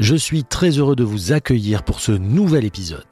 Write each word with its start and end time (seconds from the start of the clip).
Je 0.00 0.16
suis 0.16 0.44
très 0.44 0.70
heureux 0.70 0.96
de 0.96 1.04
vous 1.04 1.32
accueillir 1.32 1.82
pour 1.82 2.00
ce 2.00 2.12
nouvel 2.12 2.64
épisode. 2.64 3.04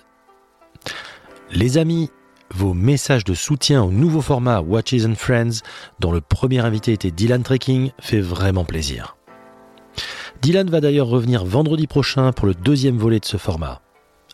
Les 1.53 1.77
amis, 1.77 2.09
vos 2.51 2.73
messages 2.73 3.25
de 3.25 3.35
soutien 3.35 3.83
au 3.83 3.91
nouveau 3.91 4.23
format 4.23 4.63
Watches 4.63 5.05
and 5.05 5.15
Friends, 5.15 5.61
dont 6.01 6.13
le 6.13 6.23
premier 6.23 6.61
invité 6.61 6.95
était 6.95 7.11
Dylan 7.11 7.43
Trekking, 7.43 7.91
fait 8.01 8.23
vraiment 8.23 8.65
plaisir. 8.65 9.19
Dylan 10.41 10.71
va 10.71 10.81
d'ailleurs 10.81 11.09
revenir 11.09 11.45
vendredi 11.45 11.87
prochain 11.87 12.33
pour 12.33 12.47
le 12.47 12.55
deuxième 12.55 12.97
volet 12.97 13.21
de 13.21 13.27
ce 13.27 13.37
format. 13.37 13.83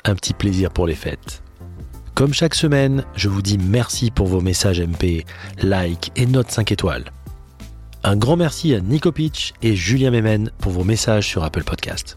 Un 0.04 0.14
petit 0.14 0.32
plaisir 0.32 0.70
pour 0.70 0.86
les 0.86 0.94
fêtes. 0.94 1.42
Comme 2.14 2.32
chaque 2.32 2.54
semaine, 2.54 3.04
je 3.16 3.28
vous 3.28 3.42
dis 3.42 3.58
merci 3.58 4.12
pour 4.12 4.28
vos 4.28 4.40
messages 4.40 4.80
MP, 4.80 5.26
likes 5.60 6.12
et 6.14 6.26
notes 6.26 6.52
5 6.52 6.70
étoiles. 6.70 7.10
Un 8.04 8.16
grand 8.16 8.36
merci 8.36 8.76
à 8.76 8.80
Nico 8.80 9.10
Pitch 9.10 9.54
et 9.60 9.74
Julien 9.74 10.12
Memen 10.12 10.52
pour 10.58 10.70
vos 10.70 10.84
messages 10.84 11.26
sur 11.26 11.42
Apple 11.42 11.64
Podcast. 11.64 12.16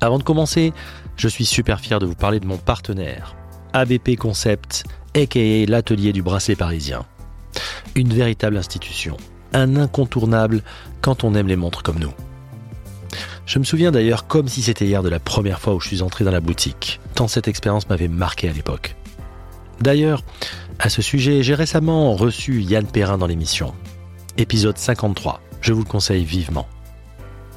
Avant 0.00 0.18
de 0.18 0.22
commencer, 0.22 0.72
je 1.16 1.28
suis 1.28 1.46
super 1.46 1.80
fier 1.80 1.98
de 1.98 2.06
vous 2.06 2.14
parler 2.14 2.40
de 2.40 2.46
mon 2.46 2.58
partenaire, 2.58 3.34
ABP 3.72 4.16
Concept, 4.16 4.84
aka 5.14 5.66
l'atelier 5.66 6.12
du 6.12 6.22
bracelet 6.22 6.56
parisien. 6.56 7.06
Une 7.94 8.12
véritable 8.12 8.58
institution, 8.58 9.16
un 9.54 9.76
incontournable 9.76 10.62
quand 11.00 11.24
on 11.24 11.34
aime 11.34 11.48
les 11.48 11.56
montres 11.56 11.82
comme 11.82 11.98
nous. 11.98 12.12
Je 13.46 13.58
me 13.58 13.64
souviens 13.64 13.92
d'ailleurs 13.92 14.26
comme 14.26 14.48
si 14.48 14.60
c'était 14.60 14.86
hier 14.86 15.02
de 15.02 15.08
la 15.08 15.20
première 15.20 15.60
fois 15.60 15.74
où 15.74 15.80
je 15.80 15.88
suis 15.88 16.02
entré 16.02 16.24
dans 16.24 16.30
la 16.30 16.40
boutique, 16.40 17.00
tant 17.14 17.28
cette 17.28 17.48
expérience 17.48 17.88
m'avait 17.88 18.08
marqué 18.08 18.48
à 18.48 18.52
l'époque. 18.52 18.96
D'ailleurs, 19.80 20.22
à 20.78 20.90
ce 20.90 21.00
sujet, 21.00 21.42
j'ai 21.42 21.54
récemment 21.54 22.14
reçu 22.16 22.60
Yann 22.60 22.86
Perrin 22.86 23.18
dans 23.18 23.26
l'émission. 23.26 23.72
Épisode 24.36 24.76
53, 24.76 25.40
je 25.62 25.72
vous 25.72 25.80
le 25.80 25.88
conseille 25.88 26.24
vivement. 26.24 26.66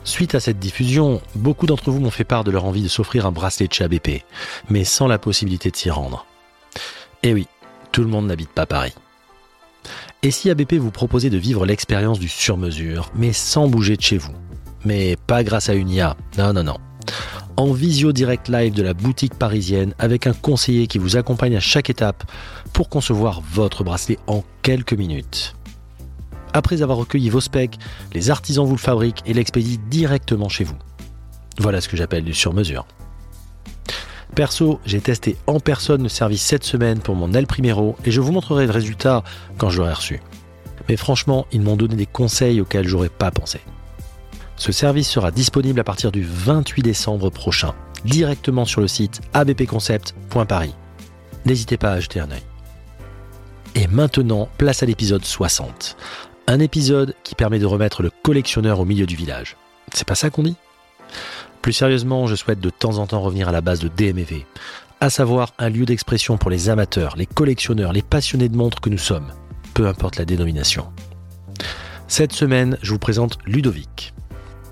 Suite 0.03 0.35
à 0.35 0.39
cette 0.39 0.59
diffusion, 0.59 1.21
beaucoup 1.35 1.65
d'entre 1.65 1.91
vous 1.91 1.99
m'ont 1.99 2.09
fait 2.09 2.23
part 2.23 2.43
de 2.43 2.51
leur 2.51 2.65
envie 2.65 2.81
de 2.81 2.87
s'offrir 2.87 3.25
un 3.25 3.31
bracelet 3.31 3.67
de 3.67 3.73
chez 3.73 3.83
ABP, 3.83 4.23
mais 4.69 4.83
sans 4.83 5.07
la 5.07 5.19
possibilité 5.19 5.69
de 5.69 5.75
s'y 5.75 5.89
rendre. 5.89 6.25
Et 7.23 7.33
oui, 7.33 7.47
tout 7.91 8.01
le 8.01 8.07
monde 8.07 8.27
n'habite 8.27 8.49
pas 8.49 8.65
Paris. 8.65 8.93
Et 10.23 10.31
si 10.31 10.49
ABP 10.49 10.73
vous 10.73 10.91
proposait 10.91 11.29
de 11.29 11.37
vivre 11.37 11.65
l'expérience 11.65 12.19
du 12.19 12.27
sur-mesure, 12.27 13.11
mais 13.15 13.33
sans 13.33 13.67
bouger 13.67 13.95
de 13.95 14.01
chez 14.01 14.17
vous 14.17 14.33
Mais 14.85 15.15
pas 15.27 15.43
grâce 15.43 15.69
à 15.69 15.73
une 15.73 15.89
IA, 15.89 16.17
non, 16.37 16.53
non, 16.53 16.63
non. 16.63 16.77
En 17.55 17.73
visio 17.73 18.11
direct 18.11 18.47
live 18.47 18.73
de 18.73 18.83
la 18.83 18.93
boutique 18.93 19.35
parisienne 19.35 19.93
avec 19.99 20.27
un 20.27 20.33
conseiller 20.33 20.87
qui 20.87 20.97
vous 20.97 21.17
accompagne 21.17 21.57
à 21.57 21.61
chaque 21.61 21.89
étape 21.89 22.23
pour 22.71 22.89
concevoir 22.89 23.41
votre 23.51 23.83
bracelet 23.83 24.17
en 24.27 24.43
quelques 24.61 24.93
minutes. 24.93 25.55
Après 26.53 26.81
avoir 26.81 26.97
recueilli 26.97 27.29
vos 27.29 27.41
specs, 27.41 27.77
les 28.13 28.29
artisans 28.29 28.65
vous 28.65 28.75
le 28.75 28.79
fabriquent 28.79 29.23
et 29.25 29.33
l'expédient 29.33 29.79
directement 29.89 30.49
chez 30.49 30.63
vous. 30.63 30.77
Voilà 31.57 31.81
ce 31.81 31.89
que 31.89 31.97
j'appelle 31.97 32.23
du 32.23 32.33
sur-mesure. 32.33 32.85
Perso, 34.35 34.79
j'ai 34.85 35.01
testé 35.01 35.35
en 35.47 35.59
personne 35.59 36.03
le 36.03 36.09
service 36.09 36.41
cette 36.41 36.63
semaine 36.63 36.99
pour 36.99 37.15
mon 37.15 37.33
El 37.33 37.47
Primero 37.47 37.95
et 38.05 38.11
je 38.11 38.21
vous 38.21 38.31
montrerai 38.31 38.65
le 38.65 38.71
résultat 38.71 39.23
quand 39.57 39.69
je 39.69 39.79
l'aurai 39.79 39.93
reçu. 39.93 40.21
Mais 40.87 40.97
franchement, 40.97 41.45
ils 41.51 41.61
m'ont 41.61 41.75
donné 41.75 41.95
des 41.95 42.05
conseils 42.05 42.61
auxquels 42.61 42.87
j'aurais 42.87 43.09
pas 43.09 43.31
pensé. 43.31 43.59
Ce 44.55 44.71
service 44.71 45.09
sera 45.09 45.31
disponible 45.31 45.79
à 45.79 45.83
partir 45.83 46.11
du 46.11 46.23
28 46.23 46.83
décembre 46.83 47.29
prochain, 47.29 47.73
directement 48.05 48.65
sur 48.65 48.81
le 48.81 48.87
site 48.87 49.21
abpconcept.paris. 49.33 50.75
N'hésitez 51.45 51.77
pas 51.77 51.91
à 51.91 51.99
jeter 51.99 52.19
un 52.19 52.31
œil. 52.31 52.43
Et 53.75 53.87
maintenant, 53.87 54.49
place 54.57 54.83
à 54.83 54.85
l'épisode 54.85 55.23
60. 55.23 55.95
Un 56.49 56.59
épisode 56.59 57.13
qui 57.23 57.35
permet 57.35 57.59
de 57.59 57.67
remettre 57.67 58.01
le 58.01 58.09
collectionneur 58.09 58.79
au 58.79 58.85
milieu 58.85 59.05
du 59.05 59.15
village. 59.15 59.55
C'est 59.93 60.07
pas 60.07 60.15
ça 60.15 60.31
qu'on 60.31 60.41
dit? 60.41 60.55
Plus 61.61 61.73
sérieusement, 61.73 62.25
je 62.25 62.33
souhaite 62.33 62.59
de 62.59 62.71
temps 62.71 62.97
en 62.97 63.05
temps 63.05 63.21
revenir 63.21 63.47
à 63.47 63.51
la 63.51 63.61
base 63.61 63.79
de 63.81 63.87
DMV, 63.87 64.47
à 64.99 65.11
savoir 65.11 65.53
un 65.59 65.69
lieu 65.69 65.85
d'expression 65.85 66.39
pour 66.39 66.49
les 66.49 66.69
amateurs, 66.69 67.15
les 67.17 67.27
collectionneurs, 67.27 67.93
les 67.93 68.01
passionnés 68.01 68.49
de 68.49 68.57
montres 68.57 68.81
que 68.81 68.89
nous 68.89 68.97
sommes, 68.97 69.31
peu 69.75 69.85
importe 69.85 70.15
la 70.15 70.25
dénomination. 70.25 70.87
Cette 72.07 72.33
semaine, 72.33 72.79
je 72.81 72.93
vous 72.93 72.97
présente 72.99 73.37
Ludovic. 73.45 74.15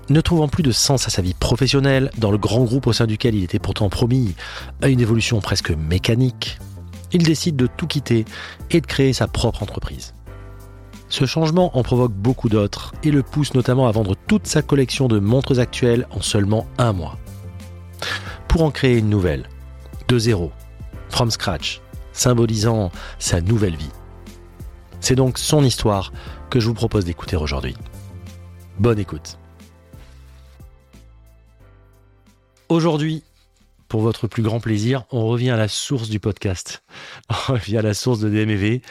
Ne 0.08 0.20
trouvant 0.20 0.48
plus 0.48 0.64
de 0.64 0.72
sens 0.72 1.06
à 1.06 1.10
sa 1.10 1.22
vie 1.22 1.34
professionnelle, 1.34 2.10
dans 2.18 2.32
le 2.32 2.38
grand 2.38 2.64
groupe 2.64 2.88
au 2.88 2.92
sein 2.92 3.06
duquel 3.06 3.36
il 3.36 3.44
était 3.44 3.60
pourtant 3.60 3.88
promis 3.88 4.34
à 4.82 4.88
une 4.88 5.00
évolution 5.00 5.40
presque 5.40 5.70
mécanique, 5.70 6.58
il 7.12 7.22
décide 7.22 7.54
de 7.54 7.68
tout 7.68 7.86
quitter 7.86 8.24
et 8.72 8.80
de 8.80 8.86
créer 8.86 9.12
sa 9.12 9.28
propre 9.28 9.62
entreprise. 9.62 10.12
Ce 11.10 11.24
changement 11.24 11.76
en 11.76 11.82
provoque 11.82 12.12
beaucoup 12.12 12.48
d'autres 12.48 12.92
et 13.02 13.10
le 13.10 13.22
pousse 13.22 13.54
notamment 13.54 13.88
à 13.88 13.92
vendre 13.92 14.14
toute 14.26 14.46
sa 14.46 14.60
collection 14.60 15.08
de 15.08 15.18
montres 15.18 15.58
actuelles 15.58 16.06
en 16.10 16.20
seulement 16.20 16.66
un 16.76 16.92
mois. 16.92 17.18
Pour 18.46 18.62
en 18.62 18.70
créer 18.70 18.98
une 18.98 19.08
nouvelle, 19.08 19.48
de 20.08 20.18
zéro, 20.18 20.52
from 21.08 21.30
scratch, 21.30 21.80
symbolisant 22.12 22.90
sa 23.18 23.40
nouvelle 23.40 23.76
vie. 23.76 23.90
C'est 25.00 25.14
donc 25.14 25.38
son 25.38 25.64
histoire 25.64 26.12
que 26.50 26.60
je 26.60 26.66
vous 26.66 26.74
propose 26.74 27.04
d'écouter 27.04 27.36
aujourd'hui. 27.36 27.74
Bonne 28.78 28.98
écoute. 28.98 29.38
Aujourd'hui, 32.68 33.22
pour 33.88 34.02
votre 34.02 34.26
plus 34.26 34.42
grand 34.42 34.60
plaisir, 34.60 35.04
on 35.10 35.26
revient 35.26 35.50
à 35.50 35.56
la 35.56 35.68
source 35.68 36.10
du 36.10 36.20
podcast. 36.20 36.82
On 37.30 37.54
revient 37.54 37.78
à 37.78 37.82
la 37.82 37.94
source 37.94 38.20
de 38.20 38.28
DMV 38.28 38.82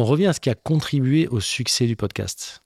on 0.00 0.04
revient 0.06 0.26
à 0.26 0.32
ce 0.32 0.40
qui 0.40 0.48
a 0.48 0.54
contribué 0.54 1.28
au 1.28 1.40
succès 1.40 1.86
du 1.86 1.94
podcast. 1.94 2.62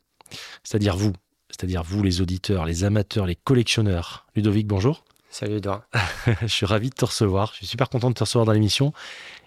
C'est-à-dire 0.62 0.96
vous, 0.96 1.12
c'est-à-dire 1.50 1.82
vous 1.82 2.00
les 2.02 2.20
auditeurs, 2.20 2.64
les 2.64 2.84
amateurs, 2.84 3.26
les 3.26 3.34
collectionneurs. 3.34 4.26
Ludovic, 4.36 4.68
bonjour. 4.68 5.04
Salut 5.30 5.56
Edouard. 5.56 5.82
je 6.42 6.46
suis 6.46 6.64
ravi 6.64 6.90
de 6.90 6.94
te 6.94 7.04
recevoir. 7.04 7.50
Je 7.52 7.56
suis 7.56 7.66
super 7.66 7.88
content 7.88 8.10
de 8.10 8.14
te 8.14 8.22
recevoir 8.22 8.46
dans 8.46 8.52
l'émission. 8.52 8.92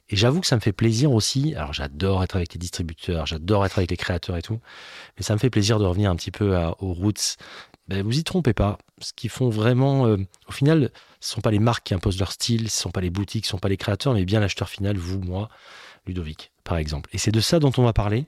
Et 0.09 0.18
j'avoue 0.18 0.42
que 0.42 0.48
ça 0.48 0.58
me 0.58 0.62
fait 0.62 0.74
plaisir 0.74 1.14
aussi. 1.14 1.56
Alors 1.56 1.72
j'adore 1.72 2.25
être 2.25 2.36
avec 2.36 2.53
les 2.53 2.59
distributeurs, 2.59 3.25
j'adore 3.25 3.66
être 3.66 3.78
avec 3.78 3.90
les 3.90 3.98
créateurs 3.98 4.36
et 4.36 4.42
tout. 4.42 4.59
Mais 5.18 5.24
ça 5.24 5.34
me 5.34 5.40
fait 5.40 5.50
plaisir 5.50 5.80
de 5.80 5.86
revenir 5.86 6.12
un 6.12 6.16
petit 6.18 6.31
peu 6.31 6.58
aux 6.80 6.94
roots. 6.94 7.38
Ben, 7.88 8.04
vous 8.04 8.19
y 8.19 8.24
trompez 8.25 8.54
pas. 8.54 8.80
Ce 9.00 9.14
qu'ils 9.14 9.30
font 9.30 9.50
vraiment, 9.50 10.08
euh, 10.08 10.18
au 10.50 10.52
final, 10.52 10.92
ce 11.22 11.31
ne 11.31 11.36
sont 11.36 11.42
pas 11.42 11.52
les 11.52 11.59
marques 11.59 11.86
qui 11.86 11.94
imposent 11.94 12.19
leur 12.19 12.34
style, 12.34 12.69
ce 12.69 12.80
ne 12.80 12.81
sont 12.81 12.92
pas 12.92 13.00
les 13.00 13.12
boutiques, 13.12 13.46
ce 13.46 13.52
ne 13.52 13.52
sont 13.52 13.59
pas 13.59 13.69
les 13.69 13.78
créateurs, 13.78 14.14
mais 14.14 14.25
bien 14.25 14.42
l'acheteur 14.42 14.68
final, 14.68 14.98
vous, 14.98 15.22
moi, 15.22 15.48
Ludovic 16.06 16.52
par 16.68 16.78
exemple. 16.78 17.10
Et 17.14 17.18
c'est 17.18 17.32
de 17.32 17.40
ça 17.40 17.60
dont 17.60 17.72
on 17.78 17.84
va 17.84 17.94
parler 17.94 18.26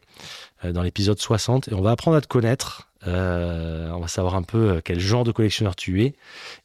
euh, 0.63 0.71
dans 0.71 0.81
l'épisode 0.81 1.19
60. 1.19 1.67
Et 1.67 1.73
on 1.73 1.81
va 1.81 1.91
apprendre 1.91 2.15
à 2.15 2.21
te 2.21 2.27
connaître. 2.27 2.89
Euh, 3.05 3.89
on 3.91 3.99
va 3.99 4.07
savoir 4.07 4.35
un 4.35 4.43
peu 4.43 4.69
euh, 4.69 4.81
quel 4.83 4.99
genre 4.99 5.25
de 5.25 5.31
collectionneur 5.31 5.75
tu 5.75 6.03
es. 6.03 6.15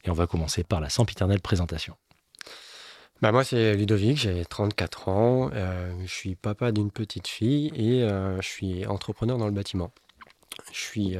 Et 0.05 0.09
on 0.09 0.13
va 0.13 0.25
commencer 0.25 0.63
par 0.63 0.79
la 0.79 0.89
sempiternelle 0.89 1.41
présentation. 1.41 1.95
Bah 3.21 3.31
moi, 3.31 3.43
c'est 3.43 3.75
Ludovic, 3.75 4.17
j'ai 4.17 4.43
34 4.45 5.09
ans. 5.09 5.49
je 5.53 6.07
suis 6.07 6.35
papa 6.35 6.73
d'une 6.73 6.91
petite 6.91 7.27
fille 7.29 7.71
et 7.73 8.01
je 8.01 8.45
suis 8.45 8.85
entrepreneur 8.85 9.37
dans 9.37 9.45
le 9.45 9.53
bâtiment. 9.53 9.91
Je 10.73 10.79
suis 10.79 11.17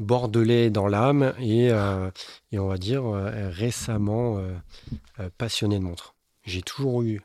bordelais 0.00 0.68
dans 0.68 0.88
l'âme 0.88 1.32
et, 1.38 1.68
et, 1.68 2.58
on 2.58 2.66
va 2.66 2.76
dire 2.76 3.04
récemment 3.04 4.42
passionné 5.38 5.78
de 5.78 5.84
montres. 5.84 6.16
J'ai 6.44 6.62
toujours 6.62 7.02
eu 7.02 7.22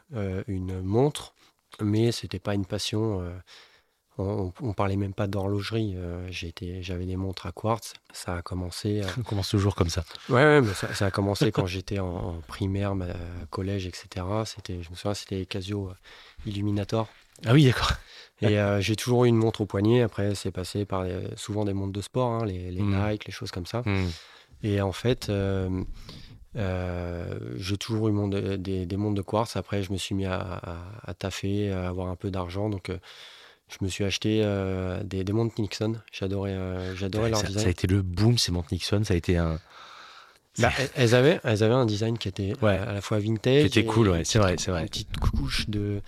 une 0.48 0.80
montre 0.84 1.34
mais 1.81 2.12
c'était 2.12 2.39
pas 2.39 2.54
une 2.54 2.66
passion. 2.66 3.22
Euh, 3.22 3.31
on, 4.18 4.51
on, 4.62 4.74
parlait 4.74 4.98
même 4.98 5.13
pas 5.13 5.28
d'horlogerie. 5.28 5.94
Euh, 5.95 6.28
j'avais 6.31 7.06
des 7.06 7.16
montres 7.16 7.45
à 7.45 7.51
quartz. 7.51 7.94
Ça 8.13 8.36
a 8.36 8.42
commencé. 8.42 9.01
On 9.18 9.24
commence 9.24 9.50
toujours 9.50 9.74
comme 9.74 9.89
ça. 9.89 10.04
Ouais, 10.30 10.62
mais 10.62 10.74
ça, 10.74 11.06
a 11.06 11.12
commencé 11.12 11.51
quand 11.54 11.66
j'étais 11.66 12.00
en, 12.00 12.42
primaire, 12.48 12.94
collège, 13.50 13.88
etc. 13.88 14.25
C'était, 14.45 14.83
je 14.83 14.89
me 14.92 14.95
souviens, 14.95 15.13
c'était 15.13 15.45
Casio 15.45 15.89
euh, 15.89 15.94
Illuminator. 16.45 17.07
Ah 17.45 17.54
oui, 17.54 17.66
d'accord. 17.66 17.94
Et 18.42 18.57
j'ai 18.80 18.95
toujours 18.95 19.25
eu 19.25 19.27
une 19.27 19.38
montre 19.38 19.62
au 19.62 19.66
poignet. 19.66 20.01
Après, 20.01 20.36
c'est 20.36 20.51
passé 20.51 20.86
par 20.86 21.06
souvent 21.38 21.63
des 21.63 21.74
montres 21.74 21.94
de 21.94 22.01
sport, 22.01 22.31
hein, 22.31 22.45
les, 22.45 22.72
mmh. 22.72 23.10
Nike, 23.10 23.25
les 23.25 23.31
choses 23.31 23.51
comme 23.51 23.68
ça. 23.68 23.84
Mmh. 23.86 24.07
Et 24.63 24.81
en 24.81 24.92
fait, 24.92 25.30
euh, 25.30 25.84
j'ai 26.56 27.77
toujours 27.77 28.09
eu 28.09 28.12
mon, 28.12 28.27
des, 28.27 28.86
des, 28.86 28.98
montres 28.98 29.15
de 29.15 29.21
quartz. 29.21 29.56
Après, 29.56 29.83
je 29.83 29.92
me 29.92 29.98
suis 29.98 30.15
mis 30.15 30.25
à, 30.25 30.62
à, 31.03 31.13
taffer, 31.13 31.71
à 31.71 31.88
avoir 31.88 32.07
un 32.07 32.15
peu 32.15 32.31
d'argent. 32.31 32.69
Donc, 32.69 32.89
euh, 32.89 32.98
je 33.69 33.77
me 33.81 33.89
suis 33.89 34.03
acheté 34.03 34.42
euh, 34.44 35.01
des, 35.03 35.24
des 35.24 35.33
montres 35.33 35.59
Nixon. 35.59 35.95
J'adorais, 36.12 36.57
j'adorais 36.95 37.30
leur 37.30 37.39
ça, 37.39 37.48
design. 37.48 37.63
Ça 37.63 37.68
a 37.68 37.71
été 37.71 37.88
le 37.88 38.01
boom, 38.01 38.38
ces 38.38 38.51
montres 38.51 38.69
Nixon. 38.71 39.03
Ça 39.03 39.13
a 39.13 39.18
été 39.18 39.38
un. 39.38 39.59
Bah, 40.59 40.69
elles- 40.95 41.15
avaient, 41.15 41.39
elles 41.45 41.63
avaient 41.63 41.74
un 41.74 41.86
design 41.86 42.18
qui 42.18 42.27
était 42.27 42.53
Ouais. 42.62 42.77
à 42.77 42.92
la 42.92 43.01
fois 43.01 43.19
vintage. 43.19 43.62
Qui 43.62 43.80
était 43.80 43.86
cool, 43.86 44.09
ouais, 44.09 44.25
c'est 44.25 44.38
vrai, 44.39 44.56
c'est 44.57 44.71
vrai. 44.71 44.81
Une 44.81 44.89
petite 44.89 45.18
couche 45.18 45.69
de, 45.69 46.01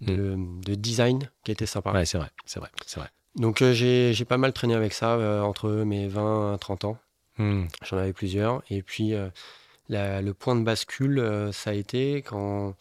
de, 0.00 0.34
de 0.64 0.74
design 0.74 1.30
qui 1.44 1.52
était 1.52 1.66
sympa. 1.66 1.92
Ouais, 1.92 2.06
c'est 2.06 2.16
vrai, 2.16 2.30
c'est 2.46 2.58
vrai, 2.58 2.70
c'est 2.86 3.00
vrai. 3.00 3.10
Donc 3.36 3.60
euh, 3.62 3.72
j'ai 3.74 4.12
j'ai 4.14 4.24
pas 4.24 4.38
mal 4.38 4.52
traîné 4.54 4.74
avec 4.74 4.92
ça 4.94 5.14
euh, 5.14 5.42
entre 5.42 5.70
mes 5.70 6.08
20 6.08 6.54
et 6.54 6.58
30 6.58 6.84
ans. 6.86 6.98
Hmm. 7.36 7.64
J'en 7.84 7.98
avais 7.98 8.12
plusieurs. 8.14 8.62
Et 8.70 8.82
puis 8.82 9.14
euh, 9.14 9.28
la- 9.92 10.22
le 10.22 10.34
point 10.34 10.56
de 10.56 10.64
bascule, 10.64 11.18
euh, 11.18 11.52
ça 11.52 11.70
a 11.70 11.74
été 11.74 12.22
quand 12.22 12.74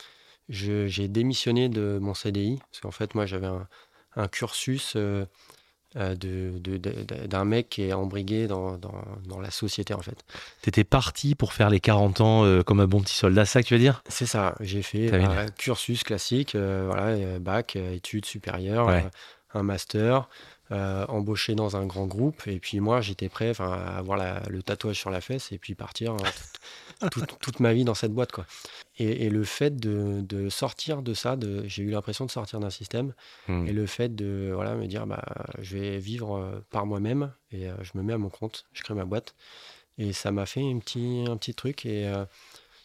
j'ai 0.49 1.07
démissionné 1.07 1.69
de 1.69 1.97
mon 2.01 2.13
CDI. 2.13 2.59
Parce 2.71 2.81
qu'en 2.81 2.91
fait, 2.91 3.15
moi, 3.15 3.25
j'avais 3.25 3.47
un, 3.47 3.67
un 4.15 4.27
cursus 4.27 4.93
euh, 4.95 5.25
euh, 5.97 6.15
de- 6.15 6.57
de- 6.59 6.77
de- 6.77 7.27
d'un 7.27 7.43
mec 7.45 7.67
qui 7.69 7.83
est 7.83 7.93
embrigué 7.93 8.47
dans, 8.47 8.77
dans- 8.77 9.03
dans 9.27 9.39
la 9.41 9.51
société, 9.51 9.93
en 9.93 10.01
fait. 10.01 10.23
T'étais 10.61 10.85
parti 10.85 11.35
pour 11.35 11.51
faire 11.53 11.69
les 11.69 11.79
40 11.81 12.21
ans 12.21 12.45
euh, 12.45 12.63
comme 12.63 12.79
un 12.79 12.87
bon 12.87 13.01
petit 13.01 13.15
soldat, 13.15 13.45
ça 13.45 13.61
que 13.61 13.67
tu 13.67 13.73
veux 13.73 13.79
dire? 13.79 14.01
C'est 14.07 14.25
ça, 14.25 14.55
j'ai 14.61 14.81
fait 14.83 15.09
bah, 15.11 15.45
cursus 15.57 16.03
classique, 16.03 16.55
euh, 16.55 16.85
voilà, 16.87 17.39
bac, 17.39 17.75
études 17.75 18.25
supérieures, 18.25 18.87
Ouais. 18.87 19.05
un 19.53 19.63
master, 19.63 20.29
embauché 20.69 21.55
dans 21.55 21.75
un 21.75 21.85
grand 21.85 22.05
groupe. 22.07 22.47
Et 22.47 22.59
puis 22.59 22.79
moi, 22.79 23.01
j'étais 23.01 23.27
prêt 23.27 23.51
à 23.59 23.97
avoir 23.97 24.17
la- 24.17 24.41
le 24.49 24.63
tatouage 24.63 24.97
sur 24.97 25.09
la 25.09 25.19
fesse 25.19 25.51
et 25.51 25.57
puis 25.57 25.75
partir 25.75 26.15
toute, 27.09 27.59
ma 27.59 27.73
vie 27.73 27.83
dans 27.83 27.93
cette 27.93 28.13
boîte. 28.13 28.31
Quoi. 28.31 28.45
Et, 28.97 29.25
et 29.25 29.29
le 29.29 29.43
fait 29.43 29.75
de, 29.75 30.21
de 30.21 30.49
sortir 30.49 31.01
de 31.01 31.13
ça, 31.13 31.35
de, 31.35 31.63
j'ai 31.67 31.83
eu 31.83 31.91
l'impression 31.91 32.25
de 32.25 32.31
sortir 32.31 32.59
d'un 32.59 32.69
système. 32.69 33.13
Hmm. 33.47 33.65
Et 33.67 33.73
le 33.73 33.85
fait 33.85 34.15
de 34.15 34.51
voilà, 34.53 34.75
me 34.75 34.87
dire, 34.87 35.07
bah, 35.07 35.23
je 35.59 35.77
vais 35.77 35.97
vivre 35.97 36.37
euh, 36.37 36.59
par 36.69 36.85
moi-même 36.85 37.31
et 37.51 37.67
euh, 37.67 37.75
je 37.81 37.91
me 37.95 38.03
mets 38.03 38.13
à 38.13 38.17
mon 38.17 38.29
compte, 38.29 38.65
je 38.73 38.83
crée 38.83 38.93
ma 38.93 39.05
boîte. 39.05 39.35
Et 39.97 40.13
ça 40.13 40.31
m'a 40.31 40.45
fait 40.45 40.61
un 40.61 40.79
petit, 40.79 41.25
un 41.27 41.37
petit 41.37 41.53
truc. 41.53 41.85
Et 41.85 42.07
euh, 42.07 42.25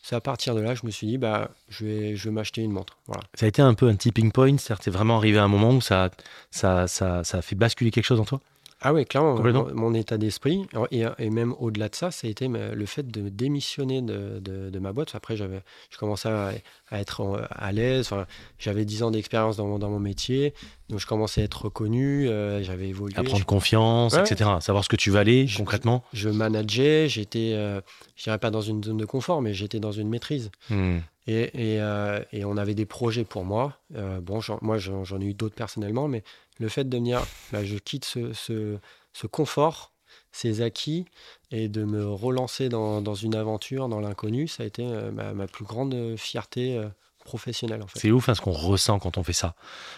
c'est 0.02 0.16
à 0.16 0.20
partir 0.20 0.54
de 0.54 0.60
là, 0.60 0.74
je 0.74 0.84
me 0.84 0.90
suis 0.90 1.06
dit, 1.06 1.18
bah, 1.18 1.50
je 1.68 1.84
vais, 1.84 2.16
je 2.16 2.28
vais 2.28 2.32
m'acheter 2.32 2.62
une 2.62 2.72
montre. 2.72 2.98
Voilà. 3.06 3.22
Ça 3.34 3.46
a 3.46 3.48
été 3.48 3.62
un 3.62 3.74
peu 3.74 3.88
un 3.88 3.96
tipping 3.96 4.32
point, 4.32 4.56
c'est-à-dire 4.58 4.78
que 4.78 4.84
t'es 4.84 4.90
vraiment 4.90 5.16
arrivé 5.16 5.38
à 5.38 5.44
un 5.44 5.48
moment 5.48 5.70
où 5.70 5.80
ça, 5.80 6.10
ça, 6.50 6.86
ça, 6.86 7.24
ça 7.24 7.38
a 7.38 7.42
fait 7.42 7.56
basculer 7.56 7.90
quelque 7.90 8.04
chose 8.04 8.20
en 8.20 8.24
toi? 8.24 8.40
Ah 8.82 8.92
oui, 8.92 9.06
clairement, 9.06 9.36
mon, 9.42 9.74
mon 9.74 9.94
état 9.94 10.18
d'esprit, 10.18 10.66
et, 10.90 11.04
et 11.18 11.30
même 11.30 11.54
au-delà 11.58 11.88
de 11.88 11.94
ça, 11.94 12.10
ça 12.10 12.26
a 12.26 12.30
été 12.30 12.46
le 12.48 12.86
fait 12.86 13.10
de 13.10 13.28
démissionner 13.30 14.02
de, 14.02 14.38
de- 14.38 14.68
de 14.68 14.78
ma 14.78 14.92
boîte. 14.92 15.14
Après, 15.14 15.34
j'avais, 15.34 15.62
je 15.90 15.96
commençais 15.96 16.28
à, 16.28 16.52
à 16.90 17.00
être 17.00 17.22
en- 17.22 17.36
à 17.48 17.72
l'aise, 17.72 18.06
enfin, 18.12 18.26
j'avais 18.58 18.84
10 18.84 19.02
ans 19.02 19.10
d'expérience 19.10 19.56
dans 19.56 19.66
mon, 19.66 19.78
dans 19.78 19.88
mon 19.88 19.98
métier, 19.98 20.52
donc 20.90 21.00
je 21.00 21.06
commençais 21.06 21.40
à 21.40 21.44
être 21.44 21.64
reconnu, 21.64 22.28
euh, 22.28 22.62
j'avais 22.62 22.88
évolué. 22.88 23.14
À 23.18 23.22
prendre 23.22 23.38
je, 23.38 23.44
confiance, 23.44 24.12
Ouais. 24.14 24.20
etc. 24.20 24.50
Savoir 24.60 24.84
ce 24.84 24.90
que 24.90 24.96
tu 24.96 25.10
valais 25.10 25.46
Je- 25.46 25.56
concrètement. 25.56 26.04
je 26.12 26.28
manageais, 26.28 27.08
j'étais, 27.08 27.52
euh, 27.54 27.80
je 28.14 28.24
dirais 28.24 28.38
pas 28.38 28.50
dans 28.50 28.60
une 28.60 28.84
zone 28.84 28.98
de 28.98 29.06
confort, 29.06 29.40
mais 29.40 29.54
j'étais 29.54 29.80
dans 29.80 29.92
une 29.92 30.08
maîtrise. 30.10 30.50
Hmm. 30.68 30.98
Et, 31.28 31.74
et, 31.74 31.80
euh, 31.80 32.20
et 32.32 32.44
on 32.44 32.56
avait 32.56 32.74
des 32.74 32.86
projets 32.86 33.24
pour 33.24 33.44
moi. 33.44 33.78
Euh, 33.96 34.20
bon, 34.20 34.38
moi, 34.62 34.78
j'en 34.78 35.02
j'en 35.02 35.20
ai 35.20 35.24
eu 35.24 35.34
d'autres 35.34 35.56
personnellement, 35.56 36.06
mais 36.06 36.22
le 36.58 36.68
fait 36.68 36.88
de 36.88 36.98
me 36.98 37.04
dire, 37.04 37.22
bah, 37.52 37.64
je 37.64 37.76
quitte 37.76 38.04
ce, 38.04 38.32
ce- 38.32 38.78
ce 39.12 39.26
confort, 39.26 39.92
ces 40.32 40.62
acquis, 40.62 41.06
et 41.50 41.68
de 41.68 41.84
me 41.84 42.06
relancer 42.06 42.68
dans, 42.68 43.00
dans 43.00 43.14
une 43.14 43.34
aventure, 43.34 43.88
dans 43.88 44.00
l'inconnu, 44.00 44.48
ça 44.48 44.62
a 44.62 44.66
été 44.66 44.86
euh, 44.86 45.10
ma, 45.10 45.32
ma 45.32 45.46
plus 45.46 45.64
grande 45.64 46.16
fierté 46.16 46.76
euh, 46.76 46.88
professionnelle, 47.24 47.82
en 47.82 47.86
fait. 47.86 47.98
C'est 47.98 48.10
ouf 48.10 48.28
hein, 48.28 48.34
ce 48.34 48.40
qu'on 48.40 48.52
ressent 48.52 48.98
quand 48.98 49.18
on 49.18 49.22
fait 49.22 49.32
ça. 49.32 49.54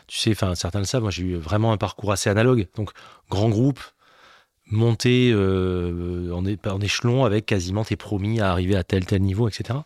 Tu 0.06 0.19
sais, 0.19 0.31
enfin 0.31 0.55
certains 0.55 0.78
le 0.81 0.84
savent, 0.84 1.02
moi 1.02 1.10
j'ai 1.10 1.22
eu 1.25 1.37
vraiment 1.37 1.72
un 1.72 1.76
parcours 1.76 2.10
assez 2.12 2.31
analogue. 2.31 2.69
Donc 2.76 2.90
grand 3.28 3.49
groupe, 3.49 3.81
monté 4.70 5.31
euh, 5.32 6.32
en, 6.32 6.81
échelon 6.81 7.25
avec 7.25 7.46
quasiment 7.46 7.84
tes 7.84 7.96
promis 7.96 8.40
à 8.40 8.50
arriver 8.50 8.76
à 8.76 8.84
tel 8.84 9.06
tel 9.06 9.22
niveau, 9.22 9.49
etc. 9.49 9.81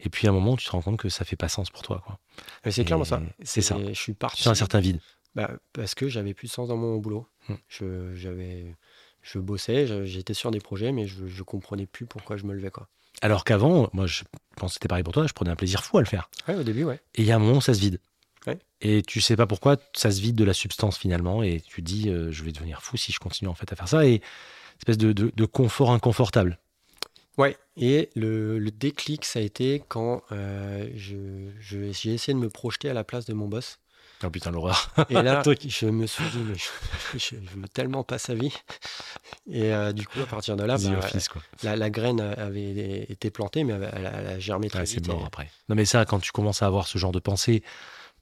Et 0.00 0.08
puis 0.08 0.26
à 0.26 0.30
un 0.30 0.34
moment, 0.34 0.56
tu 0.56 0.66
te 0.66 0.70
rends 0.70 0.82
compte 0.82 0.98
que 0.98 1.08
ça 1.08 1.24
fait 1.24 1.36
pas 1.36 1.48
sens 1.48 1.70
pour 1.70 1.82
toi. 1.82 2.02
Quoi. 2.04 2.18
Mais 2.64 2.70
c'est 2.70 2.84
clairement 2.84 3.04
ça. 3.04 3.20
C'est 3.42 3.62
ça. 3.62 3.76
Je 3.88 3.94
suis 3.94 4.12
Tu 4.12 4.18
parti 4.18 4.48
un 4.48 4.54
certain 4.54 4.80
vide. 4.80 5.00
Bah, 5.36 5.52
parce 5.72 5.94
que 5.94 6.08
j'avais 6.08 6.34
plus 6.34 6.48
de 6.48 6.52
sens 6.52 6.66
dans 6.68 6.76
mon 6.76 6.96
boulot. 6.96 7.28
Hmm. 7.48 7.54
Je, 7.68 8.14
j'avais, 8.16 8.74
je 9.22 9.38
bossais, 9.38 10.04
j'étais 10.06 10.34
sur 10.34 10.50
des 10.50 10.58
projets, 10.58 10.90
mais 10.90 11.06
je, 11.06 11.28
je 11.28 11.42
comprenais 11.44 11.86
plus 11.86 12.06
pourquoi 12.06 12.36
je 12.36 12.44
me 12.44 12.52
levais. 12.54 12.70
Quoi. 12.70 12.88
Alors 13.22 13.44
qu'avant, 13.44 13.88
moi 13.92 14.06
je 14.08 14.24
pense 14.56 14.72
que 14.72 14.74
c'était 14.74 14.88
pareil 14.88 15.04
pour 15.04 15.12
toi, 15.14 15.26
je 15.28 15.32
prenais 15.32 15.50
un 15.50 15.56
plaisir 15.56 15.84
fou 15.84 15.98
à 15.98 16.00
le 16.00 16.06
faire. 16.06 16.28
Ouais, 16.48 16.56
au 16.56 16.64
début, 16.64 16.82
ouais. 16.82 17.00
Et 17.14 17.22
il 17.22 17.26
y 17.28 17.30
a 17.32 17.36
un 17.36 17.38
moment 17.38 17.60
ça 17.60 17.72
se 17.74 17.80
vide. 17.80 18.00
Ouais. 18.46 18.58
Et 18.80 19.02
tu 19.02 19.20
sais 19.20 19.36
pas 19.36 19.46
pourquoi 19.46 19.76
ça 19.94 20.10
se 20.10 20.20
vide 20.20 20.36
de 20.36 20.44
la 20.44 20.52
substance 20.54 20.98
finalement. 20.98 21.42
Et 21.42 21.60
tu 21.60 21.82
dis, 21.82 22.08
euh, 22.10 22.30
je 22.32 22.42
vais 22.44 22.52
devenir 22.52 22.82
fou 22.82 22.96
si 22.96 23.12
je 23.12 23.18
continue 23.18 23.48
en 23.48 23.54
fait 23.54 23.72
à 23.72 23.76
faire 23.76 23.88
ça. 23.88 24.06
Et 24.06 24.20
espèce 24.78 24.98
de, 24.98 25.12
de- 25.12 25.32
de 25.34 25.44
confort 25.46 25.90
inconfortable. 25.92 26.58
Ouais, 27.38 27.56
et 27.76 28.08
le, 28.14 28.58
le 28.58 28.70
déclic, 28.70 29.24
ça 29.26 29.40
a 29.40 29.42
été 29.42 29.82
quand 29.88 30.22
euh, 30.32 30.88
je, 30.94 31.50
je- 31.60 31.92
j'ai 31.92 32.14
essayé 32.14 32.32
de 32.34 32.38
me 32.38 32.48
projeter 32.48 32.88
à 32.88 32.94
la 32.94 33.04
place 33.04 33.26
de 33.26 33.34
mon 33.34 33.46
boss. 33.48 33.78
Oh 34.24 34.30
putain, 34.30 34.50
l'horreur. 34.50 34.90
Et 35.10 35.14
là, 35.22 35.42
je 35.68 35.86
me 35.86 36.06
suis 36.06 36.24
dit, 36.30 36.38
mais 36.38 36.54
je, 36.54 37.18
je, 37.18 37.36
je 37.36 37.58
veux 37.60 37.68
tellement 37.68 38.02
pas 38.02 38.18
sa 38.18 38.34
vie. 38.34 38.52
Et 39.46 39.72
euh, 39.74 39.92
du 39.92 40.06
coup, 40.06 40.20
à 40.22 40.26
partir 40.26 40.56
de 40.56 40.64
là, 40.64 40.78
bah, 40.78 40.98
Office, 40.98 41.28
quoi. 41.28 41.42
la, 41.62 41.76
la 41.76 41.90
graine 41.90 42.20
avait 42.20 43.04
été 43.10 43.30
plantée, 43.30 43.62
mais 43.64 43.74
elle, 43.74 43.90
elle 43.94 44.06
a- 44.06 44.12
elle 44.20 44.26
a 44.28 44.38
germé 44.38 44.70
très 44.70 44.80
Ouais, 44.80 44.86
c'est 44.86 44.96
vite. 44.96 45.08
mort 45.08 45.20
et- 45.22 45.26
après. 45.26 45.50
Non, 45.68 45.76
mais 45.76 45.84
ça, 45.84 46.04
quand 46.06 46.18
tu 46.18 46.32
commences 46.32 46.62
à 46.62 46.66
avoir 46.66 46.86
ce 46.86 46.96
genre 46.98 47.12
de 47.12 47.18
pensée, 47.20 47.62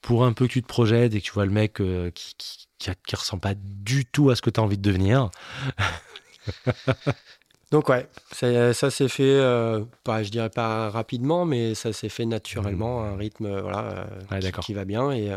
pour 0.03 0.25
un 0.25 0.33
peu 0.33 0.47
que 0.49 0.53
tu 0.53 0.63
te 0.63 0.67
projettes 0.67 1.15
et 1.15 1.21
que 1.21 1.25
tu 1.27 1.33
vois 1.33 1.47
le 1.47 1.53
mec 1.53 1.81
euh, 1.81 2.11
qui, 2.11 2.35
qui, 2.37 2.67
qui, 3.07 3.17
ressent 3.17 3.39
pas 3.39 3.55
du 3.57 4.05
tout 4.05 4.31
à 4.31 4.37
ce 4.37 4.43
que 4.43 4.51
tu 4.51 4.61
as 4.61 4.63
envie 4.63 4.77
de 4.79 4.83
devenir, 4.83 5.31
Donc 7.71 7.89
ouais, 7.89 8.07
ça, 8.31 8.73
ça 8.75 8.91
s'est 8.91 9.09
fait, 9.09 9.23
euh, 9.25 9.85
pas, 10.05 10.23
je 10.23 10.29
dirais 10.31 10.51
pas 10.51 10.91
rapidement, 10.91 11.45
mais 11.45 11.75
ça 11.75 11.93
s'est 11.93 12.09
fait 12.09 12.27
naturellement, 12.27 13.03
un 13.03 13.17
rythme 13.17 13.61
voilà, 13.61 13.81
euh, 13.81 14.05
Ouais, 14.31 14.53
qui- 14.63 14.75
va 14.75 14.85
bien. 14.85 15.11
Et, 15.11 15.31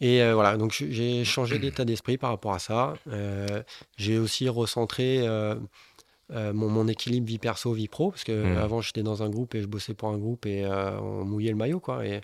et 0.00 0.22
euh, 0.22 0.34
voilà, 0.34 0.56
donc 0.56 0.72
j'ai 0.72 1.24
changé 1.24 1.58
d'état 1.58 1.84
d'esprit 1.84 2.18
par 2.18 2.30
rapport 2.30 2.52
à 2.54 2.58
ça. 2.58 2.94
Euh, 3.08 3.62
j'ai 3.96 4.18
aussi 4.18 4.48
recentré 4.48 5.26
euh, 5.26 5.56
mon, 6.30 6.68
mon 6.68 6.86
équilibre 6.88 7.26
vie 7.26 7.38
perso, 7.38 7.72
vie 7.72 7.88
pro, 7.88 8.10
parce 8.10 8.24
que 8.24 8.54
Mm. 8.54 8.58
avant 8.58 8.80
j'étais 8.80 9.02
dans 9.02 9.22
un 9.22 9.30
groupe 9.30 9.54
et 9.54 9.62
je 9.62 9.66
bossais 9.66 9.94
pour 9.94 10.10
un 10.10 10.18
groupe 10.18 10.46
et 10.46 10.66
on 10.66 11.24
mouillait 11.24 11.50
le 11.50 11.56
maillot. 11.56 11.80
Quoi, 11.80 12.06
et, 12.06 12.20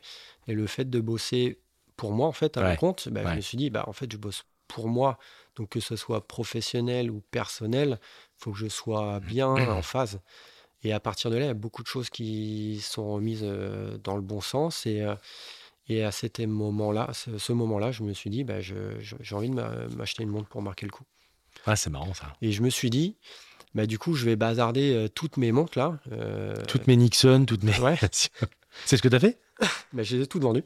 et 0.46 0.52
le 0.54 0.66
fait 0.66 0.88
de 0.88 1.00
bosser 1.00 1.58
pour 1.96 2.12
moi, 2.12 2.26
en 2.28 2.32
fait, 2.32 2.56
à 2.56 2.60
mon 2.62 2.68
Ouais, 2.70 2.76
compte, 2.76 3.08
bah, 3.08 3.22
ouais. 3.22 3.30
je 3.30 3.36
me 3.36 3.40
suis 3.40 3.56
dit, 3.56 3.70
bah, 3.70 3.84
en 3.86 3.92
fait, 3.92 4.10
je 4.10 4.16
bosse 4.16 4.44
pour 4.68 4.88
moi. 4.88 5.18
Donc 5.56 5.68
que 5.70 5.80
ce 5.80 5.94
soit 5.94 6.26
professionnel 6.26 7.10
ou 7.10 7.22
personnel, 7.30 8.00
faut 8.36 8.50
que 8.52 8.58
je 8.58 8.66
sois 8.68 9.20
bien 9.20 9.48
en 9.48 9.82
phase. 9.82 10.20
Et 10.82 10.92
à 10.92 11.00
partir 11.00 11.30
de 11.30 11.36
là, 11.36 11.44
il 11.44 11.48
y 11.48 11.50
a 11.50 11.54
beaucoup 11.54 11.82
de 11.82 11.88
choses 11.88 12.10
qui 12.10 12.80
sont 12.82 13.14
remises 13.14 13.46
dans 14.02 14.16
le 14.16 14.22
bon 14.22 14.40
sens. 14.40 14.84
Et, 14.86 15.02
et 15.88 16.02
à 16.04 16.10
cet 16.10 16.40
moment-là, 16.40 17.10
ce, 17.12 17.38
ce 17.38 17.52
moment-là, 17.52 17.92
je 17.92 18.02
me 18.02 18.12
suis 18.12 18.30
dit, 18.30 18.44
bah, 18.44 18.60
j'ai 18.60 18.74
envie 19.34 19.50
de 19.50 19.54
m'a- 19.54 19.86
m'acheter 19.96 20.22
une 20.22 20.30
montre 20.30 20.48
pour 20.48 20.62
marquer 20.62 20.86
le 20.86 20.92
coup. 20.92 21.04
ah, 21.66 21.76
c'est 21.76 21.90
marrant 21.90 22.14
ça. 22.14 22.32
Et 22.42 22.52
je 22.52 22.62
me 22.62 22.70
suis 22.70 22.90
dit, 22.90 23.16
bah, 23.74 23.86
du 23.86 23.98
coup, 23.98 24.14
je 24.14 24.24
vais 24.24 24.36
bazarder 24.36 24.92
euh, 24.94 25.08
toutes 25.08 25.36
mes 25.36 25.52
montres 25.52 25.78
là. 25.78 25.98
Euh, 26.12 26.54
Toutes 26.68 26.86
mes 26.86 26.96
Nixon, 26.96 27.44
toutes 27.46 27.62
mes. 27.64 27.78
Ouais. 27.80 27.98
c'est 28.84 28.96
ce 28.96 29.02
que 29.02 29.08
tu 29.08 29.14
as 29.16 29.20
fait? 29.20 29.38
Bah, 29.92 30.02
je 30.02 30.16
les 30.16 30.22
ai 30.22 30.26
toutes 30.26 30.42
vendues. 30.42 30.64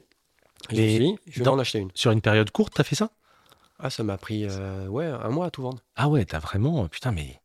Et 0.71 0.75
je 0.75 0.81
suis 0.95 0.99
dit, 0.99 1.15
je 1.27 1.39
vais 1.39 1.45
dans- 1.45 1.53
en 1.53 1.59
acheter 1.59 1.79
une. 1.79 1.89
Sur 1.95 2.11
une 2.11 2.21
période 2.21 2.51
courte, 2.51 2.73
tu 2.75 2.81
as 2.81 2.83
fait 2.83 2.95
ça? 2.95 3.11
Ah, 3.79 3.89
ça 3.89 4.03
m'a 4.03 4.17
pris 4.17 4.45
euh, 4.45 4.87
ouais, 4.87 5.05
un 5.05 5.29
mois 5.29 5.45
à 5.45 5.51
tout 5.51 5.61
vendre. 5.61 5.79
Ah 5.95 6.09
ouais, 6.09 6.25
t'as 6.25 6.39
vraiment. 6.39 6.87
Putain, 6.89 7.11
mais. 7.11 7.39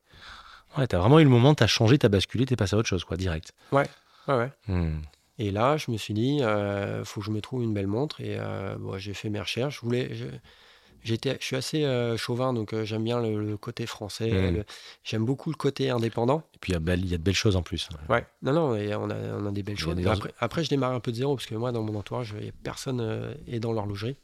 Ouais, 0.77 0.87
t'as 0.89 0.99
vraiment 0.99 1.21
eu 1.21 1.25
le 1.25 1.31
moment, 1.31 1.55
t'as 1.55 1.69
changé, 1.69 1.97
t'as 1.99 2.09
basculé, 2.09 2.45
t'es 2.47 2.57
passé 2.57 2.75
à 2.75 2.79
autre 2.79 2.89
chose, 2.89 3.05
quoi, 3.05 3.17
direct. 3.17 3.53
Ouais, 3.71 3.89
ouais. 4.27 4.51
Hmm. 4.67 4.99
Et 5.39 5.51
là, 5.51 5.77
je 5.77 5.91
me 5.91 5.97
suis 5.97 6.15
dit, 6.15 6.39
euh, 6.43 7.05
faut 7.05 7.21
que 7.21 7.27
je 7.27 7.33
me 7.33 7.41
trouve 7.41 7.63
une 7.63 7.75
belle 7.75 7.87
montre. 7.89 8.21
Et 8.21 8.37
euh, 8.39 8.77
bon, 8.79 8.97
j'ai 8.99 9.15
fait 9.15 9.31
mes 9.31 9.41
recherches. 9.41 9.77
Je 9.77 9.81
voulais, 9.81 10.15
je, 10.15 10.27
j'étais, 11.03 11.37
je 11.41 11.45
suis 11.45 11.57
assez 11.57 11.85
euh, 11.85 12.17
chauvin, 12.17 12.53
donc 12.53 12.73
euh, 12.73 12.85
j'aime 12.85 13.03
bien 13.03 13.21
le, 13.21 13.45
le 13.45 13.57
côté 13.57 13.85
français. 13.87 14.31
Mm. 14.31 14.55
le- 14.55 14.65
j'aime 15.03 15.25
beaucoup 15.25 15.51
le 15.51 15.57
côté 15.57 15.91
indépendant. 15.91 16.45
Et 16.55 16.59
puis 16.61 16.73
il 16.73 16.75
y, 16.75 16.91
a 16.91 16.95
y 16.97 17.11
de 17.11 17.17
belles 17.17 17.35
choses 17.35 17.57
en 17.57 17.63
plus. 17.63 17.89
Ouais. 18.09 18.25
Non, 18.43 18.53
non, 18.53 18.77
et 18.77 18.95
on 18.95 19.11
a, 19.11 19.17
on 19.17 19.47
a 19.47 19.51
des 19.51 19.63
belles 19.65 19.79
choses. 19.79 19.97
des 19.97 20.07
Après, 20.07 20.33
après, 20.39 20.63
je 20.65 20.71
démarre 20.71 20.93
un 20.93 21.01
peu 21.01 21.11
de 21.11 21.17
zéro 21.17 21.35
parce 21.35 21.47
que 21.47 21.55
moi, 21.57 21.73
dans 21.73 21.83
mon 21.83 21.97
entourage, 21.99 22.35
personne 22.63 23.35
est 23.49 23.59
dans 23.59 23.73
l'horlogerie. 23.73 24.17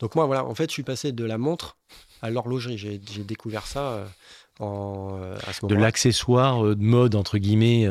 Donc 0.00 0.14
moi, 0.16 0.26
voilà, 0.26 0.44
en 0.44 0.54
fait, 0.54 0.68
je 0.68 0.72
suis 0.72 0.82
passé 0.82 1.12
de 1.12 1.24
la 1.24 1.38
montre 1.38 1.76
à 2.22 2.30
l'horlogerie. 2.30 2.76
J'ai, 2.76 3.00
j'ai 3.10 3.22
découvert 3.22 3.66
ça 3.66 4.04
en, 4.58 5.16
à 5.46 5.52
ce 5.52 5.60
De 5.60 5.66
moment-là. 5.68 5.80
l'accessoire 5.86 6.64
euh, 6.66 6.74
de 6.74 6.82
mode, 6.82 7.14
entre 7.14 7.38
guillemets, 7.38 7.86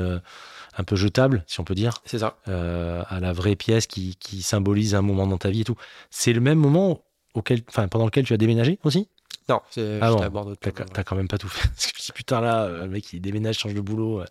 un 0.77 0.84
peu 0.84 0.96
jetable, 0.96 1.44
si 1.48 1.60
on 1.60 1.63
peut 1.63 1.75
dire. 1.75 2.01
C'est 2.05 2.20
ça. 2.20 2.38
euh, 2.48 3.03
à 3.08 3.20
la 3.20 3.34
vraie 3.34 3.55
pièce 3.55 3.88
qui, 3.88 4.15
qui 4.17 4.41
symbolise 4.41 4.96
un 4.96 5.01
moment 5.01 5.27
dans 5.27 5.38
ta 5.38 5.50
vie 5.50 5.62
et 5.62 5.65
tout. 5.65 5.75
C'est 6.10 6.34
le 6.34 6.41
même 6.41 6.58
moment 6.60 7.03
auquel, 7.34 7.62
enfin, 7.70 7.88
pendant 7.88 8.05
lequel 8.05 8.25
tu 8.25 8.34
as 8.34 8.38
déménagé 8.38 8.79
aussi? 8.84 9.08
Non, 9.48 9.62
c'est, 9.70 10.00
Ah 10.01 10.12
bon. 10.12 10.55
T'as 10.60 11.03
quand 11.03 11.15
même 11.15 11.27
pas 11.27 11.38
tout 11.38 11.48
fait. 11.50 11.67
Parce 11.75 11.88
que 11.88 11.98
je 12.00 12.03
dis, 12.05 12.12
putain, 12.13 12.41
là, 12.41 12.63
euh, 12.65 12.84
le 12.86 12.89
mec, 12.89 13.12
il 13.13 13.22
déménage, 13.22 13.58
change 13.60 13.74
de 13.75 13.82
boulot, 13.82 14.22
euh, 14.22 14.25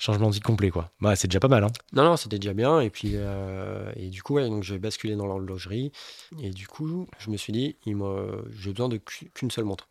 changement 0.00 0.28
de 0.28 0.34
vie 0.34 0.40
complet, 0.40 0.70
quoi. 0.70 0.90
Bah, 1.00 1.16
c'est 1.16 1.26
déjà 1.28 1.40
pas 1.40 1.48
mal, 1.48 1.64
hein. 1.64 1.70
Non, 1.92 2.04
non, 2.04 2.16
c'était 2.16 2.38
déjà 2.38 2.54
bien. 2.54 2.80
Et 2.80 2.88
puis, 2.90 3.12
euh, 3.14 3.90
et 3.96 4.08
du 4.10 4.22
coup, 4.22 4.34
ouais, 4.34 4.48
donc 4.48 4.62
j'ai 4.62 4.78
basculé 4.78 5.16
dans 5.16 5.26
l'horlogerie. 5.26 5.90
Et 6.40 6.50
du 6.50 6.66
coup, 6.68 7.08
je 7.18 7.30
me 7.30 7.36
suis 7.36 7.52
dit, 7.52 7.76
il 7.84 7.96
j'ai 8.58 8.70
besoin 8.72 8.88
de 8.88 8.98
qu'u- 8.98 9.30
qu'une 9.34 9.50
seule 9.50 9.64
montre. 9.64 9.88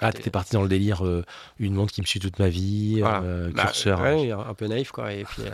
Ah, 0.00 0.12
t'étais 0.12 0.30
parti 0.30 0.52
dans 0.54 0.62
le 0.62 0.68
délire, 0.68 1.06
euh, 1.06 1.24
une 1.58 1.74
montre 1.74 1.92
qui 1.92 2.00
me 2.00 2.06
suit 2.06 2.20
toute 2.20 2.38
ma 2.38 2.48
vie, 2.48 3.00
Voilà. 3.00 3.22
euh, 3.22 3.50
Bah, 3.52 3.62
curseur. 3.66 4.00
ouais, 4.00 4.30
un 4.32 4.54
peu 4.54 4.66
naïf 4.66 4.90
quoi. 4.90 5.12
Et 5.12 5.24
puis 5.24 5.42
euh, 5.42 5.50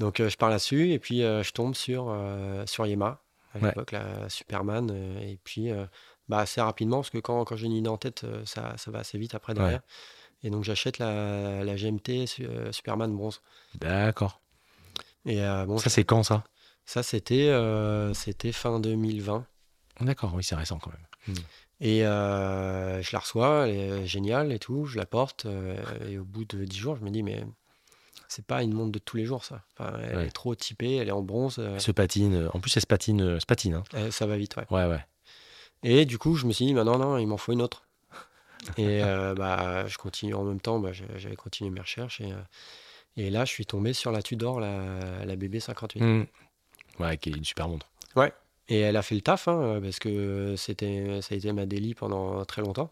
donc 0.00 0.20
je 0.20 0.36
pars 0.36 0.50
là-dessus 0.50 0.92
et 0.92 0.98
puis 0.98 1.18
je 1.20 1.52
tombe 1.52 1.74
sur 1.74 2.14
sur 2.66 2.86
Yema 2.86 3.20
à 3.54 3.58
Ouais. 3.58 3.68
l'époque 3.68 3.92
la 3.92 4.28
Superman 4.28 4.90
et 5.22 5.38
puis 5.44 5.70
bah 6.28 6.38
assez 6.38 6.60
rapidement 6.60 6.98
parce 6.98 7.10
que 7.10 7.18
quand, 7.18 7.44
quand 7.44 7.56
j'ai 7.56 7.66
une 7.66 7.72
idée 7.72 7.88
en 7.88 7.98
tête 7.98 8.24
ça, 8.44 8.74
ça 8.78 8.90
va 8.90 9.00
assez 9.00 9.18
vite 9.18 9.34
après 9.34 9.54
derrière. 9.54 9.80
Et 10.42 10.50
donc 10.50 10.64
j'achète 10.64 10.98
la, 10.98 11.62
la 11.62 11.76
GMT 11.76 12.26
su- 12.26 12.48
Superman 12.72 13.14
bronze. 13.14 13.42
D'accord. 13.76 14.40
Et 15.24 15.36
bon 15.66 15.78
Ça, 15.78 15.88
c'est 15.90 16.04
quand 16.04 16.24
ça? 16.24 16.42
Ça 16.84 17.02
c'était 17.04 17.52
c'était 18.14 18.50
fin 18.52 18.80
2020 18.80 19.46
D'accord, 20.00 20.32
oui, 20.34 20.42
c'est 20.42 20.56
récent 20.56 20.78
quand 20.78 20.90
même. 20.90 21.36
Et 21.82 22.06
euh, 22.06 23.02
je 23.02 23.10
la 23.12 23.18
reçois, 23.18 23.66
elle 23.68 23.74
est 23.76 24.06
géniale 24.06 24.52
et 24.52 24.58
tout, 24.58 24.86
je 24.86 24.96
la 24.96 25.04
porte 25.04 25.44
euh, 25.46 25.76
et 26.08 26.16
au 26.18 26.24
bout 26.24 26.44
de 26.46 26.64
10 26.64 26.78
jours 26.78 26.96
je 26.96 27.02
me 27.04 27.10
dis 27.10 27.22
mais 27.22 27.44
c'est 28.28 28.46
pas 28.46 28.62
une 28.62 28.72
montre 28.72 28.92
de 28.92 28.98
tous 28.98 29.18
les 29.18 29.26
jours 29.26 29.44
ça. 29.44 29.62
Enfin, 29.76 29.98
elle 30.02 30.16
Ouais. 30.16 30.26
est 30.26 30.30
trop 30.30 30.54
typée, 30.54 30.94
elle 30.96 31.08
est 31.08 31.12
en 31.12 31.20
bronze. 31.22 31.56
euh, 31.58 31.74
Elle 31.74 31.80
se 31.82 31.92
patine. 31.92 32.34
euh, 32.34 32.48
En 32.54 32.60
plus, 32.60 32.74
elle 32.76 32.80
se 32.82 32.86
patine. 32.86 33.20
euh, 33.20 33.38
se 33.40 33.44
patine 33.46 33.74
hein. 33.74 33.82
Euh, 33.94 34.10
ça 34.10 34.24
va 34.26 34.38
vite, 34.38 34.56
ouais. 34.56 34.64
Ouais, 34.70 34.86
ouais. 34.86 35.04
Et 35.82 36.06
du 36.06 36.16
coup, 36.16 36.36
je 36.36 36.46
me 36.46 36.52
suis 36.52 36.64
dit, 36.64 36.72
bah 36.72 36.84
non, 36.84 36.96
non, 36.98 37.18
il 37.18 37.26
m'en 37.26 37.36
faut 37.36 37.52
une 37.52 37.60
autre. 37.60 37.82
Et 38.78 39.02
euh, 39.02 39.34
bah, 39.36 39.86
je 39.86 39.98
continue 39.98 40.32
en 40.34 40.44
même 40.44 40.60
temps, 40.60 40.78
bah, 40.78 40.92
j'avais 40.92 41.36
continué 41.36 41.68
mes 41.70 41.80
recherches. 41.80 42.20
Et, 42.22 42.32
euh, 42.32 42.36
et 43.18 43.28
là, 43.28 43.44
je 43.44 43.50
suis 43.50 43.66
tombé 43.66 43.92
sur 43.92 44.12
la 44.12 44.22
Tudor, 44.22 44.60
la, 44.60 45.24
la 45.26 45.36
BB58. 45.36 46.02
Hmm. 46.02 46.24
Ouais, 47.02 47.18
qui 47.18 47.30
est 47.30 47.36
une 47.36 47.44
super 47.44 47.68
montre. 47.68 47.86
Et 48.72 48.78
elle 48.80 48.96
a 48.96 49.02
fait 49.02 49.14
le 49.14 49.20
taf, 49.20 49.48
hein, 49.48 49.80
parce 49.82 49.98
que 49.98 50.54
c'était, 50.56 51.20
ça 51.20 51.34
a 51.34 51.36
été 51.36 51.52
ma 51.52 51.66
délit 51.66 51.92
pendant 51.92 52.42
très 52.46 52.62
longtemps. 52.62 52.90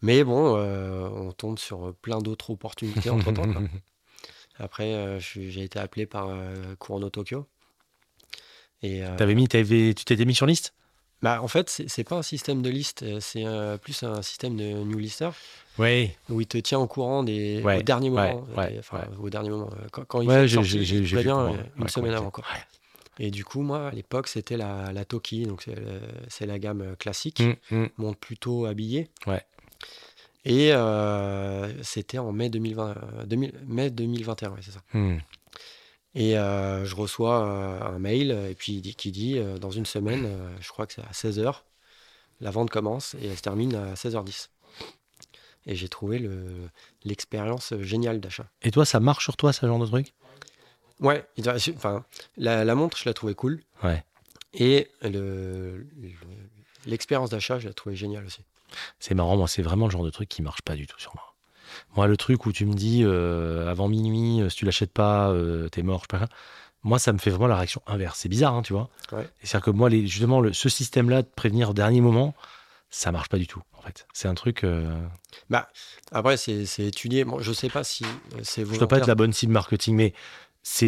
Mais 0.00 0.22
bon, 0.22 0.54
euh, 0.56 1.08
on 1.08 1.32
tombe 1.32 1.58
sur 1.58 1.92
plein 2.02 2.20
d'autres 2.20 2.50
opportunités 2.50 3.10
entre 3.10 3.32
temps. 3.32 3.48
Après, 4.60 4.94
euh, 4.94 5.18
j'ai 5.18 5.64
été 5.64 5.80
appelé 5.80 6.06
par 6.06 6.28
euh, 6.28 6.54
Tokyo. 7.10 7.46
Et, 8.84 9.02
euh, 9.04 9.34
mis, 9.34 9.48
t'avais, 9.48 9.92
tu 9.92 10.04
t'étais 10.04 10.24
mis 10.24 10.36
sur 10.36 10.46
liste? 10.46 10.72
Bah, 11.20 11.42
en 11.42 11.48
fait, 11.48 11.68
c'est, 11.68 12.04
pas 12.04 12.14
un 12.14 12.22
système 12.22 12.62
de 12.62 12.70
liste, 12.70 13.04
c'est 13.18 13.44
plus 13.82 14.04
un 14.04 14.22
système 14.22 14.56
de 14.56 14.64
new 14.84 14.98
lister. 14.98 15.30
Oui. 15.78 16.10
où 16.28 16.40
il 16.40 16.46
te 16.46 16.58
tient 16.58 16.78
au 16.78 16.86
courant 16.86 17.24
des 17.24 17.60
Ouais, 17.64 17.78
au 17.78 17.82
dernier 17.82 18.10
ouais, 18.10 18.32
moment, 18.34 18.46
ouais, 18.56 18.74
euh, 18.76 18.78
enfin 18.78 18.98
ouais. 18.98 19.16
au 19.18 19.30
dernier 19.30 19.50
moment 19.50 19.70
quand, 19.92 20.04
quand 20.04 20.20
il 20.22 20.28
Ouais, 20.28 20.46
fait 20.46 20.58
euh, 21.40 21.52
comment- 21.52 21.62
une 21.76 21.82
ouais, 21.84 21.88
semaine 21.88 22.12
avant 22.14 22.30
quoi. 22.30 22.44
Et 23.18 23.30
du 23.30 23.44
coup 23.44 23.62
moi 23.62 23.88
à 23.88 23.90
l'époque 23.90 24.28
c'était 24.28 24.56
la, 24.56 24.92
la 24.92 25.04
Toki 25.04 25.44
donc 25.44 25.62
c'est, 25.62 25.76
euh, 25.76 26.46
la 26.46 26.58
gamme 26.58 26.82
euh, 26.82 26.94
classique, 26.94 27.40
Ouais. 27.40 27.58
Hmm, 27.70 27.82
hmm. 27.82 27.88
montre 27.98 28.18
plutôt 28.18 28.66
habillée. 28.66 29.10
Ouais. 29.26 29.44
Et 30.44 30.72
euh, 30.72 31.82
c'était 31.82 32.18
en 32.18 32.32
mai 32.32 32.48
2020, 32.48 33.26
2000 33.26 33.52
mai 33.66 33.90
2021 33.90 34.50
ouais, 34.50 34.60
c'est 34.62 34.70
ça. 34.70 34.80
Hmm. 34.94 35.18
Et 36.14 36.38
euh, 36.38 36.84
je 36.84 36.96
reçois 36.96 37.36
un 37.36 37.98
mail 37.98 38.30
et 38.50 38.54
puis 38.54 38.80
qui 38.80 39.12
dit 39.12 39.38
euh, 39.38 39.58
dans 39.58 39.70
une 39.70 39.86
semaine, 39.86 40.26
je 40.60 40.68
crois 40.68 40.86
que 40.86 40.94
c'est 40.94 41.02
à 41.02 41.12
16h, 41.12 41.62
la 42.40 42.50
vente 42.50 42.70
commence 42.70 43.14
et 43.20 43.26
elle 43.26 43.36
se 43.36 43.42
termine 43.42 43.74
à 43.74 43.94
16h10. 43.94 44.48
Et 45.66 45.74
j'ai 45.74 45.88
trouvé 45.88 46.18
le, 46.18 46.46
l'expérience 47.04 47.74
géniale 47.80 48.20
d'achat. 48.20 48.46
Et 48.62 48.70
toi, 48.70 48.86
ça 48.86 49.00
marche 49.00 49.24
sur 49.24 49.36
toi, 49.36 49.52
ce 49.52 49.66
genre 49.66 49.78
de 49.78 49.86
truc? 49.86 50.14
Ouais, 51.00 51.26
il 51.36 51.48
enfin, 51.48 52.04
la, 52.36 52.64
la 52.64 52.74
montre, 52.74 52.96
je 52.96 53.04
la 53.08 53.14
trouvais 53.14 53.34
cool. 53.34 53.60
Ouais. 53.84 54.04
Et 54.54 54.88
le, 55.02 55.86
le- 56.00 56.10
l'expérience 56.86 57.30
d'achat, 57.30 57.58
je 57.58 57.68
la 57.68 57.74
trouvais 57.74 57.94
géniale 57.96 58.24
aussi. 58.26 58.40
C'est 58.98 59.14
marrant, 59.14 59.36
moi, 59.36 59.48
c'est 59.48 59.62
vraiment 59.62 59.86
le 59.86 59.90
genre 59.92 60.04
de 60.04 60.10
truc 60.10 60.28
qui 60.28 60.42
marche 60.42 60.62
pas 60.62 60.74
du 60.74 60.86
tout 60.86 60.98
sur 60.98 61.14
moi. 61.14 61.34
Moi, 61.96 62.06
le 62.06 62.16
truc 62.16 62.46
où 62.46 62.52
tu 62.52 62.64
me 62.66 62.74
dis 62.74 63.02
euh, 63.04 63.68
avant 63.70 63.88
minuit, 63.88 64.40
euh, 64.40 64.48
si 64.48 64.56
tu 64.56 64.64
l'achètes 64.64 64.92
pas, 64.92 65.30
euh, 65.30 65.68
t'es 65.68 65.82
mort, 65.82 66.02
je 66.10 66.16
sais 66.16 66.20
pas. 66.20 66.28
Moi, 66.82 66.98
ça 66.98 67.12
me 67.12 67.18
fait 67.18 67.30
vraiment 67.30 67.46
la 67.48 67.56
réaction 67.56 67.82
inverse. 67.86 68.18
C'est 68.20 68.28
bizarre, 68.28 68.54
hein, 68.54 68.62
tu 68.62 68.72
vois. 68.72 68.88
Ouais. 69.12 69.28
C'est-à-dire 69.42 69.64
que 69.66 69.70
moi, 69.70 69.88
les, 69.90 70.06
justement, 70.06 70.40
le, 70.40 70.52
ce 70.52 70.68
système-là 70.68 71.22
de 71.22 71.28
prévenir 71.28 71.70
au 71.70 71.74
dernier 71.74 72.00
moment, 72.00 72.34
ça 72.90 73.12
marche 73.12 73.28
pas 73.28 73.36
du 73.38 73.46
tout, 73.46 73.62
en 73.76 73.82
fait. 73.82 74.06
C'est 74.12 74.28
un 74.28 74.34
truc. 74.34 74.64
euh, 74.64 74.96
Après, 76.12 76.36
c'est, 76.36 76.64
étudié. 76.78 77.24
Bon, 77.24 77.40
je 77.40 77.52
sais 77.52 77.68
pas 77.68 77.84
si 77.84 78.04
c'est 78.42 78.64
je 78.64 78.78
dois 78.78 78.88
pas 78.88 78.98
être 78.98 79.06
la 79.06 79.14
bonne 79.14 79.32
cible 79.32 79.52
marketing, 79.52 79.94
mais 79.96 80.14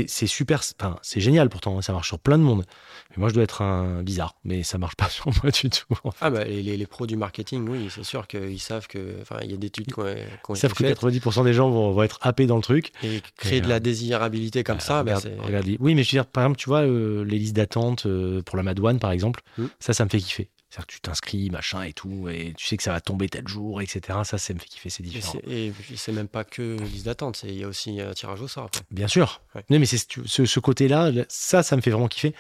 c'est 0.06 0.26
super. 0.26 0.60
Enfin, 0.78 0.96
c'est 1.02 1.20
génial 1.20 1.49
pourtant. 1.49 1.78
hein, 1.78 1.82
Ça 1.82 1.92
marche 1.92 2.08
sur 2.08 2.18
plein 2.18 2.37
de 2.38 2.42
monde. 2.42 2.64
Mais 3.10 3.16
moi, 3.16 3.28
je 3.28 3.34
dois 3.34 3.42
être 3.42 3.62
un 3.62 4.02
bizarre. 4.02 4.34
Mais 4.44 4.62
ça 4.62 4.78
marche 4.78 4.94
pas 4.96 5.08
sur 5.10 5.26
moi 5.42 5.50
du 5.50 5.70
tout. 5.70 5.94
en 6.04 6.10
fait. 6.10 6.18
Ah 6.20 6.30
bah, 6.30 6.44
les, 6.44 6.62
les- 6.62 6.76
les 6.76 6.87
pros 6.87 7.06
du 7.06 7.16
marketing, 7.16 7.66
oui, 7.68 7.88
c'est 7.90 8.04
sûr 8.04 8.26
qu'ils 8.28 8.60
savent 8.60 8.87
que... 8.87 9.16
Enfin, 9.22 9.38
il 9.42 9.50
y 9.50 9.54
a 9.54 9.56
des 9.56 9.66
études 9.68 9.87
qui 9.92 9.99
ont, 9.99 10.04
qui 10.04 10.50
ont 10.50 10.54
Ils 10.54 10.58
savent 10.58 10.75
que 10.75 10.84
faites. 10.87 10.99
90% 11.00 11.44
des 11.44 11.54
gens 11.54 11.70
vont, 11.70 11.92
vont 11.92 12.02
être 12.02 12.18
happés 12.22 12.46
dans 12.46 12.56
le 12.56 12.62
truc. 12.62 12.92
Et 13.02 13.20
créer 13.37 13.58
Et, 13.58 13.60
de 13.60 13.66
euh, 13.66 13.70
la 13.70 13.80
désirabilité 13.80 14.62
comme 14.64 14.76
Euh, 14.76 14.80
ça, 14.80 15.02
bah, 15.02 15.18
regarde- 15.38 15.66
Oui, 15.80 15.94
mais 15.94 16.02
je 16.04 16.08
veux 16.10 16.16
dire, 16.22 16.26
par 16.26 16.44
exemple, 16.44 16.58
tu 16.58 16.68
vois, 16.68 16.82
euh, 16.82 17.25
les 17.25 17.38
listes 17.38 17.56
d'attente 17.56 18.06
euh, 18.06 18.42
pour 18.42 18.56
la 18.56 18.62
Madouane, 18.62 18.99
par 18.99 19.10
exemple, 19.12 19.40
Mm. 19.58 19.64
ça, 19.80 19.92
ça 19.92 20.04
me 20.04 20.10
fait 20.10 20.18
kiffer. 20.18 20.50
C'est-à-dire 20.70 20.86
que 20.86 20.92
tu 20.92 21.00
t'inscris, 21.00 21.50
machin 21.50 21.82
et 21.82 21.92
tout, 21.92 22.28
et 22.28 22.54
tu 22.56 22.64
sais 22.66 22.76
que 22.76 22.82
ça 22.84 22.92
va 22.92 23.00
tomber 23.00 23.28
tel 23.28 23.46
jour, 23.48 23.82
etc. 23.82 24.20
Ça, 24.24 24.38
ça 24.38 24.54
me 24.54 24.58
fait 24.60 24.66
kiffer, 24.68 24.88
c'est 24.88 25.02
différent. 25.02 25.38
et 25.48 25.72
puis, 25.72 25.96
c'est 25.96 26.12
même 26.12 26.28
pas 26.28 26.44
que 26.44 26.78
liste 26.80 27.06
d'attente, 27.06 27.42
il 27.42 27.54
y 27.58 27.64
a 27.64 27.68
aussi 27.68 28.00
un 28.00 28.14
tirage 28.14 28.40
au 28.40 28.46
sort 28.48 28.66
après. 28.66 28.82
Bien 28.92 29.08
sûr. 29.08 29.40
Ouais. 29.56 29.64
Non, 29.68 29.80
mais 29.80 29.86
c'est 29.86 29.98
ce, 29.98 30.44
ce 30.46 30.60
côté-là, 30.60 31.10
là, 31.10 31.24
ça, 31.28 31.64
ça 31.64 31.74
me 31.74 31.80
fait 31.80 31.90
vraiment 31.90 32.06
kiffer. 32.06 32.34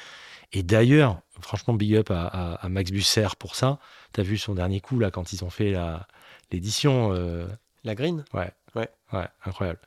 Et 0.52 0.62
d'ailleurs, 0.62 1.20
franchement, 1.40 1.74
big 1.74 1.96
up 1.96 2.10
à, 2.12 2.26
à- 2.26 2.54
à 2.54 2.68
Max 2.68 2.90
Busser 2.92 3.26
pour 3.38 3.56
ça. 3.56 3.78
T'as 4.12 4.22
vu 4.22 4.38
son 4.38 4.54
dernier 4.54 4.80
coup, 4.80 4.98
là, 5.00 5.10
quand 5.10 5.32
ils 5.32 5.44
ont 5.44 5.50
fait 5.50 5.72
la- 5.72 6.06
l'édition 6.52 7.12
euh, 7.12 7.46
La 7.84 7.94
green? 7.96 8.24
Ouais. 8.32 8.50
Ouais. 8.76 8.88
Ouais, 9.12 9.26
incroyable. 9.44 9.80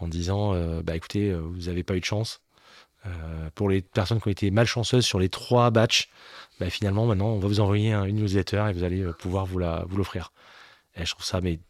En 0.00 0.08
disant, 0.08 0.52
euh, 0.54 0.82
bah 0.82 0.94
écoutez, 0.96 1.30
euh, 1.30 1.38
vous 1.40 1.62
n'avez 1.68 1.82
pas 1.82 1.94
eu 1.96 2.00
de 2.00 2.04
chance. 2.04 2.42
Euh, 3.06 3.50
pour 3.54 3.68
les 3.70 3.82
personnes 3.82 4.20
qui 4.20 4.26
ont 4.28 4.32
été 4.32 4.50
malchanceuses 4.50 5.04
sur 5.06 5.18
les 5.20 5.28
trois 5.28 5.70
batchs, 5.70 6.08
bah, 6.60 6.70
finalement, 6.70 7.06
maintenant, 7.06 7.28
on 7.28 7.38
va 7.38 7.48
vous 7.48 7.60
envoyer 7.60 7.92
un- 7.92 8.04
une 8.04 8.16
newsletter 8.16 8.66
et 8.68 8.72
vous 8.72 8.82
allez 8.84 9.02
euh, 9.02 9.12
pouvoir 9.12 9.46
vous 9.46 9.58
la 9.58 9.84
vous 9.88 9.96
l'offrir. 9.96 10.32
Et 10.94 11.04
je 11.04 11.10
trouve 11.12 11.24
ça, 11.24 11.40
mais 11.40 11.60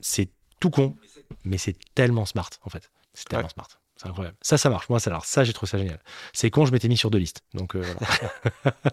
c'est 0.00 0.28
tout 0.60 0.70
con, 0.70 0.96
mais 1.44 1.58
c'est 1.58 1.76
tellement 1.94 2.24
smart, 2.26 2.50
en 2.62 2.70
fait. 2.70 2.90
C'est 3.14 3.28
tellement 3.28 3.44
Ouais. 3.46 3.50
smart. 3.52 3.68
C'est 3.96 4.08
incroyable. 4.08 4.36
Ça, 4.42 4.58
ça 4.58 4.68
marche. 4.68 4.88
Moi, 4.90 5.00
ça, 5.00 5.10
alors, 5.10 5.24
ça, 5.24 5.42
j'ai 5.42 5.52
trouvé 5.54 5.70
ça 5.70 5.78
génial. 5.78 6.00
C'est 6.34 6.50
con, 6.50 6.66
je 6.66 6.72
m'étais 6.72 6.86
mis 6.88 6.98
sur 6.98 7.10
deux 7.10 7.18
listes. 7.18 7.40
Donc, 7.54 7.74
euh, 7.76 7.80
voilà. 7.82 8.74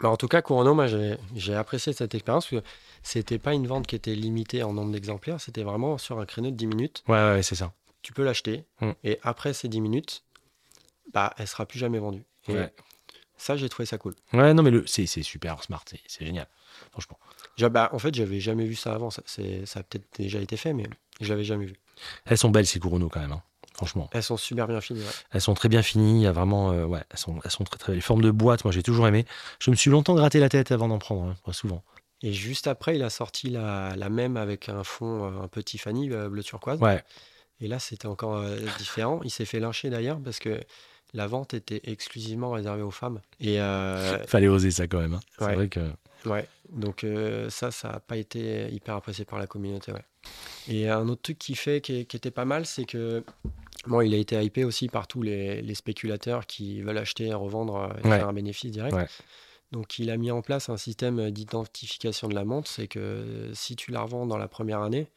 Bah, 0.00 0.08
en 0.10 0.16
tout 0.16 0.26
cas, 0.28 0.42
Couronneau, 0.42 0.74
moi, 0.74 0.86
j'ai, 0.88 1.54
apprécié 1.54 1.92
cette 1.92 2.14
expérience 2.14 2.48
parce 2.48 2.62
que 2.62 2.68
c'était 3.02 3.38
pas 3.38 3.54
une 3.54 3.66
vente 3.68 3.86
qui 3.86 3.94
était 3.94 4.14
limitée 4.14 4.62
en 4.64 4.72
nombre 4.72 4.90
d'exemplaires, 4.92 5.40
c'était 5.40 5.62
vraiment 5.62 5.98
sur 5.98 6.18
un 6.18 6.26
créneau 6.26 6.50
de 6.50 6.56
10 6.56 6.66
minutes. 6.66 7.04
ouais, 7.08 7.14
ouais, 7.14 7.42
c'est 7.44 7.54
ça. 7.54 7.72
Tu 8.02 8.12
peux 8.12 8.24
l'acheter 8.24 8.64
Mm. 8.80 8.90
et 9.04 9.18
après 9.22 9.54
ces 9.54 9.68
10 9.68 9.80
minutes, 9.80 10.24
bah, 11.12 11.32
elle 11.38 11.46
sera 11.46 11.64
plus 11.64 11.78
jamais 11.78 12.00
vendue. 12.00 12.24
Ouais. 12.48 12.72
Ça, 13.36 13.56
j'ai 13.56 13.68
trouvé 13.68 13.86
ça 13.86 13.98
cool. 13.98 14.14
Ouais, 14.32 14.54
non, 14.54 14.62
mais 14.62 14.70
le, 14.70 14.86
c'est, 14.86 15.06
c'est 15.06 15.22
super 15.22 15.62
smart. 15.62 15.82
C'est, 15.88 16.00
c'est 16.06 16.24
génial. 16.26 16.46
Franchement. 16.92 17.18
J'a- 17.56 17.68
bah, 17.68 17.90
en 17.92 17.98
fait, 17.98 18.14
j'avais 18.14 18.40
jamais 18.40 18.64
vu 18.64 18.74
ça 18.74 18.94
avant. 18.94 19.10
Ça, 19.10 19.22
c'est, 19.26 19.66
ça 19.66 19.80
a 19.80 19.82
peut-être 19.82 20.06
déjà 20.18 20.40
été 20.40 20.56
fait, 20.56 20.72
mais 20.72 20.84
je 21.20 21.28
l'avais 21.28 21.44
jamais 21.44 21.66
vu. 21.66 21.74
Elles 22.24 22.38
sont 22.38 22.50
belles, 22.50 22.66
ces 22.66 22.80
Kurono, 22.80 23.08
quand 23.08 23.20
même. 23.20 23.32
hein. 23.32 23.42
Franchement. 23.74 24.08
Elles 24.12 24.22
sont 24.22 24.36
super 24.36 24.68
bien 24.68 24.80
finies. 24.80 25.00
ouais. 25.00 25.10
Elles 25.32 25.40
sont 25.40 25.54
très 25.54 25.68
bien 25.68 25.82
finies. 25.82 26.20
Il 26.20 26.22
y 26.22 26.26
a 26.28 26.32
vraiment, 26.32 26.70
euh, 26.70 26.84
ouais, 26.84 27.02
elles 27.10 27.18
sont, 27.18 27.40
elles 27.44 27.50
sont 27.50 27.64
très 27.64 27.76
très 27.76 27.90
belles. 27.92 27.96
Les 27.96 28.02
formes 28.02 28.22
de 28.22 28.30
boîte, 28.30 28.64
moi 28.64 28.70
j'ai 28.72 28.84
toujours 28.84 29.08
aimé. 29.08 29.26
Je 29.58 29.70
me 29.72 29.76
suis 29.76 29.90
longtemps 29.90 30.14
gratté 30.14 30.38
la 30.38 30.48
tête 30.48 30.70
avant 30.70 30.86
d'en 30.86 30.98
prendre, 31.00 31.34
hein, 31.46 31.52
souvent. 31.52 31.82
Et 32.22 32.32
juste 32.32 32.68
après, 32.68 32.94
il 32.94 33.02
a 33.02 33.10
sorti 33.10 33.50
la, 33.50 33.94
la 33.96 34.08
même 34.10 34.36
avec 34.36 34.68
un 34.68 34.84
fond 34.84 35.24
euh, 35.24 35.42
un 35.42 35.48
peu 35.48 35.62
Tiffany, 35.64 36.10
euh, 36.12 36.28
bleu 36.28 36.44
turquoise. 36.44 36.80
Ouais, 36.80 37.02
Et 37.60 37.66
là, 37.66 37.80
c'était 37.80 38.06
encore 38.06 38.44
différent. 38.78 39.20
Il 39.24 39.30
s'est 39.30 39.44
fait 39.44 39.58
lyncher 39.58 39.90
d'ailleurs 39.90 40.20
parce 40.22 40.38
que 40.38 40.60
la 41.14 41.26
vente 41.26 41.54
était 41.54 41.80
exclusivement 41.84 42.50
réservée 42.50 42.82
aux 42.82 42.90
femmes. 42.90 43.20
Et 43.40 43.60
euh, 43.60 44.22
fallait 44.26 44.48
oser 44.48 44.70
ça 44.70 44.86
quand 44.86 45.00
même. 45.00 45.14
hein. 45.14 45.20
C'est 45.38 45.54
vrai 45.54 45.68
que. 45.68 45.80
ouais, 46.26 46.46
donc 46.70 47.04
euh, 47.04 47.48
ça, 47.50 47.70
ça 47.70 47.88
n'a 47.92 48.00
pas 48.00 48.16
été 48.16 48.68
hyper 48.72 48.96
apprécié 48.96 49.24
par 49.24 49.38
la 49.38 49.46
communauté. 49.46 49.92
Ouais. 49.92 50.04
Et 50.68 50.88
un 50.88 51.08
autre 51.08 51.22
truc 51.22 51.38
qui 51.38 51.54
fait 51.54 51.80
qui, 51.80 52.04
qui 52.06 52.16
était 52.16 52.30
pas 52.30 52.44
mal, 52.44 52.66
c'est 52.66 52.84
que 52.84 53.22
bon, 53.86 54.00
il 54.00 54.12
a 54.14 54.16
été 54.16 54.42
hypé 54.42 54.64
aussi 54.64 54.88
par 54.88 55.06
tous 55.06 55.22
les, 55.22 55.62
les 55.62 55.74
spéculateurs 55.74 56.46
qui 56.46 56.80
veulent 56.82 56.98
acheter, 56.98 57.32
revendre 57.32 57.76
euh, 57.76 57.88
et 58.02 58.08
Ouais. 58.08 58.18
faire 58.18 58.28
un 58.28 58.32
bénéfice 58.32 58.70
direct. 58.72 58.94
Ouais. 58.94 59.06
Donc 59.72 59.98
il 59.98 60.10
a 60.10 60.16
mis 60.16 60.30
en 60.30 60.40
place 60.40 60.68
un 60.68 60.76
système 60.76 61.30
d'identification 61.30 62.28
de 62.28 62.34
la 62.34 62.44
montre, 62.44 62.68
c'est 62.70 62.86
que 62.86 63.50
si 63.54 63.74
tu 63.76 63.90
la 63.90 64.02
revends 64.02 64.24
dans 64.26 64.36
la 64.38 64.46
première 64.48 64.82
année, 64.82 65.08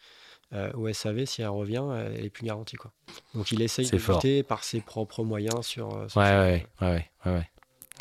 euh, 0.54 0.72
au 0.74 0.92
SAV, 0.92 1.26
si 1.26 1.42
elle 1.42 1.50
revient, 1.50 1.84
elle 1.96 2.26
est 2.26 2.30
plus 2.30 2.46
garantie. 2.46 2.76
Quoi. 2.78 2.92
Donc 3.34 3.52
il 3.52 3.62
essaye 3.62 3.90
de 3.90 3.98
fort. 3.98 4.16
lutter 4.18 4.44
par 4.44 4.64
ses 4.64 4.80
propres 4.82 5.24
moyens 5.24 5.66
sur... 5.66 5.94
euh, 5.96 6.08
sur 6.08 6.22
Ouais, 6.22 6.66
ouais, 6.82 6.88
ouais, 6.88 7.06
ouais, 7.32 7.50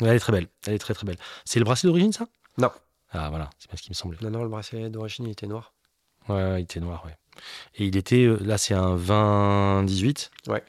Elle 0.01 0.07
est 0.15 0.19
très 0.19 0.31
belle. 0.31 0.47
Elle 0.65 0.73
est 0.75 0.79
très 0.79 0.93
très 0.93 1.05
belle. 1.05 1.17
C'est 1.45 1.59
le 1.59 1.65
bracelet 1.65 1.87
d'origine, 1.89 2.13
ça? 2.13 2.27
Non. 2.57 2.71
Ah 3.11 3.29
voilà, 3.29 3.49
c'est 3.59 3.69
bien 3.69 3.77
ce 3.77 3.81
qui 3.83 3.89
me 3.89 3.95
semblait. 3.95 4.17
Non, 4.21 4.29
non, 4.29 4.43
le 4.43 4.49
bracelet 4.49 4.89
d'origine, 4.89 5.25
il 5.25 5.31
était 5.31 5.47
noir. 5.47 5.73
Ouais, 6.29 6.59
il 6.61 6.63
était 6.63 6.79
noir, 6.79 7.03
ouais. 7.05 7.15
Et 7.75 7.85
il 7.85 7.95
était, 7.95 8.23
euh, 8.25 8.37
là 8.41 8.57
c'est 8.57 8.73
un 8.73 8.95
20-18. 8.97 10.29
Ouais. 10.47 10.63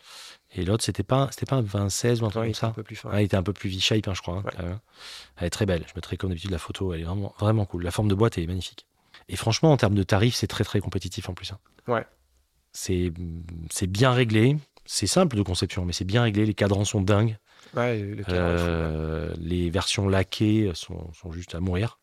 Et 0.54 0.64
l'autre, 0.64 0.82
c'était 0.84 1.02
pas, 1.02 1.28
c'était 1.30 1.46
pas 1.46 1.56
un 1.56 1.62
20-16 1.62 2.20
ou 2.22 2.26
un 2.26 2.30
truc 2.30 2.40
Ouais, 2.42 2.46
comme 2.46 2.48
était 2.50 2.64
un 2.64 2.68
ça 2.68 2.70
peu 2.74 2.82
plus 2.82 2.96
fin. 2.96 3.10
Ah, 3.12 3.20
il 3.20 3.24
était 3.26 3.36
un 3.36 3.42
peu 3.42 3.52
plus 3.52 3.68
V-shape, 3.68 4.08
hein, 4.08 4.14
je 4.14 4.22
crois. 4.22 4.36
hein, 4.38 4.44
Ouais. 4.58 4.64
même. 4.64 4.78
Elle 5.36 5.46
est 5.46 5.50
très 5.50 5.66
belle. 5.66 5.84
Je 5.86 5.92
mettrai 5.94 6.16
comme 6.16 6.30
d'habitude 6.30 6.50
la 6.50 6.58
photo. 6.58 6.92
Elle 6.94 7.00
est 7.02 7.04
vraiment, 7.04 7.34
vraiment 7.38 7.66
cool. 7.66 7.84
La 7.84 7.90
forme 7.90 8.08
de 8.08 8.14
boîte 8.14 8.38
est 8.38 8.46
magnifique. 8.46 8.86
Et 9.28 9.36
franchement, 9.36 9.72
en 9.72 9.76
termes 9.76 9.94
de 9.94 10.02
tarifs, 10.02 10.34
c'est 10.36 10.46
très 10.46 10.64
très 10.64 10.80
compétitif 10.80 11.28
en 11.28 11.34
plus. 11.34 11.52
hein. 11.52 11.58
Ouais. 11.86 12.06
C'est 12.72 13.12
c'est 13.70 13.86
bien 13.86 14.12
réglé. 14.12 14.56
C'est 14.86 15.06
simple 15.06 15.36
de 15.36 15.42
conception, 15.42 15.84
mais 15.84 15.92
c'est 15.92 16.04
bien 16.06 16.22
réglé. 16.22 16.46
Les 16.46 16.54
cadrans 16.54 16.84
sont 16.84 17.00
dingues. 17.02 17.36
Ouais, 17.76 17.98
le. 18.00 18.22
Euh, 18.30 19.34
les 19.38 19.68
versions 19.68 20.08
laquées 20.08 20.70
sont, 20.74 21.12
sont 21.12 21.30
juste 21.32 21.54
à 21.54 21.60
mourir. 21.60 21.98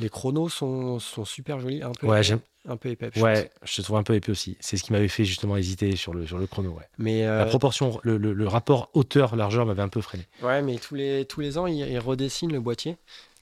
Les 0.00 0.08
chronos 0.08 0.48
sont, 0.48 0.98
sont 0.98 1.24
super 1.24 1.60
jolis, 1.60 1.82
un 1.82 1.92
peu, 1.92 2.08
Ouais, 2.08 2.16
épais, 2.16 2.22
j'aime. 2.24 2.40
un 2.68 2.76
peu 2.76 2.88
épais. 2.88 3.10
je 3.14 3.20
Ouais, 3.22 3.50
je 3.62 3.76
te 3.76 3.82
trouve 3.82 3.96
un 3.96 4.02
peu 4.02 4.14
épais 4.16 4.30
aussi. 4.32 4.56
C'est 4.58 4.76
ce 4.76 4.82
qui 4.82 4.92
m'avait 4.92 5.06
fait 5.08 5.24
justement 5.24 5.56
hésiter 5.56 5.94
sur 5.94 6.12
le, 6.12 6.26
sur 6.26 6.36
le 6.38 6.48
chrono. 6.48 6.70
Ouais. 6.70 6.82
Mais, 6.98 7.24
euh, 7.24 7.38
La 7.38 7.46
proportion, 7.46 8.00
le, 8.02 8.16
le- 8.18 8.32
le 8.32 8.48
rapport 8.48 8.90
hauteur-largeur 8.94 9.64
m'avait 9.66 9.82
un 9.82 9.88
peu 9.88 10.00
freiné. 10.00 10.26
ouais, 10.42 10.60
mais 10.62 10.78
tous 10.78 10.96
les, 10.96 11.24
tous 11.26 11.40
les 11.40 11.56
ans, 11.58 11.66
il, 11.68 11.76
il 11.78 11.98
redessine 12.00 12.52
le 12.52 12.58
boîtier. 12.60 12.96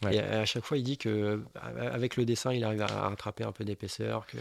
Ouais. 0.04 0.16
Et 0.16 0.20
à 0.20 0.44
chaque 0.44 0.64
fois, 0.64 0.76
il 0.76 0.82
dit 0.82 0.98
que 0.98 1.08
euh, 1.08 1.38
avec 1.92 2.16
le 2.16 2.24
dessin, 2.24 2.52
il 2.52 2.64
arrive 2.64 2.82
à 2.82 2.86
rattraper 2.86 3.44
un 3.44 3.52
peu 3.52 3.64
d'épaisseur. 3.64 4.26
Que... 4.26 4.36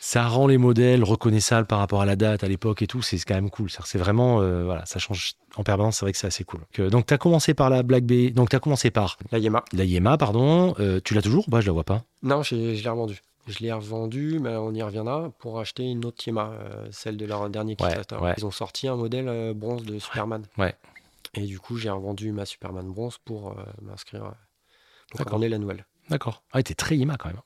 Ça 0.00 0.26
rend 0.26 0.46
les 0.46 0.58
modèles 0.58 1.04
reconnaissables 1.04 1.66
par 1.66 1.78
rapport 1.78 2.02
à 2.02 2.06
la 2.06 2.16
date, 2.16 2.42
à 2.44 2.48
l'époque 2.48 2.82
et 2.82 2.86
tout. 2.86 3.02
C'est 3.02 3.18
quand 3.20 3.34
même 3.34 3.50
cool. 3.50 3.70
C'est 3.70 3.98
vraiment, 3.98 4.40
euh, 4.40 4.64
voilà, 4.64 4.84
ça 4.86 4.98
change 4.98 5.34
en 5.56 5.62
permanence. 5.62 5.98
C'est 5.98 6.04
vrai 6.04 6.12
que 6.12 6.18
c'est 6.18 6.26
assez 6.26 6.44
cool. 6.44 6.60
Donc, 6.60 6.78
euh, 6.80 6.90
donc 6.90 7.06
tu 7.06 7.14
as 7.14 7.18
commencé 7.18 7.54
par 7.54 7.70
la 7.70 7.82
Black 7.82 8.04
Bay. 8.04 8.30
Donc, 8.30 8.50
tu 8.50 8.56
as 8.56 8.60
commencé 8.60 8.90
par 8.90 9.16
La 9.30 9.38
Yema. 9.38 9.64
la 9.72 9.84
Yema, 9.84 10.18
pardon. 10.18 10.74
Euh, 10.80 11.00
tu 11.04 11.14
l'as 11.14 11.22
toujours 11.22 11.46
ou 11.46 11.50
pas? 11.50 11.60
Je 11.60 11.66
la 11.66 11.72
vois 11.72 11.84
pas. 11.84 12.02
Non, 12.22 12.42
je 12.42 12.54
l'ai 12.54 12.88
revendu. 12.88 13.20
Je 13.48 13.58
l'ai 13.58 13.72
revendu, 13.72 14.38
mais 14.40 14.54
on 14.54 14.72
y 14.72 14.82
reviendra, 14.82 15.30
pour 15.40 15.58
acheter 15.58 15.82
une 15.82 16.04
autre 16.04 16.22
Yema, 16.26 16.52
euh, 16.52 16.86
celle 16.92 17.16
de 17.16 17.24
leur 17.26 17.48
dernier 17.50 17.74
Kickstarter. 17.74 18.16
ouais. 18.16 18.34
Ils 18.38 18.46
ont 18.46 18.52
sorti 18.52 18.86
un 18.86 18.94
modèle 18.94 19.28
euh, 19.28 19.52
bronze 19.54 19.84
de 19.84 19.98
Superman. 19.98 20.44
ouais. 20.58 20.74
Et 21.34 21.46
du 21.46 21.58
coup, 21.58 21.78
j'ai 21.78 21.88
revendu 21.88 22.30
ma 22.30 22.44
Superman 22.44 22.86
bronze 22.92 23.16
pour 23.24 23.52
euh, 23.52 23.62
m'inscrire, 23.80 24.24
euh, 24.26 24.30
pour 25.12 25.18
D'accord. 25.18 25.32
commander 25.32 25.50
la 25.50 25.58
nouvelle. 25.58 25.84
D'accord. 26.08 26.42
Ah, 26.52 26.62
t'es 26.62 26.74
très 26.74 26.96
Yema 26.96 27.16
quand 27.16 27.28
même. 27.28 27.40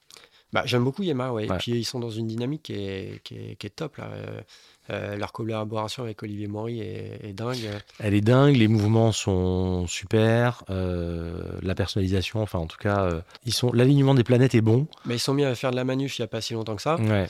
Bah, 0.53 0.63
J'aime 0.65 0.85
beaucoup 0.85 1.03
Yema, 1.03 1.33
ouais. 1.33 1.49
Ouais. 1.51 1.57
Et 1.57 1.59
puis 1.59 1.73
ils 1.73 1.85
sont 1.85 1.99
dans 1.99 2.11
une 2.11 2.29
dynamique 2.29 2.63
qui 2.63 2.75
est, 2.75 3.21
qui 3.25 3.35
est, 3.35 3.57
qui 3.57 3.67
est 3.67 3.71
top. 3.71 3.97
Là. 3.97 4.05
Euh, 4.13 4.41
euh, 4.89 5.17
leur 5.17 5.33
collaboration 5.33 6.05
avec 6.05 6.23
Olivier 6.23 6.47
Maury 6.47 6.81
est, 6.81 7.19
est 7.25 7.33
dingue. 7.33 7.59
Elle 7.99 8.15
est 8.15 8.21
dingue, 8.21 8.55
les 8.55 8.69
mouvements 8.69 9.11
sont 9.11 9.87
super, 9.89 10.63
euh, 10.71 11.59
la 11.63 11.75
personnalisation, 11.75 12.41
enfin 12.41 12.61
en 12.61 12.67
tout 12.67 12.77
cas, 12.77 13.01
euh, 13.01 13.21
ils 13.45 13.53
sont, 13.53 13.73
l'alignement 13.73 14.15
des 14.15 14.23
planètes 14.23 14.55
est 14.55 14.61
bon. 14.61 14.87
Mais 15.05 15.17
ils 15.17 15.21
sont 15.21 15.35
mis 15.35 15.45
à 15.45 15.55
faire 15.57 15.73
de 15.73 15.77
la 15.77 15.83
manuf 15.83 16.19
il 16.19 16.23
n'y 16.23 16.25
a 16.25 16.29
pas 16.29 16.41
si 16.41 16.55
longtemps 16.55 16.77
que 16.77 16.83
ça. 16.83 16.97
Ouais. 16.97 17.27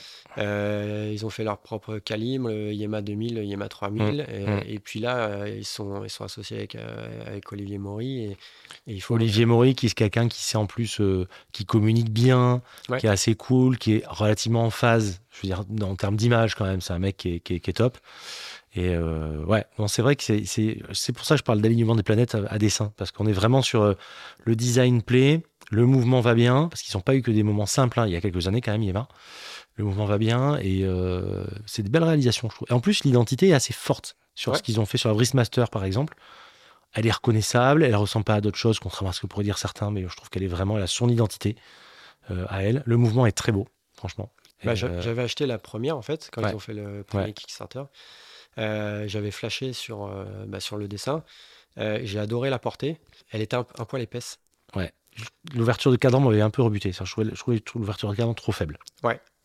Ils 1.11 1.25
ont 1.25 1.31
fait 1.31 1.43
leur 1.43 1.57
propre 1.57 1.97
calibre, 1.97 2.49
le 2.49 2.73
Yema 2.73 3.01
2000, 3.01 3.35
le 3.35 3.43
Yema 3.43 3.67
3000. 3.67 4.27
et, 4.31 4.45
mm. 4.45 4.61
et 4.67 4.79
puis 4.79 4.99
là, 4.99 5.47
ils, 5.47 5.65
sont, 5.65 6.03
ils 6.03 6.11
sont 6.11 6.25
associés 6.25 6.57
avec, 6.57 6.77
avec 7.25 7.51
Olivier 7.51 7.79
Maury. 7.79 8.25
Et, 8.25 8.37
et 8.87 8.93
il 8.93 9.01
faut 9.01 9.15
Olivier 9.15 9.45
Maury, 9.45 9.75
qui 9.75 9.85
est 9.87 9.93
quelqu'un 9.93 10.27
qui 10.29 10.41
sait 10.43 10.57
en 10.57 10.65
plus, 10.65 10.99
euh, 11.01 11.27
qui 11.51 11.65
communique 11.65 12.09
bien, 12.09 12.61
Ouais. 12.89 12.99
qui 12.99 13.05
est 13.05 13.09
assez 13.09 13.35
cool, 13.35 13.77
qui 13.77 13.95
est 13.95 14.03
relativement 14.07 14.63
en 14.63 14.69
phase, 14.69 15.21
je 15.31 15.41
veux 15.47 15.53
dire, 15.53 15.63
en 15.85 15.95
termes 15.95 16.15
d'image 16.15 16.55
quand 16.55 16.65
même, 16.65 16.79
c'est 16.81 16.93
un 16.93 16.99
mec 16.99 17.17
qui 17.17 17.35
est, 17.35 17.39
qui 17.41 17.55
est- 17.55 17.59
qui 17.59 17.69
est 17.69 17.73
top. 17.73 17.97
Et 18.75 18.89
euh, 18.89 19.43
ouais, 19.45 19.65
non, 19.79 19.87
c'est 19.87 20.01
vrai 20.01 20.15
que 20.15 20.23
c'est- 20.23 21.11
pour 21.13 21.25
ça 21.25 21.35
que 21.35 21.39
je 21.39 21.43
parle 21.43 21.61
d'alignement 21.61 21.95
des 21.95 22.03
planètes 22.03 22.35
à, 22.35 22.43
à 22.49 22.57
dessin, 22.57 22.93
parce 22.97 23.11
qu'on 23.11 23.27
est 23.27 23.31
vraiment 23.33 23.61
sur 23.61 23.81
euh, 23.81 23.93
le 24.45 24.55
design 24.55 25.01
play, 25.01 25.43
le 25.69 25.85
mouvement 25.85 26.21
va 26.21 26.33
bien, 26.33 26.67
parce 26.69 26.81
qu'ils 26.81 26.95
n'ont 26.95 27.01
pas 27.01 27.15
eu 27.15 27.21
que 27.21 27.31
des 27.31 27.43
moments 27.43 27.65
simples, 27.65 27.99
hein, 27.99 28.07
il 28.07 28.13
y 28.13 28.15
a 28.15 28.21
quelques 28.21 28.47
années 28.47 28.61
quand 28.61 28.71
même, 28.71 28.83
Yema. 28.83 29.07
Le 29.75 29.83
mouvement 29.83 30.05
va 30.05 30.17
bien 30.17 30.57
et 30.59 30.83
c'est 31.67 31.83
de 31.83 31.89
belles 31.89 32.03
réalisations, 32.05 32.49
je 32.49 32.55
trouve. 32.55 32.67
Et 32.69 32.73
en 32.73 32.79
plus, 32.79 33.03
l'identité 33.03 33.49
est 33.49 33.53
assez 33.53 33.73
forte 33.73 34.15
sur 34.33 34.51
Ouais. 34.53 34.57
ce 34.57 34.63
qu'ils 34.63 34.79
ont 34.79 34.85
fait 34.85 34.97
sur 34.97 35.09
la 35.09 35.13
Wristmaster, 35.15 35.65
par 35.69 35.83
exemple. 35.83 36.15
Elle 36.93 37.05
est 37.05 37.11
reconnaissable, 37.11 37.83
elle 37.83 37.95
ressemble 37.95 38.25
pas 38.25 38.35
à 38.35 38.41
d'autres 38.41 38.57
choses, 38.57 38.79
contrairement 38.79 39.09
à 39.09 39.13
ce 39.13 39.21
que 39.21 39.27
pourraient 39.27 39.43
dire 39.43 39.57
certains, 39.57 39.91
mais 39.91 40.07
je 40.07 40.15
trouve 40.15 40.29
qu'elle 40.29 40.43
est 40.43 40.47
vraiment, 40.47 40.77
elle 40.77 40.83
a 40.83 40.87
son 40.87 41.09
identité 41.09 41.55
euh, 42.31 42.45
à 42.49 42.63
elle. 42.63 42.81
Le 42.85 42.97
mouvement 42.97 43.25
est 43.25 43.31
très 43.33 43.51
beau, 43.51 43.67
franchement. 43.95 44.31
Bah, 44.63 44.71
euh, 44.71 45.01
J'avais 45.01 45.21
acheté 45.21 45.45
la 45.45 45.59
première 45.59 45.95
en 45.97 46.01
fait 46.01 46.29
quand 46.31 46.41
Ouais. 46.41 46.51
ils 46.51 46.55
ont 46.55 46.59
fait 46.59 46.73
le 46.73 47.03
premier 47.03 47.25
Ouais. 47.25 47.33
Kickstarter. 47.33 47.83
Euh, 48.57 49.07
J'avais 49.07 49.29
flashé 49.31 49.73
sur, 49.73 50.09
bah, 50.47 50.59
sur 50.59 50.77
le 50.77 50.87
dessin. 50.87 51.23
J'ai 51.77 52.17
adoré 52.17 52.49
la 52.49 52.57
portée. 52.57 52.97
Elle 53.31 53.41
était 53.41 53.55
un, 53.55 53.65
un 53.77 53.85
poil 53.85 54.01
épaisse. 54.01 54.39
L'ouverture 55.55 55.91
de 55.91 55.95
cadran 55.95 56.19
m'avait 56.19 56.41
un 56.41 56.49
peu 56.51 56.61
rebuté. 56.61 56.91
Ça, 56.91 57.03
Je 57.05 57.11
trouvais, 57.11 57.61
l'ouverture 57.75 58.09
de 58.09 58.15
cadran 58.15 58.33
trop 58.33 58.51
faible. 58.51 58.79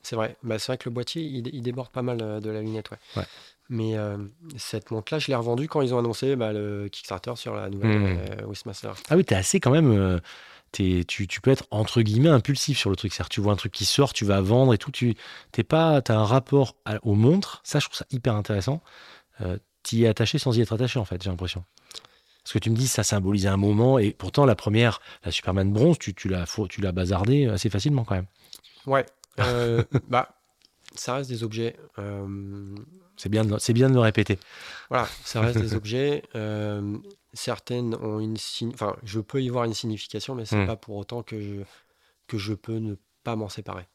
C'est 0.03 0.17
vrai. 0.17 0.37
Bah, 0.43 0.59
c'est 0.59 0.67
vrai 0.67 0.79
que 0.79 0.88
le 0.88 0.95
boîtier 0.95 1.23
il, 1.23 1.47
il 1.55 1.62
déborde 1.62 1.90
pas 1.90 2.03
mal 2.03 2.40
de 2.40 2.51
la 2.51 2.61
lunette. 2.61 2.90
Ouais. 2.90 2.99
Ouais. 3.17 3.25
Mais 3.68 3.96
euh, 3.96 4.18
cette 4.59 4.90
montre-là, 4.90 5.18
je 5.18 5.29
l'ai 5.29 5.35
revendue 5.35 5.66
quand 5.68 5.81
ils 5.81 5.94
ont 5.94 5.98
annoncé 5.98 6.37
bah, 6.37 6.53
le 6.53 6.88
Kickstarter 6.90 7.33
sur 7.37 7.55
la 7.55 7.70
nouvelle 7.70 7.90
Mhm. 7.98 8.18
euh. 8.40 8.46
Ah 9.09 9.16
oui, 9.16 9.25
t'es 9.25 9.35
assez 9.35 9.61
quand 9.61 9.70
même. 9.70 9.90
euh, 9.92 10.18
tu, 10.72 11.05
tu 11.07 11.40
peux 11.40 11.51
être 11.51 11.66
entre 11.70 12.01
guillemets 12.03 12.29
impulsif 12.31 12.79
sur 12.79 12.90
le 12.90 12.96
truc. 12.96 13.12
C'est-à-dire, 13.12 13.29
tu 13.29 13.40
vois 13.40 13.53
un 13.53 13.57
truc 13.57 13.72
qui 13.72 13.85
sort, 13.85 14.12
tu 14.12 14.25
vas 14.25 14.40
vendre 14.40 14.72
et 14.75 14.79
tout. 14.79 14.90
Tu 14.90 15.14
t'es 15.53 15.64
pas, 15.64 16.01
t'as 16.03 16.16
un 16.16 16.25
rapport 16.25 16.77
à- 16.85 16.98
aux 17.03 17.14
montres. 17.14 17.61
Ça, 17.64 17.79
je 17.79 17.87
trouve 17.87 17.96
ça 17.96 18.07
hyper 18.11 18.35
intéressant. 18.35 18.83
Euh, 19.40 19.59
T'y 19.83 20.05
es 20.05 20.09
attaché 20.09 20.38
sans 20.38 20.57
y 20.57 20.61
être 20.61 20.72
attaché, 20.72 21.01
en 21.01 21.05
fait, 21.05 21.20
j'ai 21.22 21.29
l'impression. 21.31 21.64
Parce 22.44 22.53
que 22.53 22.59
tu 22.61 22.70
me 22.70 22.77
dis, 22.77 22.87
ça 22.88 23.03
symbolise 23.03 23.46
un 23.48 23.57
moment, 23.57 23.98
et 23.98 24.12
pourtant, 24.12 24.44
la 24.44 24.55
première, 24.55 25.01
la 25.25 25.31
Superman 25.33 25.72
bronze, 25.72 25.98
tu, 25.98 26.14
tu 26.14 26.29
l'as 26.29 26.46
fou- 26.46 26.68
tu 26.68 26.81
l'as 26.81 26.92
bazardée 26.92 27.46
assez 27.46 27.68
facilement 27.68 28.05
quand 28.05 28.14
même. 28.14 28.27
Ouais. 28.87 29.05
Bah, 30.09 30.29
ça 30.95 31.15
reste 31.15 31.31
des 31.31 31.43
objets. 31.45 31.77
euh, 31.99 32.75
C'est 33.17 33.29
bien, 33.29 33.45
de, 33.45 33.59
c'est 33.59 33.73
bien 33.73 33.89
de 33.89 33.95
le 33.95 34.01
répéter. 34.01 34.39
Voilà, 34.89 35.07
ça 35.25 35.41
reste 35.41 35.59
des 35.59 35.75
objets. 35.81 36.23
euh, 36.35 36.99
certaines 37.33 37.95
ont 37.97 38.21
une 38.21 38.37
enfin, 38.73 38.97
je 39.05 39.21
peux 39.21 39.43
y 39.43 39.49
voir 39.49 39.65
une 39.65 39.75
signification, 39.75 40.35
mais 40.35 40.45
c'est 40.45 40.57
Hmm. 40.63 40.67
pas 40.67 40.77
pour 40.77 40.97
autant 40.97 41.23
que 41.23 41.41
je, 41.41 41.63
que 42.27 42.39
je 42.39 42.55
peux 42.55 42.77
ne 42.79 42.97
pas 43.25 43.37
m'en 43.37 43.49
séparer. 43.49 43.87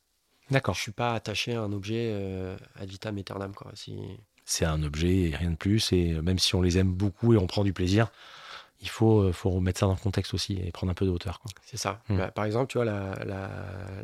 D'accord. 0.49 0.75
Je 0.75 0.81
suis 0.81 0.91
pas 0.93 1.13
attaché 1.13 1.53
à 1.55 1.61
un 1.61 1.73
objet 1.73 2.09
euh, 2.13 2.55
ad 2.75 2.89
vitam 2.89 3.17
aeternam, 3.17 3.53
quoi. 3.53 3.71
Si... 3.75 3.97
C'est 4.45 4.63
un 4.65 4.81
objet 4.83 5.29
et 5.29 5.35
rien 5.35 5.51
de 5.51 5.55
plus. 5.57 5.91
Et 5.91 6.13
même 6.21 6.39
si 6.39 6.55
on 6.55 6.61
les 6.61 6.77
aime 6.77 6.93
beaucoup 6.93 7.33
et 7.33 7.37
on 7.37 7.47
prend 7.47 7.65
du 7.65 7.73
plaisir, 7.73 8.09
il 8.79 8.87
faut, 8.87 9.19
euh, 9.23 9.33
faut 9.33 9.49
remettre 9.49 9.79
ça 9.79 9.87
dans 9.87 9.93
le 9.93 9.97
contexte 9.99 10.33
aussi 10.33 10.57
et 10.63 10.71
prendre 10.71 10.89
un 10.91 10.93
peu 10.93 11.05
de 11.05 11.11
hauteur. 11.11 11.41
C'est 11.65 11.75
ça. 11.77 12.01
Hmm. 12.07 12.17
Bah, 12.17 12.31
par 12.31 12.45
exemple, 12.45 12.71
tu 12.71 12.77
vois, 12.77 12.85
la, 12.85 13.13
la, 13.25 13.49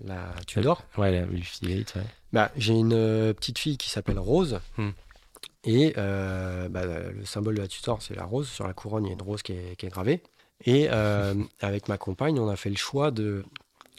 la 0.04 0.34
Tudor, 0.46 0.84
Ouais, 0.98 1.12
la 1.12 1.26
Luffy 1.26 1.64
Elite, 1.66 1.94
ouais. 1.96 2.04
Bah, 2.34 2.52
j'ai 2.58 2.74
une 2.74 2.94
euh, 2.94 3.34
petite 3.34 3.58
fille 3.60 3.78
qui 3.78 3.90
s'appelle 3.90 4.20
Rose. 4.20 4.60
Hmm. 4.78 4.90
Et 5.66 5.94
euh, 5.98 6.68
bah, 6.68 6.86
le 6.86 7.24
symbole 7.26 7.56
de 7.56 7.62
la 7.62 7.68
Tudor, 7.70 8.02
c'est 8.02 8.16
la 8.16 8.26
rose. 8.26 8.50
Sur 8.50 8.68
la 8.68 8.74
couronne, 8.74 9.06
il 9.06 9.08
y 9.08 9.12
a 9.12 9.14
une 9.14 9.22
rose 9.22 9.42
qui 9.44 9.54
est, 9.54 9.78
qui 9.78 9.86
est 9.86 9.90
gravée. 9.90 10.22
Et 10.66 10.88
euh, 10.92 11.34
avec 11.62 11.88
ma 11.88 11.98
compagne, 11.98 12.38
on 12.40 12.50
a 12.50 12.56
fait 12.58 12.70
le 12.70 12.76
choix 12.76 13.12
de, 13.12 13.46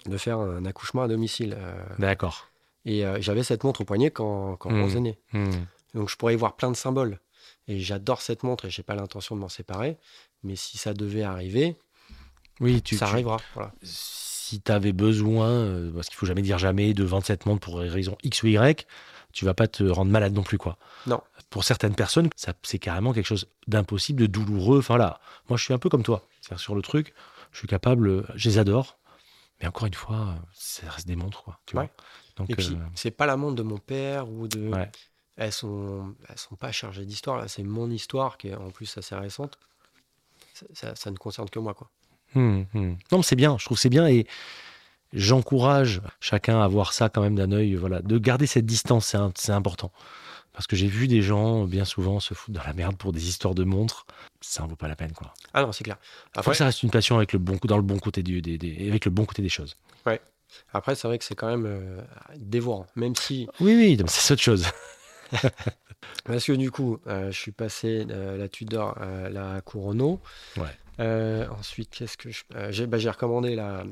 de 0.07 0.17
faire 0.19 0.39
un 0.39 0.65
accouchement 0.67 1.03
à 1.03 1.09
domicile. 1.09 1.57
euh, 1.59 1.75
D'accord. 1.99 2.49
et 2.85 3.03
j'avais 3.21 3.43
cette 3.45 3.65
montre 3.65 3.81
au 3.81 3.85
poignet 3.85 4.11
quand, 4.11 4.57
quand 4.57 4.71
Hmm. 4.71 4.83
Rose 4.83 4.97
est 4.97 5.01
née. 5.01 5.19
Hmm. 5.33 5.51
Donc 5.95 6.11
je 6.11 6.17
pourrais 6.17 6.35
y 6.35 6.37
voir 6.37 6.55
plein 6.57 6.71
de 6.71 6.77
symboles. 6.77 7.19
Et 7.67 7.81
j'adore 7.81 8.21
cette 8.21 8.43
montre 8.43 8.67
et 8.67 8.71
j'ai 8.71 8.83
pas 8.83 8.95
l'intention 8.95 9.35
de 9.35 9.41
m'en 9.41 9.49
séparer. 9.49 9.97
Mais 10.43 10.57
si 10.57 10.77
ça 10.77 10.93
devait 10.93 11.23
arriver, 11.23 11.77
Oui, 12.61 12.83
tu, 12.83 12.97
ça 12.99 13.07
tu- 13.07 13.13
arrivera. 13.13 13.39
Voilà. 13.55 13.73
Si 14.55 14.61
tu 14.61 14.73
avais 14.73 14.93
besoin, 14.93 15.49
euh, 15.49 15.91
parce 15.93 16.09
qu'il 16.09 16.17
faut 16.17 16.27
jamais 16.27 16.43
dire 16.43 16.59
jamais, 16.59 16.95
de 16.95 17.05
27 17.05 17.47
montres 17.47 17.61
pour 17.61 17.79
raison 17.79 18.17
X 18.23 18.43
ou 18.43 18.47
Y, 18.49 18.87
tu 19.33 19.45
vas 19.45 19.55
pas 19.55 19.67
te 19.67 19.83
rendre 19.85 20.11
malade 20.11 20.33
non 20.33 20.43
plus. 20.43 20.59
quoi. 20.59 20.79
Non. 21.07 21.21
Pour 21.51 21.65
certaines 21.65 21.95
personnes, 21.95 22.31
ça, 22.37 22.53
c'est 22.63 22.79
carrément 22.79 23.13
quelque 23.13 23.27
chose 23.27 23.47
d'impossible, 23.67 24.21
de 24.23 24.27
douloureux. 24.27 24.79
Enfin 24.79 24.97
là, 24.97 25.21
moi 25.49 25.57
je 25.57 25.65
suis 25.65 25.75
un 25.75 25.79
peu 25.79 25.89
comme 25.89 26.03
toi. 26.03 26.23
C'est-à-dire 26.41 26.61
sur 26.63 26.75
le 26.75 26.83
truc, 26.83 27.15
je 27.53 27.59
suis 27.59 27.69
capable, 27.69 28.09
euh, 28.09 28.27
je 28.35 28.49
les 28.49 28.59
adore. 28.59 28.99
Mais 29.61 29.69
encore 29.69 29.87
une 29.87 29.95
fois, 29.95 30.35
ça 30.53 30.89
reste 30.91 31.07
des 31.07 31.17
montres. 31.17 31.43
Quoi, 31.45 31.59
tu 31.67 31.77
Ouais. 31.77 31.85
vois. 31.85 31.93
Donc, 32.37 32.51
Et 32.51 32.57
puis, 32.57 32.67
euh, 32.73 32.77
c'est 32.97 33.13
pas 33.13 33.27
la 33.27 33.37
montre 33.37 33.55
de 33.57 33.63
mon 33.63 33.79
père 33.79 34.29
ou 34.29 34.49
de. 34.49 34.69
Ouais. 34.69 34.91
Elles 35.37 35.53
sont, 35.53 36.15
elles 36.29 36.39
sont 36.39 36.57
pas 36.57 36.71
chargées 36.73 37.05
d'histoire. 37.05 37.39
Là, 37.39 37.47
c'est 37.49 37.63
mon 37.65 37.91
histoire 37.91 38.37
qui 38.39 38.49
est 38.49 38.55
en 38.55 38.71
plus 38.71 38.97
assez 38.99 39.15
récente. 39.17 39.59
Ça, 40.55 40.67
ça- 40.73 40.95
ça 40.97 41.11
ne 41.11 41.17
concerne 41.17 41.49
que 41.51 41.59
moi, 41.61 41.75
quoi. 41.75 41.89
Hum, 42.35 42.67
hum. 42.75 42.97
Non, 43.13 43.19
mais 43.19 43.23
c'est 43.25 43.37
bien, 43.37 43.57
je 43.59 43.65
trouve 43.65 43.77
que 43.77 43.83
c'est 43.83 43.89
bien 43.89 44.07
et 44.09 44.27
j'encourage 45.13 46.01
chacun 46.21 46.61
à 46.61 46.69
voir 46.69 46.93
ça 46.93 47.09
quand 47.09 47.23
même 47.23 47.37
d'un 47.37 47.53
œil, 47.53 47.75
voilà, 47.75 48.03
de 48.03 48.19
garder 48.19 48.47
cette 48.47 48.67
distance, 48.67 49.15
c'est 49.37 49.53
important. 49.53 49.93
Parce 50.53 50.67
que 50.69 50.77
j'ai 50.77 50.87
vu 50.87 51.09
des 51.09 51.21
gens 51.21 51.65
bien 51.65 51.85
souvent 51.85 52.21
se 52.21 52.33
foutre 52.33 52.59
dans 52.59 52.65
la 52.65 52.73
merde 52.75 52.97
pour 52.97 53.13
des 53.13 53.29
histoires 53.29 53.55
de 53.55 53.65
montres, 53.65 54.07
ça 54.41 54.63
en 54.63 54.69
vaut 54.69 54.77
pas 54.77 54.87
la 54.89 54.95
peine 54.95 55.13
quoi. 55.13 55.35
Ah 55.53 55.63
non, 55.63 55.73
c'est 55.73 55.83
clair. 55.85 55.97
Faut 56.33 56.41
Après, 56.41 56.53
que 56.53 56.57
ça 56.59 56.67
reste 56.67 56.83
une 56.85 56.91
passion 56.91 57.17
avec 57.17 57.33
le 57.33 57.41
bon 57.41 57.59
dans 57.65 57.77
le 57.77 57.83
bon 57.83 57.99
côté 57.99 58.23
du, 58.23 58.41
des, 58.41 58.57
des- 58.57 58.89
avec 58.89 59.05
le 59.05 59.11
bon 59.11 59.25
côté 59.25 59.43
des 59.43 59.49
choses. 59.49 59.77
après 60.73 60.95
c'est 60.95 61.09
vrai 61.09 61.19
que 61.19 61.25
c'est 61.25 61.35
quand 61.35 61.49
même 61.49 61.67
euh, 61.67 62.01
dévorant. 62.37 62.87
Même 62.95 63.17
si. 63.17 63.49
Oui, 63.59 63.75
oui, 63.75 63.99
c'est 64.07 64.33
autre 64.35 64.43
chose. 64.43 64.67
Parce 66.25 66.45
que 66.45 66.53
du 66.53 66.71
coup, 66.71 66.99
euh, 67.07 67.31
je 67.31 67.39
suis 67.39 67.53
passé 67.53 68.05
de 68.05 68.15
la 68.37 68.49
Tudor 68.49 68.97
à 68.99 69.29
la 69.29 69.61
Couronneau. 69.61 70.21
Ouais. 70.57 70.65
Euh, 71.01 71.47
ensuite, 71.59 71.91
qu'est-ce 71.91 72.17
que 72.17 72.31
je. 72.31 72.43
euh, 72.55 72.71
j'ai 72.71 72.87
bah, 72.87 72.99
j'ai 72.99 73.11
recommandé 73.11 73.57
la, 73.57 73.85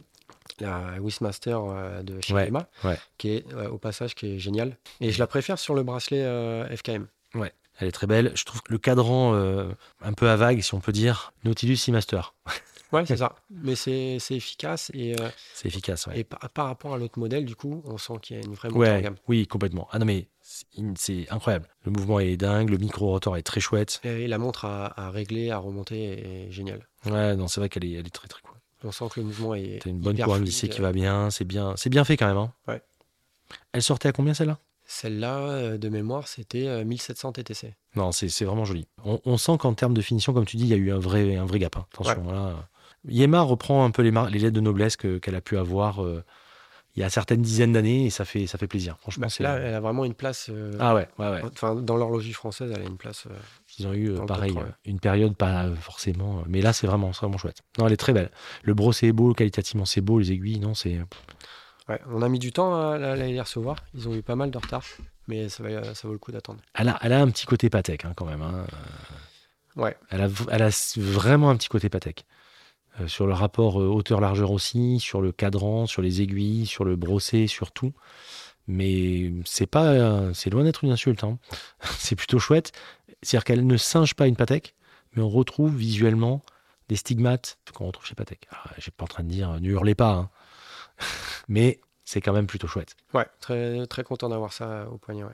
la 0.60 1.00
Wishmaster 1.00 1.58
euh, 1.64 2.02
de 2.02 2.20
chez 2.20 2.32
Ouais, 2.34 2.50
ouais. 2.84 2.98
qui 3.18 3.30
est 3.30 3.52
euh, 3.54 3.68
au 3.70 3.78
passage 3.78 4.14
qui 4.14 4.34
est 4.34 4.38
géniale. 4.38 4.76
Et 5.00 5.10
je 5.10 5.18
la 5.18 5.26
préfère 5.26 5.58
sur 5.58 5.74
le 5.74 5.82
bracelet 5.82 6.22
euh, 6.22 6.66
FKM. 6.76 7.06
Elle 7.80 7.88
est 7.88 7.92
très 7.92 8.06
belle. 8.06 8.30
Je 8.34 8.44
trouve 8.44 8.62
que 8.62 8.70
le 8.70 8.78
cadran 8.78 9.34
euh, 9.34 9.72
un 10.02 10.12
peu 10.12 10.28
à 10.28 10.36
vague, 10.36 10.60
si 10.60 10.74
on 10.74 10.80
peut 10.80 10.92
dire, 10.92 11.32
Nautilus 11.44 11.76
Seamaster. 11.78 12.34
Ouais, 12.92 13.06
c'est 13.06 13.16
ça. 13.16 13.34
Mais 13.50 13.74
c'est 13.74 14.18
efficace 14.30 14.90
et, 14.94 15.14
euh, 15.20 15.28
C'est 15.54 15.68
efficace, 15.68 16.06
ouais. 16.06 16.20
et 16.20 16.24
par, 16.24 16.40
par 16.50 16.66
rapport 16.66 16.94
à 16.94 16.98
l'autre 16.98 17.18
modèle, 17.18 17.44
du 17.46 17.56
coup, 17.56 17.82
on 17.86 17.96
sent 17.98 18.14
qu'il 18.20 18.36
y 18.36 18.40
a 18.40 18.42
une 18.44 18.54
vraie 18.54 18.68
montée 18.68 18.90
en 18.90 18.94
Ouais, 18.96 19.02
gamme. 19.02 19.16
oui, 19.28 19.46
complètement. 19.46 19.88
Ah 19.92 19.98
non, 19.98 20.04
mais 20.06 20.28
c'est 20.96 21.30
incroyable. 21.30 21.68
Le 21.84 21.90
mouvement 21.92 22.20
est 22.20 22.36
dingue, 22.36 22.68
le 22.70 22.78
micro-rotor 22.78 23.36
est 23.36 23.42
très 23.42 23.60
chouette. 23.60 24.00
Et 24.04 24.26
la 24.28 24.38
montre 24.38 24.64
à, 24.66 24.92
à 25.00 25.10
régler, 25.10 25.50
à 25.50 25.58
remonter 25.58 26.46
est 26.46 26.50
géniale. 26.50 26.86
Ouais, 27.06 27.34
non, 27.36 27.48
c'est 27.48 27.60
vrai 27.60 27.68
qu'elle 27.68 27.84
est, 27.84 27.92
elle 27.92 28.06
est 28.06 28.10
très 28.10 28.28
très 28.28 28.42
cool. 28.42 28.56
On 28.84 28.90
sent 28.92 29.04
que 29.14 29.20
le 29.20 29.26
mouvement 29.26 29.54
est. 29.54 29.80
T'as 29.82 29.90
une 29.90 30.00
bonne 30.00 30.16
fluide. 30.16 30.42
glissée 30.42 30.68
qui 30.68 30.80
va 30.80 30.92
bien, 30.92 31.30
c'est 31.30 31.44
bien, 31.44 31.74
bien 31.86 32.04
fait 32.04 32.16
quand 32.16 32.26
même. 32.26 32.36
Hein. 32.36 32.52
Ouais. 32.66 32.82
Elle 33.72 33.82
sortait 33.82 34.08
à 34.08 34.12
combien 34.12 34.34
celle-là? 34.34 34.58
Celle-là, 34.84 35.38
euh, 35.38 35.78
de 35.78 35.88
mémoire, 35.88 36.26
c'était 36.26 36.66
euh, 36.66 36.84
1700 36.84 37.32
TTC. 37.32 37.74
Non, 37.94 38.10
c'est 38.12 38.26
vraiment 38.44 38.64
joli. 38.64 38.88
On, 39.04 39.20
on 39.24 39.36
sent 39.38 39.56
qu'en 39.58 39.72
termes 39.74 39.94
de 39.94 40.02
finition, 40.02 40.32
comme 40.34 40.44
tu 40.44 40.56
dis, 40.56 40.64
il 40.64 40.68
y 40.70 40.74
a 40.74 40.76
eu 40.76 40.90
un 40.92 40.98
vrai, 40.98 41.36
un 41.36 41.46
vrai 41.46 41.60
gap. 41.60 41.76
hein. 41.76 41.86
Attention, 41.94 42.30
là. 42.32 42.68
Yema 43.08 43.40
reprend 43.40 43.84
un 43.84 43.90
peu 43.90 44.02
les, 44.02 44.10
les 44.30 44.38
lettres 44.38 44.54
de 44.54 44.60
noblesse 44.60 44.96
que- 44.96 45.18
qu'elle 45.18 45.34
a 45.34 45.40
pu 45.40 45.56
avoir 45.58 46.02
euh, 46.04 46.22
il 46.94 47.00
y 47.00 47.02
a 47.04 47.08
certaines 47.10 47.40
dizaines 47.40 47.72
d'années 47.72 48.04
et 48.06 48.10
ça 48.10 48.24
fait, 48.26 48.46
ça 48.46 48.58
fait 48.58 48.66
plaisir. 48.66 48.96
Franchement, 49.00 49.22
Bah, 49.22 49.28
c'est. 49.30 49.42
là, 49.42 49.56
elle 49.56 49.74
a 49.74 49.80
vraiment 49.80 50.04
une 50.04 50.12
place. 50.14 50.50
euh, 50.50 50.76
Ah 50.78 50.94
ouais, 50.94 51.08
ouais, 51.18 51.30
ouais. 51.30 51.42
Enfin, 51.44 51.74
dans 51.74 51.96
l'horlogerie 51.96 52.34
française, 52.34 52.70
elle 52.74 52.82
a 52.82 52.84
une 52.84 52.98
place. 52.98 53.24
euh, 53.30 53.34
Ils 53.78 53.86
ont 53.86 53.94
eu 53.94 54.12
pareil, 54.26 54.54
une 54.84 55.00
période 55.00 55.34
pas 55.34 55.70
forcément, 55.80 56.44
mais 56.46 56.60
là 56.60 56.72
c'est 56.74 56.86
vraiment, 56.86 57.12
c'est 57.14 57.20
vraiment 57.20 57.38
chouette. 57.38 57.62
Non, 57.78 57.86
elle 57.86 57.92
est 57.94 57.96
très 57.96 58.12
belle. 58.12 58.30
Le 58.62 58.74
brossé 58.74 59.08
est 59.08 59.12
beau, 59.12 59.32
qualitativement 59.32 59.86
c'est 59.86 60.02
beau, 60.02 60.18
les 60.18 60.32
aiguilles, 60.32 60.60
non, 60.60 60.74
c'est. 60.74 61.00
Ouais, 61.88 62.00
on 62.08 62.20
a 62.22 62.28
mis 62.28 62.38
du 62.38 62.52
temps 62.52 62.74
à, 62.76 62.94
à 62.94 63.16
les 63.16 63.40
recevoir. 63.40 63.76
Ils 63.94 64.08
ont 64.08 64.14
eu 64.14 64.22
pas 64.22 64.36
mal 64.36 64.50
de 64.50 64.58
retard, 64.58 64.84
mais 65.26 65.48
ça, 65.48 65.62
va- 65.64 65.94
ça 65.94 66.06
vaut 66.06 66.12
le 66.12 66.18
coup 66.20 66.30
d'attendre. 66.30 66.60
Elle 66.74 66.88
a, 66.90 66.98
elle 67.02 67.12
a 67.14 67.20
un 67.22 67.28
petit 67.30 67.46
côté 67.46 67.70
Patek 67.70 68.04
hein, 68.04 68.12
quand 68.14 68.26
même. 68.26 68.42
hein. 68.42 68.66
Ouais, 69.76 69.96
Elle 70.10 70.20
a, 70.20 70.28
elle 70.50 70.62
a 70.62 70.68
vraiment 70.98 71.48
un 71.48 71.56
petit 71.56 71.68
côté 71.70 71.88
Patek. 71.88 72.24
Euh, 73.00 73.08
sur 73.08 73.26
le 73.26 73.32
rapport 73.32 73.80
euh, 73.80 73.86
hauteur-largeur 73.86 74.50
aussi, 74.50 75.00
sur 75.00 75.20
le 75.22 75.32
cadran, 75.32 75.86
sur 75.86 76.02
les 76.02 76.20
aiguilles, 76.22 76.66
sur 76.66 76.84
le 76.84 76.96
brossé, 76.96 77.46
sur 77.46 77.72
tout. 77.72 77.92
Mais 78.68 79.32
c'est 79.44 79.66
pas, 79.66 80.32
c'est 80.34 80.50
loin 80.50 80.62
d'être 80.64 80.84
une 80.84 80.92
insulte. 80.92 81.24
hein. 81.24 81.38
c'est 81.98 82.14
plutôt 82.16 82.38
chouette. 82.38 82.72
C'est-à-dire 83.22 83.44
qu'elle 83.44 83.66
ne 83.66 83.76
singe 83.76 84.14
pas 84.14 84.26
une 84.26 84.36
Patek, 84.36 84.74
mais 85.14 85.22
on 85.22 85.28
retrouve 85.28 85.74
visuellement 85.74 86.42
des 86.88 86.96
stigmates 86.96 87.58
qu'on 87.74 87.86
retrouve 87.86 88.06
chez 88.06 88.14
Patek. 88.14 88.46
Alors, 88.50 88.66
Je 88.76 88.82
suis 88.82 88.90
pas 88.90 89.04
en 89.04 89.08
train 89.08 89.22
de 89.24 89.28
dire 89.28 89.50
euh, 89.52 89.58
ne 89.58 89.68
hurlez 89.68 89.94
pas, 89.94 90.12
hein. 90.12 90.30
mais 91.48 91.80
c'est 92.04 92.20
quand 92.20 92.32
même 92.32 92.46
plutôt 92.46 92.66
chouette. 92.68 92.94
ouais, 93.14 93.26
très, 93.40 93.86
très 93.86 94.04
content 94.04 94.28
d'avoir 94.28 94.52
ça 94.52 94.88
au 94.90 94.98
poignet. 94.98 95.24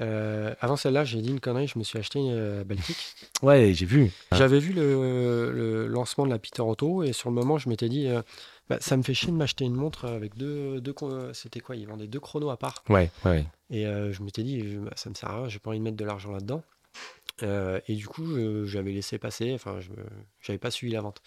Euh, 0.00 0.54
avant 0.60 0.76
celle-là, 0.76 1.04
j'ai 1.04 1.20
dit 1.20 1.30
une 1.30 1.40
connerie, 1.40 1.68
je 1.68 1.78
me 1.78 1.84
suis 1.84 1.98
acheté 1.98 2.18
une 2.18 2.32
euh, 2.32 2.64
Baltic. 2.64 2.96
Ouais, 3.42 3.72
j'ai 3.74 3.86
vu. 3.86 4.10
J'avais 4.32 4.58
vu 4.58 4.72
le, 4.72 5.52
le 5.52 5.86
lancement 5.86 6.24
de 6.24 6.30
la 6.30 6.38
Peter 6.38 6.62
Auto 6.62 7.02
et 7.02 7.12
sur 7.12 7.28
le 7.28 7.34
moment, 7.34 7.58
je 7.58 7.68
m'étais 7.68 7.88
dit, 7.88 8.08
euh, 8.08 8.22
bah, 8.68 8.78
ça 8.80 8.96
me 8.96 9.02
fait 9.02 9.14
chier 9.14 9.30
de 9.30 9.36
m'acheter 9.36 9.64
une 9.64 9.74
montre 9.74 10.06
avec 10.06 10.36
deux, 10.36 10.82
c'était 11.32 11.60
quoi 11.60 11.76
Ils 11.76 11.86
vendaient 11.86 12.06
deux 12.06 12.20
chronos 12.20 12.50
à 12.50 12.56
part. 12.56 12.82
Ouais, 12.88 13.10
ouais. 13.24 13.46
Et 13.70 13.86
euh, 13.86 14.12
je 14.12 14.22
m'étais 14.22 14.42
dit, 14.42 14.62
bah, 14.76 14.92
ça 14.96 15.10
me 15.10 15.14
sert 15.14 15.30
à 15.30 15.36
rien, 15.40 15.48
j'ai 15.48 15.58
pas 15.58 15.70
envie 15.70 15.78
de 15.78 15.84
mettre 15.84 15.96
de 15.96 16.04
l'argent 16.04 16.32
là-dedans. 16.32 16.62
Et 17.42 17.94
du 17.94 18.06
coup, 18.06 18.36
j'avais 18.64 18.92
laissé 18.92 19.18
passer, 19.18 19.52
enfin, 19.54 19.80
je 19.80 19.90
n'avais 20.48 20.58
pas 20.58 20.70
suivi 20.70 20.92
la 20.92 21.02
vente. 21.02 21.20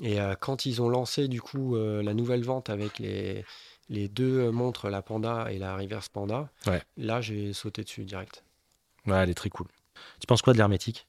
Et 0.00 0.16
quand 0.40 0.64
ils 0.64 0.80
ont 0.80 0.88
lancé 0.88 1.28
du 1.28 1.42
coup 1.42 1.76
la 1.76 2.14
nouvelle 2.14 2.44
vente 2.44 2.70
avec 2.70 2.98
les, 2.98 3.44
les 3.92 4.08
deux 4.08 4.50
montres, 4.50 4.88
la 4.88 5.02
Panda 5.02 5.46
et 5.52 5.58
la 5.58 5.76
Reverse 5.76 6.08
Panda, 6.08 6.48
Ouais. 6.66 6.82
là 6.96 7.20
j'ai 7.20 7.52
sauté 7.52 7.84
dessus 7.84 8.04
direct. 8.04 8.42
Ouais, 9.06 9.16
elle 9.16 9.30
est 9.30 9.34
très 9.34 9.50
cool. 9.50 9.66
Tu 10.20 10.26
penses 10.26 10.42
quoi 10.42 10.52
de 10.54 10.58
l'hermétique? 10.58 11.06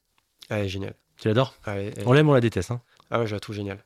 Elle 0.50 0.66
est 0.66 0.70
géniale. 0.70 0.94
Tu 1.18 1.28
l'adores? 1.28 1.56
Ah, 1.66 1.78
elle- 1.78 1.94
On 2.06 2.14
l'aime, 2.14 2.30
on 2.30 2.34
la 2.34 2.42
déteste. 2.42 2.72
Hein. 2.72 2.82
ah 3.10 3.20
ouais, 3.20 3.28
je 3.28 3.34
la 3.34 3.40
trouve 3.40 3.56
géniale. 3.56 3.84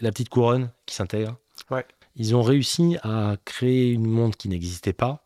la 0.00 0.10
petite 0.10 0.28
couronne 0.28 0.70
qui 0.86 0.94
s'intègre. 0.94 1.36
Ouais. 1.70 1.84
Ils 2.16 2.34
ont 2.34 2.42
réussi 2.42 2.96
à 3.02 3.36
créer 3.44 3.90
une 3.92 4.06
montre 4.06 4.36
qui 4.38 4.48
n'existait 4.48 4.92
pas, 4.92 5.24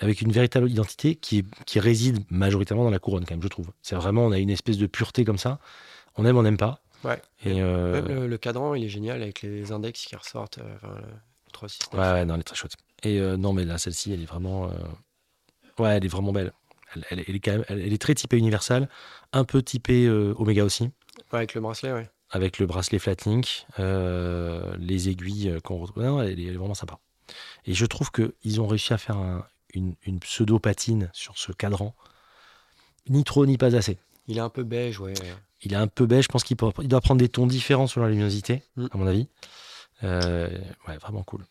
avec 0.00 0.20
une 0.20 0.32
véritable 0.32 0.68
identité 0.70 1.14
qui, 1.14 1.44
qui 1.66 1.78
réside 1.80 2.24
majoritairement 2.30 2.84
dans 2.84 2.90
la 2.90 2.98
couronne, 2.98 3.24
quand 3.24 3.34
même, 3.34 3.42
je 3.42 3.48
trouve. 3.48 3.70
C'est 3.82 3.94
vraiment, 3.96 4.24
on 4.26 4.32
a 4.32 4.38
une 4.38 4.50
espèce 4.50 4.78
de 4.78 4.86
pureté 4.86 5.24
comme 5.24 5.38
ça. 5.38 5.58
On 6.16 6.26
aime, 6.26 6.36
on 6.36 6.42
n'aime 6.42 6.56
pas. 6.56 6.82
Ouais. 7.04 7.20
Et 7.44 7.62
euh, 7.62 7.92
Même 8.02 8.08
le, 8.08 8.26
le 8.26 8.38
cadran, 8.38 8.74
il 8.74 8.84
est 8.84 8.88
génial 8.88 9.22
avec 9.22 9.42
les 9.42 9.72
index 9.72 10.04
qui 10.04 10.14
ressortent. 10.16 10.58
euh, 10.58 10.74
enfin, 10.76 10.94
3, 11.52 11.68
6, 11.68 11.78
9. 11.92 12.00
ouais, 12.00 12.12
ouais, 12.12 12.24
non, 12.24 12.34
elle 12.34 12.40
est 12.40 12.44
très 12.44 12.56
chouette. 12.56 12.74
Et 13.02 13.18
euh, 13.20 13.36
non, 13.36 13.52
mais 13.52 13.64
là, 13.64 13.78
celle-ci, 13.78 14.12
elle 14.12 14.22
est 14.22 14.26
vraiment, 14.26 14.66
euh, 14.70 14.74
ouais, 15.82 15.96
elle 15.96 16.04
est 16.04 16.08
vraiment 16.08 16.32
belle. 16.32 16.52
Elle, 16.94 17.04
elle- 17.10 17.24
elle 17.28 17.36
est 17.36 17.40
quand 17.40 17.52
même, 17.52 17.64
elle, 17.68 17.80
elle 17.80 17.92
est 17.92 18.00
très 18.02 18.14
typée 18.14 18.36
Universal, 18.38 18.88
un 19.32 19.44
peu 19.44 19.62
typée 19.62 20.06
euh, 20.06 20.34
Omega 20.38 20.64
aussi. 20.64 20.84
Ouais, 21.32 21.38
avec 21.38 21.54
le 21.54 21.60
bracelet, 21.60 21.92
ouais. 21.92 22.10
avec 22.30 22.58
le 22.58 22.66
bracelet 22.66 22.98
Flatlink, 22.98 23.66
les 23.78 25.08
aiguilles 25.08 25.58
qu'on 25.64 25.78
retrouve. 25.78 26.02
Non, 26.02 26.22
elle, 26.22 26.38
est- 26.40 26.50
vraiment 26.52 26.74
sympa. 26.74 26.98
Et 27.64 27.74
je 27.74 27.86
trouve 27.86 28.10
qu'ils 28.10 28.60
ont 28.60 28.66
réussi 28.66 28.92
à 28.92 28.98
faire 28.98 29.16
un- 29.16 29.46
une, 29.74 29.94
une 30.04 30.18
pseudo-patine 30.20 31.10
sur 31.12 31.38
ce 31.38 31.52
cadran. 31.52 31.94
Ni 33.08 33.24
trop, 33.24 33.46
ni 33.46 33.56
pas 33.56 33.74
assez. 33.76 33.98
Il 34.26 34.36
est 34.38 34.40
un 34.40 34.48
peu 34.48 34.62
beige, 34.64 35.00
ouais. 35.00 35.14
Il 35.62 35.72
est 35.72 35.76
un 35.76 35.86
peu 35.86 36.06
beige, 36.06 36.24
je 36.24 36.28
pense 36.28 36.44
qu'il 36.44 36.56
doit 36.56 37.00
prendre 37.00 37.18
des 37.20 37.28
tons 37.28 37.46
différents 37.46 37.86
selon 37.86 38.06
la 38.06 38.10
luminosité, 38.10 38.62
Mm. 38.76 38.86
à 38.92 38.96
mon 38.96 39.06
avis. 39.06 39.28
Euh, 40.02 40.48
ouais, 40.88 40.96
vraiment 40.98 41.22
cool. 41.22 41.44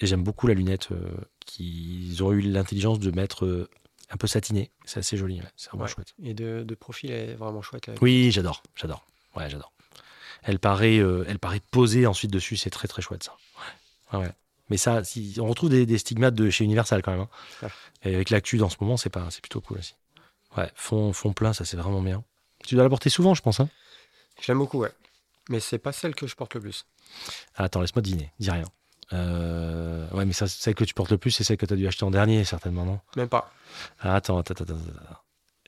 Et 0.00 0.06
j'aime 0.06 0.22
beaucoup 0.22 0.46
la 0.46 0.54
lunette 0.54 0.88
euh, 0.92 1.16
qu'ils 1.44 2.22
ont 2.22 2.32
eu 2.32 2.40
l'intelligence 2.40 2.98
de 2.98 3.10
mettre 3.10 3.44
euh, 3.46 3.68
un 4.10 4.16
peu 4.16 4.26
satinée. 4.26 4.70
C'est 4.84 4.98
assez 5.00 5.16
joli, 5.16 5.40
ouais. 5.40 5.46
c'est 5.56 5.70
vraiment 5.70 5.84
Ouais. 5.84 5.90
chouette. 5.90 6.14
Et 6.22 6.34
de, 6.34 6.62
de 6.64 6.74
profil, 6.74 7.10
elle 7.10 7.30
est 7.30 7.34
vraiment 7.34 7.62
chouette. 7.62 7.86
Là. 7.86 7.94
Oui, 8.00 8.30
j'adore, 8.32 8.62
j'adore. 8.74 9.04
Ouais, 9.36 9.48
j'adore. 9.48 9.72
Elle 10.42 10.58
paraît, 10.58 10.98
euh, 10.98 11.24
elle 11.28 11.38
paraît 11.38 11.60
posée 11.70 12.06
ensuite 12.06 12.30
dessus, 12.30 12.56
c'est 12.56 12.70
très 12.70 12.88
très 12.88 13.02
chouette 13.02 13.22
ça. 13.24 13.36
Ouais. 14.12 14.30
Mais 14.68 14.76
ça, 14.76 15.02
si, 15.04 15.36
on 15.40 15.46
retrouve 15.46 15.70
des, 15.70 15.86
des 15.86 15.98
stigmates 15.98 16.34
de 16.34 16.50
chez 16.50 16.64
Universal 16.64 17.02
quand 17.02 17.12
même. 17.12 17.26
hein. 17.62 17.68
Et 18.04 18.14
avec 18.14 18.30
l'actu 18.30 18.58
dans 18.58 18.68
ce 18.68 18.76
moment, 18.80 18.96
c'est 18.96 19.10
pas, 19.10 19.26
c'est 19.30 19.40
plutôt 19.40 19.60
cool 19.60 19.78
aussi. 19.78 19.94
Ouais, 20.56 20.70
fond, 20.74 21.12
fond 21.12 21.32
plein, 21.32 21.52
ça 21.52 21.64
c'est 21.64 21.76
vraiment 21.76 22.02
bien. 22.02 22.22
Tu 22.64 22.74
dois 22.74 22.84
la 22.84 22.90
porter 22.90 23.10
souvent, 23.10 23.34
je 23.34 23.42
pense. 23.42 23.60
Hein 23.60 23.68
Je 24.40 24.50
l'aime 24.50 24.58
beaucoup, 24.58 24.78
ouais. 24.78 24.92
Mais 25.48 25.60
c'est 25.60 25.78
pas 25.78 25.92
celle 25.92 26.14
que 26.14 26.26
je 26.26 26.34
porte 26.34 26.54
le 26.54 26.60
plus. 26.60 26.86
Ah, 27.54 27.64
attends, 27.64 27.80
laisse-moi 27.80 28.02
deviner, 28.02 28.32
dis 28.38 28.50
rien. 28.50 28.64
Euh, 29.12 30.08
ouais, 30.10 30.24
mais 30.24 30.32
ça, 30.32 30.48
celle 30.48 30.74
que 30.74 30.84
tu 30.84 30.94
portes 30.94 31.10
le 31.10 31.18
plus, 31.18 31.30
c'est 31.30 31.44
celle 31.44 31.56
que 31.56 31.66
tu 31.66 31.74
as 31.74 31.76
dû 31.76 31.86
acheter 31.86 32.04
en 32.04 32.10
dernier, 32.10 32.44
certainement, 32.44 32.84
non? 32.84 33.00
Même 33.16 33.28
pas. 33.28 33.52
Ah, 34.00 34.16
attends, 34.16 34.38
attends, 34.38 34.54
attends, 34.54 34.74
attends. 34.74 35.20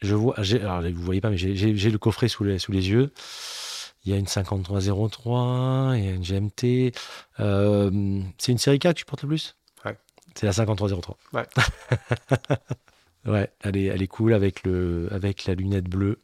Je 0.02 0.14
vois, 0.14 0.36
alors 0.38 0.82
vous 0.82 1.02
voyez 1.02 1.20
pas, 1.20 1.30
mais 1.30 1.36
j'ai 1.36 1.90
le 1.90 1.98
coffret 1.98 2.28
sous 2.28 2.44
les, 2.44 2.58
sous 2.58 2.72
les 2.72 2.88
yeux. 2.88 3.12
Il 4.04 4.12
y 4.12 4.14
a 4.14 4.18
une 4.18 4.28
5303, 4.28 5.92
il 5.96 6.04
y 6.04 6.08
a 6.08 6.12
une 6.12 6.22
GMT. 6.22 6.94
Euh, 7.40 8.22
c'est 8.38 8.52
une 8.52 8.58
série 8.58 8.78
K 8.78 8.82
que 8.82 8.92
tu 8.92 9.04
portes 9.04 9.22
le 9.22 9.28
plus? 9.28 9.56
Ouais. 9.84 9.96
C'est 10.34 10.46
la 10.46 10.52
5303. 10.52 11.18
Ouais. 11.32 11.46
ouais, 13.26 13.52
elle 13.60 13.76
est, 13.76 13.84
elle 13.86 14.02
est 14.02 14.06
cool 14.06 14.34
avec, 14.34 14.62
le, 14.64 15.08
avec 15.10 15.46
la 15.46 15.54
lunette 15.54 15.88
bleue. 15.88 16.20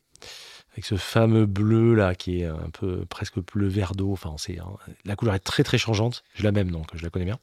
Avec 0.75 0.85
ce 0.85 0.97
fameux 0.97 1.47
bleu 1.47 1.95
là 1.95 2.17
qui 2.17 2.41
est 2.41 2.47
un 2.47 2.69
peu 2.73 3.05
presque 3.09 3.39
bleu 3.39 3.69
vert 3.69 3.93
d'eau. 3.95 4.11
Enfin, 4.13 4.35
c'est, 4.39 4.59
hein, 4.59 4.67
la 5.05 5.15
couleur 5.15 5.35
est 5.35 5.39
très 5.39 5.63
très 5.63 5.79
changeante. 5.79 6.25
Je 6.35 6.43
la 6.43 6.51
même 6.51 6.71
donc 6.73 6.89
je 6.95 7.03
la 7.05 7.11
connais 7.11 7.25
bien. 7.25 7.39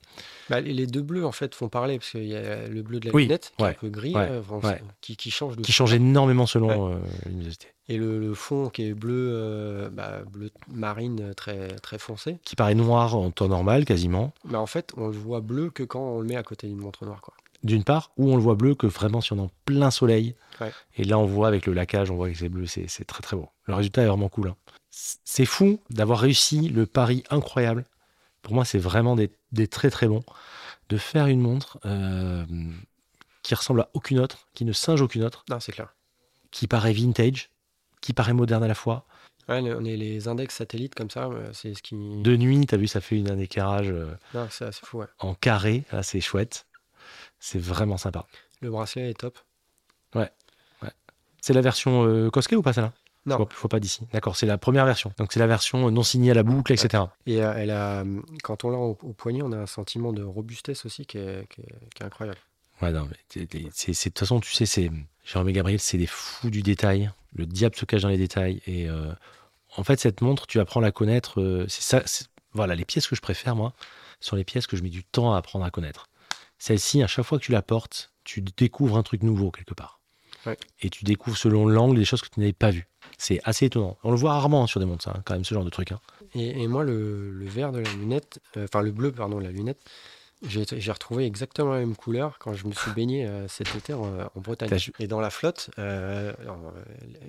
Bah, 0.50 0.60
les 0.60 0.86
deux 0.86 1.02
bleus, 1.02 1.26
en 1.26 1.32
fait, 1.32 1.56
font 1.56 1.70
parler, 1.70 1.98
parce 1.98 2.12
qu'il 2.12 2.26
y 2.26 2.36
a 2.36 2.68
le 2.68 2.82
bleu 2.82 3.00
de 3.00 3.08
la 3.08 3.16
Oui, 3.16 3.24
lunette, 3.24 3.54
qui 3.58 3.64
est 3.64 3.68
un 3.68 3.74
peu 3.74 3.88
gris, 3.90 4.14
ouais, 4.14 4.28
euh, 4.30 4.42
vraiment, 4.42 4.62
ouais. 4.64 4.82
qui, 5.00 5.16
qui 5.16 5.32
change 5.32 5.56
de 5.56 5.62
Qui 5.62 5.72
change 5.72 5.94
énormément 5.94 6.46
selon 6.46 6.92
euh, 6.92 6.98
l'université. 7.26 7.68
Et 7.88 7.98
le, 7.98 8.20
le 8.20 8.34
fond 8.34 8.70
qui 8.70 8.84
est 8.84 8.94
bleu, 8.94 9.30
euh, 9.32 9.90
bah, 9.90 10.24
bleu 10.30 10.52
marine 10.70 11.22
euh, 11.22 11.34
très, 11.34 11.70
très 11.78 12.00
foncé. 12.00 12.38
Qui 12.44 12.58
paraît 12.58 12.76
noir 12.76 13.16
en 13.16 13.32
temps 13.32 13.48
normal 13.48 13.86
quasiment. 13.86 14.34
Mais 14.46 14.58
en 14.58 14.66
fait, 14.66 14.92
on 14.98 15.08
le 15.08 15.14
voit 15.18 15.40
bleu 15.42 15.70
que 15.70 15.84
quand 15.84 16.02
on 16.02 16.20
le 16.20 16.28
met 16.28 16.36
à 16.36 16.44
côté 16.44 16.68
d'une 16.68 16.80
montre 16.80 17.06
noire. 17.06 17.22
Quoi. 17.22 17.34
D'une 17.64 17.84
part, 17.84 18.12
où 18.18 18.32
on 18.32 18.36
le 18.36 18.42
voit 18.42 18.56
bleu 18.56 18.76
que 18.76 18.88
vraiment 18.88 19.22
si 19.22 19.34
on 19.34 19.38
est 19.38 19.42
en 19.42 19.52
plein 19.66 19.92
soleil. 19.92 20.36
Ouais. 20.60 20.72
Et 20.96 21.04
là, 21.04 21.18
on 21.18 21.26
voit 21.26 21.48
avec 21.48 21.66
le 21.66 21.74
laquage, 21.74 22.12
on 22.12 22.16
voit 22.16 22.30
que 22.32 22.38
c'est 22.38 22.50
bleu, 22.50 22.66
c'est 22.66 22.88
très 23.06 23.22
très 23.22 23.36
beau. 23.36 23.50
Le 23.66 23.76
résultat 23.76 24.04
est 24.04 24.08
vraiment 24.08 24.30
cool. 24.30 24.50
hein. 24.50 24.56
C'est 24.90 25.46
fou 25.46 25.80
d'avoir 25.90 26.20
réussi 26.20 26.70
le 26.70 26.86
pari 26.86 27.24
incroyable. 27.30 27.86
Pour 28.42 28.54
moi, 28.54 28.66
c'est 28.66 28.78
vraiment 28.80 29.16
des, 29.16 29.30
des 29.52 29.68
très 29.68 29.90
très 29.90 30.08
bons. 30.08 30.24
De 30.90 30.98
faire 30.98 31.28
une 31.28 31.40
montre 31.40 31.80
euh, 31.86 32.44
qui 33.44 33.56
ressemble 33.56 33.82
à 33.82 33.90
aucune 33.94 34.20
autre, 34.20 34.48
qui 34.54 34.66
ne 34.66 34.74
singe 34.74 35.02
aucune 35.02 35.24
autre, 35.24 35.46
Non, 35.50 35.60
c'est 35.60 35.72
clair. 35.72 35.94
qui 36.52 36.68
paraît 36.68 36.92
vintage, 36.94 37.50
qui 38.02 38.12
paraît 38.14 38.34
moderne 38.34 38.64
à 38.64 38.68
la 38.68 38.76
fois. 38.76 39.06
Ouais, 39.48 39.60
on 39.62 39.86
est 39.86 39.98
les 39.98 40.28
index 40.28 40.56
satellites 40.56 40.94
comme 40.96 41.10
ça, 41.10 41.30
c'est 41.54 41.74
ce 41.74 41.82
qui. 41.82 41.96
De 41.96 42.36
nuit, 42.38 42.66
tu 42.68 42.76
as 42.76 42.78
vu, 42.78 42.88
ça 42.88 43.02
fait 43.02 43.18
une, 43.18 43.30
un 43.32 43.40
éclairage 43.40 43.90
euh, 43.90 44.14
Non, 44.34 44.48
c'est 44.52 44.66
assez 44.66 44.82
fou, 44.86 45.00
ouais. 45.00 45.08
en 45.20 45.34
carré. 45.34 45.84
Là, 45.92 46.04
c'est 46.04 46.22
chouette. 46.22 46.68
C'est 47.40 47.60
vraiment 47.60 47.98
sympa. 47.98 48.26
Le 48.62 48.70
bracelet 48.70 49.10
est 49.10 49.20
top. 49.20 49.38
C'est 51.44 51.54
la 51.54 51.62
version 51.62 52.06
euh, 52.06 52.30
Cosquet 52.30 52.56
ou 52.56 52.62
pas 52.62 52.72
celle-là? 52.74 52.94
Non. 53.26 53.38
Faut, 53.38 53.48
faut 53.52 53.68
pas 53.68 53.80
d'ici. 53.80 54.08
D'accord, 54.14 54.36
c'est 54.36 54.46
la 54.46 54.58
première 54.60 54.86
version. 54.86 55.12
Donc 55.18 55.34
c'est 55.34 55.40
la 55.40 55.48
version 55.48 55.90
non 55.90 56.04
signée 56.04 56.32
à 56.32 56.34
la 56.36 56.44
boucle, 56.44 56.72
etc. 56.74 57.06
Et 57.26 57.42
euh, 57.42 57.54
elle 57.56 57.72
a, 57.72 58.02
hum, 58.02 58.24
quand 58.44 58.64
on 58.64 58.70
l'a 58.70 58.78
au, 58.78 58.98
au 59.02 59.14
poignet, 59.14 59.42
on 59.44 59.52
a 59.52 59.58
un 59.58 59.66
sentiment 59.66 60.14
de 60.14 60.22
robustesse 60.24 60.86
aussi 60.86 61.06
qui 61.06 61.18
est, 61.18 61.48
qui 61.50 61.62
est- 61.62 61.90
qui 61.96 62.04
est 62.04 62.06
incroyable. 62.06 62.38
Ouais, 62.82 62.92
non, 62.92 63.08
mais 63.10 63.46
de 63.46 63.70
toute 63.70 64.20
façon, 64.20 64.40
tu 64.40 64.54
sais, 64.54 64.66
c'est 64.66 64.92
Jérôme 65.24 65.50
et 65.50 65.54
Gabriel, 65.54 65.80
c'est 65.80 65.98
des 66.00 66.08
fous 66.08 66.50
du 66.50 66.62
détail. 66.64 67.12
Le 67.34 67.46
diable 67.46 67.76
se 67.76 67.86
cache 67.86 68.02
dans 68.02 68.10
les 68.10 68.18
détails 68.18 68.62
et 68.66 68.90
euh, 68.90 69.12
en 69.78 69.84
fait, 69.84 70.00
cette 70.00 70.22
montre, 70.22 70.48
tu 70.48 70.60
apprends 70.60 70.80
à 70.80 70.84
la 70.84 70.92
connaître. 70.92 71.42
euh, 71.42 71.66
c'est 71.70 71.82
ça. 71.84 72.04
Voilà, 72.54 72.76
les 72.76 72.86
pièces 72.86 73.08
que 73.08 73.16
je 73.16 73.22
préfère, 73.22 73.56
moi, 73.56 73.74
sont 74.20 74.36
les 74.36 74.44
pièces 74.44 74.68
que 74.68 74.76
je 74.78 74.84
mets 74.84 74.90
du 74.90 75.04
temps 75.04 75.34
à 75.34 75.38
apprendre 75.38 75.64
à 75.66 75.72
connaître. 75.72 76.08
Celle-ci, 76.62 77.02
à 77.02 77.08
chaque 77.08 77.26
fois 77.26 77.40
que 77.40 77.44
tu 77.44 77.52
la 77.52 77.64
portes, 77.64 78.12
tu 78.24 78.42
découvres 78.42 78.96
un 78.98 79.02
truc 79.02 79.24
nouveau 79.24 79.50
quelque 79.50 79.74
part. 79.74 80.00
Ouais. 80.46 80.58
Et 80.82 80.92
tu 80.92 81.04
découvres 81.06 81.36
selon 81.36 81.66
l'angle 81.68 81.98
des 81.98 82.06
choses 82.06 82.22
que 82.22 82.30
tu 82.30 82.40
n'avais 82.40 82.54
pas 82.54 82.70
vues. 82.70 82.88
C'est 83.18 83.40
assez 83.46 83.66
étonnant. 83.66 83.98
On 84.04 84.12
le 84.12 84.18
voit 84.18 84.34
rarement 84.34 84.64
hein, 84.64 84.68
sur 84.68 84.80
des 84.80 84.86
montres, 84.86 85.04
ça, 85.04 85.14
hein, 85.18 85.22
quand 85.26 85.34
même, 85.34 85.44
ce 85.44 85.56
genre 85.56 85.66
de 85.66 85.72
truc. 85.72 85.92
hein. 85.92 86.00
Et, 86.36 86.62
et 86.62 86.68
moi, 86.68 86.84
le, 86.84 87.32
le 87.32 87.46
vert 87.48 87.72
de 87.72 87.80
la 87.80 87.90
lunette, 87.94 88.40
euh, 88.58 88.66
enfin 88.66 88.84
le 88.84 88.92
bleu, 88.92 89.12
pardon, 89.12 89.40
de 89.40 89.44
la 89.44 89.52
lunette, 89.52 89.80
j'ai 90.44 90.92
retrouvé 90.92 91.26
exactement 91.26 91.72
la 91.74 91.80
même 91.80 91.96
couleur 91.96 92.38
quand 92.40 92.54
je 92.54 92.66
me 92.68 92.74
suis 92.74 92.92
baigné 92.92 93.28
euh, 93.28 93.48
cet 93.48 93.76
été 93.76 93.94
en, 93.94 94.06
en 94.36 94.40
Bretagne. 94.40 94.70
Et 95.00 95.08
dans 95.08 95.20
la 95.20 95.30
flotte, 95.32 95.70
euh, 95.80 96.32
alors, 96.42 96.58
euh, 96.76 96.82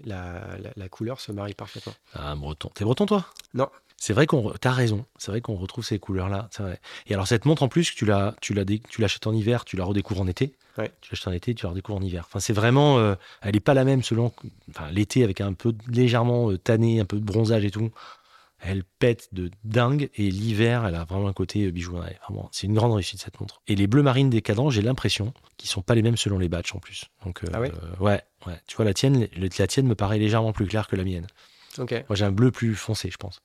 la, 0.05 0.57
la- 0.59 0.73
la 0.77 0.89
couleur 0.91 1.21
se 1.21 1.31
marie 1.33 1.53
parfaitement. 1.55 1.93
Ah, 2.15 2.35
breton. 2.35 2.71
T'es 2.75 2.85
breton, 2.85 3.05
toi? 3.07 3.27
Non. 3.55 3.69
C'est 4.05 4.15
vrai 4.15 4.27
qu'on. 4.27 4.51
T'as 4.61 4.73
raison. 4.73 5.07
C'est 5.17 5.31
vrai 5.31 5.41
qu'on 5.41 5.55
retrouve 5.55 5.85
ces 5.85 6.01
couleurs-là. 6.01 6.49
C'est 6.51 6.65
vrai. 6.65 6.81
Et 7.07 7.15
alors, 7.15 7.29
cette 7.29 7.45
montre, 7.45 7.63
en 7.63 7.69
plus, 7.69 7.95
tu 7.95 8.05
la, 8.05 8.35
tu 8.41 8.53
la, 8.53 8.65
dé- 8.65 8.83
tu 8.91 9.01
l'achètes 9.01 9.29
en 9.29 9.33
hiver, 9.33 9.65
tu 9.65 9.77
la 9.77 9.85
redécouvres 9.85 10.23
en 10.23 10.27
été. 10.27 10.57
Ouais. 10.77 10.91
Tu 11.01 11.13
l'achètes 11.13 11.29
en 11.29 11.33
été, 11.33 11.55
tu 11.55 11.67
la 11.67 11.71
redécouvres 11.71 11.99
en 11.99 12.03
hiver. 12.03 12.25
Enfin, 12.27 12.41
c'est 12.41 12.53
vraiment. 12.53 12.99
euh, 12.99 13.15
elle 13.43 13.55
n'est 13.55 13.61
pas 13.61 13.75
la 13.75 13.85
même 13.85 14.03
selon. 14.03 14.33
Enfin, 14.71 14.91
l'été, 14.91 15.23
avec 15.23 15.41
un 15.41 15.53
peu 15.53 15.73
légèrement 15.89 16.51
euh, 16.51 16.59
tanné, 16.59 16.99
un 16.99 17.05
peu 17.05 17.17
de 17.21 17.25
bronzage 17.25 17.65
et 17.65 17.71
tout. 17.71 17.93
Elle 18.59 18.83
pète 18.83 19.29
de 19.33 19.53
dingue. 19.63 20.11
Et 20.17 20.33
l'hiver, 20.33 20.85
elle 20.85 20.97
a 20.97 21.05
vraiment 21.05 21.29
un 21.29 21.33
côté 21.33 21.67
euh, 21.67 21.71
bijou. 21.71 21.97
Ouais, 21.99 22.19
vraiment, 22.29 22.49
c'est 22.51 22.67
une 22.67 22.75
grande 22.75 22.95
réussite, 22.95 23.21
cette 23.21 23.41
montre. 23.41 23.63
Et 23.69 23.77
les 23.77 23.87
bleus 23.87 24.03
marines 24.03 24.31
des 24.31 24.43
cadrans, 24.43 24.71
j'ai 24.71 24.83
l'impression 24.83 25.33
qu'ils 25.59 25.71
sont 25.71 25.83
pas 25.83 25.95
les 25.95 26.03
mêmes 26.03 26.17
selon 26.17 26.41
les 26.41 26.49
batchs 26.49 26.75
en 26.75 26.81
plus. 26.81 27.05
Donc, 27.25 27.45
euh, 27.45 27.49
Ah 27.55 27.61
ouais? 27.61 27.71
ouais, 28.01 28.21
ouais. 28.49 28.61
Tu 28.67 28.75
vois, 28.75 28.85
la 28.85 28.95
tienne, 28.95 29.29
la 29.37 29.67
tienne 29.69 29.87
me 29.87 29.95
paraît 29.95 30.19
légèrement 30.19 30.53
plus 30.53 30.67
claire 30.67 30.89
que 30.89 30.97
la 30.97 31.05
mienne. 31.05 31.29
Ok. 31.79 31.93
Moi, 32.09 32.17
j'ai 32.17 32.25
un 32.25 32.33
bleu 32.33 32.51
plus 32.51 32.75
foncé, 32.75 33.09
je 33.09 33.17
pense. 33.17 33.41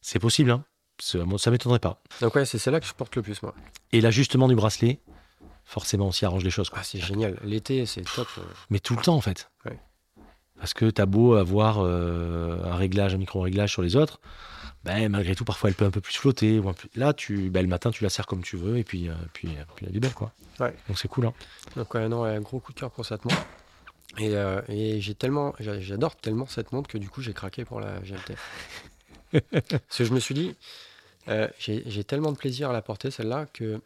C'est 0.00 0.18
possible, 0.18 0.50
hein 0.50 0.64
Ça 0.98 1.50
m'étonnerait 1.50 1.78
pas. 1.78 2.02
Donc 2.20 2.34
ouais, 2.34 2.44
c'est 2.44 2.58
celle-là 2.58 2.80
que 2.80 2.86
je 2.86 2.94
porte 2.94 3.14
le 3.16 3.22
plus, 3.22 3.42
moi. 3.42 3.54
Et 3.92 4.00
l'ajustement 4.00 4.48
du 4.48 4.54
bracelet, 4.54 5.00
forcément, 5.64 6.08
aussi 6.08 6.24
arrange 6.24 6.44
les 6.44 6.50
choses. 6.50 6.70
quoi. 6.70 6.78
Ah, 6.80 6.84
c'est 6.84 7.00
génial. 7.00 7.38
L'été, 7.42 7.86
c'est 7.86 8.02
top. 8.02 8.28
euh. 8.38 8.42
Mais 8.70 8.78
tout 8.80 8.96
le 8.96 9.02
temps, 9.02 9.14
en 9.16 9.20
fait. 9.20 9.50
Ouais. 9.66 9.78
Parce 10.58 10.74
que 10.74 10.90
t'as 10.90 11.06
beau 11.06 11.34
avoir 11.34 11.78
euh, 11.80 12.62
un 12.64 12.74
réglage, 12.76 13.14
un 13.14 13.18
micro-réglage 13.18 13.72
sur 13.72 13.80
les 13.82 13.96
autres, 13.96 14.20
ben, 14.84 15.08
malgré 15.10 15.34
tout, 15.34 15.44
parfois, 15.44 15.70
elle 15.70 15.76
peut 15.76 15.84
un 15.86 15.90
peu 15.90 16.00
plus 16.02 16.16
flotter. 16.16 16.58
ou 16.58 16.68
un 16.68 16.74
peu- 16.74 16.88
Là, 16.96 17.12
tu, 17.14 17.48
ben, 17.50 17.62
le 17.62 17.68
matin, 17.68 17.90
tu 17.90 18.02
la 18.04 18.10
serres 18.10 18.26
comme 18.26 18.42
tu 18.42 18.56
veux, 18.56 18.76
et 18.78 18.84
puis, 18.84 19.08
euh, 19.08 19.14
puis, 19.32 19.48
euh, 19.48 19.64
puis 19.74 19.86
elle 19.88 19.96
est 19.96 20.00
belle, 20.00 20.12
quoi. 20.14 20.32
Ouais. 20.58 20.74
Donc, 20.88 20.98
c'est 20.98 21.08
cool, 21.08 21.26
hein 21.26 21.32
Donc 21.76 21.92
ouais, 21.94 22.08
non, 22.08 22.24
un 22.24 22.40
gros 22.40 22.60
coup 22.60 22.72
de 22.74 22.80
cœur 22.80 22.90
pour 22.90 23.04
cette 23.06 23.24
montre. 23.24 23.42
Et, 24.18 24.34
euh, 24.34 24.60
et 24.68 25.00
j'ai 25.00 25.14
tellement, 25.14 25.54
j'a- 25.60 25.78
j'adore 25.80 26.16
tellement 26.16 26.44
cette 26.46 26.72
montre 26.72 26.90
que 26.90 26.98
du 26.98 27.08
coup 27.08 27.22
j'ai 27.22 27.32
craqué 27.32 27.64
pour 27.64 27.80
la 27.80 28.00
GMT. 28.02 28.34
Parce 29.32 29.98
que 29.98 30.04
je 30.04 30.12
me 30.12 30.20
suis 30.20 30.34
dit, 30.34 30.54
euh, 31.28 31.48
j'ai 31.58 32.04
tellement 32.04 32.32
de 32.32 32.36
plaisir 32.36 32.70
à 32.70 32.72
la 32.72 32.82
porter 32.82 33.10
celle-là 33.10 33.46
que 33.52 33.80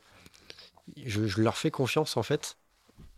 je, 1.04 1.26
je 1.26 1.40
leur 1.40 1.56
fais 1.56 1.70
confiance 1.70 2.16
en 2.16 2.22
fait 2.22 2.56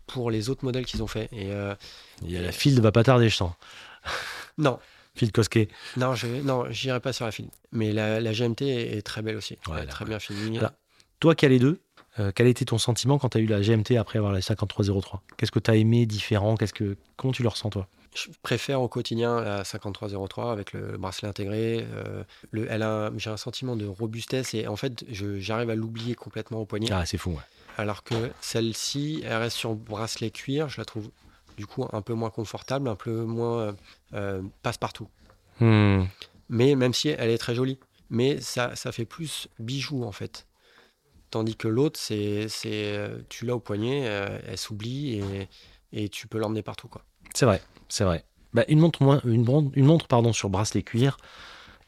pour 0.05 0.31
les 0.31 0.49
autres 0.49 0.63
modèles 0.63 0.85
qu'ils 0.85 1.03
ont 1.03 1.07
fait. 1.07 1.29
Et 1.31 1.51
euh, 1.51 1.75
Il 2.23 2.31
y 2.31 2.37
a 2.37 2.41
la 2.41 2.51
file 2.51 2.79
va 2.81 2.91
pas 2.91 3.03
tarder, 3.03 3.29
je 3.29 3.35
sens. 3.35 3.53
non, 4.57 4.79
File 5.15 5.31
Cosquet. 5.31 5.67
non, 5.97 6.15
je, 6.15 6.27
non, 6.27 6.69
j'irai 6.69 6.99
pas 6.99 7.11
sur 7.13 7.25
la 7.25 7.31
file. 7.31 7.49
Mais 7.71 7.91
la, 7.91 8.19
la 8.21 8.31
GMT 8.33 8.61
est, 8.61 8.97
est 8.97 9.01
très 9.01 9.21
belle 9.21 9.35
aussi, 9.35 9.57
Ouais, 9.67 9.73
Elle 9.77 9.83
est 9.83 9.85
là, 9.85 9.91
très 9.91 10.05
bien 10.05 10.19
finie. 10.19 10.59
Toi 11.19 11.33
qui 11.35 11.45
as 11.45 11.49
les 11.49 11.59
deux, 11.59 11.79
euh, 12.19 12.31
quel 12.33 12.47
était 12.47 12.65
ton 12.65 12.77
sentiment 12.77 13.17
quand 13.19 13.29
tu 13.29 13.37
as 13.37 13.41
eu 13.41 13.47
la 13.47 13.59
GMT 13.61 13.97
après 13.97 14.19
avoir 14.19 14.31
la 14.33 14.41
5303 14.41 15.21
Qu'est-ce 15.35 15.51
que 15.51 15.59
tu 15.59 15.71
as 15.71 15.75
aimé, 15.75 16.05
différent? 16.05 16.55
Qu'est-ce 16.55 16.73
que 16.73 16.95
Comment 17.15 17.33
tu 17.33 17.41
le 17.43 17.49
ressens, 17.49 17.69
toi? 17.71 17.87
Je 18.17 18.31
préfère 18.41 18.81
au 18.81 18.87
quotidien 18.87 19.41
la 19.41 19.63
5303 19.63 20.51
avec 20.51 20.73
le 20.73 20.97
bracelet 20.97 21.27
intégré. 21.27 21.85
euh, 21.93 22.23
le, 22.51 22.65
elle 22.69 22.81
a, 22.81 23.11
j'ai 23.15 23.29
un 23.29 23.37
sentiment 23.37 23.75
de 23.75 23.85
robustesse 23.85 24.53
et 24.55 24.67
en 24.67 24.75
fait, 24.75 25.05
j'arrive 25.09 25.69
à 25.69 25.75
l'oublier 25.75 26.15
complètement 26.15 26.59
au 26.61 26.65
poignet. 26.65 26.91
Ah, 26.91 27.05
c'est 27.05 27.17
fou, 27.17 27.31
ouais. 27.31 27.43
Alors 27.77 28.03
que 28.03 28.31
celle-ci, 28.41 29.21
elle 29.23 29.37
reste 29.37 29.55
sur 29.57 29.75
bracelet 29.75 30.31
cuir. 30.31 30.67
Je 30.67 30.81
la 30.81 30.85
trouve 30.85 31.11
du 31.57 31.67
coup 31.67 31.85
un 31.91 32.01
peu 32.01 32.13
moins 32.13 32.31
confortable, 32.31 32.89
un 32.89 32.95
peu 32.95 33.23
moins 33.23 33.59
euh, 33.59 33.73
euh, 34.13 34.41
passe-partout. 34.63 35.09
Hmm. 35.59 36.05
Mais 36.49 36.73
même 36.75 36.93
si 36.93 37.09
elle 37.09 37.29
est 37.29 37.37
très 37.37 37.53
jolie, 37.53 37.77
mais 38.09 38.41
ça, 38.41 38.75
ça 38.75 38.91
fait 38.91 39.05
plus 39.05 39.47
bijou 39.59 40.03
en 40.03 40.11
fait. 40.11 40.47
Tandis 41.29 41.55
que 41.55 41.67
l'autre, 41.67 41.99
c'est, 41.99 42.47
tu 43.29 43.45
l'as 43.45 43.55
au 43.55 43.59
poignet, 43.59 43.99
elle 44.47 44.57
s'oublie 44.57 45.19
et, 45.19 45.49
et 45.91 46.09
tu 46.09 46.25
peux 46.27 46.37
l'emmener 46.37 46.63
partout 46.63 46.87
quoi. 46.87 47.03
C'est 47.33 47.45
vrai, 47.45 47.61
c'est 47.89 48.03
vrai. 48.03 48.23
Bah, 48.53 48.63
une 48.67 48.79
montre, 48.79 49.03
moins, 49.03 49.21
une, 49.25 49.43
montre 49.85 50.07
pardon, 50.07 50.33
sur 50.33 50.49
bracelet 50.49 50.81
cuir 50.83 51.17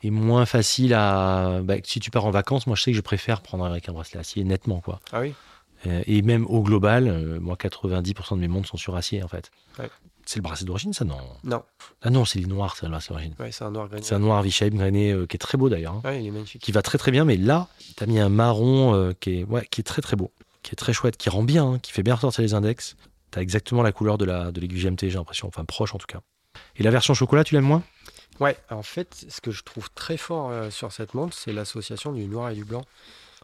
est 0.03 0.09
moins 0.11 0.45
facile 0.45 0.93
à. 0.93 1.61
bah, 1.63 1.75
si 1.83 1.99
tu 1.99 2.11
pars 2.11 2.25
en 2.25 2.31
vacances, 2.31 2.67
moi 2.67 2.75
je 2.75 2.83
sais 2.83 2.91
que 2.91 2.97
je 2.97 3.01
préfère 3.01 3.41
prendre 3.41 3.65
avec 3.65 3.89
un 3.89 3.93
bracelet 3.93 4.19
acier 4.19 4.43
nettement. 4.43 4.79
quoi. 4.81 4.99
Ah 5.11 5.21
oui 5.21 5.33
Euh, 5.87 6.03
et 6.07 6.21
même 6.21 6.45
au 6.47 6.61
global, 6.61 7.07
euh, 7.07 7.39
moi 7.39 7.55
90% 7.55 8.35
de 8.35 8.41
mes 8.41 8.47
montres 8.49 8.67
sont 8.69 8.77
sur 8.77 8.95
acier 8.95 9.23
en 9.23 9.27
fait. 9.29 9.49
Ouais. 9.79 9.89
C'est 10.25 10.35
le 10.37 10.43
bracelet 10.43 10.65
d'origine 10.67 10.93
ça 10.93 11.05
Non? 11.05 11.17
Non, 11.43 11.63
Ah 12.03 12.09
non, 12.11 12.23
c'est 12.25 12.37
les 12.39 12.45
noirs, 12.45 12.75
c'est 12.77 12.85
le 12.85 12.91
bracelet 12.91 13.13
d'origine. 13.15 13.33
ouais, 13.39 13.51
c'est 13.51 13.63
un 13.63 13.71
noir 13.71 13.87
grainé. 13.87 14.03
C'est 14.03 14.13
un 14.15 14.19
noir 14.19 14.43
V-shape 14.43 14.73
grainé 14.73 15.11
euh, 15.11 15.25
qui 15.25 15.37
est 15.37 15.39
très 15.39 15.57
beau 15.57 15.69
d'ailleurs. 15.69 15.93
hein. 15.95 16.01
Ouais, 16.03 16.21
il 16.21 16.27
est 16.27 16.31
magnifique. 16.31 16.61
qui 16.61 16.71
va 16.71 16.81
très 16.81 16.97
très 16.97 17.11
bien, 17.11 17.25
mais 17.25 17.37
là, 17.37 17.67
tu 17.97 18.03
as 18.03 18.07
mis 18.07 18.19
un 18.19 18.29
marron 18.29 18.93
euh, 18.93 19.13
qui, 19.19 19.39
est, 19.39 19.43
ouais, 19.45 19.65
qui 19.71 19.81
est 19.81 19.83
très 19.85 20.01
très 20.01 20.15
beau, 20.17 20.31
qui 20.61 20.71
est 20.73 20.75
très 20.75 20.93
chouette, 20.93 21.17
qui 21.17 21.29
rend 21.29 21.43
bien, 21.43 21.65
hein, 21.65 21.79
qui 21.79 21.91
fait 21.93 22.03
bien 22.03 22.15
ressortir 22.15 22.41
les 22.43 22.53
index. 22.53 22.95
Tu 23.31 23.39
as 23.39 23.41
exactement 23.41 23.81
la 23.83 23.91
couleur 23.91 24.17
de 24.17 24.25
la 24.25 24.51
de 24.51 24.59
l'aiguille 24.61 24.81
GMT, 24.81 25.09
j'ai 25.09 25.17
l'impression, 25.17 25.47
enfin 25.47 25.65
proche 25.65 25.93
en 25.93 25.97
tout 25.97 26.07
cas. 26.07 26.21
Et 26.75 26.83
la 26.83 26.91
version 26.91 27.13
chocolat, 27.13 27.43
tu 27.43 27.53
l'aimes 27.55 27.65
moins? 27.65 27.83
Ouais, 28.39 28.57
en 28.69 28.81
fait, 28.83 29.25
ce 29.29 29.41
que 29.41 29.51
je 29.51 29.63
trouve 29.63 29.89
très 29.91 30.17
fort 30.17 30.49
euh, 30.49 30.69
sur 30.69 30.91
cette 30.91 31.13
montre, 31.13 31.35
c'est 31.37 31.51
l'association 31.53 32.11
du 32.13 32.25
noir 32.25 32.49
et 32.49 32.55
du 32.55 32.63
blanc. 32.65 32.81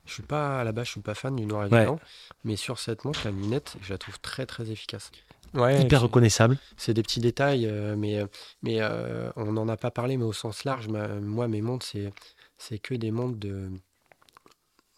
Je 0.06 0.14
suis 0.14 0.24
pas 0.24 0.60
à 0.62 0.64
la 0.64 0.72
base, 0.72 0.86
je 0.88 0.92
suis 0.92 1.02
pas 1.02 1.16
fan 1.16 1.36
du 1.36 1.46
noir 1.46 1.66
et 1.66 1.70
Ouais. 1.70 1.80
du 1.82 1.86
blanc, 1.86 2.00
mais 2.44 2.56
sur 2.56 2.80
cette 2.80 3.06
montre, 3.06 3.22
la 3.26 3.32
lunette, 3.32 3.76
je 3.82 3.92
la 3.92 3.98
trouve 3.98 4.20
très 4.20 4.46
très 4.46 4.70
efficace. 4.72 5.12
Ouais, 5.54 5.82
Hyper 5.82 6.02
reconnaissable. 6.02 6.58
c'est 6.78 6.94
des 6.94 7.02
petits 7.04 7.20
détails, 7.22 7.66
euh, 7.66 7.96
mais 7.96 8.18
euh, 8.20 8.28
mais 8.62 8.78
euh, 8.82 9.30
on 9.36 9.52
n'en 9.54 9.68
a 9.68 9.78
pas 9.78 9.92
parlé, 9.92 10.18
mais 10.18 10.26
au 10.26 10.34
sens 10.34 10.64
large, 10.64 10.88
ma- 10.90 11.08
moi 11.08 11.48
mes 11.48 11.62
montres, 11.62 11.86
c'est 11.86 12.12
c'est 12.58 12.78
que 12.80 12.94
des 12.96 13.12
montres 13.12 13.38
de 13.38 13.70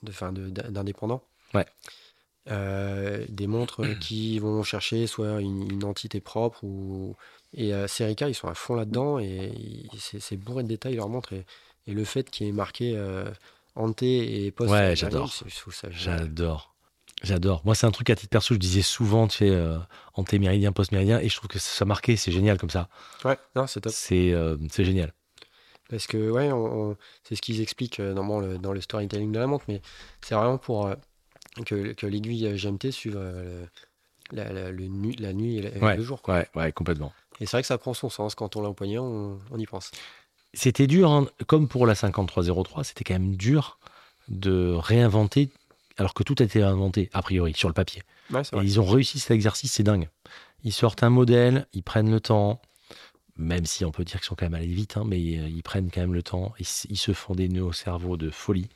de 0.04 0.12
fin 0.12 0.32
de- 0.32 0.50
d'indépendants. 0.50 1.24
Ouais. 1.54 1.66
Euh, 2.50 3.26
des 3.28 3.46
montres 3.46 3.82
qui 4.00 4.40
vont 4.40 4.64
chercher 4.64 5.06
soit 5.06 5.42
une, 5.42 5.70
une 5.70 5.84
entité 5.84 6.22
propre 6.22 6.64
ou 6.64 7.16
et 7.54 7.74
euh, 7.74 7.88
Serica 7.88 8.30
ils 8.30 8.36
sont 8.36 8.48
à 8.48 8.54
fond 8.54 8.76
là-dedans 8.76 9.20
et 9.20 9.52
c'est 9.98 10.38
bourré 10.38 10.64
de 10.64 10.70
détails 10.70 10.96
leur 10.96 11.10
montre 11.10 11.34
et, 11.34 11.46
et 11.88 11.94
le 11.94 12.06
fait 12.06 12.30
qu'il 12.30 12.48
ait 12.48 12.52
marqué 12.54 12.94
euh, 12.96 13.30
ante 13.76 14.02
et 14.04 14.52
post 14.52 14.72
Ouais, 14.72 14.96
j'adore. 14.96 15.30
J'adore. 15.90 16.74
J'adore. 17.24 17.62
Moi, 17.66 17.74
c'est 17.74 17.88
un 17.88 17.92
truc 17.92 18.12
à 18.12 18.16
titre 18.16 18.30
perso, 18.30 18.54
je 18.54 18.60
disais 18.60 18.84
souvent, 18.84 19.28
tu 19.28 19.40
fais 19.40 19.50
euh, 19.50 19.78
antéméridien, 20.14 20.72
post-méridien, 20.72 21.20
et 21.20 21.30
je 21.30 21.36
trouve 21.36 21.48
que 21.48 21.58
ça 21.58 21.84
marqué, 21.84 22.16
c'est 22.16 22.32
génial 22.32 22.60
comme 22.60 22.70
ça. 22.70 22.90
ouais 23.26 23.38
non 23.56 23.66
c'est 23.66 23.82
top 23.82 23.92
C'est 23.92 24.32
euh, 24.34 24.56
c'est 24.70 24.86
génial. 24.86 25.14
Parce 25.90 26.06
que, 26.06 26.30
ouais, 26.30 26.50
c'est 27.24 27.36
ce 27.36 27.42
qu'ils 27.42 27.62
expliquent 27.62 28.02
dans, 28.02 28.40
le, 28.40 28.58
dans 28.58 28.74
le 28.74 28.82
storytelling 28.82 29.32
de 29.32 29.40
la 29.40 29.48
montre, 29.48 29.66
mais 29.70 29.82
c'est 30.22 30.36
vraiment 30.36 30.58
pour 30.58 30.94
que, 31.66 31.94
que 31.94 32.06
l'aiguille 32.08 32.56
GMT 32.58 32.92
suive 32.92 33.16
euh, 33.18 33.66
le- 34.32 34.38
la, 34.38 34.52
la- 34.54 34.72
le 34.72 34.88
nu- 34.88 35.16
la 35.20 35.34
nuit 35.34 35.58
et 35.58 35.62
le, 35.62 35.80
Ouais, 35.84 35.96
le 35.98 36.04
jour. 36.04 36.22
quoi. 36.22 36.36
Ouais, 36.36 36.48
ouais, 36.56 36.72
complètement. 36.72 37.14
Et 37.40 37.46
c'est 37.46 37.52
vrai 37.58 37.62
que 37.62 37.68
ça 37.68 37.78
prend 37.78 37.94
son 37.94 38.10
sens 38.10 38.36
quand 38.36 38.56
on 38.56 38.62
l'a 38.62 38.70
au 38.70 38.74
poignet, 38.74 38.98
on, 38.98 39.40
on 39.52 39.58
y 39.60 39.66
pense. 39.66 39.92
C'était 40.54 40.88
dur, 40.88 41.12
hein, 41.12 41.28
comme 41.46 41.68
pour 41.68 41.86
la 41.86 41.94
5303, 41.96 42.84
c'était 42.84 43.04
quand 43.04 43.14
même 43.14 43.36
dur 43.36 43.78
de 44.28 44.74
réinventer, 44.76 45.50
alors 45.98 46.14
que 46.14 46.24
tout 46.24 46.36
a 46.40 46.44
été 46.44 46.64
inventé, 46.64 47.10
a 47.14 47.22
priori, 47.22 47.54
sur 47.54 47.68
le 47.70 47.74
papier. 47.74 48.02
Ouais, 48.32 48.42
Et 48.42 48.58
ils 48.64 48.80
ont 48.80 48.86
réussi 48.86 49.20
cet 49.20 49.32
exercice, 49.32 49.72
c'est 49.74 49.84
dingue. 49.84 50.10
Ils 50.64 50.74
sortent 50.74 51.04
un 51.04 51.10
modèle, 51.10 51.68
ils 51.74 51.84
prennent 51.84 52.10
le 52.12 52.20
temps, 52.20 52.60
même 53.38 53.66
si 53.66 53.86
on 53.86 53.92
peut 53.92 54.04
dire 54.04 54.20
qu'ils 54.20 54.26
sont 54.28 54.36
quand 54.36 54.46
même 54.46 54.56
allés 54.56 54.66
vite, 54.68 54.98
hein, 54.98 55.04
mais 55.06 55.18
euh, 55.18 55.48
ils 55.48 55.62
prennent 55.64 55.92
quand 55.92 56.02
même 56.02 56.14
le 56.16 56.24
temps. 56.24 56.54
Ils, 56.60 56.66
ils 56.90 56.98
se 56.98 57.14
font 57.14 57.36
des 57.36 57.50
nœuds 57.50 57.64
au 57.66 57.72
cerveau 57.74 58.18
de 58.18 58.32
folie. 58.32 58.68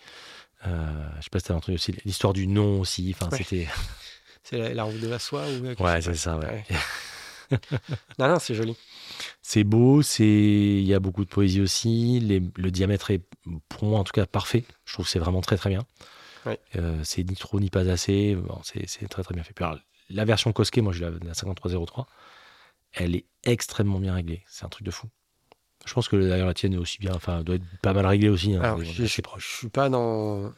Euh, 0.68 1.10
je 1.18 1.24
sais 1.24 1.30
pas 1.32 1.40
si 1.40 1.46
tu 1.46 1.52
as 1.52 1.56
entendu 1.56 1.76
aussi 1.76 1.94
l'histoire 2.06 2.34
du 2.34 2.48
nom 2.48 2.80
aussi. 2.82 3.14
Enfin, 3.16 3.30
Ouais. 3.32 3.38
c'était. 3.40 3.68
C'est 4.44 4.58
la, 4.58 4.74
la 4.74 4.84
roue 4.84 4.98
de 4.98 5.08
la 5.08 5.20
soie 5.20 5.44
ou 5.48 5.62
quelque 5.62 5.84
Ouais, 5.84 6.02
c'est 6.02 6.16
ça. 6.16 6.36
Ouais. 6.38 6.66
Ouais. 7.52 7.58
Non, 8.18 8.28
non, 8.30 8.40
c'est 8.40 8.56
joli. 8.56 8.76
C'est 9.42 9.64
beau, 9.66 10.02
c'est 10.02 10.24
il 10.24 10.84
y 10.86 10.94
a 10.94 11.00
beaucoup 11.02 11.26
de 11.26 11.30
poésie 11.30 11.60
aussi. 11.62 12.20
Les- 12.22 12.42
le 12.56 12.72
diamètre 12.72 13.12
est 13.12 13.22
pour 13.70 13.84
moi 13.90 14.00
en 14.00 14.04
tout 14.06 14.14
cas 14.14 14.26
parfait. 14.26 14.64
Je 14.86 14.94
trouve 14.94 15.06
que 15.06 15.12
c'est 15.12 15.20
vraiment 15.20 15.42
très 15.42 15.58
très 15.58 15.70
bien. 15.70 15.86
Ouais. 16.46 16.58
Euh, 16.78 17.02
c'est 17.04 17.24
ni 17.24 17.36
trop 17.36 17.60
ni 17.60 17.70
pas 17.70 17.88
assez. 17.90 18.36
Bon, 18.36 18.60
c'est 18.64 18.88
très 19.10 19.22
très 19.22 19.34
bien 19.36 19.44
fait. 19.44 19.54
Puis 19.54 19.66
alors, 19.66 19.78
la 20.10 20.24
version 20.26 20.52
Cosquet, 20.54 20.80
moi 20.82 20.94
j'ai 20.94 21.02
la, 21.02 21.12
la 21.24 21.34
5303, 21.34 22.08
elle 22.94 23.16
est 23.16 23.26
extrêmement 23.44 24.00
bien 24.00 24.14
réglée. 24.16 24.44
C'est 24.48 24.66
un 24.66 24.70
truc 24.70 24.86
de 24.86 24.92
fou. 24.92 25.08
Je 25.86 25.94
pense 25.94 26.08
que 26.08 26.16
d'ailleurs 26.16 26.48
la 26.48 26.54
tienne 26.54 26.74
est 26.74 26.78
aussi 26.78 27.00
bien, 27.00 27.12
enfin 27.16 27.42
doit 27.44 27.56
être 27.56 27.64
pas 27.82 27.94
mal 27.94 28.06
réglée 28.06 28.30
aussi. 28.30 28.54
hein. 28.56 28.62
Alors, 28.62 28.84
je, 28.84 29.06
je, 29.06 29.22
proche. 29.22 29.50
je 29.52 29.58
suis 29.58 29.70
pas 29.70 29.90
dans. 29.90 30.52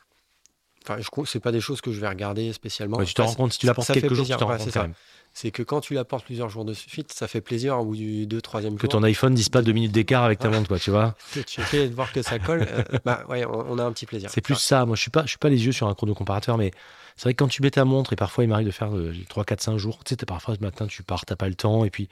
Enfin, 0.86 0.98
je, 1.00 1.08
c'est 1.26 1.40
pas 1.40 1.54
des 1.54 1.62
choses 1.62 1.80
que 1.80 1.94
je 1.94 2.00
vais 2.02 2.10
regarder 2.10 2.52
spécialement. 2.52 2.98
Ouais, 2.98 3.06
tu 3.06 3.14
te 3.14 3.22
Après, 3.22 3.32
rends 3.32 3.38
compte 3.44 3.54
si 3.54 3.60
tu 3.60 3.66
la 3.68 3.74
portes 3.74 3.88
ça 3.88 3.94
fait 3.94 4.02
quelques 4.02 4.14
jours, 4.16 4.26
tu 4.26 4.32
plaisir, 4.32 4.38
te 4.38 4.44
rends 4.44 4.58
compte 4.58 4.60
c'est 4.60 4.66
quand 4.74 4.80
ça. 4.82 4.82
même. 4.82 4.94
c'est 5.34 5.50
que 5.52 5.64
quand 5.64 5.80
tu 5.80 5.94
la 5.94 6.04
portes 6.04 6.26
plusieurs 6.26 6.50
jours 6.50 6.66
de 6.66 6.74
suite, 6.74 7.14
ça 7.14 7.30
fait 7.30 7.40
plaisir 7.40 7.80
au 7.80 7.86
bout 7.86 7.96
du 7.96 8.28
2 8.28 8.42
troisième 8.42 8.76
Que 8.76 8.82
jour. 8.82 8.90
ton 8.90 9.04
iPhone 9.04 9.34
dise 9.34 9.48
pas 9.48 9.62
deux 9.62 9.72
minutes 9.72 9.94
d'écart 9.94 10.26
avec 10.26 10.40
ta 10.40 10.50
montre, 10.50 10.68
quoi, 10.68 10.80
tu 10.80 10.92
vois. 10.92 11.16
Que 11.34 11.40
tu 11.40 11.62
fais 11.62 11.88
de 11.88 11.96
voir 11.96 12.12
que 12.12 12.22
ça 12.22 12.38
colle. 12.38 12.68
euh, 12.70 12.84
bah 13.06 13.24
ouais, 13.30 13.46
on, 13.46 13.72
on 13.72 13.80
a 13.80 13.84
un 13.86 13.94
petit 13.94 14.06
plaisir. 14.06 14.30
C'est 14.30 14.42
plus 14.42 14.56
ça. 14.56 14.86
Moi, 14.86 14.98
je 14.98 15.02
suis 15.04 15.12
pas, 15.12 15.22
je 15.24 15.30
suis 15.30 15.38
pas 15.38 15.48
les 15.50 15.66
yeux 15.66 15.72
sur 15.72 15.88
un 15.88 15.94
chrono 15.94 16.14
comparateur, 16.14 16.58
mais 16.58 16.72
c'est 17.16 17.24
vrai 17.24 17.34
que 17.34 17.42
quand 17.42 17.48
tu 17.48 17.62
mets 17.62 17.72
ta 17.72 17.86
montre, 17.86 18.12
et 18.12 18.18
parfois 18.18 18.44
il 18.44 18.48
m'arrive 18.50 18.68
de 18.68 18.72
faire 18.72 18.92
3, 19.30 19.46
4, 19.46 19.62
5 19.62 19.78
jours, 19.78 20.04
tu 20.04 20.16
sais, 20.20 20.26
parfois 20.26 20.56
ce 20.56 20.60
matin, 20.60 20.86
tu 20.86 21.02
pars, 21.02 21.26
t'as 21.26 21.38
pas 21.38 21.48
le 21.48 21.56
temps, 21.56 21.86
et 21.86 21.90
puis, 21.90 22.10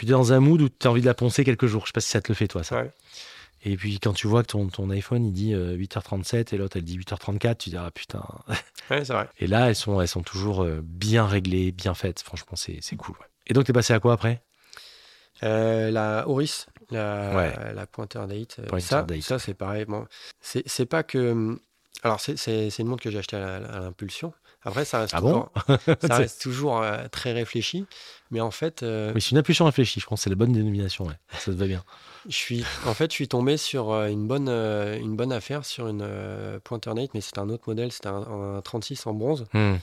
puis 0.00 0.06
t'es 0.06 0.12
dans 0.14 0.32
un 0.32 0.40
mood 0.40 0.62
où 0.62 0.70
tu 0.70 0.86
as 0.86 0.90
envie 0.90 1.02
de 1.02 1.06
la 1.06 1.12
poncer 1.12 1.44
quelques 1.44 1.66
jours. 1.66 1.82
Je 1.82 1.88
sais 1.88 1.92
pas 1.92 2.00
si 2.00 2.08
ça 2.08 2.22
te 2.22 2.28
le 2.32 2.34
fait, 2.34 2.48
toi, 2.48 2.64
ça. 2.64 2.80
Ouais. 2.80 2.90
Et 3.64 3.76
puis 3.76 4.00
quand 4.00 4.14
tu 4.14 4.26
vois 4.28 4.40
que 4.42 4.46
ton, 4.48 4.68
ton 4.68 4.88
iPhone, 4.88 5.26
il 5.26 5.32
dit 5.34 5.52
euh, 5.52 5.76
8h37 5.76 6.54
et 6.54 6.56
l'autre, 6.56 6.78
elle 6.78 6.84
dit 6.84 6.96
8h34, 6.98 7.56
tu 7.58 7.68
dis, 7.68 7.76
ah 7.76 7.90
putain. 7.94 8.24
Ouais, 8.90 9.04
c'est 9.04 9.12
vrai. 9.12 9.28
Et 9.38 9.46
là, 9.46 9.68
elles 9.68 9.76
sont, 9.76 10.00
elles 10.00 10.08
sont 10.08 10.22
toujours 10.22 10.62
euh, 10.64 10.80
bien 10.82 11.26
réglées, 11.26 11.70
bien 11.70 11.92
faites. 11.92 12.20
Franchement, 12.22 12.56
c'est 12.56 12.78
c'est 12.80 12.96
cool. 12.96 13.14
ouais. 13.20 13.26
Et 13.46 13.52
donc, 13.52 13.66
t'es 13.66 13.74
passé 13.74 13.92
à 13.92 14.00
quoi 14.00 14.14
après? 14.14 14.42
Euh, 15.42 15.90
la 15.90 16.26
Oris, 16.26 16.66
la, 16.90 17.36
Ouais. 17.36 17.74
la 17.74 17.86
Pointer 17.86 18.22
Date, 18.26 18.56
euh, 18.60 18.66
Pointer 18.66 18.84
ça, 18.86 19.02
Date. 19.02 19.20
ça 19.22 19.38
c'est 19.38 19.54
pareil. 19.54 19.84
Bon, 19.84 20.06
c'est 20.40 20.62
c'est 20.66 20.86
pas 20.86 21.02
que. 21.02 21.58
Alors, 22.02 22.18
c'est- 22.20 22.36
c'est 22.38 22.70
c'est 22.70 22.82
une 22.82 22.88
montre 22.88 23.02
que 23.02 23.10
j'ai 23.10 23.18
achetée 23.18 23.36
à 23.36 23.60
l'impulsion. 23.60 24.32
Après, 24.62 24.84
ça 24.84 25.00
reste 25.00 25.14
Ah 25.16 25.20
bon 25.20 25.42
toujours, 25.42 25.78
ça 25.86 25.96
C'est- 26.02 26.12
reste 26.14 26.42
toujours 26.42 26.82
euh, 26.82 27.08
très 27.10 27.32
réfléchi. 27.32 27.86
Mais 28.30 28.40
en 28.40 28.50
fait, 28.50 28.82
euh, 28.82 29.12
Oui, 29.14 29.20
c'est 29.20 29.30
une 29.30 29.38
impulsion 29.38 29.64
réfléchie, 29.64 30.00
je 30.00 30.06
pense 30.06 30.20
que 30.20 30.24
c'est 30.24 30.30
la 30.30 30.36
bonne 30.36 30.52
dénomination. 30.52 31.06
Ouais. 31.06 31.14
Ça 31.38 31.46
te 31.52 31.56
va 31.56 31.66
bien. 31.66 31.82
je 32.28 32.34
suis, 32.34 32.64
en 32.86 32.94
fait, 32.94 33.10
je 33.10 33.14
suis 33.14 33.28
tombé 33.28 33.56
sur 33.56 33.90
euh, 33.90 34.08
une 34.08 34.26
bonne, 34.28 34.48
euh, 34.48 34.98
une 34.98 35.16
bonne 35.16 35.32
affaire 35.32 35.64
sur 35.64 35.88
une 35.88 36.02
euh, 36.02 36.58
Pointer 36.60 36.92
Date, 36.94 37.10
mais 37.14 37.20
c'était 37.22 37.38
un 37.40 37.48
autre 37.48 37.64
modèle, 37.66 37.90
c'était 37.90 38.08
un, 38.08 38.56
un 38.56 38.60
36 38.60 39.06
en 39.06 39.14
bronze 39.14 39.46
Hmm. 39.54 39.76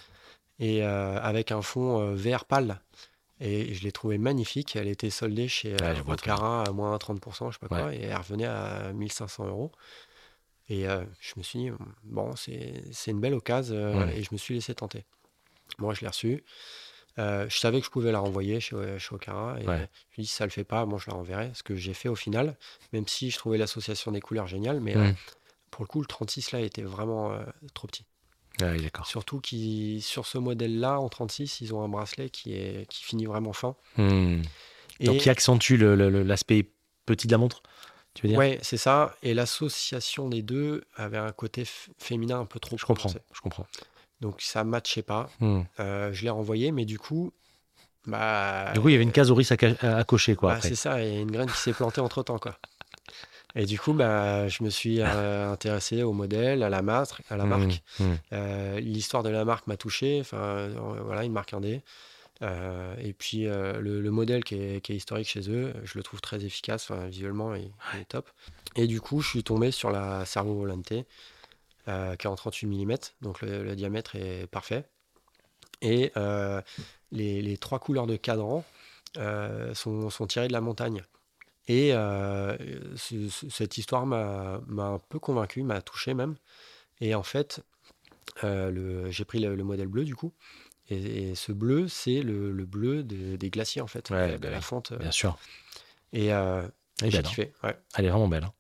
et 0.60 0.84
euh, 0.84 1.20
avec 1.22 1.52
un 1.52 1.62
fond 1.62 2.00
euh, 2.02 2.16
vert 2.16 2.46
pâle. 2.46 2.80
Et 3.40 3.74
je 3.76 3.84
l'ai 3.84 3.92
trouvée 3.92 4.18
magnifique. 4.18 4.76
Elle 4.76 4.88
était 4.88 5.12
soldée 5.12 5.48
chez 5.48 5.76
euh, 5.82 5.94
Ocara 6.08 6.64
à 6.68 6.72
moins 6.72 6.96
30%, 6.98 7.50
je 7.50 7.54
sais 7.54 7.60
pas 7.60 7.68
quoi, 7.68 7.94
et 7.94 8.02
elle 8.04 8.16
revenait 8.18 8.46
à 8.48 8.92
1500 8.94 9.46
euros. 9.48 9.72
Et 10.70 10.88
euh, 10.88 11.04
je 11.20 11.34
me 11.38 11.44
suis 11.44 11.60
dit, 11.60 11.70
bon, 12.04 12.34
c'est 12.36 13.12
une 13.12 13.20
belle 13.22 13.34
occasion, 13.34 13.76
euh, 13.76 14.06
Ouais. 14.06 14.20
et 14.20 14.24
je 14.24 14.30
me 14.32 14.38
suis 14.38 14.54
laissé 14.56 14.76
tenter. 14.76 15.06
Moi, 15.80 15.94
je 15.94 16.02
l'ai 16.02 16.08
reçue. 16.08 16.44
Euh, 17.20 17.48
je 17.50 17.58
savais 17.58 17.80
que 17.80 17.86
je 17.86 17.92
pouvais 17.92 18.12
la 18.12 18.20
renvoyer 18.20 18.60
chez, 18.60 18.76
chez 19.00 19.16
Okara. 19.16 19.58
Et 19.62 19.66
Ouais. 19.68 19.90
je 20.12 20.22
me 20.22 20.24
dit, 20.24 20.28
si 20.28 20.34
ça 20.36 20.46
le 20.46 20.52
fait 20.52 20.64
pas, 20.64 20.86
moi, 20.86 21.00
je 21.04 21.10
la 21.10 21.16
renverrai. 21.16 21.52
Ce 21.54 21.64
que 21.64 21.76
j'ai 21.76 21.94
fait 21.94 22.10
au 22.10 22.16
final, 22.16 22.58
même 22.94 23.08
si 23.08 23.32
je 23.32 23.38
trouvais 23.38 23.58
l'association 23.58 24.12
des 24.12 24.20
couleurs 24.22 24.48
géniale. 24.48 24.80
Mais 24.82 24.96
pour 25.72 25.84
le 25.84 25.88
coup, 25.88 26.00
le 26.02 26.06
36 26.06 26.52
là 26.52 26.60
était 26.60 26.84
vraiment 26.84 27.38
trop 27.74 27.88
petit. 27.88 28.06
Ah. 28.62 28.74
Surtout 29.06 29.40
qui 29.40 30.02
sur 30.02 30.26
ce 30.26 30.38
modèle-là, 30.40 31.00
en 31.00 31.10
36, 31.10 31.62
ils 31.62 31.74
ont 31.76 31.84
un 31.84 31.88
bracelet 31.88 32.30
qui, 32.30 32.54
est, 32.54 32.88
qui 32.90 33.04
finit 33.04 33.26
vraiment 33.26 33.54
fin. 33.54 33.76
Hmm. 33.98 34.42
Et 35.00 35.06
Donc, 35.06 35.18
qui 35.20 35.30
accentue 35.30 35.76
l'aspect 35.78 36.72
petit 37.06 37.28
de 37.28 37.32
la 37.32 37.38
montre, 37.38 37.62
tu 38.18 38.24
veux 38.24 38.30
dire 38.30 38.38
ouais, 38.40 38.60
c'est 38.64 38.78
ça. 38.78 39.16
Et 39.24 39.34
l'association 39.34 40.28
des 40.30 40.42
deux 40.42 40.84
avait 40.96 41.18
un 41.18 41.32
côté 41.32 41.64
féminin 42.00 42.40
un 42.40 42.46
peu 42.46 42.60
trop 42.60 42.78
Je 42.78 42.86
comprends, 42.86 43.10
je 43.34 43.42
comprends. 43.42 43.68
Donc 44.22 44.42
ça 44.42 44.64
matchait 44.64 45.04
pas. 45.04 45.30
Hmm. 45.40 45.62
Euh, 45.80 46.12
je 46.12 46.24
l'ai 46.24 46.30
renvoyé, 46.32 46.72
mais 46.72 46.86
du 46.86 46.98
coup, 46.98 47.32
bah, 48.06 48.72
Du 48.74 48.80
coup, 48.80 48.90
il 48.90 48.94
y 48.94 48.96
avait 48.96 49.04
une 49.04 49.12
case 49.12 49.32
Oris 49.32 49.52
à, 49.52 49.58
ca- 49.60 49.76
à- 49.82 49.98
à 49.98 50.04
cocher, 50.04 50.36
quoi, 50.36 50.54
bah, 50.56 50.62
c'est 50.62 50.76
ça, 50.76 51.04
et 51.04 51.20
une 51.20 51.32
graine 51.32 51.50
qui 51.50 51.58
s'est 51.58 51.74
plantée 51.74 52.02
entre 52.02 52.24
temps, 52.24 52.40
quoi. 52.40 52.58
Et 53.56 53.66
du 53.66 53.80
coup, 53.80 53.94
bah, 53.94 54.48
je 54.48 54.64
me 54.64 54.70
suis 54.70 55.02
euh, 55.02 55.52
intéressé 55.52 56.04
au 56.04 56.14
modèle, 56.14 56.64
à 56.64 56.70
la 56.70 56.82
marque, 56.82 57.22
à 57.30 57.38
la 57.38 57.46
Hmm, 57.46 57.50
marque. 57.50 57.82
hmm. 58.00 58.14
Euh, 58.34 58.80
L'histoire 58.80 59.24
de 59.24 59.30
la 59.30 59.46
marque 59.46 59.68
m'a 59.68 59.78
touché. 59.78 60.20
Enfin, 60.22 60.38
euh, 60.38 60.76
voilà, 61.06 61.24
une 61.24 61.32
marque 61.34 61.54
indé. 61.54 61.82
Euh, 62.44 62.96
et 63.00 63.14
puis 63.14 63.48
euh, 63.48 63.80
le, 63.80 64.00
le 64.02 64.12
modèle 64.12 64.44
qui 64.44 64.56
est, 64.56 64.82
qui 64.82 64.94
est 64.94 64.96
historique 64.96 65.28
chez 65.28 65.50
eux, 65.50 65.74
je 65.84 65.98
le 65.98 66.04
trouve 66.04 66.22
très 66.22 66.44
efficace. 66.46 66.90
Enfin, 66.92 67.08
visuellement, 67.08 67.56
il, 67.56 67.72
il 67.94 68.00
est 68.02 68.06
top. 68.06 68.30
Et 68.76 68.88
du 68.88 69.02
coup, 69.02 69.22
je 69.22 69.30
suis 69.30 69.44
tombé 69.44 69.72
sur 69.72 69.90
la 69.92 70.26
Servo 70.26 70.54
Volante, 70.56 70.94
euh, 71.88 72.16
qui 72.16 72.28
est 72.28 72.30
en 72.30 72.36
38 72.36 72.68
mm, 72.68 72.96
donc 73.22 73.42
le, 73.42 73.64
le 73.64 73.76
diamètre 73.76 74.16
est 74.16 74.48
parfait. 74.48 74.86
Et 75.82 76.12
euh, 76.18 76.62
les, 77.12 77.42
les 77.42 77.58
trois 77.58 77.80
couleurs 77.80 78.08
de 78.08 78.16
cadran 78.16 78.66
sont, 79.74 80.10
sont 80.10 80.28
tirées 80.28 80.48
de 80.48 80.54
la 80.54 80.62
montagne. 80.62 81.04
Et 81.68 81.92
ce- 81.92 83.30
ce- 83.30 83.50
cette 83.50 83.78
histoire 83.78 84.06
m'a 84.06 84.62
un 84.68 85.00
peu 85.10 85.20
convaincu, 85.20 85.64
m'a 85.64 85.82
touché 85.82 86.14
même. 86.14 86.36
Et 87.02 87.16
en 87.16 87.24
fait, 87.24 87.62
j'ai 88.44 89.26
pris 89.26 89.40
le, 89.40 89.56
le 89.56 89.64
modèle 89.64 89.88
bleu 89.88 90.06
du 90.06 90.16
coup. 90.16 90.34
Et, 90.90 91.30
et 91.32 91.36
ce 91.36 91.52
bleu, 91.52 91.88
c'est 91.88 92.22
le, 92.22 92.52
le 92.52 92.66
bleu 92.66 93.04
de- 93.04 93.36
des 93.36 93.50
glaciers 93.50 93.82
en 93.82 93.88
fait, 93.88 94.10
Ouais, 94.10 94.34
de, 94.34 94.38
bah 94.38 94.50
la 94.50 94.58
oui. 94.58 94.64
fonte. 94.64 94.94
Bien 94.94 95.12
sûr. 95.12 95.38
Et 96.14 96.34
euh, 96.34 96.66
Elle 97.02 97.16
est 97.16 97.28
hein. 97.28 97.46
Ouais. 97.64 97.78
Elle 97.96 98.06
est 98.06 98.10
vraiment 98.10 98.28
belle. 98.28 98.46
hein. 98.46 98.54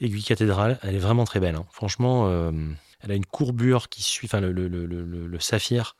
Aiguille 0.00 0.22
cathédrale, 0.22 0.78
elle 0.82 0.94
est 0.94 0.98
vraiment 1.00 1.24
très 1.24 1.40
belle. 1.40 1.54
hein. 1.56 1.66
Franchement, 1.72 2.28
euh, 2.28 2.52
elle 3.00 3.10
a 3.12 3.14
une 3.14 3.26
courbure 3.26 3.88
qui 3.88 4.02
suit, 4.02 4.26
enfin, 4.26 4.40
le, 4.40 5.38
saphir, 5.40 5.96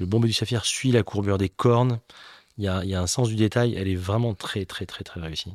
le 0.00 0.06
bombé 0.06 0.26
du 0.28 0.32
saphir 0.34 0.64
suit 0.64 0.90
la 0.92 1.02
courbure 1.02 1.38
des 1.38 1.48
cornes. 1.48 2.00
Il 2.58 2.64
y 2.64 2.68
a, 2.68 2.84
il 2.84 2.90
y 2.90 2.94
a 2.94 3.00
un 3.00 3.06
sens 3.06 3.28
du 3.28 3.36
détail. 3.36 3.74
Elle 3.76 3.88
est 3.88 3.94
vraiment 3.96 4.34
très, 4.34 4.64
très, 4.66 4.84
très, 4.86 5.04
très 5.04 5.20
réussie. 5.20 5.54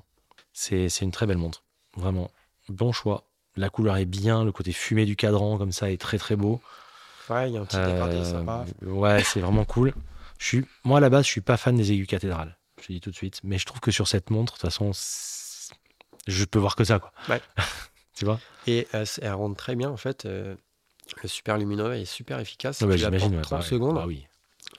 C'est 0.53 0.89
c'est 0.89 1.05
une 1.05 1.11
très 1.11 1.27
belle 1.27 1.37
montre. 1.37 1.63
Vraiment. 1.95 2.31
Bon 2.69 2.91
choix. 2.91 3.23
La 3.55 3.69
couleur 3.69 3.97
est 3.97 4.05
bien. 4.05 4.43
Le 4.43 4.51
côté 4.51 4.71
fumé 4.71 5.05
du 5.05 5.15
cadran, 5.15 5.57
comme 5.57 5.71
ça, 5.71 5.91
est 5.91 6.01
très, 6.01 6.17
très 6.17 6.35
beau. 6.35 6.61
Ouais, 7.29 7.49
il 7.49 7.53
y 7.53 7.57
a 7.57 7.61
un 7.61 7.65
petit 7.65 7.77
dégradé 7.77 8.15
Euh, 8.17 8.23
sympa. 8.23 8.65
ouais, 8.83 9.23
c'est 9.23 9.39
vraiment 9.41 9.65
cool. 9.65 9.93
Je 10.39 10.45
suis, 10.45 10.65
moi, 10.83 10.97
à 10.99 11.01
la 11.01 11.09
base, 11.09 11.25
je 11.25 11.31
suis 11.31 11.41
pas 11.41 11.57
fan 11.57 11.75
des 11.75 11.91
aiguilles 11.91 12.07
cathédrales. 12.07 12.57
Je 12.81 12.87
te 12.87 12.93
dis 12.93 13.01
tout 13.01 13.09
de 13.11 13.15
suite. 13.15 13.41
Mais 13.43 13.57
je 13.57 13.65
trouve 13.65 13.79
que 13.79 13.91
sur 13.91 14.07
cette 14.07 14.29
montre, 14.29 14.53
de 14.53 14.57
toute 14.59 14.61
façon, 14.71 14.91
je 16.27 16.45
peux 16.45 16.59
voir 16.59 16.75
que 16.75 16.83
ça, 16.83 16.99
quoi. 16.99 17.11
Ouais. 17.29 17.41
tu 18.15 18.25
vois? 18.25 18.39
Et 18.67 18.87
euh, 18.93 19.05
elle 19.21 19.33
rentre 19.33 19.55
très 19.57 19.75
bien 19.75 19.89
en 19.89 19.97
fait. 19.97 20.25
euh, 20.25 20.55
le 21.23 21.29
super 21.29 21.57
lumineux 21.57 21.93
est 21.95 22.05
super 22.05 22.39
efficace. 22.39 22.81
Ah 22.81 22.85
bah, 22.85 22.95
tu 22.95 23.01
la 23.01 23.07
J'imagine. 23.07 23.29
portes 23.31 23.35
ouais, 23.35 23.41
30 23.41 23.51
bah 23.59 23.63
ouais. 23.63 23.69
secondes 23.69 23.95
Bah 23.95 24.03
oui. 24.07 24.27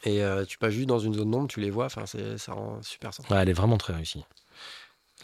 et 0.04 0.22
euh, 0.22 0.44
tu 0.44 0.58
passes 0.58 0.72
juste 0.74 0.87
dans 0.88 0.98
une 0.98 1.14
zone 1.14 1.30
d'ombre, 1.30 1.48
tu 1.48 1.61
les 1.61 1.70
vois. 1.70 1.87
Enfin, 1.87 2.04
ça 2.06 2.52
rend 2.52 2.82
super 2.82 3.14
sympa. 3.14 3.34
Ouais, 3.34 3.40
elle 3.42 3.48
est 3.48 3.52
vraiment 3.54 3.78
très 3.78 3.94
réussie. 3.94 4.24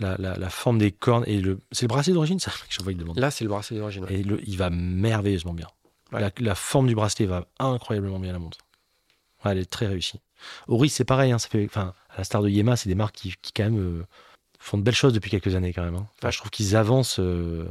La, 0.00 0.16
la- 0.18 0.36
la 0.36 0.50
forme 0.50 0.78
des 0.78 0.90
cornes 0.90 1.24
et 1.26 1.40
le. 1.40 1.60
C'est 1.72 1.82
le 1.84 1.88
bracelet 1.88 2.14
d'origine, 2.14 2.40
ça 2.40 2.50
que 2.68 2.74
je 2.74 2.82
vois, 2.82 2.92
il 2.92 2.98
demande. 2.98 3.18
Là, 3.18 3.30
c'est 3.30 3.44
le 3.44 3.50
bracelet 3.50 3.78
d'origine. 3.78 4.04
ouais. 4.04 4.14
Et 4.14 4.22
le- 4.24 4.40
il 4.48 4.56
va 4.56 4.70
merveilleusement 4.70 5.52
bien. 5.54 5.68
Ouais. 6.14 6.20
La, 6.20 6.30
la 6.38 6.54
forme 6.54 6.86
du 6.86 6.94
bracelet 6.94 7.26
va 7.26 7.46
incroyablement 7.58 8.18
bien 8.18 8.30
à 8.30 8.34
la 8.34 8.38
montre. 8.38 8.58
Ouais, 9.44 9.52
elle 9.52 9.58
est 9.58 9.70
très 9.70 9.86
réussie. 9.86 10.20
Oris, 10.68 10.94
c'est 10.94 11.04
pareil. 11.04 11.32
hein, 11.32 11.38
ça 11.38 11.48
fait, 11.48 11.64
enfin, 11.66 11.92
à 12.10 12.18
la 12.18 12.24
star 12.24 12.42
de 12.42 12.48
Yema, 12.48 12.76
c'est 12.76 12.88
des 12.88 12.94
marques 12.94 13.14
qui, 13.16 13.34
qui, 13.42 13.52
quand 13.52 13.64
même 13.64 13.78
euh, 13.78 14.06
font 14.58 14.78
de 14.78 14.82
belles 14.82 14.94
choses 14.94 15.12
depuis 15.12 15.30
quelques 15.30 15.54
années 15.54 15.72
quand 15.72 15.82
même. 15.84 15.96
hein. 15.96 16.06
Enfin. 16.18 16.30
Je 16.30 16.38
trouve 16.38 16.50
qu'ils 16.50 16.76
avancent. 16.76 17.18
euh, 17.20 17.64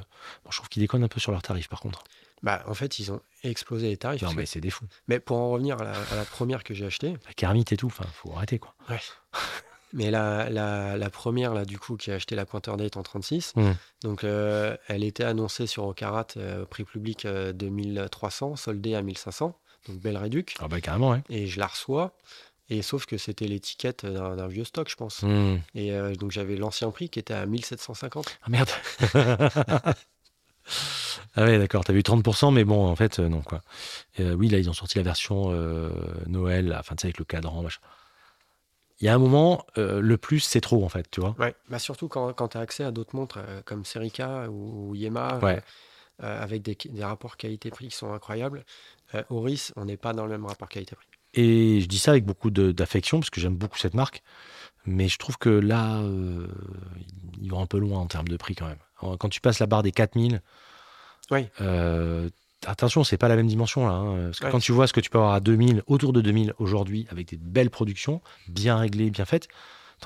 bon, 0.43 0.51
je 0.51 0.57
trouve 0.57 0.69
qu'ils 0.69 0.81
déconnent 0.81 1.03
un 1.03 1.07
peu 1.07 1.19
sur 1.19 1.31
leurs 1.31 1.41
tarifs 1.41 1.69
par 1.69 1.79
contre. 1.79 2.03
Bah, 2.43 2.63
en 2.67 2.73
fait, 2.73 2.99
ils 2.99 3.11
ont 3.11 3.21
explosé 3.43 3.87
les 3.89 3.97
tarifs. 3.97 4.21
Non, 4.21 4.33
mais 4.33 4.45
c'est 4.45 4.59
des 4.59 4.69
fous. 4.69 4.85
mais 5.07 5.19
pour 5.21 5.37
en 5.37 5.49
revenir 5.51 5.79
à 5.81 5.85
la, 5.85 5.93
à 5.93 6.15
la 6.15 6.25
première 6.25 6.63
que 6.63 6.73
j'ai 6.73 6.85
achetée, 6.85 7.15
La 7.25 7.33
Kermit 7.33 7.63
et 7.71 7.77
tout. 7.77 7.87
Enfin, 7.87 8.05
faut 8.13 8.33
arrêter 8.35 8.59
quoi. 8.59 8.75
mais 9.93 10.09
la, 10.09 10.49
la, 10.49 10.97
la 10.97 11.09
première, 11.09 11.53
là, 11.53 11.65
du 11.65 11.77
coup, 11.77 11.95
qui 11.97 12.11
a 12.11 12.15
acheté 12.15 12.35
la 12.35 12.45
Pointer 12.45 12.75
Date 12.77 12.97
en 12.97 13.03
36, 13.03 13.53
Mm. 13.55 13.71
donc 14.03 14.23
euh, 14.23 14.75
elle 14.87 15.03
était 15.03 15.23
annoncée 15.23 15.67
sur 15.67 15.85
Ocarat, 15.85 16.27
euh, 16.37 16.65
prix 16.65 16.83
public 16.83 17.25
euh, 17.25 17.53
2300, 17.53 18.55
soldée 18.55 18.95
à 18.95 19.01
1500, 19.03 19.55
donc 19.87 19.99
belle 19.99 20.17
réduc. 20.17 20.55
Ah 20.59 20.67
bah 20.67 20.81
carrément, 20.81 21.11
ouais. 21.11 21.21
Et 21.29 21.45
je 21.45 21.59
la 21.59 21.67
reçois, 21.67 22.15
et 22.69 22.81
sauf 22.81 23.05
que 23.05 23.17
c'était 23.17 23.45
l'étiquette 23.45 24.05
d'un 24.05 24.47
vieux 24.47 24.63
stock, 24.63 24.89
je 24.89 24.95
pense. 24.95 25.21
Hmm. 25.21 25.57
Et 25.75 25.91
donc 26.15 26.31
j'avais 26.31 26.55
l'ancien 26.55 26.89
prix 26.89 27.09
qui 27.09 27.19
était 27.19 27.33
à 27.35 27.45
1750. 27.45 28.39
Ah 28.41 28.49
merde. 28.49 28.69
ah 31.35 31.43
ouais, 31.43 31.59
d'accord. 31.59 31.83
T'as 31.83 31.93
vu 31.93 31.99
30%, 32.01 32.53
mais 32.53 32.63
bon, 32.63 32.87
en 32.87 32.95
fait, 32.95 33.19
non, 33.19 33.41
quoi. 33.41 33.61
Oui, 34.17 34.47
là, 34.47 34.57
ils 34.57 34.69
ont 34.69 34.73
sorti 34.73 34.97
la 34.97 35.03
version 35.03 35.51
Noël, 36.25 36.75
enfin, 36.79 36.95
tu 36.95 37.01
sais, 37.01 37.07
avec 37.07 37.19
le 37.19 37.25
cadran, 37.25 37.61
machin. 37.61 37.81
Il 39.03 39.07
y 39.07 39.09
a 39.09 39.15
un 39.15 39.19
moment, 39.19 39.65
euh, 39.77 39.99
le 39.99 40.17
plus, 40.17 40.39
c'est 40.39 40.61
trop, 40.61 40.85
en 40.85 40.87
fait, 40.87 41.11
tu 41.11 41.19
vois. 41.19 41.35
Ouais, 41.37 41.53
bah 41.67 41.77
surtout 41.77 42.07
quand, 42.07 42.31
quand 42.31 42.47
tu 42.47 42.57
as 42.57 42.61
accès 42.61 42.85
à 42.85 42.91
d'autres 42.91 43.17
montres 43.17 43.37
euh, 43.37 43.61
comme 43.65 43.83
Serica 43.83 44.49
ou, 44.49 44.91
ou 44.91 44.95
Yema, 44.95 45.39
Ouais. 45.41 45.61
euh, 46.23 46.41
avec 46.41 46.61
des, 46.61 46.77
des 46.85 47.03
rapports 47.03 47.35
qualité-prix 47.35 47.89
qui 47.89 47.97
sont 47.97 48.13
incroyables. 48.13 48.63
Oris, 49.29 49.73
on 49.75 49.83
n'est 49.83 49.97
pas 49.97 50.13
dans 50.13 50.23
le 50.23 50.31
même 50.31 50.45
rapport 50.45 50.69
qualité-prix. 50.69 51.05
Et 51.33 51.81
je 51.81 51.85
dis 51.87 51.99
ça 51.99 52.11
avec 52.11 52.23
beaucoup 52.23 52.49
d'affection, 52.49 53.19
parce 53.19 53.29
que 53.29 53.41
j'aime 53.41 53.57
beaucoup 53.57 53.77
cette 53.77 53.93
marque. 53.93 54.23
Mais 54.85 55.09
je 55.09 55.17
trouve 55.17 55.37
que 55.37 55.49
là, 55.49 56.01
ils 57.41 57.51
vont 57.51 57.59
un 57.59 57.65
peu 57.65 57.79
loin 57.79 57.99
en 57.99 58.07
termes 58.07 58.29
de 58.29 58.37
prix, 58.37 58.55
quand 58.55 58.67
même. 58.67 58.79
Quand 59.19 59.27
tu 59.27 59.41
passes 59.41 59.59
la 59.59 59.65
barre 59.65 59.83
des 59.83 59.91
4000, 59.91 60.41
Oui. 61.29 61.49
Euh, 62.67 62.71
attention, 62.71 63.03
c'est 63.03 63.17
pas 63.17 63.27
la 63.27 63.35
même 63.35 63.47
dimension, 63.47 63.87
là. 63.87 63.93
hein, 63.93 64.25
parce 64.25 64.39
que 64.39 64.45
Ouais. 64.45 64.51
quand 64.51 64.59
tu 64.59 64.71
vois 64.71 64.87
ce 64.87 64.93
que 64.93 64.99
tu 64.99 65.09
peux 65.09 65.17
avoir 65.17 65.33
à 65.33 65.39
2000, 65.39 65.83
autour 65.87 66.13
de 66.13 66.21
2000 66.21 66.53
aujourd'hui, 66.59 67.07
avec 67.11 67.27
des 67.29 67.37
belles 67.37 67.69
productions, 67.69 68.21
bien 68.47 68.77
réglées, 68.77 69.09
bien 69.11 69.25
faites, 69.25 69.47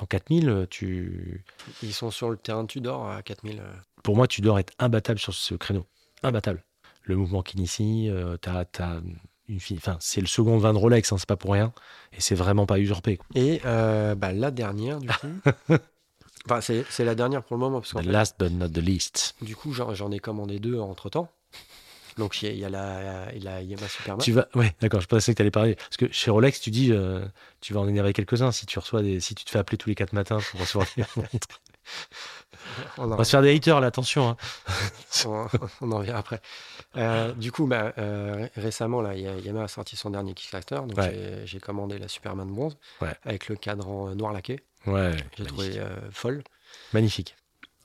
en 0.00 0.06
4000, 0.06 0.66
tu... 0.70 1.44
Ils 1.82 1.92
sont 1.92 2.10
sur 2.12 2.30
le 2.30 2.36
terrain 2.36 2.62
de 2.62 2.68
Tudor 2.68 3.08
à 3.10 3.20
4000. 3.22 3.58
euh. 3.58 3.64
pour 4.04 4.14
moi, 4.14 4.28
tu 4.28 4.40
dois 4.40 4.60
être 4.60 4.72
imbattable 4.78 5.18
sur 5.18 5.34
ce 5.34 5.54
créneau. 5.56 5.86
Imbattable. 6.22 6.62
Le 7.02 7.16
mouvement 7.16 7.42
qui 7.42 7.56
initie, 7.56 8.08
euh, 8.08 8.36
t'as, 8.36 8.64
t'as 8.64 9.00
une 9.48 9.58
fille. 9.60 9.78
Enfin, 9.78 9.96
c'est 9.98 10.20
le 10.20 10.26
second 10.28 10.56
vin 10.58 10.72
de 10.72 10.78
Rolex, 10.78 11.10
hein, 11.12 11.16
c'est 11.18 11.26
pas 11.28 11.36
pour 11.36 11.52
rien. 11.52 11.72
Et 12.12 12.20
c'est 12.20 12.34
vraiment 12.36 12.64
pas 12.66 12.78
usurpé. 12.78 13.16
quoi. 13.16 13.26
Et 13.34 13.60
euh, 13.64 14.14
bah, 14.14 14.32
la 14.32 14.50
dernière, 14.52 15.00
du 15.00 15.08
coup. 15.08 15.26
enfin, 16.46 16.60
c'est 16.60 16.84
c'est 16.90 17.04
la 17.04 17.14
dernière 17.14 17.42
pour 17.42 17.56
le 17.56 17.60
moment, 17.60 17.80
parce 17.80 17.92
The 17.92 17.98
fait, 17.98 18.02
last 18.04 18.36
but 18.38 18.52
not 18.52 18.68
the 18.68 18.78
least. 18.78 19.34
du 19.42 19.56
coup, 19.56 19.72
j'en 19.72 19.94
j'en 19.94 20.10
ai 20.12 20.18
commandé 20.18 20.58
deux 20.60 20.78
entre 20.78 21.08
temps. 21.10 21.28
Donc, 22.18 22.42
il 22.42 22.46
y, 22.46 22.48
a- 22.50 22.52
il 22.52 22.58
y 22.58 22.64
a 22.64 22.68
la, 22.68 23.32
y 23.34 23.46
a 23.48 23.62
Yamaha 23.62 23.88
Superman. 23.88 24.22
Tu 24.24 24.32
vas, 24.32 24.48
ouais, 24.54 24.74
d'accord. 24.80 25.00
Je 25.00 25.06
pensais 25.06 25.32
que 25.32 25.36
tu 25.36 25.42
allais 25.42 25.50
parler 25.50 25.76
parce 25.76 25.96
que 25.96 26.10
chez 26.12 26.30
Rolex, 26.30 26.60
tu 26.60 26.70
dis, 26.70 26.92
euh, 26.92 27.24
tu 27.60 27.72
vas 27.72 27.80
en 27.80 27.88
énerver 27.88 28.12
quelques-uns 28.12 28.52
si 28.52 28.66
tu 28.66 28.78
reçois 28.78 29.02
des, 29.02 29.20
si 29.20 29.34
tu 29.34 29.44
te 29.44 29.50
fais 29.50 29.58
appeler 29.58 29.78
tous 29.78 29.88
les 29.88 29.94
quatre 29.94 30.12
matins 30.12 30.38
pour 30.50 30.60
recevoir 30.60 30.86
des 30.96 31.04
montres. 31.16 31.60
On 32.98 33.04
On 33.10 33.16
va 33.16 33.24
se 33.24 33.30
faire 33.30 33.40
des 33.42 33.54
haters 33.54 33.80
là, 33.80 33.86
attention. 33.86 34.28
hein. 34.30 34.36
on- 35.26 35.46
on 35.80 35.92
en 35.92 35.98
revient 35.98 36.10
après. 36.10 36.40
Euh, 36.96 37.32
du 37.32 37.50
coup, 37.52 37.66
bah, 37.66 37.94
euh, 37.98 38.34
ré- 38.34 38.50
récemment, 38.62 39.00
là, 39.00 39.10
a- 39.10 39.14
Yamaha 39.14 39.64
a 39.64 39.68
sorti 39.68 39.96
son 39.96 40.10
dernier 40.10 40.34
Kickstarter. 40.34 40.76
Donc, 40.86 40.96
Ouais. 40.98 41.42
j'ai- 41.44 41.60
commandé 41.60 41.98
la 41.98 42.08
Superman 42.08 42.48
bronze 42.52 42.76
Ouais. 43.00 43.14
avec 43.24 43.48
le 43.48 43.56
cadran 43.56 44.14
noir 44.14 44.32
laqué. 44.32 44.60
Ouais. 44.86 45.12
J'ai 45.36 45.44
trouvé 45.46 45.80
folle. 46.12 46.42
Magnifique. 46.92 47.34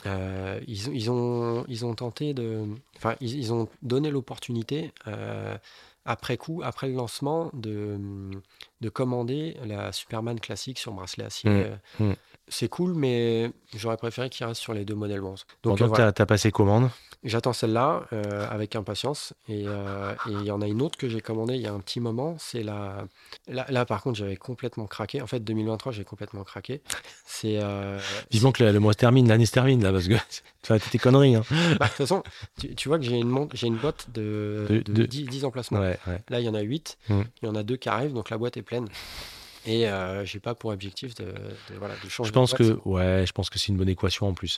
Euh, 0.06 0.60
ils, 0.68 0.90
ont- 0.90 0.94
ils, 0.94 1.12
ont, 1.12 1.66
ils 1.68 1.86
ont 1.86 1.94
tenté 1.96 2.34
de. 2.34 2.66
Enfin, 2.98 3.16
ils, 3.22 3.36
ils 3.38 3.54
ont 3.54 3.68
donné 3.82 4.10
l'opportunité, 4.12 4.92
euh, 5.08 5.58
après 6.06 6.36
coup, 6.38 6.62
après 6.64 6.88
le 6.90 6.96
lancement, 6.96 7.50
de, 7.54 7.98
de 8.82 8.90
commander 8.90 9.56
la 9.66 9.92
Superman 9.94 10.40
classique 10.40 10.80
sur 10.80 10.92
bracelet 10.94 11.26
acier. 11.26 11.50
Mm, 11.50 11.54
Euh, 12.00 12.10
mm. 12.12 12.16
C'est 12.50 12.68
cool, 12.68 12.94
mais 12.94 13.52
j'aurais 13.76 13.98
préféré 13.98 14.30
qu'il 14.30 14.46
reste 14.46 14.60
sur 14.62 14.74
les 14.74 14.84
deux 14.86 14.96
modèles 14.96 15.22
bronze. 15.22 15.46
Donc, 15.64 15.80
voilà. 15.82 16.12
t'as 16.12 16.24
as 16.24 16.26
passé 16.26 16.52
commande. 16.52 16.90
J'attends 17.24 17.54
celle-là 17.54 18.04
euh, 18.12 18.46
avec 18.50 18.76
impatience. 18.76 19.34
Et 19.48 19.64
euh, 19.66 20.12
et 20.28 20.32
il 20.32 20.44
y 20.44 20.52
en 20.52 20.62
a 20.62 20.68
une 20.68 20.82
autre 20.82 20.98
que 20.98 21.08
j'ai 21.08 21.22
commandée 21.22 21.56
il 21.56 21.62
y 21.62 21.68
a 21.68 21.72
un 21.74 21.80
petit 21.80 22.02
moment. 22.02 22.36
C'est 22.38 22.62
la. 22.64 23.06
Là, 23.48 23.66
là, 23.70 23.86
par 23.86 24.02
contre, 24.02 24.18
j'avais 24.18 24.36
complètement 24.36 24.88
craqué. 24.88 25.22
En 25.22 25.28
fait, 25.28 25.40
2023, 25.40 25.94
j'ai 25.94 26.04
complètement 26.04 26.44
craqué. 26.44 26.82
C'est. 27.26 27.60
euh, 27.64 27.98
Vivement 28.30 28.52
que 28.52 28.62
le, 28.66 28.74
le 28.74 28.80
mois 28.82 28.92
se 28.92 28.98
termine, 28.98 29.30
l'année 29.30 29.46
se 29.46 29.54
termine 29.54 29.82
là, 29.82 29.94
parce 29.94 30.10
que 30.10 30.16
tu 30.80 30.90
tes 30.90 30.98
conneries. 31.00 31.36
Hein. 31.36 31.44
Bah, 31.80 31.86
de 31.86 31.90
toute 31.92 31.92
façon, 31.96 32.24
tu, 32.60 32.76
tu 32.76 32.90
vois 32.90 33.00
que 33.00 33.06
j'ai 33.06 33.16
une, 33.16 33.30
montre- 33.30 33.56
j'ai 33.56 33.68
une 33.68 33.78
boîte 33.78 34.08
de, 34.14 34.66
De- 34.70 34.80
de, 34.82 34.92
de- 34.94 35.06
10, 35.06 35.24
10 35.28 35.46
emplacements. 35.46 35.80
Ouais, 35.80 35.98
ouais. 36.08 36.22
Là, 36.30 36.42
il 36.42 36.46
y 36.46 36.50
en 36.50 36.56
a 36.56 36.62
8. 36.62 36.98
Mm. 37.08 37.22
Il 37.42 37.46
y 37.46 37.50
en 37.50 37.56
a 37.56 37.64
deux 37.64 37.78
qui 37.78 37.88
arrivent, 37.88 38.14
donc 38.14 38.30
la 38.32 38.38
boîte 38.38 38.58
est 38.58 38.62
pleine. 38.64 38.90
Et 39.66 39.88
euh, 39.88 40.26
j'ai 40.26 40.40
pas 40.40 40.56
pour 40.56 40.72
objectif 40.72 41.16
de, 41.16 41.26
de, 41.26 41.76
voilà, 41.78 41.96
de 42.04 42.10
changer 42.10 42.28
Je 42.28 42.34
pense 42.34 42.52
de 42.54 42.58
que, 42.58 42.80
ouais, 42.88 43.26
je 43.26 43.32
pense 43.32 43.50
que 43.50 43.60
c'est 43.60 43.68
une 43.70 43.78
bonne 43.78 43.90
équation 43.90 44.28
en 44.28 44.34
plus. 44.34 44.58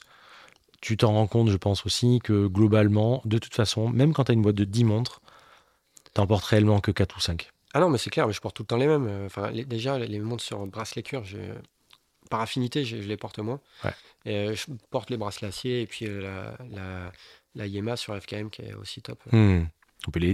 Tu 0.81 0.97
t'en 0.97 1.13
rends 1.13 1.27
compte, 1.27 1.49
je 1.49 1.57
pense 1.57 1.85
aussi, 1.85 2.19
que 2.23 2.47
globalement, 2.47 3.21
de 3.25 3.37
toute 3.37 3.55
façon, 3.55 3.89
même 3.89 4.13
quand 4.13 4.25
tu 4.25 4.31
as 4.31 4.33
une 4.33 4.41
boîte 4.41 4.55
de 4.55 4.65
10 4.65 4.83
montres, 4.83 5.21
t'en 6.13 6.27
portes 6.27 6.45
réellement 6.45 6.79
que 6.79 6.91
4 6.91 7.17
ou 7.17 7.19
5. 7.19 7.49
Ah 7.73 7.79
non, 7.79 7.89
mais 7.89 7.97
c'est 7.97 8.09
clair, 8.09 8.27
mais 8.27 8.33
je 8.33 8.41
porte 8.41 8.55
tout 8.55 8.63
le 8.63 8.67
temps 8.67 8.77
les 8.77 8.87
mêmes. 8.87 9.07
Euh, 9.07 9.25
Enfin, 9.25 9.51
les- 9.51 9.65
déjà, 9.65 9.97
les, 9.99 10.19
montres 10.19 10.43
sur 10.43 10.65
bracelet 10.65 11.03
cuir, 11.03 11.23
par 12.29 12.41
affinité, 12.41 12.85
je, 12.85 13.01
je 13.01 13.07
les 13.07 13.17
porte 13.17 13.39
moins. 13.39 13.59
Ouais. 13.83 13.91
Et 14.25 14.35
euh, 14.35 14.55
je 14.55 14.65
porte 14.89 15.09
les 15.09 15.17
bracelets 15.17 15.47
acier 15.47 15.81
et 15.81 15.87
puis 15.87 16.07
euh, 16.07 16.21
la, 16.21 16.57
la, 16.71 17.11
la 17.53 17.67
Yema 17.67 17.95
sur 17.97 18.19
FKM 18.19 18.49
qui 18.49 18.63
est 18.63 18.73
aussi 18.73 19.01
top. 19.01 19.19
Hmm. 19.31 19.63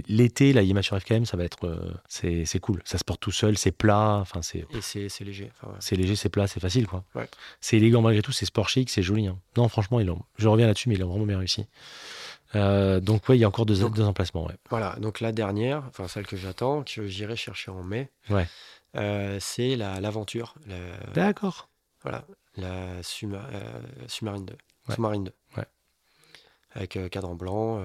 L'été, 0.08 0.52
la 0.52 0.62
Yamaha 0.62 0.82
sur 0.82 0.98
FKM, 1.00 1.24
ça 1.24 1.36
va 1.36 1.44
être. 1.44 1.66
euh, 1.66 1.92
c'est 2.08 2.58
cool. 2.60 2.82
Ça 2.84 2.98
se 2.98 3.04
porte 3.04 3.20
tout 3.20 3.30
seul, 3.32 3.56
c'est 3.58 3.72
plat, 3.72 4.18
enfin, 4.20 4.42
c'est. 4.42 4.66
Et 4.74 4.80
c'est 5.08 5.24
léger. 5.24 5.50
Enfin, 5.54 5.72
ouais. 5.72 5.78
C'est 5.80 5.96
léger, 5.96 6.16
c'est 6.16 6.28
plat, 6.28 6.46
c'est 6.46 6.60
facile, 6.60 6.86
quoi. 6.86 7.04
Ouais. 7.14 7.28
C'est 7.60 7.76
élégant 7.76 8.02
malgré 8.02 8.22
tout, 8.22 8.32
c'est 8.32 8.46
sport 8.46 8.68
chic, 8.68 8.90
c'est 8.90 9.02
joli. 9.02 9.26
hein. 9.26 9.38
Non, 9.56 9.68
franchement, 9.68 10.00
ils. 10.00 10.10
Je 10.38 10.48
reviens 10.48 10.66
là-dessus, 10.66 10.88
mais 10.88 10.94
ils 10.96 11.00
l'ont 11.00 11.08
vraiment 11.08 11.26
bien 11.26 11.38
réussi. 11.38 11.66
Euh, 12.54 13.00
donc, 13.00 13.28
ouais, 13.28 13.36
il 13.38 13.40
y 13.40 13.44
a 13.44 13.48
encore 13.48 13.64
deux, 13.66 13.78
Donc- 13.78 13.96
deux 13.96 14.02
emplacements. 14.04 14.44
Ouais. 14.46 14.56
Voilà, 14.68 14.96
donc 15.00 15.20
la 15.20 15.32
dernière, 15.32 15.84
enfin 15.88 16.06
celle 16.06 16.26
que 16.26 16.36
j'attends, 16.36 16.82
que 16.82 17.06
j'irai 17.06 17.34
chercher 17.36 17.70
en 17.70 17.82
mai, 17.82 18.10
Ouais. 18.28 18.46
euh, 18.96 19.38
c'est 19.40 19.74
la- 19.76 20.00
l'aventure. 20.00 20.54
la- 20.66 21.12
D'accord. 21.14 21.70
Voilà, 22.02 22.26
la 22.56 23.02
Suma- 23.02 23.48
euh, 23.54 23.80
Submarine 24.06 24.44
2. 24.44 24.56
Ouais. 24.88 24.94
Sous-marine 24.96 25.24
2. 25.24 25.32
Ouais. 25.56 25.64
Avec 26.74 26.96
euh, 26.96 27.08
cadran 27.08 27.34
blanc. 27.36 27.80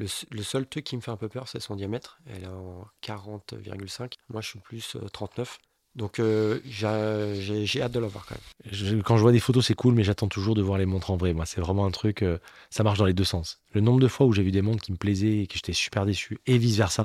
Euh, 0.00 0.06
le, 0.30 0.42
seul 0.42 0.66
truc 0.66 0.84
qui 0.84 0.96
me 0.96 1.00
fait 1.00 1.10
un 1.10 1.16
peu 1.16 1.28
peur, 1.28 1.48
c'est 1.48 1.60
son 1.60 1.76
diamètre. 1.76 2.18
Elle 2.26 2.44
est 2.44 2.48
en 2.48 2.86
40,5. 3.00 4.14
Moi, 4.28 4.40
je 4.40 4.48
suis 4.48 4.58
plus 4.60 4.96
euh, 4.96 5.08
39. 5.08 5.58
Donc, 5.94 6.18
euh, 6.18 6.60
j'a- 6.66 7.34
j'ai 7.34 7.80
hâte 7.80 7.92
de 7.92 8.00
la 8.00 8.06
voir 8.06 8.26
quand 8.26 8.34
même. 8.34 9.02
Quand 9.02 9.16
je 9.16 9.22
vois 9.22 9.32
des 9.32 9.40
photos, 9.40 9.66
c'est 9.66 9.74
cool, 9.74 9.94
mais 9.94 10.04
j'attends 10.04 10.28
toujours 10.28 10.54
de 10.54 10.60
voir 10.60 10.76
les 10.78 10.84
montres 10.84 11.10
en 11.10 11.16
vrai. 11.16 11.32
Moi, 11.32 11.46
c'est 11.46 11.60
vraiment 11.60 11.86
un 11.86 11.90
truc. 11.90 12.22
euh, 12.22 12.38
ça 12.68 12.82
marche 12.82 12.98
dans 12.98 13.06
les 13.06 13.14
deux 13.14 13.24
sens. 13.24 13.60
Le 13.72 13.80
nombre 13.80 14.00
de 14.00 14.08
fois 14.08 14.26
où 14.26 14.32
j'ai 14.32 14.42
vu 14.42 14.50
des 14.50 14.60
montres 14.62 14.82
qui 14.82 14.92
me 14.92 14.98
plaisaient 14.98 15.38
et 15.38 15.46
que 15.46 15.54
j'étais 15.54 15.72
super 15.72 16.04
déçu, 16.04 16.38
et 16.46 16.58
vice 16.58 16.76
versa. 16.76 17.04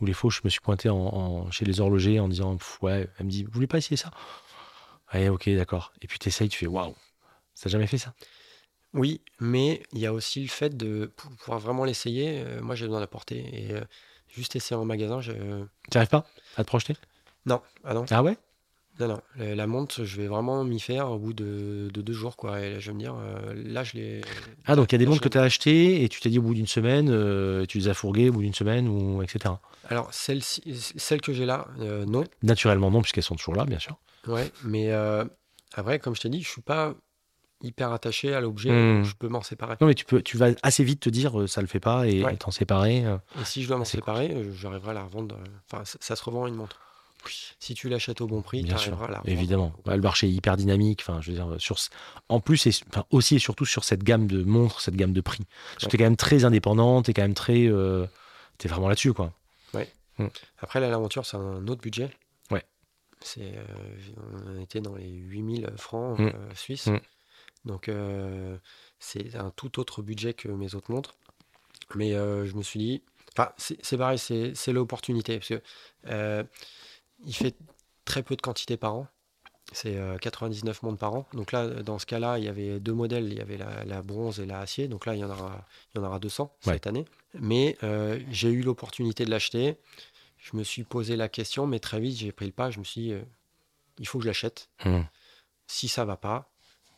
Où 0.00 0.06
les 0.06 0.14
où 0.22 0.30
je 0.30 0.40
me 0.44 0.50
suis 0.50 0.60
pointé 0.60 0.90
chez 1.50 1.64
les 1.64 1.80
horlogers 1.80 2.20
en 2.20 2.28
disant, 2.28 2.58
ouais, 2.82 3.08
elle 3.18 3.26
me 3.26 3.30
dit, 3.30 3.44
vous 3.44 3.50
voulez 3.52 3.66
pas 3.66 3.78
essayer 3.78 3.96
ça? 3.96 4.10
Ouais, 5.14 5.28
ok, 5.28 5.48
d'accord. 5.50 5.92
Et 6.02 6.06
puis 6.06 6.18
t'essayes, 6.18 6.48
tu 6.48 6.58
fais, 6.58 6.66
waouh, 6.66 6.94
ça 7.54 7.68
jamais 7.70 7.86
fait 7.86 7.98
ça? 7.98 8.14
Oui, 8.96 9.20
mais 9.40 9.82
il 9.92 9.98
y 10.00 10.06
a 10.06 10.12
aussi 10.12 10.42
le 10.42 10.48
fait 10.48 10.76
de 10.76 11.06
pour 11.16 11.30
pouvoir 11.30 11.58
vraiment 11.60 11.84
l'essayer. 11.84 12.42
euh, 12.44 12.60
moi, 12.60 12.74
j'ai 12.74 12.86
besoin 12.86 12.98
de 12.98 13.04
la 13.04 13.06
porter. 13.08 13.44
Et 13.52 13.72
euh, 13.72 13.80
juste 14.28 14.56
essayer 14.56 14.76
en 14.76 14.84
magasin, 14.84 15.20
je... 15.20 15.32
Tu 15.90 15.96
arrives 15.98 16.08
pas 16.10 16.26
à 16.56 16.64
te 16.64 16.68
projeter? 16.68 16.96
Non, 17.44 17.60
ah 17.84 17.94
non, 17.94 18.04
Ah 18.10 18.22
ouais? 18.22 18.36
Non, 18.98 19.08
non. 19.08 19.20
La, 19.36 19.54
la 19.54 19.66
montre, 19.66 20.04
je 20.04 20.16
vais 20.16 20.26
vraiment 20.26 20.64
m'y 20.64 20.80
faire 20.80 21.10
au 21.10 21.18
bout 21.18 21.34
de, 21.34 21.90
de 21.92 22.00
deux 22.00 22.14
jours, 22.14 22.34
quoi. 22.36 22.60
Et 22.62 22.72
là, 22.72 22.78
je 22.78 22.86
vais 22.90 22.94
me 22.94 23.00
dire, 23.00 23.14
euh, 23.14 23.52
là, 23.54 23.84
je 23.84 23.92
l'ai... 23.92 24.22
Ah, 24.64 24.74
donc 24.74 24.90
il 24.90 24.94
y 24.94 24.96
a 24.96 24.98
des 24.98 25.04
là, 25.04 25.10
montres 25.10 25.22
je- 25.22 25.28
que 25.28 25.32
tu 25.32 25.38
as 25.38 25.42
achetées 25.42 26.02
et 26.02 26.08
tu 26.08 26.20
t'es 26.20 26.30
dit 26.30 26.38
au 26.38 26.42
bout 26.42 26.54
d'une 26.54 26.66
semaine, 26.66 27.08
euh, 27.10 27.66
tu 27.66 27.76
les 27.78 27.88
as 27.88 27.94
fourguées 27.94 28.30
au 28.30 28.32
bout 28.32 28.40
d'une 28.40 28.54
semaine, 28.54 28.88
ou 28.88 29.22
etc. 29.22 29.54
Alors, 29.88 30.12
celle, 30.14 30.42
celle 30.42 31.20
que 31.20 31.34
j'ai 31.34 31.44
là, 31.44 31.68
euh, 31.80 32.06
non. 32.06 32.24
Naturellement, 32.42 32.90
non, 32.90 33.02
puisqu'elles 33.02 33.22
sont 33.22 33.36
toujours 33.36 33.54
là, 33.54 33.66
bien 33.66 33.78
sûr. 33.78 33.98
Ouais, 34.26 34.50
mais 34.64 34.90
euh, 34.92 35.24
après, 35.74 35.98
comme 35.98 36.16
je 36.16 36.22
t'ai 36.22 36.30
dit, 36.30 36.42
je 36.42 36.48
suis 36.48 36.62
pas 36.62 36.94
hyper 37.62 37.92
attaché 37.92 38.34
à 38.34 38.40
l'objet. 38.40 38.70
Hmm. 38.70 39.02
Je 39.04 39.14
peux 39.14 39.28
m'en 39.28 39.42
séparer. 39.42 39.76
Non, 39.80 39.86
mais 39.86 39.94
tu, 39.94 40.04
peux, 40.04 40.22
tu 40.22 40.36
vas 40.36 40.48
assez 40.62 40.84
vite 40.84 41.00
te 41.00 41.08
dire, 41.10 41.40
euh, 41.40 41.46
ça 41.46 41.60
le 41.60 41.66
fait 41.66 41.80
pas, 41.80 42.06
et 42.06 42.22
Ouais. 42.24 42.36
t'en 42.36 42.50
séparer. 42.50 43.04
euh. 43.04 43.16
Et 43.40 43.44
si 43.44 43.62
je 43.62 43.68
dois 43.68 43.76
m'en 43.78 43.84
séparer, 43.84 44.30
euh, 44.32 44.52
j'arriverai 44.54 44.90
à 44.90 44.94
la 44.94 45.04
revendre. 45.04 45.36
Enfin, 45.70 45.84
ça, 45.84 45.98
ça 46.00 46.16
se 46.16 46.22
revend 46.24 46.46
une 46.46 46.54
montre. 46.54 46.80
Si 47.58 47.74
tu 47.74 47.88
l'achètes 47.88 48.20
au 48.20 48.28
bon 48.28 48.40
prix, 48.40 48.62
tu 48.62 48.72
arriveras 48.72 49.06
à 49.06 49.10
la 49.10 49.18
revendre. 49.18 49.28
évidemment. 49.28 49.72
Ouais, 49.84 49.96
le 49.96 50.02
marché 50.02 50.28
est 50.28 50.30
hyper 50.30 50.56
dynamique. 50.56 51.00
Enfin, 51.02 51.20
je 51.20 51.32
veux 51.32 51.36
dire, 51.36 51.48
sur, 51.58 51.76
en 52.28 52.38
plus, 52.38 52.68
et, 52.68 52.70
enfin, 52.88 53.04
aussi 53.10 53.34
et 53.36 53.38
surtout 53.40 53.64
sur 53.64 53.82
cette 53.82 54.04
gamme 54.04 54.28
de 54.28 54.44
montres, 54.44 54.80
cette 54.80 54.94
gamme 54.94 55.12
de 55.12 55.20
prix. 55.20 55.38
Parce 55.72 55.78
que 55.78 55.84
Ouais. 55.86 55.90
t'es 55.90 55.98
quand 55.98 56.04
même 56.04 56.16
très 56.16 56.44
indépendant, 56.44 57.02
t'es 57.02 57.12
quand 57.14 57.22
même 57.22 57.34
très. 57.34 57.66
euh, 57.66 58.06
t'es 58.58 58.68
vraiment 58.68 58.88
là-dessus, 58.88 59.12
quoi. 59.12 59.32
Après, 60.60 60.80
là, 60.80 60.88
l'aventure, 60.88 61.26
c'est 61.26 61.36
un 61.36 61.66
autre 61.68 61.82
budget. 61.82 62.08
Ouais. 62.50 62.62
C'est, 63.20 63.52
on 64.56 64.60
était 64.60 64.80
dans 64.80 64.94
les 64.94 65.08
8000 65.10 65.70
francs 65.76 66.18
Mm. 66.18 66.26
euh, 66.28 66.54
suisses. 66.54 66.88
Donc, 67.66 67.88
euh, 67.88 68.56
c'est 68.98 69.34
un 69.36 69.50
tout 69.50 69.78
autre 69.78 70.00
budget 70.02 70.32
que 70.34 70.48
mes 70.48 70.74
autres 70.74 70.90
montres. 70.90 71.14
Mais 71.94 72.14
euh, 72.14 72.46
je 72.46 72.54
me 72.54 72.62
suis 72.62 72.80
dit, 72.80 73.02
enfin, 73.36 73.52
c'est 73.58 73.98
pareil, 73.98 74.18
c'est 74.18 74.72
l'opportunité. 74.72 75.38
Parce 75.38 75.48
que 75.48 75.62
euh, 76.06 76.42
il 77.24 77.34
fait 77.34 77.54
très 78.04 78.22
peu 78.22 78.36
de 78.36 78.42
quantité 78.42 78.76
par 78.76 78.94
an. 78.94 79.08
C'est 79.72 79.96
euh, 79.96 80.16
99 80.18 80.82
montres 80.84 80.98
par 80.98 81.14
an. 81.14 81.26
Donc 81.32 81.50
là, 81.50 81.66
dans 81.82 81.98
ce 81.98 82.06
cas-là, 82.06 82.38
il 82.38 82.44
y 82.44 82.48
avait 82.48 82.78
deux 82.78 82.92
modèles. 82.94 83.26
Il 83.26 83.34
y 83.36 83.40
avait 83.40 83.56
la, 83.56 83.84
la 83.84 84.00
bronze 84.00 84.38
et 84.40 84.46
la 84.46 84.60
acier. 84.60 84.86
Donc 84.86 85.06
là, 85.06 85.14
il 85.14 85.18
y 85.20 85.24
en 85.24 85.30
aura, 85.30 85.66
il 85.94 85.98
y 85.98 86.00
en 86.00 86.06
aura 86.06 86.18
200 86.20 86.56
Ouais. 86.66 86.74
cette 86.74 86.86
année. 86.86 87.04
Mais 87.34 87.76
euh, 87.82 88.20
j'ai 88.30 88.48
eu 88.50 88.62
l'opportunité 88.62 89.24
de 89.24 89.30
l'acheter. 89.30 89.76
Je 90.38 90.56
me 90.56 90.62
suis 90.62 90.84
posé 90.84 91.16
la 91.16 91.28
question, 91.28 91.66
mais 91.66 91.80
très 91.80 91.98
vite, 91.98 92.16
j'ai 92.16 92.30
pris 92.30 92.46
le 92.46 92.52
pas. 92.52 92.70
Je 92.70 92.78
me 92.78 92.84
suis 92.84 93.00
dit, 93.00 93.12
euh, 93.12 93.22
il 93.98 94.06
faut 94.06 94.18
que 94.18 94.22
je 94.22 94.28
l'achète. 94.28 94.70
Hmm. 94.84 95.02
Si 95.66 95.88
ça 95.88 96.04
va 96.04 96.16
pas, 96.16 96.48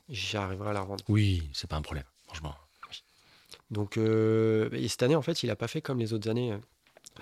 j'arriverai 0.08 0.70
à 0.70 0.72
la 0.72 0.80
revendre. 0.80 1.04
Oui, 1.08 1.48
c'est 1.52 1.68
pas 1.68 1.76
un 1.76 1.82
problème, 1.82 2.04
franchement. 2.26 2.54
Donc, 3.70 3.98
euh, 3.98 4.70
et 4.72 4.88
cette 4.88 5.02
année, 5.02 5.14
en 5.16 5.20
fait, 5.22 5.42
il 5.42 5.50
a 5.50 5.56
pas 5.56 5.68
fait 5.68 5.82
comme 5.82 5.98
les 5.98 6.12
autres 6.14 6.30
années. 6.30 6.56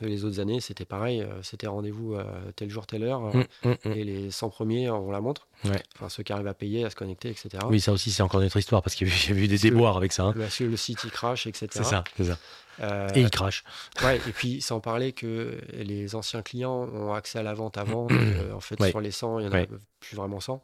Les 0.02 0.24
autres 0.24 0.38
années, 0.40 0.60
c'était 0.60 0.84
pareil. 0.84 1.22
euh, 1.22 1.42
C'était 1.42 1.66
rendez-vous 1.66 2.14
euh, 2.14 2.24
tel 2.54 2.68
jour, 2.70 2.86
telle 2.86 3.02
heure. 3.02 3.24
euh, 3.24 3.30
Hum, 3.32 3.44
hum, 3.64 3.76
hum. 3.86 3.92
Et 3.92 4.04
les 4.04 4.30
100 4.30 4.50
premiers, 4.50 4.90
on 4.90 5.10
la 5.10 5.20
montre. 5.20 5.48
Ouais. 5.64 5.82
Enfin, 5.96 6.08
ceux 6.10 6.22
qui 6.22 6.32
arrivent 6.34 6.46
à 6.46 6.54
payer, 6.54 6.84
à 6.84 6.90
se 6.90 6.94
connecter, 6.96 7.30
etc. 7.30 7.48
Oui, 7.68 7.80
ça 7.80 7.92
aussi, 7.92 8.12
c'est 8.12 8.22
encore 8.22 8.40
une 8.40 8.46
autre 8.46 8.58
histoire 8.58 8.82
parce 8.82 8.94
qu'il 8.94 9.08
y 9.08 9.10
a 9.10 9.14
eu- 9.34 9.44
y 9.44 9.48
des 9.48 9.58
déboires 9.58 9.96
avec 9.96 10.12
ça. 10.12 10.24
hein. 10.24 10.32
Que 10.34 10.64
le 10.64 10.76
site, 10.76 11.02
il 11.04 11.10
crache, 11.10 11.46
etc. 11.46 11.66
C'est 11.70 11.82
ça, 11.84 12.04
c'est 12.16 12.24
ça. 12.24 12.38
Euh, 12.80 13.08
Et 13.14 13.22
il 13.22 13.30
crache. 13.30 13.64
ouais, 14.04 14.18
et 14.28 14.32
puis, 14.32 14.60
sans 14.60 14.80
parler 14.80 15.12
que 15.12 15.58
les 15.72 16.14
anciens 16.14 16.42
clients 16.42 16.82
ont 16.92 17.14
accès 17.14 17.38
à 17.38 17.42
la 17.42 17.54
vente 17.54 17.78
avant. 17.78 18.06
euh, 18.10 18.52
en 18.52 18.60
fait, 18.60 18.78
Ouais. 18.78 18.90
sur 18.90 19.00
les 19.00 19.10
100, 19.10 19.38
il 19.40 19.46
n'y 19.46 19.48
en 19.48 19.52
a 19.52 19.60
Ouais. 19.62 19.68
plus 19.98 20.14
vraiment 20.16 20.40
100. 20.40 20.62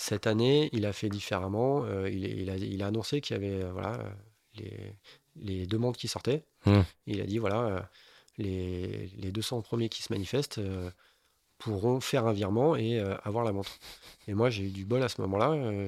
Cette 0.00 0.26
année, 0.26 0.70
il 0.72 0.86
a 0.86 0.94
fait 0.94 1.10
différemment. 1.10 1.84
Euh, 1.84 2.08
il, 2.08 2.24
il 2.24 2.48
a, 2.48 2.56
il 2.56 2.82
a 2.82 2.86
annoncé 2.86 3.20
qu'il 3.20 3.36
y 3.36 3.38
avait 3.38 3.62
euh, 3.62 3.70
voilà, 3.70 3.98
les, 4.54 4.94
les 5.36 5.66
demandes 5.66 5.94
qui 5.94 6.08
sortaient. 6.08 6.42
Hum. 6.64 6.86
Il 7.06 7.20
a 7.20 7.26
dit 7.26 7.36
voilà, 7.36 7.60
euh, 7.66 7.80
les, 8.38 9.08
les 9.18 9.30
200 9.30 9.60
premiers 9.60 9.90
qui 9.90 10.02
se 10.02 10.10
manifestent 10.10 10.58
pourront 11.58 12.00
faire 12.00 12.26
un 12.26 12.32
virement 12.32 12.76
et 12.76 12.98
avoir 13.24 13.44
la 13.44 13.52
montre. 13.52 13.78
Et 14.26 14.32
moi, 14.32 14.48
j'ai 14.48 14.64
eu 14.64 14.70
du 14.70 14.86
bol 14.86 15.02
à 15.02 15.10
ce 15.10 15.20
moment-là. 15.20 15.86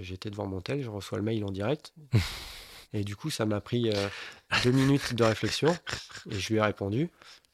J'étais 0.00 0.30
devant 0.30 0.46
mon 0.46 0.62
tel, 0.62 0.82
je 0.82 0.88
reçois 0.88 1.18
le 1.18 1.24
mail 1.24 1.44
en 1.44 1.50
direct. 1.50 1.92
et 2.94 3.04
du 3.04 3.14
coup, 3.14 3.28
ça 3.28 3.44
m'a 3.44 3.60
pris 3.60 3.90
deux 4.64 4.72
minutes 4.72 5.12
de 5.12 5.22
réflexion 5.22 5.76
et 6.30 6.40
je 6.40 6.48
lui 6.48 6.56
ai 6.56 6.62
répondu. 6.62 7.10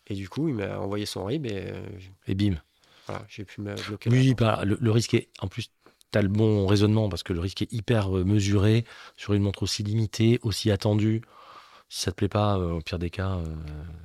Et 0.06 0.14
du 0.14 0.28
coup, 0.28 0.48
il 0.48 0.54
m'a 0.54 0.78
envoyé 0.78 1.04
son 1.04 1.24
RIB 1.24 1.46
et 1.46 1.72
Et 2.28 2.36
bim. 2.36 2.54
voilà, 3.08 3.26
j'ai 3.28 3.44
pu 3.44 3.60
me 3.60 3.74
bloquer. 3.88 4.08
Oui, 4.08 4.34
bah, 4.34 4.62
le, 4.64 4.78
le 4.80 4.90
risque 4.92 5.14
est. 5.14 5.28
En 5.40 5.48
plus, 5.48 5.68
tu 6.12 6.18
as 6.18 6.22
le 6.22 6.28
bon 6.28 6.66
raisonnement 6.66 7.08
parce 7.08 7.22
que 7.22 7.32
le 7.32 7.40
risque 7.40 7.62
est 7.62 7.72
hyper 7.72 8.16
euh, 8.16 8.24
mesuré 8.24 8.84
sur 9.16 9.32
une 9.34 9.42
montre 9.42 9.62
aussi 9.62 9.82
limitée, 9.82 10.38
aussi 10.42 10.70
attendue. 10.70 11.22
Si 11.88 12.00
ça 12.02 12.10
te 12.10 12.16
plaît 12.16 12.28
pas, 12.28 12.58
euh, 12.58 12.72
au 12.72 12.80
pire 12.80 12.98
des 12.98 13.10
cas, 13.10 13.36
euh, 13.36 13.44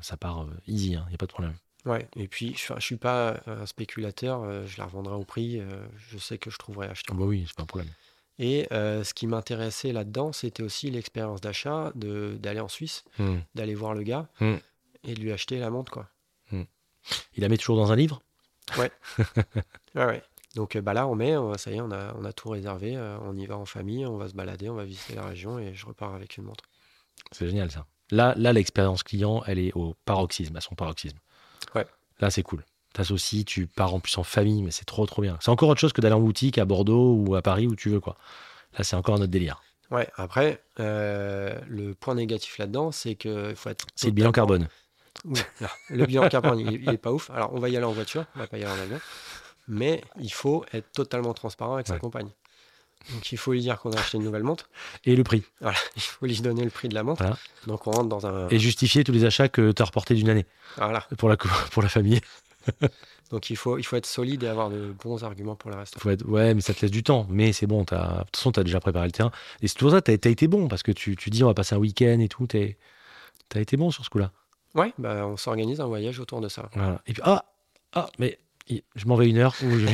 ça 0.02 0.18
part 0.18 0.48
easy, 0.68 0.88
il 0.92 1.04
n'y 1.10 1.14
a 1.16 1.18
pas 1.18 1.26
de 1.26 1.32
problème. 1.32 1.56
Ouais, 1.86 2.08
et 2.16 2.28
puis 2.28 2.54
je, 2.56 2.74
je 2.76 2.80
suis 2.82 2.98
pas 2.98 3.40
un 3.48 3.66
spéculateur, 3.66 4.68
je 4.68 4.78
la 4.78 4.86
revendrai 4.86 5.16
au 5.16 5.24
prix, 5.24 5.60
je 6.10 6.18
sais 6.20 6.38
que 6.38 6.52
je 6.52 6.58
trouverai 6.60 6.88
acheteur. 6.88 7.16
Bah 7.16 7.24
oui, 7.26 7.46
c'est 7.48 7.56
pas 7.56 7.64
un 7.64 7.66
problème. 7.66 7.90
Et 8.38 8.68
euh, 8.72 9.04
ce 9.04 9.16
qui 9.16 9.26
m'intéressait 9.26 9.92
là-dedans, 9.92 10.32
c'était 10.32 10.62
aussi 10.62 10.92
l'expérience 10.92 11.42
d'achat, 11.42 11.92
d'aller 11.96 12.60
en 12.60 12.68
Suisse, 12.68 13.04
Hmm. 13.18 13.40
d'aller 13.56 13.74
voir 13.74 13.96
le 13.96 14.04
gars 14.04 14.28
Hmm. 14.40 14.58
et 15.04 15.16
de 15.16 15.20
lui 15.22 15.32
acheter 15.32 15.60
la 15.60 15.70
montre, 15.72 15.92
quoi. 15.92 16.08
Il 16.52 17.42
la 17.42 17.50
met 17.50 17.58
toujours 17.58 17.78
dans 17.78 17.92
un 17.92 17.96
livre? 17.96 18.22
Ouais, 18.78 18.92
ouais. 19.96 20.22
Donc 20.56 20.78
bah 20.78 20.94
là, 20.94 21.08
on 21.08 21.16
met, 21.16 21.34
ça 21.58 21.72
y 21.72 21.76
est, 21.76 21.82
on 21.82 21.92
a, 21.92 22.14
on 22.18 22.26
a 22.26 22.34
tout 22.34 22.50
réservé, 22.50 22.98
euh, 22.98 23.18
on 23.22 23.38
y 23.38 23.46
va 23.46 23.58
en 23.58 23.66
famille, 23.66 24.06
on 24.06 24.18
va 24.18 24.28
se 24.28 24.34
balader, 24.34 24.70
on 24.70 24.76
va 24.76 24.84
visiter 24.84 25.16
la 25.16 25.26
région 25.26 25.60
et 25.60 25.74
je 25.74 25.86
repars 25.86 26.14
avec 26.14 26.38
une 26.38 26.44
montre. 26.44 26.66
C'est 27.32 27.48
génial 27.48 27.72
ça. 27.72 27.86
Là, 28.10 28.34
là 28.36 28.52
l'expérience 28.52 29.04
client, 29.04 29.44
elle 29.48 29.60
est 29.60 29.72
au 29.74 29.96
paroxysme, 30.04 30.58
à 30.58 30.62
son 30.62 30.76
paroxysme. 30.76 31.18
Ouais. 31.74 31.86
Là, 32.20 32.30
c'est 32.30 32.44
cool. 32.44 32.66
T'associes, 32.94 33.46
tu 33.46 33.68
pars 33.68 33.94
en 33.94 34.02
plus 34.02 34.18
en 34.18 34.24
famille, 34.24 34.62
mais 34.64 34.72
c'est 34.72 34.84
trop, 34.84 35.06
trop 35.06 35.22
bien. 35.22 35.38
C'est 35.40 35.50
encore 35.50 35.70
autre 35.70 35.80
chose 35.80 35.94
que 35.94 36.02
d'aller 36.02 36.16
en 36.16 36.20
boutique 36.20 36.58
à 36.58 36.66
Bordeaux 36.66 37.16
ou 37.16 37.36
à 37.36 37.42
Paris 37.42 37.68
où 37.68 37.76
tu 37.76 37.90
veux, 37.90 38.02
quoi. 38.02 38.18
Là, 38.78 38.84
c'est 38.84 38.98
encore 38.98 39.16
un 39.16 39.20
autre 39.20 39.28
délire. 39.28 39.62
Ouais, 39.90 40.10
après, 40.16 40.62
euh, 40.82 41.58
le 41.68 41.94
point 41.94 42.16
négatif 42.16 42.58
là-dedans, 42.58 42.92
c'est 42.92 43.16
qu'il 43.16 43.56
faut 43.56 43.70
être. 43.70 43.86
C'est 43.96 44.08
le 44.08 44.14
bilan 44.14 44.34
carbone. 44.34 44.68
Oui, 45.26 45.40
non, 45.62 45.68
le 45.90 46.06
bilan 46.06 46.28
carbone, 46.30 46.60
il, 46.60 46.82
il 46.84 46.90
est 46.90 46.98
pas 46.98 47.12
ouf. 47.12 47.30
Alors, 47.30 47.54
on 47.54 47.60
va 47.60 47.70
y 47.70 47.78
aller 47.78 47.86
en 47.86 47.92
voiture, 47.92 48.26
on 48.36 48.40
va 48.40 48.48
pas 48.48 48.58
y 48.58 48.64
aller 48.64 48.72
en 48.72 48.84
avion. 48.84 49.00
Mais 49.68 50.04
il 50.20 50.32
faut 50.34 50.66
être 50.74 50.92
totalement 50.92 51.34
transparent 51.34 51.76
avec 51.76 51.88
sa 51.88 51.98
compagne. 52.00 52.30
Donc, 53.14 53.32
il 53.32 53.38
faut 53.38 53.52
lui 53.54 53.62
dire 53.62 53.80
qu'on 53.80 53.92
a 53.94 54.00
acheté 54.00 54.18
une 54.18 54.24
nouvelle 54.24 54.44
montre. 54.44 54.70
Et 55.06 55.16
le 55.16 55.24
prix. 55.24 55.44
Voilà, 55.60 55.78
il 55.96 56.02
faut 56.02 56.26
lui 56.26 56.40
donner 56.40 56.64
le 56.64 56.70
prix 56.70 56.88
de 56.88 56.94
la 56.94 57.02
montre. 57.04 57.22
Voilà. 57.24 57.38
Donc, 57.66 57.88
on 57.88 57.92
rentre 57.92 58.10
dans 58.10 58.28
un. 58.28 58.48
Et 58.50 58.60
justifier 58.60 59.04
tous 59.04 59.12
les 59.12 59.26
achats 59.26 59.50
que 59.50 59.72
tu 59.72 59.82
as 59.82 59.86
reportés 59.86 60.14
d'une 60.14 60.30
année 60.30 60.46
Voilà. 60.78 61.08
pour 61.18 61.28
la, 61.30 61.38
pour 61.72 61.82
la 61.82 61.90
famille. 61.90 62.22
Donc, 63.32 63.50
il 63.50 63.56
faut, 63.56 63.78
il 63.78 63.84
faut 63.84 63.96
être 63.96 64.06
solide 64.06 64.44
et 64.44 64.48
avoir 64.48 64.70
de 64.70 64.94
bons 65.04 65.24
arguments 65.24 65.56
pour 65.56 65.72
le 65.72 65.78
reste. 65.78 65.98
Faut 65.98 66.10
être- 66.10 66.26
Ouais, 66.28 66.54
mais 66.54 66.62
ça 66.62 66.74
te 66.74 66.82
laisse 66.82 66.92
du 66.92 67.02
temps. 67.02 67.26
Mais 67.30 67.54
c'est 67.54 67.66
bon, 67.66 67.80
de 67.82 67.86
toute 67.86 68.36
façon, 68.36 68.52
tu 68.52 68.60
as 68.60 68.64
déjà 68.64 68.80
préparé 68.82 69.06
le 69.08 69.12
terrain. 69.14 69.32
Et 69.62 69.68
c'est 69.68 69.78
pour 69.80 69.90
ça 69.90 70.02
tu 70.02 70.12
as 70.12 70.14
été 70.14 70.48
bon, 70.48 70.68
parce 70.68 70.84
que 70.84 70.92
tu, 70.92 71.16
tu 71.16 71.30
dis 71.30 71.44
on 71.44 71.48
va 71.48 71.54
passer 71.54 71.74
un 71.74 71.78
week-end 71.80 72.20
et 72.20 72.28
tout. 72.28 72.46
Tu 72.46 72.76
as 73.56 73.60
été 73.60 73.78
bon 73.78 73.90
sur 73.90 74.04
ce 74.06 74.10
coup-là. 74.10 74.32
Ouais, 74.76 74.94
bah, 74.98 75.26
on 75.26 75.38
s'organise 75.38 75.80
un 75.82 75.88
voyage 75.88 76.20
autour 76.20 76.40
de 76.42 76.50
ça. 76.50 76.70
Voilà. 76.76 77.02
Et 77.08 77.14
puis, 77.14 77.22
ah, 77.26 77.46
ah, 77.94 78.10
mais 78.20 78.38
je 78.68 79.06
m'en 79.06 79.16
vais 79.16 79.30
une 79.30 79.38
heure. 79.38 79.56
Ou 79.64 79.72
je, 79.72 79.88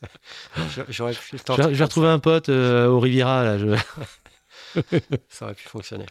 J'aurais 0.88 1.12
pu 1.12 1.36
le 1.36 1.56
vais, 1.56 1.74
je 1.74 1.78
vais 1.78 1.84
retrouver 1.84 2.08
un 2.08 2.18
pote 2.18 2.48
euh, 2.48 2.86
au 2.86 3.00
Riviera. 3.00 3.42
Là, 3.44 3.58
je... 3.58 3.66
Ça 5.28 5.46
aurait 5.46 5.54
pu 5.54 5.68
fonctionner. 5.68 6.06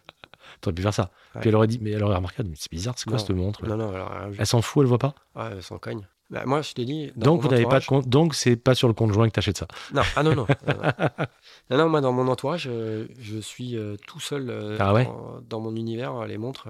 T'aurais 0.61 0.73
pu 0.73 0.81
faire 0.81 0.93
ça. 0.93 1.11
Ouais. 1.35 1.41
Puis 1.41 1.49
elle 1.49 1.55
aurait 1.55 1.67
dit, 1.67 1.79
mais 1.81 1.91
elle 1.91 2.03
aurait 2.03 2.15
remarqué, 2.15 2.43
c'est 2.55 2.71
bizarre, 2.71 2.95
c'est 2.97 3.05
quoi 3.05 3.17
Non. 3.17 3.25
cette 3.25 3.35
montre 3.35 3.65
Non, 3.65 3.77
non, 3.77 3.93
alors, 3.93 4.11
euh, 4.11 4.31
Elle 4.37 4.45
s'en 4.47 4.61
fout, 4.61 4.81
elle 4.81 4.87
voit 4.87 4.97
pas. 4.97 5.13
ah, 5.35 5.49
elle 5.51 5.63
s'en 5.63 5.77
cogne. 5.77 6.07
Bah, 6.29 6.43
moi, 6.45 6.61
je 6.61 6.73
t'ai 6.73 6.83
dit. 6.83 7.11
dans 7.15 7.27
Donc 7.27 7.41
vous 7.41 7.47
n'avez 7.47 7.65
pas 7.65 7.79
de 7.79 7.85
compte. 7.85 8.09
Donc 8.09 8.35
c'est 8.35 8.57
pas 8.57 8.75
sur 8.75 8.89
le 8.89 8.93
compte 8.93 9.13
joint 9.13 9.29
que 9.29 9.33
t'achètes 9.33 9.59
ça. 9.59 9.67
Non, 9.93 10.01
ah 10.15 10.23
non, 10.23 10.35
non. 10.35 10.47
non, 11.69 11.77
non. 11.77 11.89
Moi, 11.89 12.01
dans 12.01 12.11
mon 12.11 12.27
entourage, 12.27 12.67
euh, 12.69 13.07
je 13.19 13.37
suis 13.37 13.77
euh, 13.77 13.95
tout 14.07 14.19
seul 14.19 14.75
Ah 14.79 14.93
ouais 14.93 15.07
dans, 15.47 15.61
mon 15.61 15.73
univers. 15.75 16.25
Les 16.25 16.37
montres, 16.37 16.67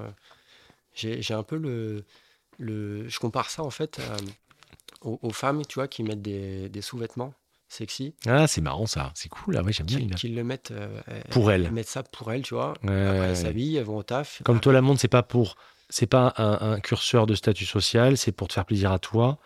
j'ai 0.94 1.24
j'ai 1.24 1.34
un 1.34 1.42
peu 1.42 1.58
le, 1.58 2.06
le. 2.60 3.08
Je 3.10 3.20
compare 3.20 3.50
ça, 3.50 3.64
en 3.64 3.72
fait, 3.72 4.00
à- 4.00 4.18
aux, 5.02 5.20
aux 5.22 5.32
femmes, 5.32 5.66
tu 5.66 5.76
vois, 5.76 5.88
qui 5.88 6.04
mettent 6.04 6.22
des, 6.22 6.70
des 6.70 6.82
sous-vêtements 6.82 7.34
sexy, 7.70 8.16
Ah, 8.26 8.48
c'est 8.48 8.62
marrant 8.62 8.86
ça. 8.86 9.12
C'est 9.14 9.28
cool. 9.28 9.54
Là, 9.56 9.62
ouais, 9.62 9.74
j'aime 9.74 9.86
bien 9.88 9.98
qui, 9.98 10.04
l'image. 10.04 10.20
qui 10.22 10.30
le 10.30 10.44
mettent. 10.46 10.72
euh, 10.72 11.02
elles- 11.08 11.24
Pour 11.32 11.52
elle. 11.52 11.66
Elles 11.66 11.72
mettent 11.74 11.90
ça 11.90 12.02
pour 12.02 12.32
elles, 12.32 12.42
tu 12.42 12.54
vois. 12.54 12.72
Après, 12.82 12.94
elles 12.94 13.36
s'habillent, 13.38 13.76
elles 13.76 13.84
vont 13.84 13.98
au 13.98 14.04
taf. 14.04 14.42
Comme 14.46 14.58
Ah, 14.58 14.62
toi, 14.62 14.72
la 14.74 14.82
montre, 14.82 15.02
c'est 15.02 15.10
pas 15.10 15.22
pour. 15.24 15.56
C'est 15.90 16.08
pas 16.08 16.34
un, 16.38 16.58
un 16.74 16.80
curseur 16.80 17.26
de 17.28 17.36
statut 17.36 17.66
social, 17.66 18.18
c'est 18.18 18.32
pour 18.32 18.48
te 18.48 18.54
faire 18.54 18.66
plaisir 18.66 18.92
à 18.94 19.00
toi. 19.00 19.38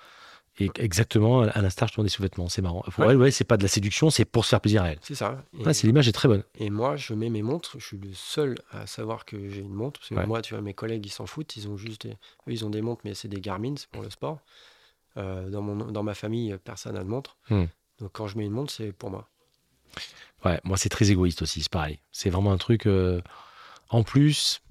Et 0.60 0.70
exactement, 0.78 1.42
à 1.42 1.62
l'instar, 1.62 1.88
je 1.88 1.94
tourne 1.94 2.06
des 2.06 2.12
sous-vêtements. 2.12 2.48
C'est 2.50 2.62
marrant. 2.62 2.82
Pour 2.82 3.06
Ouais. 3.06 3.12
elle, 3.14 3.18
ouais, 3.18 3.32
c'est 3.32 3.44
pas 3.46 3.58
de 3.58 3.64
la 3.64 3.68
séduction, 3.70 4.10
c'est 4.12 4.26
pour 4.26 4.44
se 4.46 4.50
faire 4.50 4.62
plaisir 4.62 4.84
à 4.84 4.89
elle. 4.92 5.00
C'est 5.02 5.16
ça. 5.16 5.44
C'est 5.74 5.88
l'image 5.88 6.08
est 6.08 6.12
très 6.12 6.28
bonne. 6.28 6.44
et 6.60 6.70
moi, 6.70 6.98
je 6.98 7.14
mets 7.16 7.30
mes 7.30 7.42
montres. 7.42 7.78
Je 7.80 7.86
suis 7.86 7.98
le 7.98 8.14
seul 8.14 8.56
à 8.72 8.86
savoir 8.86 9.26
que 9.26 9.50
j'ai 9.50 9.62
une 9.62 9.74
montre. 9.74 10.00
Parce 10.00 10.10
que 10.10 10.16
Ouais. 10.16 10.28
moi, 10.28 10.42
tu 10.44 10.54
vois, 10.54 10.62
mes 10.62 10.74
collègues, 10.76 11.06
ils 11.08 11.10
s'en 11.12 11.26
foutent. 11.26 11.56
Ils 11.56 11.68
ont 11.70 11.78
juste 11.78 12.06
des... 12.06 12.12
Eux, 12.14 12.18
ils 12.52 12.66
ont 12.66 12.70
des 12.70 12.82
montres, 12.84 13.02
mais 13.06 13.16
c'est 13.16 13.30
des 13.30 13.39
Garmin, 13.42 13.74
c'est 13.78 13.89
pour 13.89 14.04
le 14.04 14.10
sport. 14.12 14.39
Euh, 15.18 15.49
dans, 15.49 15.62
mon, 15.62 15.76
dans 15.91 16.03
ma 16.03 16.14
famille, 16.14 16.57
personne 16.64 16.93
n'a 16.95 17.03
de 17.03 17.09
montre. 17.09 17.38
Hmm. 17.49 17.66
Donc, 17.99 18.12
quand 18.14 18.28
je 18.28 18.38
mets 18.38 18.45
une 18.45 18.51
montre, 18.53 18.72
c'est 18.72 18.91
pour 18.93 19.09
moi. 19.09 19.30
Ouais, 20.45 20.59
moi, 20.64 20.78
c'est 20.78 20.89
très 20.89 21.12
égoïste 21.12 21.41
aussi, 21.41 21.62
c'est 21.62 21.72
pareil. 21.72 21.99
C'est 22.12 22.30
vraiment 22.30 22.51
un 22.51 22.57
truc. 22.57 22.86
euh, 22.88 23.22
En 23.89 24.03
plus, 24.03 24.62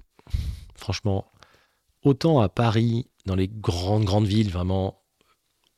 franchement, 0.75 1.31
autant 2.03 2.41
à 2.41 2.49
Paris, 2.49 3.07
dans 3.25 3.35
les 3.35 3.47
grandes, 3.47 4.03
grandes 4.03 4.25
villes, 4.25 4.51
vraiment, 4.51 5.01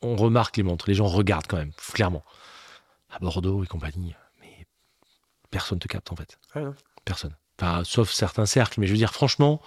on 0.01 0.15
remarque 0.15 0.57
les 0.57 0.63
montres. 0.63 0.85
Les 0.87 0.95
gens 0.95 1.07
regardent 1.07 1.47
quand 1.47 1.57
même, 1.57 1.73
clairement. 1.93 2.23
À 3.09 3.19
Bordeaux 3.19 3.63
et 3.63 3.67
compagnie, 3.67 4.15
mais 4.39 4.65
personne 5.51 5.77
te 5.77 5.87
capte 5.87 6.11
en 6.11 6.15
fait. 6.15 6.39
Ouais, 6.55 6.63
non 6.63 6.73
Personne. 7.05 7.35
Enfin, 7.59 7.83
sauf 7.83 8.09
certains 8.11 8.45
cercles, 8.47 8.79
mais 8.79 8.87
je 8.87 8.93
veux 8.93 8.97
dire, 8.97 9.13
franchement, 9.13 9.61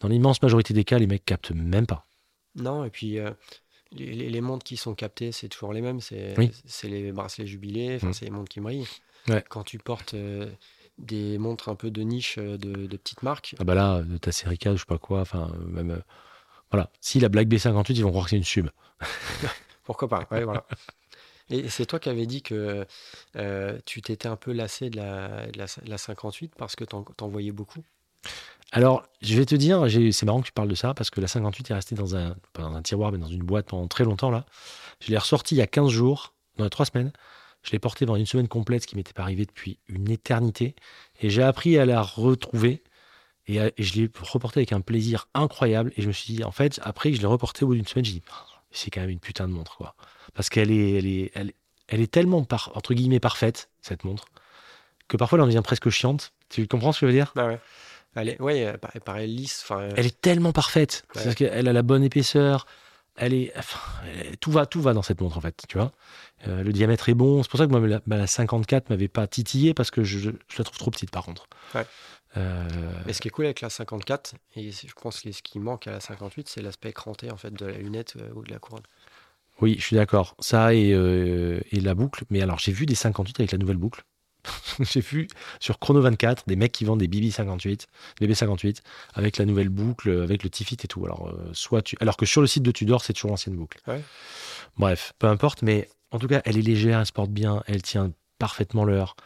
dans 0.00 0.08
l'immense 0.08 0.42
majorité 0.42 0.74
des 0.74 0.84
cas, 0.84 0.98
les 0.98 1.06
mecs 1.06 1.24
captent 1.24 1.52
même 1.52 1.86
pas. 1.86 2.04
Non, 2.56 2.84
et 2.84 2.90
puis 2.90 3.18
euh, 3.18 3.30
les, 3.92 4.12
les- 4.12 4.30
les 4.30 4.40
montres 4.40 4.64
qui 4.64 4.76
sont 4.76 4.94
captées, 4.94 5.32
c'est 5.32 5.48
toujours 5.48 5.72
les 5.72 5.80
mêmes. 5.80 6.00
C'est 6.00 6.34
Oui. 6.38 6.50
les 6.84 7.12
bracelets 7.12 7.46
jubilés, 7.46 7.98
Mm. 8.02 8.12
c'est 8.12 8.24
les 8.24 8.30
montres 8.30 8.48
qui 8.48 8.60
brillent. 8.60 8.86
Ouais. 9.28 9.44
Quand 9.48 9.62
tu 9.64 9.78
portes 9.78 10.14
euh, 10.14 10.50
des 10.98 11.38
montres 11.38 11.68
un 11.68 11.74
peu 11.76 11.90
de 11.90 12.02
niche 12.02 12.36
euh, 12.38 12.56
de, 12.58 12.86
de 12.86 12.96
petites 12.96 13.22
marques, 13.22 13.54
Ah 13.58 13.64
bah 13.64 13.74
là, 13.74 14.02
de 14.02 14.16
ta 14.18 14.32
série 14.32 14.58
K, 14.58 14.72
je 14.72 14.76
sais 14.78 14.84
pas 14.86 14.98
quoi, 14.98 15.20
enfin, 15.20 15.50
euh, 15.54 15.64
même. 15.66 15.90
euh, 15.92 16.00
voilà. 16.70 16.90
Si 17.00 17.20
la 17.20 17.28
Black 17.28 17.48
B58, 17.48 17.92
ils 17.96 18.02
vont 18.02 18.10
croire 18.10 18.24
que 18.24 18.30
c'est 18.30 18.36
une 18.36 18.44
sub. 18.44 18.68
pourquoi 19.84 20.08
pas? 20.08 20.26
Ouais, 20.30 20.44
voilà. 20.44 20.66
Et 21.50 21.68
c'est 21.68 21.86
toi 21.86 21.98
qui 21.98 22.08
avais 22.08 22.26
dit 22.26 22.42
que 22.42 22.86
euh, 23.36 23.78
tu 23.84 24.00
t'étais 24.02 24.28
un 24.28 24.36
peu 24.36 24.52
lassé 24.52 24.88
de 24.90 24.96
la, 24.96 25.46
de 25.48 25.58
la, 25.58 25.66
de 25.66 25.90
la 25.90 25.98
58 25.98 26.54
parce 26.56 26.74
que 26.74 26.84
t'en 26.84 27.02
t'en 27.02 27.28
voyais 27.28 27.52
beaucoup? 27.52 27.84
Alors, 28.72 29.06
je 29.22 29.36
vais 29.36 29.46
te 29.46 29.54
dire, 29.54 29.86
c'est 30.12 30.26
marrant 30.26 30.40
que 30.40 30.46
tu 30.46 30.52
parles 30.52 30.68
de 30.68 30.74
ça, 30.74 30.94
parce 30.94 31.10
que 31.10 31.20
la 31.20 31.28
58 31.28 31.70
est 31.70 31.74
restée 31.74 31.94
dans 31.94 32.16
un, 32.16 32.34
pas 32.52 32.62
dans 32.62 32.74
un 32.74 32.82
tiroir, 32.82 33.12
mais 33.12 33.18
dans 33.18 33.28
une 33.28 33.42
boîte 33.42 33.66
pendant 33.66 33.86
très 33.86 34.04
longtemps, 34.04 34.30
là. 34.30 34.46
Je 35.00 35.10
l'ai 35.10 35.18
ressortie 35.18 35.54
il 35.54 35.58
y 35.58 35.62
a 35.62 35.66
15 35.66 35.90
jours, 35.90 36.34
dans 36.56 36.64
les 36.64 36.70
3 36.70 36.86
semaines. 36.86 37.12
Je 37.62 37.70
l'ai 37.72 37.78
portée 37.78 38.04
pendant 38.04 38.18
une 38.18 38.26
semaine 38.26 38.48
complète, 38.48 38.82
ce 38.82 38.86
qui 38.86 38.96
m'était 38.96 39.12
pas 39.12 39.22
arrivé 39.22 39.46
depuis 39.46 39.78
une 39.88 40.10
éternité. 40.10 40.74
Et 41.20 41.30
j'ai 41.30 41.42
appris 41.42 41.78
à 41.78 41.86
la 41.86 42.02
retrouver. 42.02 42.82
Et, 43.46 43.56
et 43.56 43.82
je 43.82 43.94
l'ai 43.94 44.10
reportée 44.20 44.60
avec 44.60 44.72
un 44.72 44.80
plaisir 44.80 45.28
incroyable. 45.34 45.92
Et 45.96 46.02
je 46.02 46.08
me 46.08 46.12
suis 46.12 46.34
dit, 46.34 46.44
en 46.44 46.50
fait, 46.50 46.80
après 46.82 47.10
que 47.10 47.16
je 47.16 47.20
l'ai 47.22 47.26
reportée 47.26 47.64
au 47.64 47.68
bout 47.68 47.74
d'une 47.74 47.86
semaine, 47.86 48.04
j'ai 48.04 48.12
dit, 48.12 48.22
Oh, 48.30 48.54
c'est 48.70 48.90
quand 48.90 49.00
même 49.00 49.10
une 49.10 49.20
putain 49.20 49.46
de 49.46 49.52
montre, 49.52 49.76
quoi. 49.76 49.94
Parce 50.34 50.48
qu'elle 50.50 50.70
est, 50.70 50.92
elle 50.92 51.06
est, 51.06 51.30
elle, 51.34 51.52
elle 51.88 52.00
est 52.00 52.10
tellement, 52.10 52.44
par, 52.44 52.72
entre 52.74 52.92
guillemets, 52.92 53.20
parfaite, 53.20 53.70
cette 53.80 54.04
montre, 54.04 54.26
que 55.08 55.16
parfois 55.16 55.38
elle 55.38 55.42
en 55.42 55.46
devient 55.46 55.62
presque 55.64 55.90
chiante. 55.90 56.32
Tu 56.48 56.66
comprends 56.66 56.92
ce 56.92 57.00
que 57.00 57.06
je 57.06 57.12
veux 57.12 57.16
dire? 57.16 57.32
Bah 57.34 57.46
ouais. 57.48 57.60
Elle 58.16 58.28
est, 58.30 58.40
ouais, 58.40 58.58
elle, 58.58 58.78
pa- 58.78 58.90
elle 58.94 59.00
paraît 59.00 59.26
lisse. 59.26 59.60
Enfin, 59.64 59.80
euh, 59.82 59.90
elle 59.96 60.06
est 60.06 60.20
tellement 60.20 60.52
parfaite. 60.52 61.04
Ouais. 61.14 61.22
C'est 61.22 61.34
qu'elle 61.34 61.68
a 61.68 61.72
la 61.72 61.82
bonne 61.82 62.02
épaisseur. 62.04 62.66
Elle 63.16 63.32
est, 63.34 63.52
enfin, 63.56 63.78
elle- 64.06 64.36
tout 64.38 64.50
va, 64.50 64.66
tout 64.66 64.80
va 64.82 64.92
dans 64.92 65.02
cette 65.02 65.20
montre 65.20 65.38
en 65.38 65.40
fait. 65.40 65.62
Tu 65.68 65.78
vois, 65.78 65.92
Euh, 66.46 66.62
le 66.62 66.72
diamètre 66.72 67.08
est 67.08 67.14
bon. 67.14 67.42
C'est 67.42 67.48
pour 67.50 67.58
ça 67.58 67.66
que 67.66 67.70
moi 67.70 67.80
la, 67.80 68.00
bah, 68.06 68.16
la 68.16 68.26
54 68.26 68.90
m'avait 68.90 69.08
pas 69.08 69.26
titillé 69.26 69.72
parce 69.72 69.90
que 69.90 70.04
je, 70.04 70.18
je 70.18 70.58
la 70.58 70.64
trouve 70.64 70.76
trop 70.78 70.90
petite 70.90 71.10
par 71.10 71.24
contre. 71.24 71.46
Ouais. 71.74 71.86
Euh, 72.36 72.68
Mais 73.06 73.12
ce 73.12 73.20
qui 73.20 73.28
est 73.28 73.30
cool 73.30 73.44
avec 73.44 73.60
la 73.60 73.70
54, 73.70 74.34
et 74.56 74.70
je 74.72 74.92
pense 75.00 75.20
que 75.20 75.30
ce 75.30 75.40
qui 75.42 75.58
manque 75.60 75.86
à 75.86 75.92
la 75.92 76.00
58, 76.00 76.48
c'est 76.48 76.60
l'aspect 76.62 76.92
cranté 76.92 77.30
en 77.30 77.36
fait 77.36 77.52
de 77.52 77.64
la 77.66 77.78
lunette 77.78 78.14
euh, 78.20 78.28
ou 78.34 78.42
de 78.42 78.50
la 78.50 78.58
couronne. 78.58 78.82
oui, 79.60 79.76
je 79.78 79.84
suis 79.84 79.96
d'accord. 79.96 80.34
Ça 80.40 80.74
et, 80.74 80.88
et 80.90 81.80
la 81.80 81.94
boucle. 81.94 82.24
Mais 82.30 82.42
alors 82.42 82.58
j'ai 82.58 82.72
vu 82.72 82.86
des 82.86 82.96
58 82.96 83.38
avec 83.40 83.52
la 83.52 83.58
nouvelle 83.58 83.76
boucle. 83.76 84.02
j'ai 84.80 85.00
vu 85.00 85.28
sur 85.60 85.78
Chrono 85.78 86.00
24 86.00 86.44
des 86.46 86.56
mecs 86.56 86.72
qui 86.72 86.84
vendent 86.84 87.00
des 87.00 87.08
BB 87.08 87.30
58, 87.30 87.86
des 88.20 88.26
BB 88.26 88.34
58 88.34 88.82
avec 89.14 89.38
la 89.38 89.44
nouvelle 89.44 89.68
boucle, 89.68 90.22
avec 90.22 90.42
le 90.42 90.50
Tifit 90.50 90.76
et 90.82 90.88
tout. 90.88 91.04
Alors 91.04 91.28
euh, 91.28 91.50
soit 91.52 91.82
tu, 91.82 91.96
alors 92.00 92.16
que 92.16 92.26
sur 92.26 92.40
le 92.40 92.46
site 92.46 92.62
de 92.62 92.70
Tudor 92.70 93.02
c'est 93.02 93.12
toujours 93.12 93.30
l'ancienne 93.30 93.56
boucle. 93.56 93.78
Ouais. 93.86 94.02
Bref, 94.76 95.12
peu 95.18 95.26
importe, 95.26 95.62
mais 95.62 95.88
en 96.10 96.18
tout 96.18 96.28
cas, 96.28 96.42
elle 96.44 96.58
est 96.58 96.62
légère, 96.62 97.00
elle 97.00 97.06
se 97.06 97.12
porte 97.12 97.30
bien, 97.30 97.62
elle 97.66 97.82
tient 97.82 98.12
parfaitement 98.38 98.84
l'heure. 98.84 99.16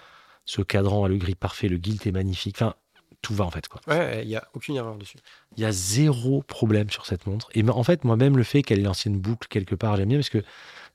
Ce 0.45 0.63
cadran 0.63 1.05
a 1.05 1.09
le 1.09 1.17
gris 1.17 1.35
parfait, 1.35 1.69
le 1.69 1.77
gilt 1.77 2.07
est 2.07 2.13
magnifique. 2.13 2.57
Enfin, 2.57 2.75
tout 3.21 3.35
va 3.35 3.45
en 3.45 3.51
fait. 3.51 3.69
quoi. 3.69 3.81
Ouais, 3.87 4.23
il 4.23 4.29
n'y 4.29 4.37
a 4.37 4.47
aucune 4.55 4.77
erreur 4.77 4.97
dessus. 4.97 5.19
Il 5.57 5.63
y 5.63 5.67
a 5.67 5.73
zéro 5.73 6.43
problème 6.43 6.89
sur 6.91 7.05
cette 7.07 7.27
montre. 7.27 7.49
Et 7.55 7.69
en 7.69 7.83
fait, 7.83 8.05
moi-même, 8.05 8.37
le 8.37 8.43
fait 8.43 8.63
qu'elle 8.63 8.79
ait 8.79 8.85
l'ancienne 8.85 9.19
boucle 9.19 9.49
quelque 9.49 9.75
part, 9.75 9.97
j'aime 9.97 10.09
bien 10.09 10.19
parce 10.19 10.31
que 10.31 10.43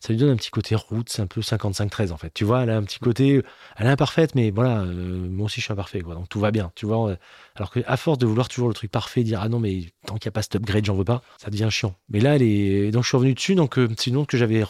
ça 0.04 0.12
lui 0.12 0.20
donne 0.20 0.32
un 0.32 0.36
petit 0.36 0.49
côté 0.49 0.76
route, 0.76 1.08
c'est 1.08 1.22
un 1.22 1.28
peu 1.28 1.39
55-13 1.39 2.12
en 2.12 2.18
fait. 2.18 2.30
Tu 2.34 2.43
vois, 2.43 2.64
elle 2.64 2.72
a 2.72 2.76
un 2.76 2.84
petit 2.84 2.99
côté, 2.99 3.41
elle 3.78 3.86
est 3.86 3.89
imparfaite, 3.89 4.36
mais 4.36 4.51
voilà, 4.51 4.82
euh, 4.82 5.30
moi 5.30 5.45
aussi 5.45 5.62
je 5.62 5.66
suis 5.66 5.72
imparfait, 5.72 6.01
quoi. 6.01 6.14
Donc 6.14 6.28
tout 6.28 6.41
va 6.41 6.51
bien, 6.51 6.74
tu 6.76 6.86
vois. 6.86 7.16
Alors 7.56 7.72
qu'à 7.72 7.95
force 7.95 8.18
de 8.18 8.26
vouloir 8.26 8.49
toujours 8.49 8.68
le 8.68 8.74
truc 8.74 8.91
parfait, 8.91 9.24
dire 9.24 9.39
ah 9.41 9.47
non, 9.47 9.60
mais 9.60 9.93
tant 10.06 10.16
qu'il 10.18 10.28
n'y 10.28 10.34
a 10.34 10.34
pas 10.34 10.41
cet 10.41 10.56
upgrade, 10.56 10.84
j'en 10.84 10.95
veux 10.95 11.06
pas, 11.06 11.22
ça 11.38 11.49
devient 11.49 11.70
chiant. 11.72 11.95
Mais 12.10 12.20
là, 12.20 12.36
elle 12.36 12.41
est. 12.41 12.91
Donc 12.91 13.04
je 13.04 13.08
suis 13.08 13.16
revenu 13.16 13.34
dessus, 13.34 13.56
donc 13.56 13.80
euh, 13.80 13.88
c'est 13.97 14.08
une 14.08 14.18
montre 14.18 14.28
que 14.28 14.36
j'avais 14.36 14.66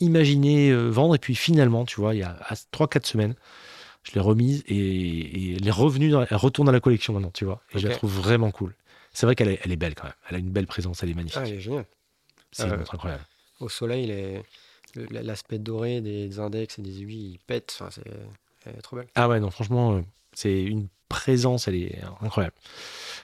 imaginé 0.00 0.68
euh, 0.68 0.90
vendre, 0.90 1.14
et 1.14 1.18
puis 1.18 1.34
finalement, 1.34 1.86
tu 1.86 1.98
vois, 1.98 2.14
il 2.14 2.18
y 2.18 2.22
a 2.22 2.38
3-4 2.70 3.06
semaines, 3.06 3.36
je 4.02 4.12
l'ai 4.12 4.20
remise 4.20 4.64
et, 4.68 5.56
elle 5.56 5.66
est 5.66 5.70
revenue, 5.70 6.12
elle 6.28 6.36
retourne 6.36 6.66
dans 6.66 6.72
la 6.72 6.80
collection 6.80 7.14
maintenant, 7.14 7.30
tu 7.32 7.46
vois. 7.46 7.62
Et 7.72 7.78
je 7.78 7.88
la 7.88 7.94
trouve 7.94 8.14
vraiment 8.14 8.50
cool. 8.50 8.74
C'est 9.14 9.24
vrai 9.24 9.34
qu'elle 9.34 9.48
est, 9.48 9.60
elle 9.64 9.72
est 9.72 9.76
belle 9.76 9.94
quand 9.94 10.04
même. 10.04 10.12
Elle 10.28 10.36
a 10.36 10.38
une 10.40 10.50
belle 10.50 10.66
présence, 10.66 11.02
elle 11.02 11.08
est 11.08 11.14
magnifique. 11.14 11.40
Ah, 11.42 11.48
elle 11.48 11.54
est 11.54 11.60
géniale. 11.60 11.86
C'est 12.52 12.64
une 12.64 12.76
montre 12.76 12.94
incroyable 12.94 13.24
au 13.60 13.68
soleil, 13.68 14.42
l'aspect 15.10 15.58
doré 15.58 16.00
des 16.00 16.38
index 16.38 16.78
et 16.78 16.82
des 16.82 17.02
aiguilles, 17.02 17.32
il 17.32 17.38
pète. 17.38 17.76
Enfin, 17.78 17.90
c'est 17.90 18.82
trop 18.82 18.96
belle. 18.96 19.08
Ah 19.14 19.28
ouais, 19.28 19.40
non, 19.40 19.50
franchement, 19.50 19.96
euh, 19.96 20.02
c'est 20.32 20.62
une 20.62 20.88
présence, 21.08 21.68
elle 21.68 21.76
est 21.76 22.00
incroyable. 22.20 22.54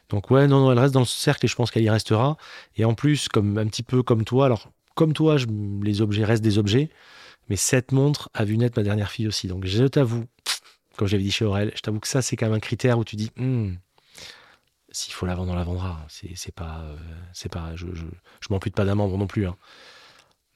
Donc 0.09 0.31
ouais, 0.31 0.47
non, 0.47 0.61
non, 0.61 0.73
elle 0.73 0.79
reste 0.79 0.95
dans 0.95 1.01
le 1.01 1.07
cercle 1.07 1.45
et 1.45 1.49
je 1.49 1.57
pense 1.57 1.71
qu'elle 1.71 1.83
y 1.83 1.91
restera. 1.91 2.37
Et 2.77 2.85
en 2.85 2.95
plus, 2.95 3.29
comme 3.29 3.59
un 3.59 3.67
petit 3.67 3.83
peu 3.83 4.03
comme 4.03 4.25
toi, 4.25 4.47
alors 4.47 4.71
comme 4.95 5.13
toi, 5.13 5.37
les 5.83 6.01
objets 6.01 6.25
restent 6.25 6.45
des 6.45 6.59
objets, 6.59 6.89
mais 7.49 7.57
cette 7.57 7.93
montre 7.93 8.31
a 8.33 8.45
vu 8.45 8.57
naître 8.57 8.79
ma 8.79 8.85
dernière 8.85 9.11
fille 9.11 9.29
aussi. 9.29 9.49
Donc 9.49 9.67
je 9.67 9.85
t'avoue, 9.85 10.25
comme 10.97 11.09
j'avais 11.09 11.23
dit 11.23 11.33
chez 11.33 11.45
Aurel, 11.45 11.73
je 11.75 11.81
t'avoue 11.81 12.01
que 12.01 12.09
ça 12.09 12.23
c'est 12.23 12.37
quand 12.37 12.47
même 12.47 12.55
un 12.55 12.61
critère 12.61 12.99
où 12.99 13.05
tu 13.05 13.17
dis, 13.17 13.31
hmm, 13.37 13.75
s'il 14.91 15.13
faut 15.13 15.27
la 15.27 15.35
vendre, 15.35 15.53
on 15.53 15.57
la 15.57 15.65
vendra. 15.65 16.07
C'est 16.09 16.55
pas, 16.55 16.81
euh, 16.85 16.97
c'est 17.33 17.51
pas, 17.53 17.75
je, 17.77 17.87
je, 17.93 18.05
je 18.41 18.49
de 18.55 18.71
pas 18.71 18.85
d'un 18.85 18.95
membre 18.95 19.19
non 19.19 19.27
plus. 19.27 19.47
Hein 19.47 19.57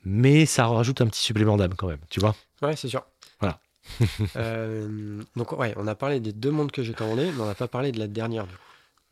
mais 0.09 0.47
ça 0.47 0.67
rajoute 0.67 1.03
un 1.03 1.07
petit 1.07 1.21
supplément 1.21 1.57
d'âme 1.57 1.75
quand 1.75 1.87
même, 1.87 2.01
tu 2.09 2.19
vois 2.19 2.35
Ouais, 2.63 2.75
c'est 2.77 2.89
sûr. 2.89 3.05
Voilà. 3.41 3.61
Euh, 4.37 5.23
donc, 5.37 5.53
ouais, 5.53 5.75
on 5.77 5.87
a 5.87 5.95
parlé 5.95 6.21
des 6.21 6.33
deux 6.33 6.51
montres 6.51 6.73
que 6.73 6.83
j'ai 6.83 6.93
commandées, 6.93 7.31
mais 7.33 7.43
on 7.43 7.47
n'a 7.47 7.55
pas 7.55 7.69
parlé 7.69 7.93
de 7.93 7.99
la 7.99 8.07
dernière, 8.07 8.47
du 8.47 8.53
coup. 8.53 8.63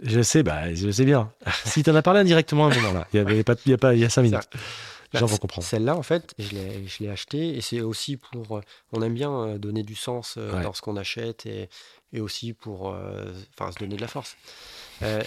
Je 0.00 0.20
sais, 0.20 0.42
bah, 0.42 0.74
je 0.74 0.90
sais 0.90 1.04
bien. 1.04 1.32
si 1.64 1.82
tu 1.82 1.90
en 1.90 1.94
as 1.94 2.02
parlé 2.02 2.20
indirectement 2.20 2.68
à 2.68 2.72
un 2.72 2.74
moment, 2.74 2.92
là, 2.92 3.08
il 3.12 3.16
y, 3.16 3.20
avait 3.20 3.42
pas, 3.42 3.54
il 3.64 3.70
y 3.70 3.74
a 3.74 3.78
pas, 3.78 3.94
il 3.94 4.00
y 4.00 4.04
a 4.04 4.10
cinq 4.10 4.22
minutes. 4.22 4.48
Les 5.12 5.20
gens 5.20 5.26
vont 5.26 5.38
comprendre. 5.38 5.66
Celle-là, 5.66 5.96
en 5.96 6.02
fait, 6.02 6.34
je 6.38 6.50
l'ai 7.00 7.08
achetée 7.08 7.56
et 7.56 7.60
c'est 7.60 7.80
aussi 7.80 8.16
pour. 8.16 8.60
On 8.92 9.02
aime 9.02 9.14
bien 9.14 9.32
euh, 9.32 9.58
donner 9.58 9.82
du 9.82 9.94
sens 9.94 10.34
euh, 10.36 10.62
dans 10.62 10.72
ce 10.72 10.82
qu'on 10.82 10.96
achète 10.96 11.46
et, 11.46 11.70
et, 12.12 12.20
aussi 12.20 12.52
pour 12.52 12.94
enfin 13.58 13.72
se 13.72 13.78
donner 13.78 13.96
de 13.96 14.00
la 14.00 14.08
force. 14.08 14.36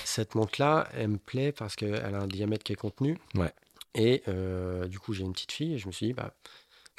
cette 0.03 0.35
montre-là, 0.35 0.87
elle 0.93 1.09
me 1.09 1.17
plaît 1.17 1.51
parce 1.51 1.75
qu'elle 1.75 1.95
a 1.95 2.19
un 2.19 2.27
diamètre 2.27 2.63
qui 2.63 2.73
est 2.73 2.77
contenu. 2.77 3.17
Ouais. 3.35 3.51
Et 3.95 4.23
euh, 4.27 4.87
du 4.87 4.99
coup, 4.99 5.13
j'ai 5.13 5.23
une 5.23 5.33
petite 5.33 5.51
fille 5.51 5.73
et 5.73 5.77
je 5.77 5.87
me 5.87 5.91
suis 5.91 6.07
dit, 6.07 6.13
bah, 6.13 6.33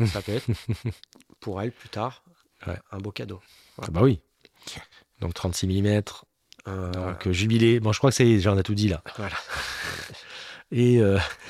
ça 0.06 0.22
peut 0.22 0.32
être 0.32 0.46
pour 1.40 1.60
elle 1.60 1.72
plus 1.72 1.88
tard 1.88 2.22
un 2.90 2.98
beau 2.98 3.10
cadeau. 3.10 3.40
Ah 3.80 3.86
bah 3.90 4.02
oui. 4.02 4.20
Donc 5.20 5.32
36 5.32 5.66
mm. 5.66 6.02
Euh, 6.68 6.90
donc 6.92 7.26
euh, 7.26 7.32
jubilé. 7.32 7.80
Bon, 7.80 7.92
je 7.92 7.98
crois 7.98 8.10
que 8.10 8.16
c'est, 8.16 8.38
j'en 8.38 8.58
ai 8.58 8.62
tout 8.62 8.74
dit 8.74 8.88
là. 8.88 9.02
Voilà. 9.16 9.36
Et 10.72 11.00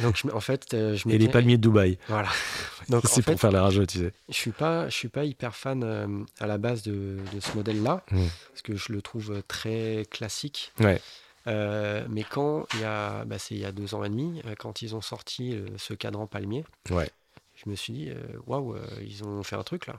donc 0.00 0.22
en 0.32 0.40
fait, 0.40 0.68
je 0.70 1.06
et 1.06 1.18
les 1.18 1.28
palmiers 1.28 1.58
de 1.58 1.62
Dubaï. 1.62 1.98
Voilà. 2.08 2.30
Donc 2.88 3.02
c'est 3.04 3.20
pour 3.20 3.38
faire 3.38 3.52
la 3.52 3.62
rageux, 3.62 3.86
tu 3.86 3.98
sais. 3.98 4.12
Je 4.30 4.34
suis 4.34 4.50
pas, 4.50 4.88
je 4.88 4.94
suis 4.94 5.10
pas 5.10 5.26
hyper 5.26 5.54
fan 5.54 6.24
à 6.40 6.46
la 6.46 6.56
base 6.56 6.82
de, 6.82 7.18
de 7.30 7.38
ce 7.38 7.54
modèle-là 7.54 8.02
mmh. 8.10 8.26
parce 8.48 8.62
que 8.62 8.76
je 8.76 8.94
le 8.94 9.02
trouve 9.02 9.42
très 9.46 10.06
classique. 10.10 10.72
Ouais. 10.80 11.02
Euh, 11.50 12.04
mais 12.08 12.22
quand 12.22 12.66
il 12.74 12.80
y 12.80 12.84
a, 12.84 13.24
bah, 13.24 13.38
c'est 13.38 13.54
il 13.54 13.60
y 13.60 13.64
a 13.64 13.72
deux 13.72 13.94
ans 13.94 14.04
et 14.04 14.08
demi, 14.08 14.40
euh, 14.46 14.54
quand 14.58 14.82
ils 14.82 14.94
ont 14.94 15.00
sorti 15.00 15.54
euh, 15.54 15.66
ce 15.76 15.94
cadran 15.94 16.26
palmier, 16.26 16.64
ouais. 16.90 17.10
je 17.54 17.68
me 17.68 17.74
suis 17.74 17.92
dit, 17.92 18.12
waouh, 18.46 18.76
ils 19.02 19.24
ont 19.24 19.42
fait 19.42 19.56
un 19.56 19.62
truc 19.62 19.86
là. 19.86 19.98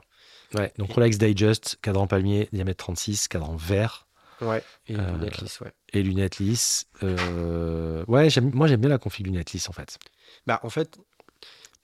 Ouais, 0.54 0.72
donc 0.78 0.92
Rolex 0.92 1.18
Digest, 1.18 1.78
cadran 1.82 2.06
palmier, 2.06 2.48
diamètre 2.52 2.84
36, 2.84 3.28
cadran 3.28 3.56
vert. 3.56 4.06
Ouais, 4.40 4.64
et 4.88 4.94
lunettes 4.94 5.38
lisses, 5.38 5.60
ouais. 5.60 5.72
Et 5.92 6.02
lunettes 6.02 6.38
lisses. 6.38 6.86
ouais, 7.02 8.06
moi 8.08 8.66
j'aime 8.66 8.80
bien 8.80 8.90
la 8.90 8.98
config 8.98 9.26
lunettes 9.26 9.52
lisses 9.52 9.68
en 9.68 9.72
fait. 9.72 9.98
Bah 10.46 10.58
en 10.62 10.70
fait, 10.70 10.98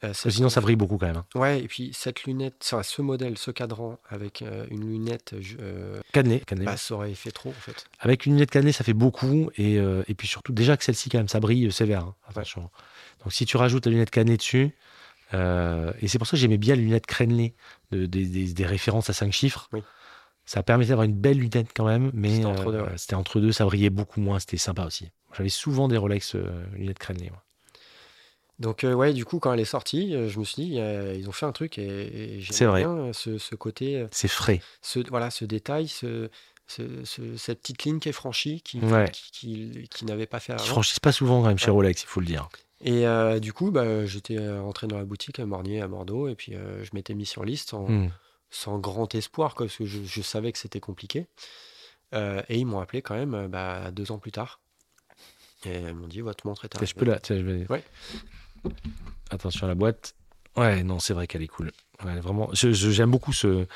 euh, 0.05 0.13
sinon, 0.15 0.49
ça 0.49 0.61
brille 0.61 0.77
beaucoup 0.77 0.97
quand 0.97 1.07
même. 1.07 1.17
Hein. 1.17 1.27
Ouais, 1.35 1.61
et 1.61 1.67
puis 1.67 1.91
cette 1.93 2.25
lunette, 2.25 2.73
ce 2.83 3.03
modèle, 3.03 3.37
ce 3.37 3.51
cadran 3.51 3.99
avec 4.09 4.43
euh, 4.43 4.65
une 4.71 4.89
lunette 4.89 5.35
euh, 5.61 6.01
cannelée, 6.13 6.43
bah, 6.59 6.77
ça 6.77 6.95
aurait 6.95 7.15
fait 7.15 7.33
trop 7.33 7.51
en 7.51 7.53
fait. 7.53 7.87
Avec 7.99 8.25
une 8.25 8.35
lunette 8.35 8.51
cannelée, 8.51 8.73
ça 8.73 8.85
fait 8.85 8.93
beaucoup. 8.93 9.51
Et, 9.57 9.75
et 9.75 10.15
puis 10.15 10.29
surtout, 10.29 10.53
déjà 10.53 10.77
que 10.77 10.85
celle-ci, 10.85 11.09
quand 11.09 11.19
même, 11.19 11.29
ça 11.29 11.41
brille 11.41 11.71
sévère. 11.73 12.03
Hein, 12.03 12.15
attention. 12.29 12.71
Donc 13.25 13.33
si 13.33 13.45
tu 13.45 13.57
rajoutes 13.57 13.87
la 13.87 13.93
lunette 13.93 14.11
cannelée 14.11 14.37
dessus, 14.37 14.75
et 15.33 16.09
c'est 16.09 16.19
pour 16.19 16.27
ça 16.27 16.33
que 16.33 16.41
j'aimais 16.41 16.59
bien 16.59 16.77
les 16.77 16.83
lunettes 16.83 17.07
crénelées, 17.07 17.55
de, 17.91 18.07
des, 18.07 18.67
références 18.67 19.11
à 19.11 19.13
5 19.13 19.33
chiffres. 19.33 19.69
Oui. 19.73 19.83
Ça 20.45 20.63
permettait 20.63 20.91
d'avoir 20.91 21.05
une 21.05 21.15
belle 21.15 21.39
lunette 21.39 21.73
quand 21.75 21.85
même, 21.85 22.11
mais 22.15 22.37
c'était 22.37 22.47
entre, 22.47 22.73
deux, 22.73 23.15
entre 23.15 23.41
deux, 23.41 23.53
ça 23.53 23.67
brillait 23.67 23.91
beaucoup 23.91 24.21
moins, 24.21 24.39
c'était 24.39 24.57
sympa 24.57 24.87
aussi. 24.87 25.11
J'avais 25.37 25.51
souvent 25.51 25.89
des 25.89 25.99
Rolex 25.99 26.37
lunettes 26.73 26.99
crénelées. 26.99 27.31
Donc 28.59 28.83
euh, 28.83 28.93
ouais, 28.93 29.13
du 29.13 29.25
coup, 29.25 29.39
quand 29.39 29.53
elle 29.53 29.61
est 29.61 29.65
sortie, 29.65 30.15
euh, 30.15 30.29
je 30.29 30.39
me 30.39 30.45
suis 30.45 30.63
dit, 30.63 30.75
ils 30.75 31.29
ont 31.29 31.33
fait 31.33 31.47
un 31.47 31.53
truc 31.53 31.79
et, 31.79 32.41
j'aime 32.41 32.75
bien 32.75 32.91
euh, 32.91 33.13
ce, 33.13 33.39
ce, 33.39 33.55
côté. 33.55 34.07
c'est 34.11 34.29
frais. 34.29 34.61
Ce, 34.83 34.99
voilà, 35.09 35.31
ce 35.31 35.45
détail, 35.45 35.87
ce, 35.87 36.29
cette 36.67 37.61
petite 37.61 37.85
ligne 37.85 37.99
qui 38.01 38.09
est 38.09 38.13
franchie, 38.13 38.61
qui, 38.63 38.81
qui, 39.33 39.89
qui, 39.91 40.05
n'avait 40.05 40.27
pas 40.27 40.41
fait 40.41 40.53
avant. 40.53 40.65
Ils 40.65 40.69
franchissent 40.69 41.01
pas 41.01 41.13
souvent 41.13 41.41
quand 41.41 41.49
même 41.49 41.59
chez 41.59 41.71
Rolex, 41.71 42.03
il 42.03 42.07
faut 42.07 42.21
le 42.21 42.27
dire. 42.27 42.49
Et 42.81 43.05
du 43.41 43.53
coup, 43.53 43.71
bah, 43.71 44.07
j'étais 44.07 44.39
rentré 44.59 44.87
dans 44.87 44.99
la 44.99 45.05
boutique 45.05 45.39
à 45.39 45.47
Mornier, 45.47 45.81
à 45.81 45.89
Bordeaux, 45.89 46.29
et 46.29 46.35
puis 46.35 46.53
je 46.53 46.91
m'étais 46.95 47.15
mis 47.15 47.27
sur 47.27 47.45
liste 47.45 47.75
hmm. 47.75 48.09
sans 48.51 48.79
grand 48.79 49.15
espoir, 49.15 49.55
parce 49.55 49.77
que 49.77 49.87
je, 49.87 50.03
je 50.05 50.23
savais 50.23 50.51
que 50.51 50.59
c'était 50.59 50.81
compliqué. 50.81 51.27
et 52.13 52.59
ils 52.59 52.67
m'ont 52.67 52.81
appelé 52.81 53.03
quand 53.03 53.15
même 53.15 53.47
bah, 53.47 53.93
deux 53.93 54.11
ans 54.11 54.19
plus 54.19 54.33
tard. 54.33 54.61
Et 55.65 55.79
ils 55.79 55.95
m'ont 55.95 56.07
dit, 56.07 56.21
votre 56.21 56.47
montre 56.47 56.65
est 56.65 56.75
arrivée. 56.75 56.91
Je 56.91 56.95
peux 56.95 57.05
la... 57.05 57.19
je 57.27 57.35
vais... 57.35 57.67
Ouais. 57.69 57.83
Attention 59.31 59.67
à 59.67 59.69
la 59.69 59.75
boîte. 59.75 60.15
Ouais, 60.57 60.83
non, 60.83 60.99
c'est 60.99 61.15
vrai 61.15 61.27
qu'elle 61.27 61.43
est 61.43 61.49
cool. 61.49 61.71
vraiment, 62.01 62.51
j'aime 62.53 63.11
beaucoup 63.11 63.33
ce. 63.33 63.67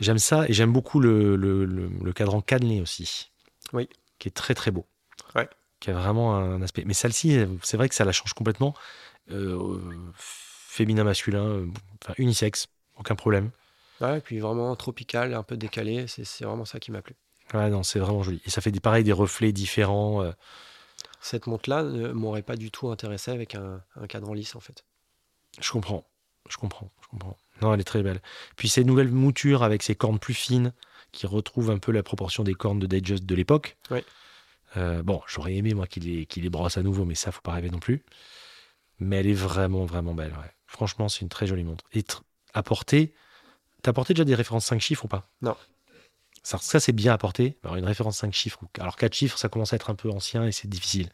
J'aime 0.00 0.18
ça 0.18 0.46
et 0.48 0.52
j'aime 0.52 0.72
beaucoup 0.72 1.00
le, 1.00 1.36
le, 1.36 1.64
le, 1.64 2.12
cadran 2.12 2.42
cannelé 2.42 2.80
aussi. 2.80 3.30
Oui. 3.72 3.88
Qui 4.18 4.28
est 4.28 4.32
très 4.32 4.54
très 4.54 4.70
beau. 4.70 4.86
Ouais. 5.34 5.48
Qui 5.80 5.90
a 5.90 5.94
vraiment 5.94 6.36
un 6.36 6.60
aspect. 6.62 6.84
Mais 6.86 6.94
celle-ci, 6.94 7.38
c'est 7.62 7.76
vrai 7.76 7.88
que 7.88 7.94
ça 7.94 8.04
la 8.04 8.12
change 8.12 8.34
complètement. 8.34 8.74
Euh, 9.30 9.80
féminin, 10.18 11.04
masculin, 11.04 11.44
euh, 11.44 11.66
enfin 12.02 12.14
unisexe, 12.18 12.68
aucun 12.96 13.14
problème. 13.14 13.50
Ouais, 14.00 14.18
et 14.18 14.20
puis 14.20 14.38
vraiment 14.38 14.76
tropical, 14.76 15.34
un 15.34 15.42
peu 15.42 15.56
décalé, 15.56 16.06
c'est 16.06 16.44
vraiment 16.44 16.66
ça 16.66 16.78
qui 16.78 16.90
m'a 16.90 17.00
plu. 17.00 17.16
Ouais, 17.54 17.70
non, 17.70 17.82
c'est 17.82 17.98
vraiment 17.98 18.22
joli. 18.22 18.42
Et 18.44 18.50
ça 18.50 18.60
fait 18.60 18.70
des, 18.70 18.80
pareil 18.80 19.04
des 19.04 19.12
reflets 19.12 19.52
différents. 19.52 20.22
Euh, 20.22 20.32
cette 21.20 21.46
montre-là 21.46 21.82
ne 21.82 22.12
m'aurait 22.12 22.42
pas 22.42 22.56
du 22.56 22.70
tout 22.70 22.88
intéressé 22.88 23.30
avec 23.30 23.54
un, 23.54 23.82
cadran 24.08 24.34
lisse, 24.34 24.54
en 24.56 24.60
fait. 24.60 24.84
Je 25.60 25.70
comprends, 25.70 26.06
je 26.48 26.56
comprends, 26.56 26.90
je 27.02 27.08
comprends. 27.08 27.36
Non, 27.62 27.72
elle 27.72 27.80
est 27.80 27.84
très 27.84 28.02
belle. 28.02 28.20
Puis 28.56 28.68
ces 28.68 28.84
nouvelles 28.84 29.10
moutures 29.10 29.62
avec 29.62 29.82
ces 29.82 29.94
cornes 29.94 30.18
plus 30.18 30.34
fines 30.34 30.72
qui 31.12 31.26
retrouvent 31.26 31.70
un 31.70 31.78
peu 31.78 31.92
la 31.92 32.02
proportion 32.02 32.44
des 32.44 32.54
cornes 32.54 32.78
de 32.78 32.86
Digest 32.86 33.24
de 33.24 33.34
l'époque. 33.34 33.76
Oui. 33.90 34.00
Euh, 34.76 35.02
bon, 35.02 35.22
j'aurais 35.26 35.54
aimé 35.54 35.72
moi 35.72 35.86
qu'il 35.86 36.04
les, 36.04 36.28
les 36.34 36.50
brosse 36.50 36.76
à 36.76 36.82
nouveau, 36.82 37.04
mais 37.04 37.14
ça, 37.14 37.32
faut 37.32 37.40
pas 37.40 37.52
rêver 37.52 37.70
non 37.70 37.78
plus. 37.78 38.04
Mais 38.98 39.16
elle 39.16 39.26
est 39.26 39.32
vraiment, 39.32 39.84
vraiment 39.84 40.14
belle. 40.14 40.34
Franchement, 40.66 41.08
c'est 41.08 41.20
une 41.20 41.28
très 41.28 41.46
jolie 41.46 41.64
montre. 41.64 41.84
Et 41.92 42.04
apporter, 42.52 43.14
t'as 43.82 43.90
apporté 43.90 44.14
déjà 44.14 44.24
des 44.24 44.34
références 44.34 44.66
5 44.66 44.80
chiffres 44.80 45.04
ou 45.04 45.08
pas? 45.08 45.30
Non. 45.40 45.56
Ça, 46.46 46.78
c'est 46.78 46.92
bien 46.92 47.12
apporté. 47.12 47.58
Alors, 47.64 47.74
une 47.74 47.84
référence 47.84 48.18
5 48.18 48.32
chiffres. 48.32 48.60
Alors, 48.78 48.96
4 48.96 49.12
chiffres, 49.12 49.36
ça 49.36 49.48
commence 49.48 49.72
à 49.72 49.76
être 49.76 49.90
un 49.90 49.96
peu 49.96 50.10
ancien 50.10 50.46
et 50.46 50.52
c'est 50.52 50.68
difficile. 50.68 51.08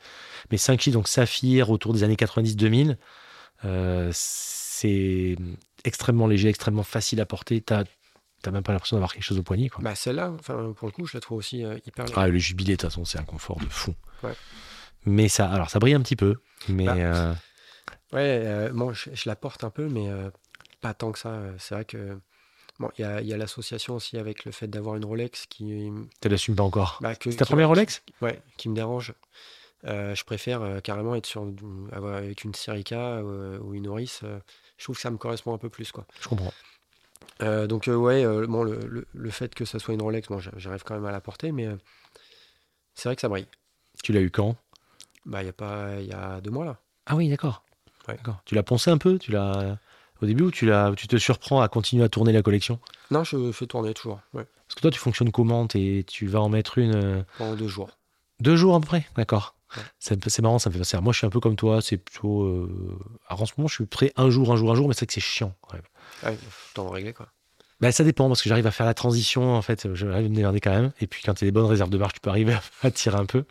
Mais 0.51 0.59
5 0.59 0.78
chiffres, 0.78 0.95
donc 0.95 1.09
Saphir, 1.09 1.70
autour 1.70 1.95
des 1.95 2.03
années 2.03 2.16
90-2000, 2.16 2.99
euh, 3.64 4.11
c'est 4.12 5.37
extrêmement 5.85 6.26
léger, 6.26 6.51
extrêmement 6.51 6.83
facile 6.83 7.18
à 7.22 7.24
porter. 7.24 7.62
Tu 7.62 7.72
n'as 7.72 7.85
même 8.51 8.62
pas 8.62 8.72
l'impression 8.72 8.97
d'avoir 8.97 9.14
quelque 9.14 9.24
chose 9.24 9.39
au 9.39 9.43
poignet. 9.43 9.70
Quoi. 9.70 9.83
Bah, 9.83 9.95
celle-là, 9.95 10.35
pour 10.76 10.87
le 10.87 10.93
coup, 10.93 11.07
je 11.07 11.16
la 11.16 11.20
trouve 11.22 11.39
aussi 11.39 11.64
euh, 11.64 11.78
hyper 11.87 12.05
Ah, 12.14 12.28
le 12.28 12.39
jubilé, 12.39 12.72
de 12.74 12.76
toute 12.76 12.91
façon, 12.91 13.07
c'est 13.07 13.18
un 13.18 13.24
confort 13.24 13.59
de 13.59 13.68
fou. 13.70 13.95
Mais 15.07 15.30
ça, 15.30 15.51
alors, 15.51 15.70
ça 15.70 15.78
brille 15.78 15.95
un 15.95 16.03
petit 16.03 16.16
peu. 16.16 16.43
Mais. 16.68 16.85
Bah, 16.85 16.95
euh, 16.95 17.35
ouais, 18.12 18.70
moi, 18.72 18.93
je, 18.93 19.09
je, 19.14 19.28
la 19.30 19.37
porte 19.37 19.64
un 19.64 19.70
peu, 19.70 19.89
mais 19.89 20.11
pas 20.83 20.93
tant 20.93 21.11
que 21.11 21.18
ça. 21.18 21.41
C'est 21.57 21.74
vrai 21.74 21.87
que 21.87 22.18
il 22.99 23.27
y 23.27 23.33
a, 23.33 23.37
l'association 23.37 23.95
aussi 23.95 24.18
avec 24.18 24.45
le 24.45 24.53
fait 24.53 24.66
d'avoir 24.66 24.97
une 24.97 25.05
Rolex 25.05 25.47
qui. 25.47 25.91
Tu 26.20 26.29
l'assumes 26.29 26.57
pas 26.57 26.62
encore 26.62 26.99
bah, 27.01 27.14
C'est 27.20 27.37
ta 27.37 27.45
première 27.45 27.68
Rolex? 27.68 28.03
Ouais, 28.20 28.41
qui 28.57 28.68
me 28.68 28.75
dérange. 28.75 29.14
Euh, 29.85 30.14
je 30.14 30.25
préfère 30.25 30.62
euh, 30.62 30.81
carrément 30.81 31.14
être 31.14 31.27
sur, 31.27 31.45
avec 31.93 32.45
une 32.45 32.55
Serica 32.55 33.16
euh, 33.16 33.59
ou 33.59 33.75
une 33.75 33.89
Oris. 33.89 34.20
je 34.79 34.85
trouve 34.85 34.97
que 34.97 35.03
ça 35.03 35.11
me 35.11 35.16
correspond 35.16 35.55
un 35.55 35.59
peu 35.59 35.68
plus. 35.68 35.91
Quoi. 35.91 36.07
Je 36.20 36.29
comprends. 36.29 36.53
donc, 37.41 37.89
ouais, 37.89 38.25
bon, 38.47 38.62
le, 38.62 39.07
le, 39.12 39.31
fait 39.31 39.55
que 39.55 39.64
ça 39.64 39.79
soit 39.79 39.95
une 39.95 40.03
Rolex, 40.03 40.29
bon, 40.29 40.39
j'arrive 40.39 40.85
quand 40.85 40.95
même 40.95 41.07
à 41.07 41.12
la 41.12 41.20
porter, 41.20 41.53
mais 41.53 41.68
c'est 42.95 43.09
vrai 43.09 43.16
que 43.16 43.20
ça 43.20 43.29
brille. 43.29 43.47
Tu 44.03 44.12
l'as 44.12 44.20
eu 44.20 44.31
quand? 44.31 44.57
Bah, 45.27 45.43
Il 45.43 45.47
y, 45.47 45.49
a 45.49 45.53
pas, 45.53 46.01
y 46.01 46.12
a 46.12 46.41
deux 46.41 46.51
mois 46.51 46.64
là. 46.64 46.79
Ah 47.07 47.16
oui, 47.16 47.29
d'accord. 47.29 47.64
Ouais. 48.09 48.16
Tu 48.45 48.55
l'as 48.55 48.62
poncé 48.62 48.91
un 48.91 48.99
peu? 48.99 49.18
Tu 49.18 49.31
l'as 49.31 49.79
au 50.23 50.27
début 50.27 50.45
ou 50.45 50.51
tu, 50.51 50.66
l'as- 50.66 50.93
tu 50.97 51.07
te 51.09 51.16
surprends 51.16 51.61
à 51.61 51.68
continuer 51.68 52.05
à 52.05 52.09
tourner 52.09 52.33
la 52.33 52.43
collection? 52.43 52.79
Non, 53.11 53.25
je 53.25 53.53
fais 53.53 53.66
tourner 53.66 53.93
toujours. 53.95 54.20
Ouais. 54.33 54.47
Parce 54.68 54.75
que 54.77 54.81
toi, 54.81 54.91
tu 54.91 54.99
fonctionnes 54.99 55.31
comment? 55.33 55.66
Et 55.75 56.05
tu 56.07 56.27
vas 56.27 56.41
en 56.41 56.49
mettre 56.49 56.79
une 56.79 56.95
euh, 56.95 57.23
Pendant 57.39 57.57
deux 57.57 57.68
jours. 57.68 57.91
deux 58.41 58.57
jours 58.57 58.75
à 58.75 58.81
peu 58.81 58.87
près? 58.87 59.07
D'accord. 59.16 59.55
Ouais. 59.77 59.83
C'est 59.99 60.41
marrant, 60.41 60.59
ça 60.59 60.68
me 60.70 60.73
fait 60.75 60.79
penser. 60.81 60.99
Moi, 61.01 61.12
je 61.12 61.18
suis 61.18 61.27
un 61.27 61.31
peu 61.31 61.41
comme 61.41 61.57
toi. 61.57 61.81
C'est 61.83 61.97
plutôt. 61.97 62.43
euh, 62.45 62.99
Alors, 63.29 63.43
en 63.43 63.47
ce 63.47 63.53
moment, 63.59 63.68
je 63.68 63.75
suis 63.75 63.87
prêt 63.87 64.12
un 64.16 64.31
jour, 64.31 64.53
un 64.53 64.57
jour, 64.57 64.70
un 64.70 64.75
jour, 64.75 64.89
mais 64.89 64.95
c'est 64.95 65.01
vrai 65.01 65.07
que 65.09 65.12
c'est 65.14 65.20
chiant. 65.20 65.55
quand 65.62 65.75
même. 65.75 65.83
Ouais, 66.25 66.39
faut 66.49 66.70
t'en 66.75 66.89
régler 66.91 67.12
quoi. 67.12 67.29
Bah, 67.81 67.91
ça 67.91 68.05
dépend 68.05 68.29
parce 68.29 68.43
que 68.43 68.49
j'arrive 68.49 68.66
à 68.66 68.70
faire 68.70 68.87
la 68.87 68.95
transition. 68.95 69.55
En 69.57 69.62
fait, 69.62 69.93
j'arrive 69.95 70.27
à 70.27 70.29
me 70.29 70.35
démerder 70.37 70.61
quand 70.61 70.70
même. 70.70 70.93
Et 71.01 71.07
puis, 71.07 71.23
quand 71.25 71.35
tu 71.35 71.45
as 71.45 71.49
des 71.49 71.53
bonnes 71.53 71.66
réserves 71.66 71.91
de 71.91 71.99
marche, 71.99 72.12
tu 72.14 72.20
peux 72.20 72.31
arriver 72.31 72.57
à 72.83 72.91
tirer 72.91 73.16
un 73.16 73.27
peu. 73.27 73.45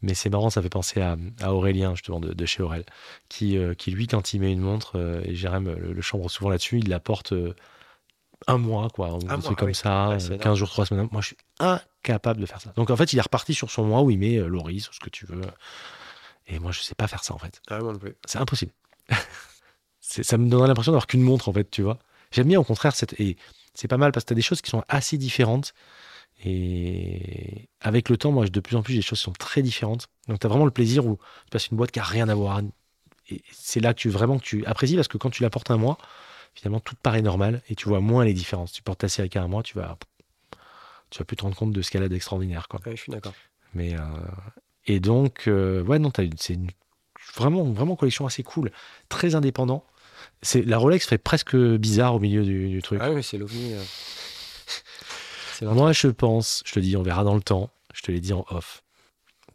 Mais 0.00 0.14
c'est 0.14 0.30
marrant, 0.30 0.48
ça 0.50 0.62
fait 0.62 0.68
penser 0.68 1.00
à, 1.00 1.16
à 1.40 1.52
Aurélien, 1.52 1.94
justement, 1.94 2.20
de, 2.20 2.32
de 2.32 2.46
chez 2.46 2.62
Aurel, 2.62 2.84
qui, 3.28 3.58
euh, 3.58 3.74
qui, 3.74 3.90
lui, 3.90 4.06
quand 4.06 4.32
il 4.32 4.40
met 4.40 4.52
une 4.52 4.60
montre, 4.60 4.96
euh, 4.96 5.20
et 5.24 5.34
Jérém 5.34 5.64
le, 5.64 5.92
le 5.92 6.00
chambre 6.02 6.30
souvent 6.30 6.50
là-dessus, 6.50 6.78
il 6.78 6.88
la 6.88 7.00
porte 7.00 7.32
euh, 7.32 7.54
un 8.46 8.58
mois, 8.58 8.88
quoi. 8.90 9.08
Un 9.08 9.18
mois, 9.18 9.38
truc 9.38 9.58
comme 9.58 9.68
oui. 9.68 9.74
ça, 9.74 10.10
Ouais, 10.10 10.20
c'est 10.20 10.26
euh, 10.26 10.34
énorme. 10.34 10.42
15 10.42 10.58
jours, 10.58 10.68
3 10.68 10.86
semaines. 10.86 11.08
Moi, 11.10 11.20
je 11.20 11.28
suis 11.28 11.36
incapable 11.58 12.40
de 12.40 12.46
faire 12.46 12.60
ça. 12.60 12.72
Donc, 12.76 12.90
en 12.90 12.96
fait, 12.96 13.12
il 13.12 13.18
est 13.18 13.22
reparti 13.22 13.54
sur 13.54 13.70
son 13.70 13.84
mois 13.84 14.02
où 14.02 14.10
il 14.10 14.18
met 14.18 14.36
euh, 14.36 14.46
Loris 14.46 14.88
ou 14.88 14.92
ce 14.92 15.00
que 15.00 15.10
tu 15.10 15.26
veux. 15.26 15.40
Et 16.46 16.58
moi, 16.58 16.70
je 16.70 16.80
sais 16.80 16.94
pas 16.94 17.08
faire 17.08 17.24
ça, 17.24 17.34
en 17.34 17.38
fait. 17.38 17.60
Ah, 17.68 17.78
non 17.80 17.96
plus. 17.96 18.14
C'est 18.24 18.38
impossible. 18.38 18.72
Ça 20.00 20.38
me 20.38 20.48
donnerait 20.48 20.68
l'impression 20.68 20.92
d'avoir 20.92 21.06
qu'une 21.06 21.22
montre, 21.22 21.48
en 21.48 21.52
fait, 21.52 21.70
tu 21.70 21.82
vois. 21.82 21.98
J'aime 22.30 22.48
bien, 22.48 22.58
au 22.60 22.64
contraire, 22.64 22.94
cette... 22.94 23.18
et 23.20 23.36
c'est 23.74 23.88
pas 23.88 23.96
mal 23.96 24.12
parce 24.12 24.24
que 24.24 24.28
tu 24.28 24.32
as 24.34 24.36
des 24.36 24.42
choses 24.42 24.62
qui 24.62 24.70
sont 24.70 24.82
assez 24.88 25.18
différentes. 25.18 25.74
Et 26.44 27.68
avec 27.80 28.08
le 28.08 28.16
temps, 28.16 28.32
moi, 28.32 28.46
de 28.46 28.60
plus 28.60 28.76
en 28.76 28.82
plus, 28.82 28.94
des 28.94 29.02
choses 29.02 29.18
sont 29.18 29.32
très 29.32 29.62
différentes. 29.62 30.06
Donc, 30.28 30.38
tu 30.40 30.46
as 30.46 30.48
vraiment 30.50 30.64
le 30.64 30.70
plaisir 30.70 31.06
où 31.06 31.16
tu 31.16 31.50
passes 31.50 31.68
une 31.68 31.76
boîte 31.76 31.90
qui 31.90 31.98
a 32.00 32.04
rien 32.04 32.28
à 32.28 32.34
voir. 32.34 32.60
Et 33.30 33.42
c'est 33.52 33.80
là 33.80 33.92
que 33.92 33.98
tu 33.98 34.08
vraiment 34.08 34.38
que 34.38 34.44
tu 34.44 34.64
apprécies 34.64 34.94
parce 34.96 35.08
que 35.08 35.18
quand 35.18 35.30
tu 35.30 35.42
la 35.42 35.50
portes 35.50 35.70
un 35.70 35.76
mois, 35.76 35.98
finalement, 36.54 36.80
tout 36.80 36.94
te 36.94 37.00
paraît 37.00 37.22
normal 37.22 37.62
et 37.68 37.74
tu 37.74 37.88
vois 37.88 38.00
moins 38.00 38.24
les 38.24 38.34
différences. 38.34 38.72
Tu 38.72 38.82
portes 38.82 39.00
ta 39.00 39.08
série 39.08 39.30
un 39.34 39.48
mois, 39.48 39.62
tu 39.62 39.74
vas, 39.76 39.98
tu 41.10 41.18
vas 41.18 41.24
plus 41.24 41.36
te 41.36 41.42
rendre 41.42 41.56
compte 41.56 41.72
de 41.72 41.82
ce 41.82 41.90
qu'elle 41.90 42.02
a 42.02 42.08
d'extraordinaire, 42.08 42.68
quoi. 42.68 42.80
Ouais, 42.86 42.96
je 42.96 43.02
suis 43.02 43.12
d'accord. 43.12 43.34
Mais 43.74 43.94
euh, 43.94 44.00
et 44.86 45.00
donc, 45.00 45.48
euh, 45.48 45.82
ouais, 45.82 45.98
non, 45.98 46.10
c'est 46.38 46.54
une, 46.54 46.70
vraiment, 47.36 47.64
vraiment 47.64 47.96
collection 47.96 48.26
assez 48.26 48.42
cool, 48.42 48.70
très 49.08 49.34
indépendant. 49.34 49.84
C'est 50.42 50.62
la 50.62 50.78
Rolex 50.78 51.06
fait 51.06 51.18
presque 51.18 51.56
bizarre 51.56 52.14
au 52.14 52.20
milieu 52.20 52.42
du, 52.44 52.68
du 52.68 52.82
truc. 52.82 53.00
Ah 53.02 53.10
oui, 53.10 53.16
mais 53.16 53.22
c'est 53.22 53.38
l'OVNI. 53.38 53.74
euh. 53.74 53.82
Moi, 55.62 55.92
je 55.92 56.08
pense, 56.08 56.62
je 56.66 56.72
te 56.72 56.80
dis, 56.80 56.96
on 56.96 57.02
verra 57.02 57.24
dans 57.24 57.34
le 57.34 57.42
temps. 57.42 57.70
Je 57.94 58.02
te 58.02 58.12
l'ai 58.12 58.20
dit 58.20 58.32
en 58.32 58.44
off. 58.50 58.82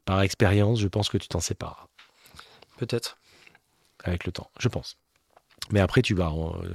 Par 0.05 0.21
expérience, 0.21 0.79
je 0.79 0.87
pense 0.87 1.09
que 1.09 1.17
tu 1.17 1.27
t'en 1.27 1.39
sépares 1.39 1.87
Peut-être. 2.77 3.17
avec 4.03 4.25
le 4.25 4.31
temps. 4.31 4.49
Je 4.59 4.67
pense. 4.67 4.97
Mais 5.71 5.79
après, 5.79 6.01
tu 6.01 6.13
vas 6.13 6.29
euh, 6.31 6.73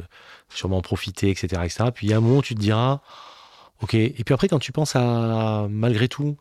sûrement 0.49 0.79
en 0.79 0.83
profiter, 0.83 1.29
etc., 1.31 1.63
etc. 1.65 1.91
Puis 1.95 2.07
il 2.07 2.11
y 2.11 2.15
a 2.15 2.17
un 2.17 2.21
moment 2.21 2.39
où 2.39 2.43
tu 2.43 2.55
te 2.55 2.61
diras, 2.61 3.01
ok. 3.83 3.95
Et 3.95 4.23
puis 4.25 4.33
après, 4.33 4.49
quand 4.49 4.59
tu 4.59 4.73
penses 4.73 4.97
à 4.97 5.67
malgré 5.69 6.09
tout, 6.09 6.39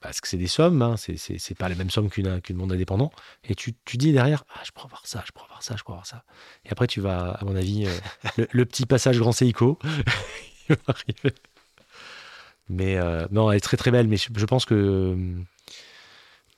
parce 0.00 0.20
que 0.20 0.28
c'est 0.28 0.36
des 0.36 0.48
sommes, 0.48 0.82
hein, 0.82 0.96
c'est- 0.98 1.54
pas 1.54 1.68
les 1.70 1.74
mêmes 1.74 1.90
sommes 1.90 2.10
qu'une 2.10 2.40
qu'une 2.42 2.56
monde 2.56 2.72
indépendant, 2.72 3.10
et 3.44 3.54
tu, 3.54 3.74
tu 3.86 3.96
dis 3.96 4.12
derrière, 4.12 4.44
ah, 4.54 4.60
je 4.64 4.70
pourrais 4.70 4.86
avoir 4.86 5.06
ça, 5.06 5.24
je 5.26 5.32
pourrais 5.32 5.46
avoir 5.46 5.62
ça, 5.62 5.76
je 5.76 5.82
pourrais 5.82 5.94
avoir 5.94 6.06
ça. 6.06 6.24
Et 6.66 6.70
après, 6.70 6.86
tu 6.88 7.00
vas, 7.00 7.30
à 7.30 7.44
mon 7.44 7.56
avis, 7.56 7.86
euh, 7.86 7.98
le, 8.36 8.46
le 8.50 8.64
petit 8.66 8.84
passage 8.84 9.18
grand 9.18 9.32
Seiko, 9.32 9.78
il 10.68 10.76
va 10.76 10.82
arriver. 10.94 11.34
Mais 12.68 12.96
euh, 12.98 13.26
non, 13.30 13.50
elle 13.50 13.56
est 13.56 13.60
très 13.60 13.76
très 13.76 13.90
belle, 13.90 14.08
mais 14.08 14.16
je, 14.16 14.44
pense 14.46 14.64
que. 14.64 14.74
euh, 14.74 15.40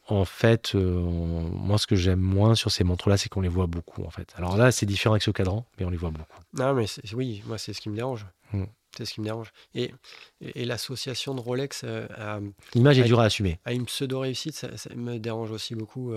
En 0.09 0.25
fait, 0.25 0.75
euh, 0.75 1.01
moi, 1.01 1.79
ce 1.79 1.87
que 1.87 1.95
j'aime 1.97 2.19
moins 2.21 2.55
sur 2.57 2.71
ces 2.73 2.83
montres-là, 2.83 3.17
c'est 3.17 3.29
qu'on 3.29 3.41
les 3.43 3.49
voit 3.49 3.67
beaucoup, 3.69 4.03
en 4.05 4.11
fait. 4.11 4.33
Alors 4.37 4.57
là, 4.57 4.73
c'est 4.73 4.87
différent 4.87 5.15
avec 5.15 5.23
ce 5.23 5.31
cadran, 5.31 5.65
mais 5.79 5.85
on 5.87 5.91
les 5.91 5.97
voit 5.97 6.11
beaucoup. 6.11 6.41
Non, 6.55 6.75
mais 6.75 6.87
oui, 7.15 7.43
moi, 7.47 7.59
c'est 7.59 7.73
ce 7.73 7.81
qui 7.81 7.91
me 7.91 7.95
dérange. 7.97 8.27
Mm. 8.53 8.65
C'est 8.97 9.05
ce 9.05 9.15
qui 9.15 9.21
me 9.21 9.27
dérange. 9.27 9.53
Et, 9.77 9.95
et, 10.41 10.63
et 10.63 10.65
l'association 10.65 11.33
de 11.37 11.41
Rolex 11.41 11.85
à, 11.85 12.41
L'image 12.75 12.99
est 12.99 13.05
dure 13.05 13.21
à 13.21 13.25
assumer. 13.27 13.61
à 13.65 13.73
une 13.73 13.85
pseudo-réussite, 13.87 14.57
ça, 14.57 14.77
ça 14.77 14.93
me 14.97 15.19
dérange 15.19 15.53
aussi 15.53 15.77
beaucoup. 15.77 16.13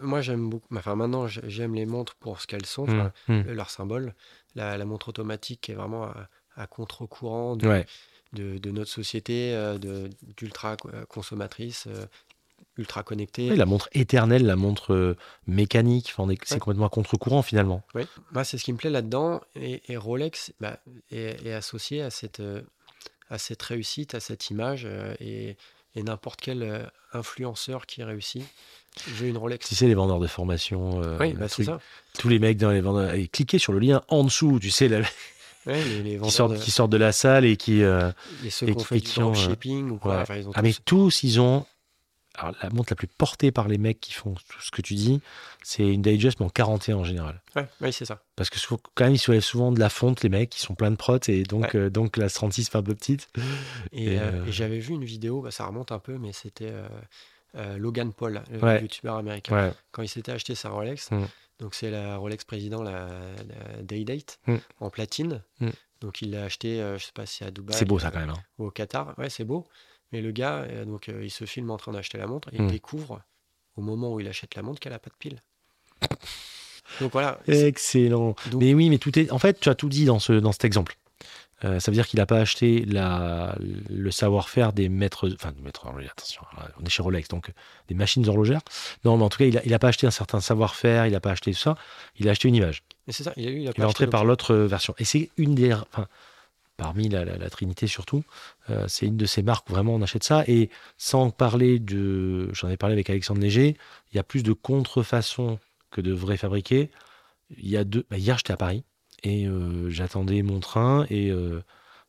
moi, 0.00 0.20
j'aime 0.20 0.48
beaucoup. 0.48 0.68
Enfin, 0.76 0.94
maintenant, 0.94 1.26
j'ai- 1.26 1.42
j'aime 1.48 1.74
les 1.74 1.86
montres 1.86 2.14
pour 2.14 2.40
ce 2.40 2.46
qu'elles 2.46 2.66
sont, 2.66 2.86
Mm, 2.86 3.10
mm. 3.28 3.42
leur 3.52 3.70
symbole. 3.70 4.14
La, 4.54 4.78
la 4.78 4.84
montre 4.84 5.08
automatique 5.08 5.60
qui 5.62 5.72
est 5.72 5.74
vraiment 5.74 6.04
à, 6.04 6.28
à 6.56 6.66
contre-courant 6.66 7.56
de, 7.56 7.68
Ouais. 7.68 7.86
de, 8.32 8.58
de 8.58 8.70
notre 8.70 8.90
société, 8.90 9.54
euh, 9.54 9.78
de- 9.78 10.10
d'ultra 10.36 10.76
co- 10.76 10.90
euh, 10.92 11.04
consommatrice, 11.06 11.84
euh, 11.86 12.06
ultra 12.78 13.02
connectée. 13.02 13.50
Oui, 13.50 13.56
la 13.56 13.64
montre 13.66 13.88
éternelle, 13.92 14.44
la 14.44 14.56
montre 14.56 14.92
euh, 14.92 15.16
mécanique, 15.46 16.12
enfin, 16.16 16.30
c'est 16.44 16.54
Ouais. 16.54 16.58
complètement 16.60 16.86
à 16.86 16.90
contre-courant 16.90 17.42
finalement. 17.42 17.82
Oui, 17.94 18.02
moi 18.32 18.44
c'est 18.44 18.58
ce 18.58 18.64
qui 18.64 18.72
me 18.72 18.78
plaît 18.78 18.90
là-dedans. 18.90 19.40
Et, 19.54 19.82
et 19.90 19.96
Rolex 19.96 20.52
bah, 20.60 20.78
est, 21.10 21.46
est 21.46 21.52
associé 21.52 22.02
à 22.02 22.10
cette, 22.10 22.40
euh, 22.40 22.60
à 23.30 23.38
cette 23.38 23.62
réussite, 23.62 24.14
à 24.14 24.20
cette 24.20 24.50
image. 24.50 24.82
euh, 24.84 25.14
et 25.20 25.56
et 25.98 26.02
n'importe 26.02 26.42
quel 26.42 26.90
influenceur 27.14 27.86
qui 27.86 28.02
réussit 28.04 28.42
veut 29.08 29.28
une 29.28 29.38
Rolex. 29.38 29.66
Si 29.66 29.74
c'est 29.74 29.86
les 29.86 29.94
vendeurs 29.94 30.18
de 30.20 30.26
formation, 30.26 31.00
oui, 31.18 31.32
bah, 31.32 31.48
truc, 31.48 31.64
ça. 31.64 31.80
tous 32.18 32.28
les 32.28 32.38
mecs 32.38 32.58
dans 32.58 32.70
les 32.70 32.82
vendeurs, 32.82 33.14
et 33.14 33.28
cliquez 33.28 33.58
sur 33.58 33.72
le 33.72 33.78
lien 33.78 34.02
en 34.08 34.22
dessous, 34.24 34.58
tu 34.60 34.70
sais, 34.70 34.88
la- 34.88 35.00
Ouais, 35.66 35.82
les, 35.84 36.02
les 36.02 36.18
qui, 36.20 36.30
sortent, 36.30 36.52
de- 36.52 36.58
qui 36.58 36.70
sortent 36.70 36.92
de 36.92 36.96
la 36.96 37.12
salle 37.12 37.44
et 37.44 37.56
qui. 37.56 37.82
euh, 37.82 38.10
et 38.44 38.50
ceux 38.50 38.68
et 38.68 38.74
qui 38.74 38.84
fait 38.84 38.96
et 38.98 39.00
du 39.00 39.06
qui 39.06 39.18
ont, 39.20 39.30
euh, 39.30 39.32
dropshipping 39.34 39.90
ou 39.90 39.98
quoi. 39.98 40.16
ouais. 40.16 40.22
enfin, 40.22 40.36
ils 40.36 40.48
ont 40.48 40.52
Ah, 40.54 40.62
mais 40.62 40.72
tous- 40.84 41.22
ils 41.22 41.40
ont. 41.40 41.66
Alors, 42.38 42.54
la 42.62 42.68
montre 42.68 42.92
la 42.92 42.96
plus 42.96 43.06
portée 43.06 43.50
par 43.50 43.66
les 43.66 43.78
mecs 43.78 43.98
qui 43.98 44.12
font 44.12 44.34
tout 44.34 44.60
ce 44.60 44.70
que 44.70 44.82
tu 44.82 44.94
dis, 44.94 45.22
c'est 45.62 45.88
une 45.90 46.02
Digest, 46.02 46.38
mais 46.38 46.44
en 46.44 46.50
41 46.50 46.96
en 46.98 47.04
général. 47.04 47.40
Ouais, 47.56 47.66
oui, 47.80 47.92
c'est 47.94 48.04
ça. 48.04 48.20
Parce 48.36 48.50
que 48.50 48.58
souvent- 48.58 48.78
quand 48.94 49.04
même, 49.04 49.14
ils 49.14 49.18
soulèvent 49.18 49.40
souvent 49.42 49.72
de 49.72 49.80
la 49.80 49.88
fonte, 49.88 50.22
les 50.22 50.28
mecs, 50.28 50.54
ils 50.54 50.60
sont 50.60 50.74
pleins 50.74 50.90
de 50.90 50.96
prots, 50.96 51.18
et 51.28 51.44
donc, 51.44 51.62
Ouais. 51.72 51.76
euh, 51.76 51.88
donc 51.90 52.18
la 52.18 52.28
36 52.28 52.68
fait 52.68 52.76
un 52.76 52.82
peu 52.82 52.94
petite. 52.94 53.28
Et, 53.92 54.04
Et, 54.12 54.18
euh, 54.18 54.22
euh, 54.22 54.44
et 54.44 54.52
j'avais 54.52 54.78
vu 54.80 54.92
une 54.92 55.04
vidéo, 55.04 55.40
bah, 55.40 55.50
ça 55.50 55.64
remonte 55.64 55.92
un 55.92 55.98
peu, 55.98 56.18
mais 56.18 56.32
c'était 56.34 56.72
euh, 57.56 57.78
Logan 57.78 58.12
Paul, 58.12 58.42
le 58.50 58.82
youtubeur 58.82 59.16
américain. 59.16 59.72
Quand 59.90 60.02
il 60.02 60.08
s'était 60.08 60.32
acheté 60.32 60.54
sa 60.54 60.68
Rolex. 60.68 61.10
Mm. 61.10 61.24
Donc 61.58 61.74
c'est 61.74 61.90
la 61.90 62.16
Rolex 62.18 62.44
Président, 62.44 62.82
la, 62.82 63.08
la 63.48 63.82
Day 63.82 64.04
Date, 64.04 64.38
Mm. 64.46 64.56
en 64.80 64.90
platine. 64.90 65.42
Mm. 65.60 65.70
Donc 66.02 66.20
il 66.22 66.30
l'a 66.30 66.44
acheté, 66.44 66.80
euh, 66.82 66.98
je 66.98 67.06
sais 67.06 67.12
pas 67.14 67.24
si 67.26 67.44
à 67.44 67.50
Dubaï. 67.50 67.76
C'est 67.76 67.84
beau 67.86 67.98
ça 67.98 68.10
quand 68.10 68.18
même. 68.20 68.30
hein. 68.30 68.42
Ou 68.58 68.66
au 68.66 68.70
Qatar. 68.70 69.14
Ouais, 69.18 69.30
c'est 69.30 69.44
beau. 69.44 69.66
Mais 70.12 70.20
le 70.20 70.30
gars, 70.32 70.58
euh, 70.64 70.84
donc 70.84 71.08
euh, 71.08 71.24
il 71.24 71.30
se 71.30 71.44
filme 71.46 71.70
en 71.70 71.78
train 71.78 71.92
d'acheter 71.92 72.18
la 72.18 72.26
montre 72.26 72.48
et 72.52 72.58
Mm. 72.60 72.66
il 72.66 72.70
découvre 72.72 73.22
au 73.76 73.80
moment 73.82 74.12
où 74.12 74.20
il 74.20 74.28
achète 74.28 74.54
la 74.54 74.62
montre 74.62 74.80
qu'elle 74.80 74.92
a 74.92 74.98
pas 74.98 75.10
de 75.10 75.16
pile. 75.18 75.42
Donc 77.00 77.12
voilà. 77.12 77.40
Excellent. 77.48 78.34
Donc- 78.50 78.60
Mais 78.62 78.74
oui, 78.74 78.90
mais 78.90 78.98
tout 78.98 79.18
est. 79.18 79.30
En 79.32 79.38
fait, 79.38 79.58
tu 79.58 79.68
as 79.68 79.74
tout 79.74 79.88
dit 79.88 80.04
dans, 80.04 80.18
ce, 80.18 80.32
dans 80.34 80.52
cet 80.52 80.64
exemple. 80.64 80.96
Euh, 81.64 81.80
ça 81.80 81.90
veut 81.90 81.94
dire 81.94 82.06
qu'il 82.06 82.18
n'a 82.18 82.26
pas 82.26 82.38
acheté 82.38 82.84
la, 82.84 83.56
le 83.88 84.10
savoir-faire 84.10 84.72
des 84.74 84.88
maîtres. 84.90 85.28
Enfin, 85.34 85.52
des 85.52 85.62
maîtres 85.62 85.86
horlogers, 85.86 86.10
attention, 86.10 86.42
là, 86.56 86.68
on 86.80 86.84
est 86.84 86.90
chez 86.90 87.02
Rolex, 87.02 87.28
donc 87.28 87.48
euh, 87.48 87.52
des 87.88 87.94
machines 87.94 88.28
horlogères. 88.28 88.60
Non, 89.04 89.16
mais 89.16 89.24
en 89.24 89.28
tout 89.30 89.38
cas, 89.38 89.46
il 89.46 89.70
n'a 89.70 89.78
pas 89.78 89.88
acheté 89.88 90.06
un 90.06 90.10
certain 90.10 90.40
savoir-faire, 90.40 91.06
il 91.06 91.12
n'a 91.12 91.20
pas 91.20 91.30
acheté 91.30 91.52
tout 91.52 91.58
ça. 91.58 91.76
Il 92.18 92.28
a 92.28 92.32
acheté 92.32 92.48
une 92.48 92.56
image. 92.56 92.82
Mais 93.06 93.12
c'est 93.14 93.22
ça, 93.22 93.32
il 93.36 93.46
a 93.48 93.50
eu, 93.50 93.60
il 93.60 93.68
a 93.68 93.72
Il 93.74 93.80
est 93.80 93.84
rentré 93.86 94.06
par 94.06 94.24
l'autre 94.26 94.52
euh, 94.54 94.66
version. 94.66 94.94
Et 94.98 95.04
c'est 95.04 95.30
une 95.38 95.54
des. 95.54 95.72
Enfin, 95.72 96.06
parmi 96.76 97.08
la, 97.08 97.24
la- 97.24 97.38
la 97.38 97.48
Trinité 97.48 97.86
surtout, 97.86 98.22
euh, 98.68 98.84
c'est 98.86 99.06
une 99.06 99.16
de 99.16 99.24
ces 99.24 99.42
marques 99.42 99.70
où 99.70 99.72
vraiment 99.72 99.94
on 99.94 100.02
achète 100.02 100.24
ça. 100.24 100.44
Et 100.48 100.68
sans 100.98 101.30
parler 101.30 101.78
de. 101.78 102.50
J'en 102.52 102.68
ai 102.68 102.76
parlé 102.76 102.92
avec 102.92 103.08
Alexandre 103.08 103.40
Léger, 103.40 103.78
il 104.12 104.16
y 104.16 104.18
a 104.18 104.22
plus 104.22 104.42
de 104.42 104.52
contrefaçons 104.52 105.58
que 105.90 106.02
de 106.02 106.12
vrais 106.12 106.36
fabriqués. 106.36 106.90
Il 107.56 107.68
y 107.70 107.78
a 107.78 107.84
deux. 107.84 108.04
bah, 108.10 108.18
hier, 108.18 108.36
j'étais 108.36 108.52
à 108.52 108.56
Paris 108.58 108.84
et 109.26 109.46
euh, 109.46 109.90
j'attendais 109.90 110.42
mon 110.42 110.60
train 110.60 111.04
et 111.10 111.30
euh, 111.30 111.62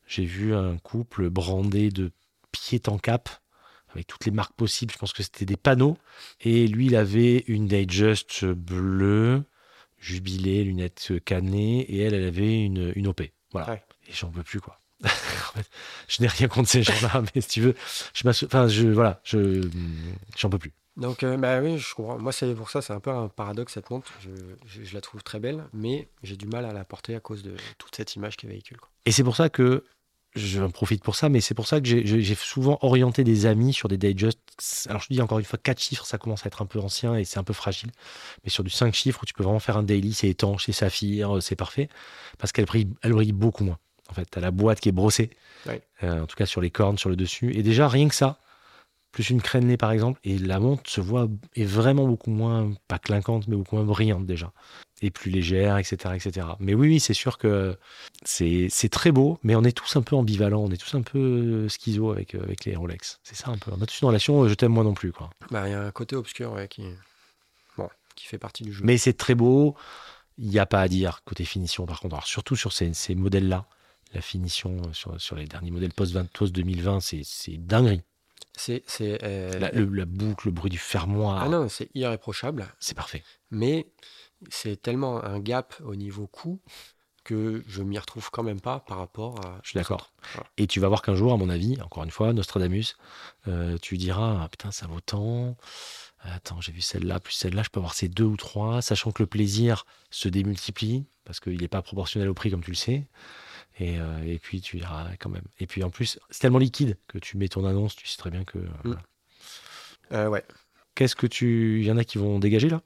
j'ai 0.06 0.26
vu 0.26 0.54
un 0.54 0.78
couple 0.78 1.30
brandé 1.30 1.90
de 1.90 2.12
pied 2.52 2.80
en 2.88 2.98
cap 3.00 3.30
avec 3.90 4.06
toutes 4.06 4.26
les 4.26 4.32
marques 4.32 4.54
possibles. 4.56 4.94
Je 4.94 4.98
pense 5.00 5.14
que 5.14 5.24
c'était 5.24 5.46
des 5.46 5.58
panneaux. 5.58 5.98
Et 6.42 6.68
lui, 6.68 6.86
il 6.86 6.96
avait 6.96 7.44
une 7.48 7.68
Digest 7.68 8.46
bleue, 8.46 9.44
jubilée, 9.98 10.64
lunettes 10.64 11.14
cannées, 11.26 11.82
et 11.82 12.00
elle, 12.02 12.14
elle 12.14 12.26
avait 12.26 12.62
une, 12.64 12.94
une 12.96 13.08
OP. 13.08 13.22
Voilà. 13.52 13.72
Ouais. 13.72 13.84
Et 14.08 14.14
j'en 14.14 14.30
peux 14.30 14.44
plus, 14.44 14.62
quoi. 14.62 14.80
En 15.04 15.60
fait, 15.60 15.70
je 16.08 16.22
n'ai 16.22 16.28
rien 16.28 16.48
contre 16.48 16.70
ces 16.70 16.84
gens-là, 16.84 17.24
mais 17.36 17.42
si 17.42 17.48
tu 17.48 17.62
veux, 17.62 17.76
je 18.14 18.24
m'asso- 18.28 18.46
enfin, 18.46 18.68
je, 18.68 18.88
voilà, 18.88 19.22
je, 19.24 19.68
j'en 20.38 20.50
peux 20.50 20.60
plus. 20.60 20.74
Donc, 20.98 21.24
euh, 21.24 21.38
bah 21.38 21.60
oui, 21.62 21.78
je 21.78 21.94
comprends. 21.94 22.18
Moi, 22.18 22.32
c'est 22.32 22.54
pour 22.56 22.70
ça, 22.70 22.82
c'est 22.82 22.94
un 22.94 23.00
peu 23.00 23.12
un 23.12 23.28
paradoxe 23.28 23.74
cette 23.74 23.90
montre. 23.92 24.12
Je, 24.20 24.30
je- 24.66 24.84
je 24.84 24.94
la 24.96 25.02
trouve 25.02 25.22
très 25.24 25.40
belle, 25.40 25.64
mais 25.74 26.08
j'ai 26.24 26.36
du 26.36 26.48
mal 26.48 26.66
à 26.66 26.74
la 26.74 26.84
porter 26.84 27.16
à 27.16 27.20
cause 27.20 27.44
de 27.44 27.56
toute 27.78 27.96
cette 27.96 28.16
image 28.16 28.36
qu'elle 28.36 28.50
véhicule. 28.50 28.78
quoi. 28.78 28.90
Et 29.06 29.12
c'est 29.12 29.24
pour 29.24 29.36
ça 29.36 29.50
que 29.50 29.84
j'en 30.36 30.70
profite 30.70 31.04
pour 31.04 31.16
ça, 31.16 31.30
mais 31.30 31.40
c'est 31.40 31.54
pour 31.54 31.68
ça 31.68 31.80
que 31.82 31.88
j'ai- 31.88 32.36
souvent 32.36 32.78
orienté 32.82 33.24
des 33.24 33.46
amis 33.46 33.74
sur 33.74 33.88
des 33.90 33.98
Digest. 33.98 34.40
Alors 34.90 35.02
je 35.02 35.08
te 35.08 35.14
dis 35.14 35.22
encore 35.22 35.40
une 35.40 35.46
fois, 35.46 35.58
4 35.62 35.80
chiffres, 35.82 36.06
ça 36.06 36.18
commence 36.18 36.46
à 36.46 36.48
être 36.48 36.62
un 36.62 36.66
peu 36.66 36.80
ancien 36.80 37.16
et 37.16 37.24
c'est 37.26 37.40
un 37.40 37.44
peu 37.44 37.54
fragile. 37.54 37.92
Mais 38.44 38.50
sur 38.50 38.64
du 38.64 38.70
5 38.70 38.94
chiffres 38.94 39.20
où 39.24 39.26
tu 39.26 39.34
peux 39.34 39.44
vraiment 39.44 39.60
faire 39.60 39.78
un 39.78 39.84
daily, 39.84 40.14
c'est 40.14 40.28
étanche, 40.30 40.66
c'est 40.66 40.72
saphir, 40.74 41.42
c'est 41.42 41.56
parfait. 41.56 41.90
Parce 42.40 42.52
qu'elle 42.52 42.66
brille, 42.66 42.88
elle 43.04 43.14
brille 43.14 43.32
beaucoup 43.34 43.64
moins. 43.64 43.78
En 44.10 44.14
fait, 44.14 44.28
tu 44.30 44.38
as 44.38 44.42
la 44.42 44.52
boîte 44.52 44.80
qui 44.80 44.90
est 44.90 44.94
brossée, 44.94 45.30
Ouais. 45.68 45.82
euh, 46.04 46.22
en 46.24 46.28
tout 46.28 46.36
cas 46.36 46.46
sur 46.46 46.62
les 46.62 46.70
cornes, 46.72 46.98
sur 46.98 47.10
le 47.10 47.16
dessus. 47.16 47.52
Et 47.56 47.62
déjà, 47.64 47.88
rien 47.88 48.08
que 48.08 48.16
ça, 48.16 48.40
plus 49.18 49.32
une 49.32 49.42
crénelée 49.42 49.78
par 49.78 49.92
exemple, 49.92 50.20
et 50.24 50.38
la 50.38 50.60
montre 50.60 50.88
se 50.88 51.02
voit 51.02 51.28
est 51.56 51.66
vraiment 51.66 52.06
beaucoup 52.06 52.30
moins, 52.30 52.72
pas 52.88 53.00
clinquante, 53.00 53.48
mais 53.48 53.56
beaucoup 53.56 53.76
moins 53.76 53.84
brillante 53.84 54.28
déjà, 54.28 54.54
et 55.02 55.10
plus 55.10 55.32
légère, 55.32 55.80
etc. 55.80 56.14
etc. 56.14 56.46
Mais 56.60 56.76
oui, 56.76 56.88
oui, 56.88 57.00
c'est 57.00 57.16
sûr 57.16 57.40
que 57.40 57.80
c'est 58.24 58.70
très 58.92 59.12
beau, 59.12 59.40
mais 59.42 59.56
on 59.56 59.64
est 59.64 59.72
tous 59.76 59.96
un 59.96 60.04
peu 60.04 60.16
ambivalents, 60.16 60.62
on 60.62 60.70
est 60.70 60.78
tous 60.78 60.94
un 60.94 61.02
peu 61.02 61.18
euh, 61.18 61.68
schizo 61.68 62.12
avec, 62.12 62.36
euh, 62.36 62.44
avec 62.44 62.64
les 62.66 62.76
Rolex. 62.76 63.20
C'est 63.24 63.36
ça 63.36 63.50
un 63.50 63.58
peu. 63.58 63.72
On 63.76 63.82
a 63.82 63.88
tous 63.88 64.00
une 64.02 64.08
relation, 64.08 64.48
je 64.48 64.54
t'aime 64.54 64.74
moi 64.74 64.84
non 64.84 64.94
plus. 64.94 65.12
quoi. 65.12 65.32
Bah, 65.50 65.68
il 65.68 65.72
y 65.72 65.74
a 65.74 65.82
un 65.82 65.90
côté 65.90 66.16
obscur 66.16 66.52
ouais, 66.54 66.68
qui, 66.68 66.84
bon, 67.76 67.90
qui 68.16 68.28
fait 68.28 68.38
partie 68.38 68.62
du 68.66 68.72
jeu. 68.72 68.82
Mais 68.84 69.00
c'est 69.00 69.18
très 69.18 69.34
beau, 69.34 69.74
il 70.38 70.48
n'y 70.48 70.60
a 70.60 70.68
pas 70.68 70.82
à 70.82 70.88
dire 70.88 71.22
côté 71.26 71.44
finition 71.44 71.88
par 71.88 72.02
contre. 72.02 72.14
Alors, 72.14 72.28
surtout 72.28 72.56
sur 72.56 72.72
ces, 72.72 72.94
ces 72.94 73.16
modèles-là, 73.16 73.66
la 74.14 74.22
finition 74.22 74.78
euh, 74.78 74.94
sur, 74.94 75.20
sur 75.20 75.36
les 75.38 75.48
derniers 75.48 75.72
modèles 75.72 75.94
post-20 75.94 76.28
post-2020, 76.28 77.00
c'est 77.00 77.22
c'est 77.24 77.58
dinguerie. 77.58 78.04
C'est, 78.58 78.84
c'est, 78.88 79.24
euh, 79.24 79.58
La, 79.60 79.72
le- 79.72 79.86
la 79.86 80.06
boucle, 80.06 80.48
le 80.48 80.52
bruit 80.52 80.70
du 80.72 80.78
fermoir, 80.80 81.42
ah 81.44 81.48
non, 81.48 81.70
c'est 81.70 81.90
irréprochable, 81.94 82.66
c'est 82.80 82.96
parfait. 82.96 83.24
mais 83.52 83.88
c'est 84.50 84.82
tellement 84.82 85.24
un 85.24 85.40
gap 85.40 85.76
au 85.86 85.96
niveau 85.96 86.28
coût 86.28 86.60
que 87.24 87.64
je 87.68 87.84
m'y 87.84 88.00
retrouve 88.00 88.30
quand 88.32 88.44
même 88.44 88.62
pas 88.62 88.80
par 88.80 88.98
rapport 89.00 89.46
à. 89.46 89.60
Je 89.64 89.70
suis 89.70 89.78
d'accord. 89.78 90.14
Voilà. 90.34 90.50
Et 90.58 90.66
tu 90.66 90.80
vas 90.80 90.88
voir 90.88 91.02
qu'un 91.02 91.16
jour, 91.16 91.34
à 91.34 91.38
mon 91.38 91.50
avis, 91.50 91.80
encore 91.82 92.04
une 92.04 92.12
fois, 92.12 92.34
Nostradamus, 92.34 92.96
euh, 93.48 93.78
tu 93.82 93.98
diras 93.98 94.42
ah, 94.44 94.50
putain, 94.50 94.72
ça 94.72 94.88
vaut 94.88 95.02
tant. 95.02 95.56
Attends, 96.22 96.62
j'ai 96.62 96.72
vu 96.72 96.82
celle-là, 96.82 97.20
plus 97.20 97.34
celle-là, 97.34 97.64
je 97.64 97.70
peux 97.70 97.80
avoir 97.80 97.94
ces 97.94 98.08
deux 98.10 98.24
ou 98.24 98.38
trois, 98.38 98.82
sachant 98.82 99.12
que 99.12 99.22
le 99.22 99.28
plaisir 99.28 99.86
se 100.10 100.30
démultiplie 100.30 101.06
parce 101.26 101.40
qu'il 101.40 101.60
n'est 101.62 101.68
pas 101.68 101.82
proportionnel 101.82 102.30
au 102.30 102.34
prix, 102.34 102.50
comme 102.50 102.64
tu 102.64 102.72
le 102.72 102.76
sais. 102.78 103.08
Et, 103.80 104.00
euh, 104.00 104.24
et 104.26 104.40
puis 104.40 104.60
tu 104.62 104.78
diras 104.78 105.08
ah, 105.12 105.16
quand 105.20 105.30
même. 105.30 105.44
Et 105.60 105.68
puis 105.68 105.84
en 105.84 105.90
plus, 105.90 106.20
c'est 106.32 106.40
tellement 106.40 106.58
liquide 106.58 106.98
que 107.08 107.18
tu 107.20 107.38
mets 107.38 107.48
ton 107.48 107.66
annonce, 107.66 107.96
tu 107.96 108.08
sais 108.08 108.18
très 108.18 108.32
bien 108.32 108.44
que. 108.44 108.58
euh, 108.58 108.68
voilà. 108.84 109.02
Euh, 110.14 110.28
ouais. 110.30 110.44
Qu'est-ce 110.96 111.16
que 111.16 111.28
tu. 111.28 111.80
Il 111.82 111.86
y 111.88 111.92
en 111.92 111.98
a 111.98 112.04
qui 112.04 112.18
vont 112.18 112.40
dégager 112.40 112.70
là? 112.70 112.82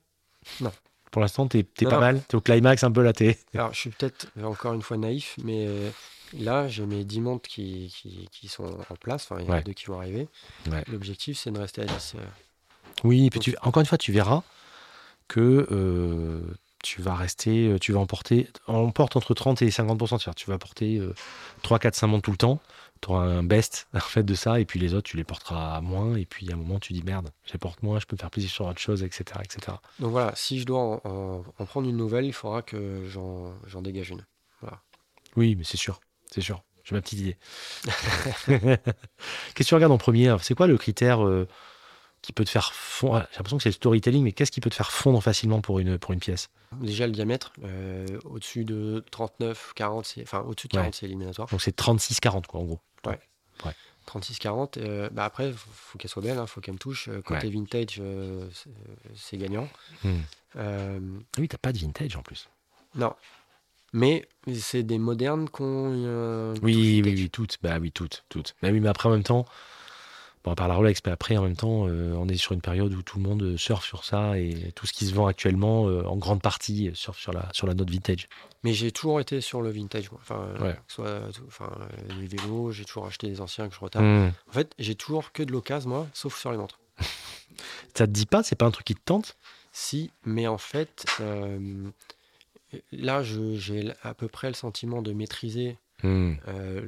Non. 0.60 0.72
Pour 1.12 1.22
l'instant, 1.22 1.48
t'es 1.48 1.64
t'es 1.64 1.86
Non, 1.86 1.92
pas 1.92 1.96
non. 1.98 2.02
mal. 2.02 2.22
T'es 2.28 2.36
au 2.36 2.42
climax 2.42 2.84
un 2.84 2.92
peu 2.92 3.04
là, 3.04 3.14
t'es. 3.14 3.38
Alors, 3.54 3.74
je 3.74 3.80
suis 3.80 3.89
peut-être 3.89 4.28
encore 4.44 4.74
une 4.74 4.82
fois 4.82 4.98
naïf, 4.98 5.36
mais 5.44 5.68
là, 6.38 6.68
j'ai 6.68 6.86
mes 6.86 7.04
10 7.06 7.22
montres 7.22 7.48
qui, 7.50 7.94
qui, 7.96 8.28
qui 8.32 8.48
sont 8.48 8.66
en 8.89 8.96
place. 8.96 9.28
Enfin, 9.30 9.42
il 9.42 9.46
y 9.46 9.50
en 9.50 9.54
a 9.54 9.58
Ouais. 9.58 9.64
deux 9.64 9.74
qui 9.74 9.86
vont 9.86 10.00
arriver. 10.00 10.28
Ouais. 10.70 10.84
L'objectif, 10.88 11.38
c'est 11.38 11.52
de 11.52 11.60
rester 11.60 11.82
à 11.82 11.86
10. 11.86 12.16
euh. 12.18 12.20
Oui, 13.04 13.30
puis 13.30 13.39
tu, 13.39 13.56
encore 13.62 13.80
une 13.82 13.86
fois, 13.88 13.98
tu 13.98 14.12
verras 14.12 14.44
que 15.30 15.68
tu 16.84 17.01
vas 17.01 17.15
rester, 17.15 17.67
euh, 17.67 17.79
tu 17.79 17.91
vas 17.93 17.99
emporter, 17.99 18.47
on 18.67 18.91
porte 18.91 19.15
entre 19.15 19.34
30 19.34 19.61
et 19.61 19.71
50 19.71 19.99
c'est-à-dire 20.07 20.36
tu 20.36 20.49
vas 20.49 20.57
porter 20.57 20.97
euh, 20.97 21.13
3, 21.61 21.79
4, 21.79 21.95
5 21.95 22.07
montres 22.07 22.23
tout 22.23 22.32
le 22.32 22.38
temps. 22.38 22.59
Tu 23.01 23.09
auras 23.09 23.23
un 23.25 23.41
best 23.43 23.88
en 23.95 23.99
fait 23.99 24.23
de 24.23 24.36
ça, 24.36 24.59
et 24.59 24.65
puis 24.65 24.79
les 24.79 24.93
autres, 24.93 25.09
tu 25.09 25.17
les 25.17 25.23
porteras 25.23 25.82
moins, 25.82 26.15
et 26.15 26.25
puis 26.25 26.49
à 26.51 26.53
un 26.53 26.57
moment, 26.57 26.79
tu 26.79 26.93
dis 26.93 27.01
merde, 27.03 27.32
je 27.45 27.53
les 27.53 27.59
porte 27.59 27.82
moins, 27.82 27.99
je 27.99 28.05
peux 28.05 28.15
me 28.15 28.19
faire 28.19 28.29
plaisir 28.29 28.51
sur 28.51 28.65
autre 28.67 28.79
chose, 28.79 29.01
etc. 29.03 29.23
etc. 29.43 29.77
Donc 29.99 30.11
voilà, 30.11 30.34
si 30.36 30.59
je 30.59 30.65
dois 30.65 30.79
en, 30.79 31.01
en- 31.03 31.43
en 31.57 31.65
prendre 31.65 31.89
une 31.89 31.97
nouvelle, 31.97 32.25
il 32.25 32.34
faudra 32.34 32.61
que 32.61 33.05
j'en 33.09 33.53
j'en 33.67 33.82
dégage 33.82 34.09
une. 34.11 34.25
Oui, 35.36 35.55
mais 35.55 35.63
c'est 35.63 35.77
sûr, 35.77 35.99
c'est 36.32 36.41
sûr. 36.41 36.61
J'ai 36.84 36.95
ma 36.95 37.01
petite 37.01 37.19
idée. 37.19 37.38
Qu'est-ce 38.47 38.77
que 39.55 39.63
tu 39.63 39.75
regardes 39.75 39.93
en 39.93 39.97
premier? 39.97 40.36
C'est 40.41 40.55
quoi 40.55 40.67
le 40.67 40.77
critère 40.77 41.23
euh, 41.25 41.47
qui 42.22 42.34
peut 42.34 42.45
te 42.45 42.49
faire 42.49 42.74
fondre 42.74 43.19
J'ai 43.32 43.38
l'impression 43.38 43.57
que 43.57 43.63
c'est 43.63 43.69
le 43.69 43.74
storytelling, 43.74 44.24
mais 44.24 44.32
qu'est-ce 44.32 44.51
qui 44.51 44.61
peut 44.61 44.69
te 44.69 44.76
faire 44.76 44.91
fondre 44.91 45.22
facilement 45.24 45.61
pour 45.61 45.80
une, 45.80 45.97
pour 45.97 46.13
une 46.13 46.19
pièce? 46.19 46.49
Déjà, 46.80 47.05
le 47.07 47.11
diamètre, 47.13 47.51
euh, 47.63 48.05
au-dessus 48.26 48.63
de 48.63 49.03
39, 49.11 49.74
40, 49.76 50.05
c'est- 50.05 50.22
enfin 50.22 50.41
au-dessus 50.41 50.67
de 50.67 50.74
40, 50.74 50.95
c'est 50.95 51.05
éliminatoire. 51.07 51.47
Donc 51.49 51.61
c'est 51.61 51.76
36-40, 51.76 52.47
quoi, 52.47 52.59
en 52.61 52.63
gros. 52.65 52.80
36-40, 54.07 54.78
euh, 54.78 55.09
bah 55.11 55.26
après, 55.26 55.49
il 55.49 55.53
faut, 55.53 55.97
qu'elle 55.99 56.09
soit 56.09 56.24
belle, 56.24 56.38
il 56.41 56.47
faut 56.47 56.59
qu'elle 56.59 56.74
me 56.74 56.80
touche. 56.80 57.07
Côté 57.24 57.49
vintage, 57.49 57.97
euh, 57.99 58.47
c'est- 59.15 59.38
gagnant. 59.38 59.69
Ah 60.57 60.95
oui, 61.38 61.47
t'as 61.47 61.57
pas 61.57 61.72
de 61.72 61.78
vintage 61.78 62.15
en 62.15 62.22
plus. 62.22 62.49
non. 62.95 63.13
Mais 63.93 64.26
c'est 64.53 64.84
des 64.84 64.97
modernes 64.97 65.49
qu'on. 65.49 66.53
Oui, 66.63 67.01
oui, 67.03 67.11
oui, 67.13 67.30
toutes. 67.30 67.57
Bah 67.61 67.78
oui, 67.80 67.91
toutes, 67.91 68.24
toutes. 68.30 68.55
Bah 68.61 68.69
oui, 68.72 68.80
mais 68.80 68.88
après, 68.88 69.09
en 69.09 69.11
même 69.11 69.24
temps, 69.24 69.45
bon, 70.44 70.52
à 70.52 70.56
part 70.56 70.68
la 70.68 70.76
Rolex, 70.76 71.02
mais 71.06 71.12
après, 71.12 71.38
en 71.38 71.44
même 71.44 71.56
temps, 71.56 71.88
euh, 71.88 72.14
on 72.14 72.28
est 72.28 72.36
sur 72.38 72.52
une 72.54 72.62
période 72.62 72.94
où 72.94 73.02
tout 73.02 73.18
le 73.18 73.24
monde 73.28 73.44
euh, 73.44 73.58
surfe 73.58 73.86
sur 73.86 74.04
ça 74.04 74.38
et 74.38 74.72
tout 74.76 74.86
ce 74.88 74.94
qui 74.94 75.06
se 75.06 75.14
vend 75.14 75.28
actuellement, 75.28 75.88
euh, 75.88 76.04
en 76.06 76.18
grande 76.18 76.42
partie, 76.42 76.92
surfe 76.94 77.20
sur 77.20 77.32
la, 77.34 77.50
sur 77.54 77.68
la 77.68 77.74
note 77.74 77.89
vintage. 77.89 78.28
Mais 78.64 78.74
j'ai 78.74 78.92
toujours 78.92 79.20
été 79.20 79.42
sur 79.42 79.62
le 79.62 79.70
vintage. 79.70 80.12
moi. 80.12 80.20
Enfin, 80.24 80.48
Ouais. 80.60 80.74
que 80.74 80.80
ce 80.88 80.96
soit 80.96 81.22
enfin, 81.48 81.72
les 82.20 82.28
vélos, 82.28 82.72
j'ai 82.72 82.86
toujours 82.86 83.06
acheté 83.08 83.28
des 83.28 83.42
anciens 83.42 83.68
que 83.70 83.76
je 83.76 83.80
retape. 83.80 84.02
Hmm. 84.04 84.32
En 84.50 84.52
fait, 84.54 84.74
j'ai 84.80 84.96
toujours 84.96 85.32
que 85.32 85.44
de 85.44 85.52
l'occasion, 85.52 85.89
moi, 85.89 86.08
sauf 86.14 86.38
sur 86.39 86.52
les 86.52 86.58
montres. 86.58 86.80
Ça 87.96 88.08
te 88.08 88.12
dit 88.12 88.26
pas? 88.26 88.44
C'est 88.44 88.56
pas 88.56 88.66
un 88.66 88.72
truc 88.72 88.86
qui 88.86 88.96
te 88.96 89.02
tente? 89.04 89.36
Si, 89.74 90.12
mais 90.26 90.48
en 90.48 90.58
fait, 90.58 91.06
euh, 91.22 91.88
là, 92.92 93.24
j'ai 93.24 93.92
à 94.04 94.14
peu 94.14 94.28
près 94.28 94.48
le 94.48 94.54
sentiment 94.54 95.02
de 95.02 95.12
maîtriser, 95.14 95.78
Hmm. 96.04 96.34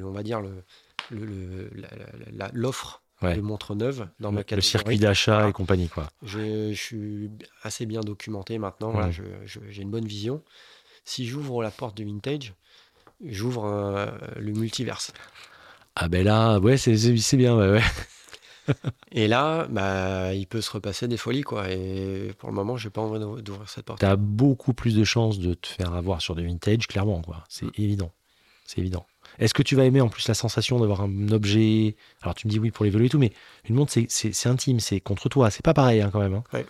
on 0.03 0.11
va 0.11 0.23
dire, 0.23 0.41
le, 0.41 0.63
le- 1.11 1.25
le- 1.25 1.69
la- 1.75 1.87
la- 1.95 2.31
la- 2.31 2.49
l'offre 2.53 3.02
Ouais. 3.23 3.35
de 3.35 3.41
montres 3.41 3.75
neuves 3.75 4.07
dans 4.19 4.31
ma 4.31 4.39
Le 4.39 4.43
catégorie. 4.43 4.67
circuit 4.67 4.97
d'achat 4.99 5.49
et 5.49 5.51
compagnie, 5.53 5.89
quoi. 5.89 6.07
Je, 6.23 6.71
je 6.71 6.79
suis 6.81 7.31
assez 7.63 7.85
bien 7.85 8.01
documenté 8.01 8.57
maintenant. 8.57 9.11
Je- 9.11 9.23
j'ai 9.69 9.81
une 9.81 9.91
bonne 9.91 10.05
vision. 10.07 10.41
Si 11.05 11.25
j'ouvre 11.27 11.63
la 11.63 11.71
porte 11.71 11.95
du 11.97 12.05
vintage, 12.05 12.53
j'ouvre 13.25 13.65
un- 13.65 14.17
le 14.37 14.51
multiverse. 14.53 15.13
Ah 15.95 16.07
ben 16.09 16.23
là, 16.25 16.59
ouais, 16.59 16.77
c'est- 16.77 17.35
bien, 17.37 17.55
ouais, 17.57 17.69
ouais. 17.71 17.81
Et 19.11 19.27
là, 19.27 19.67
bah, 19.69 20.33
il 20.33 20.47
peut 20.47 20.61
se 20.61 20.71
repasser 20.71 21.07
des 21.09 21.17
folies, 21.17 21.41
quoi. 21.41 21.69
Et 21.69 22.31
pour 22.39 22.49
le 22.49 22.55
moment, 22.55 22.77
j'ai 22.77 22.89
pas 22.89 23.01
envie 23.01 23.19
d'ou- 23.19 23.41
d'ouvrir 23.41 23.69
cette 23.69 23.85
porte. 23.85 23.99
T'as 23.99 24.15
beaucoup 24.15 24.73
plus 24.73 24.95
de 24.95 25.03
chances 25.03 25.37
de 25.39 25.53
te 25.53 25.67
faire 25.67 25.93
avoir 25.93 26.21
sur 26.21 26.33
du 26.35 26.45
vintage, 26.45 26.87
clairement, 26.87 27.21
quoi. 27.21 27.43
C'est 27.49 27.65
Mm. 27.65 27.71
évident. 27.77 28.11
C'est 28.65 28.79
évident. 28.79 29.05
Est-ce 29.39 29.53
que 29.53 29.63
tu 29.63 29.75
vas 29.75 29.85
aimer 29.85 30.01
en 30.01 30.09
plus 30.09 30.27
la 30.27 30.33
sensation 30.33 30.79
d'avoir 30.79 31.01
un 31.01 31.29
objet? 31.29 31.95
Alors 32.21 32.35
tu 32.35 32.47
me 32.47 32.51
dis 32.51 32.59
oui 32.59 32.71
pour 32.71 32.85
les 32.85 32.91
vélos 32.91 33.05
et 33.05 33.09
tout, 33.09 33.19
mais 33.19 33.33
une 33.67 33.75
montre 33.75 33.91
c'est- 34.07 34.47
intime, 34.47 34.79
c'est 34.79 34.99
contre 34.99 35.29
toi, 35.29 35.49
c'est 35.49 35.63
pas 35.63 35.73
pareil 35.73 36.01
hein, 36.01 36.09
quand 36.11 36.19
même. 36.19 36.35
hein. 36.35 36.43
Ouais. 36.53 36.65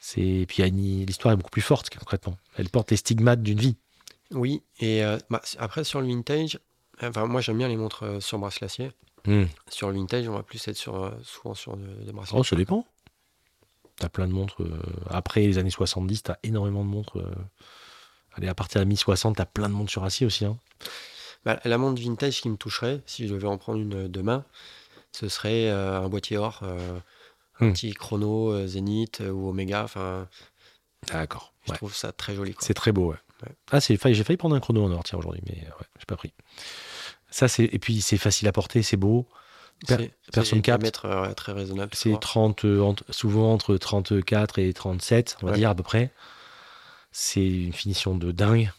C'est 0.00 0.46
puis 0.48 0.62
l'histoire 0.70 1.34
est 1.34 1.36
beaucoup 1.36 1.50
plus 1.50 1.60
forte 1.62 1.90
concrètement. 1.96 2.36
Elle 2.56 2.68
porte 2.70 2.90
les 2.90 2.96
stigmates 2.96 3.42
d'une 3.42 3.60
vie. 3.60 3.76
Oui, 4.32 4.62
et 4.78 5.04
euh, 5.04 5.18
bah, 5.28 5.42
après, 5.58 5.82
sur 5.84 6.00
le 6.00 6.06
vintage, 6.06 6.58
enfin, 7.02 7.26
moi, 7.26 7.40
j'aime 7.40 7.58
bien 7.58 7.68
les 7.68 7.76
montres 7.76 8.04
euh, 8.04 8.20
sur 8.20 8.38
bracelet. 8.38 8.92
Sur 9.68 9.88
le 9.90 9.94
vintage, 9.98 10.26
on 10.28 10.32
va 10.34 10.42
plus 10.42 10.66
être 10.68 10.76
sur, 10.76 11.02
euh, 11.04 11.10
souvent 11.22 11.54
sur 11.54 11.76
de- 11.76 12.04
des 12.04 12.12
bracelets. 12.12 12.38
Oh, 12.38 12.44
ça 12.44 12.56
dépend. 12.56 12.86
T'as 13.96 14.08
plein 14.08 14.26
de 14.28 14.32
montres. 14.32 14.62
euh, 14.62 14.80
après 15.10 15.40
les 15.42 15.58
années 15.58 15.68
70, 15.70 16.22
t'as 16.22 16.36
énormément 16.44 16.82
de 16.84 16.88
montres. 16.88 17.18
Allez, 18.34 18.48
à 18.48 18.54
partir 18.54 18.78
de 18.80 18.84
la 18.84 18.88
mi-60, 18.88 19.34
t'as 19.36 19.44
plein 19.44 19.68
de 19.68 19.74
montres 19.74 19.90
sur 19.90 20.04
acier 20.04 20.26
aussi. 20.26 20.44
hein. 20.44 20.56
Bah, 21.44 21.58
la 21.64 21.78
montre 21.78 22.00
vintage 22.02 22.40
qui 22.42 22.48
me 22.50 22.56
toucherait, 22.56 23.00
si 23.06 23.26
je 23.26 23.34
devais 23.34 23.46
en 23.48 23.56
prendre 23.58 23.78
une 23.80 23.94
euh, 24.04 24.08
demain, 24.08 24.44
ce 25.12 25.28
serait 25.28 25.68
euh, 25.70 26.00
un 26.00 26.08
boîtier 26.08 26.36
or, 26.36 26.60
euh, 26.62 26.98
un 27.60 27.66
Hmm. 27.68 27.72
petit 27.72 27.92
chrono 27.94 28.66
Zénith 28.66 29.20
ou 29.20 29.48
Omega. 29.48 29.84
Enfin, 29.84 30.28
D'accord. 31.08 31.52
je 31.66 31.72
Ouais. 31.72 31.76
trouve 31.76 31.94
ça 31.94 32.12
très 32.12 32.34
joli. 32.34 32.54
C'est 32.60 32.74
très 32.74 32.92
beau, 32.92 33.10
ouais. 33.10 33.16
Ouais. 33.42 33.52
Ah, 33.70 33.80
c'est 33.80 33.96
failli, 33.96 34.14
j'ai 34.14 34.24
failli 34.24 34.36
prendre 34.36 34.54
un 34.54 34.60
chrono 34.60 34.84
en 34.84 34.90
or, 34.92 35.02
tiens, 35.04 35.18
aujourd'hui, 35.18 35.42
mais 35.46 35.56
ouais, 35.56 35.86
j'ai 35.98 36.04
pas 36.06 36.16
pris. 36.16 36.32
Ça, 37.30 37.48
c'est 37.48 37.64
et 37.64 37.78
puis 37.78 38.00
c'est 38.02 38.18
facile 38.18 38.48
à 38.48 38.52
porter, 38.52 38.82
c'est 38.82 38.96
beau. 38.98 39.26
per- 39.86 40.10
personne 40.30 40.60
capte. 40.60 41.00
euh, 41.06 41.32
très 41.32 41.52
raisonnable. 41.52 41.92
C'est 41.94 42.10
quoi. 42.10 42.18
30, 42.18 42.64
euh, 42.66 42.80
entre- 42.82 43.04
souvent 43.10 43.50
entre 43.54 43.76
34 43.78 44.58
et 44.58 44.74
37, 44.74 45.38
on 45.42 45.46
va 45.46 45.52
Ouais. 45.52 45.58
dire 45.58 45.70
à 45.70 45.74
peu 45.74 45.82
près. 45.82 46.12
C'est 47.12 47.46
une 47.46 47.72
finition 47.72 48.14
de 48.14 48.30
dingue. 48.30 48.70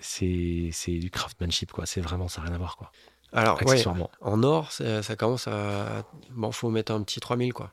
C'est 0.00 0.70
du 0.98 1.10
craftsmanship, 1.10 1.72
quoi. 1.72 1.86
C'est 1.86 2.00
vraiment, 2.00 2.28
ça 2.28 2.40
n'a 2.40 2.46
rien 2.48 2.54
à 2.56 2.58
voir, 2.58 2.76
quoi. 2.76 2.90
Alors, 3.32 3.56
ouais, 3.62 3.70
Accessoirement. 3.72 4.10
en 4.20 4.42
or, 4.42 4.72
ça, 4.72 5.02
ça 5.02 5.14
commence 5.16 5.46
à. 5.46 6.04
Bon, 6.30 6.50
faut 6.52 6.70
mettre 6.70 6.92
un 6.92 7.02
petit 7.02 7.20
3000, 7.20 7.52
quoi. 7.52 7.70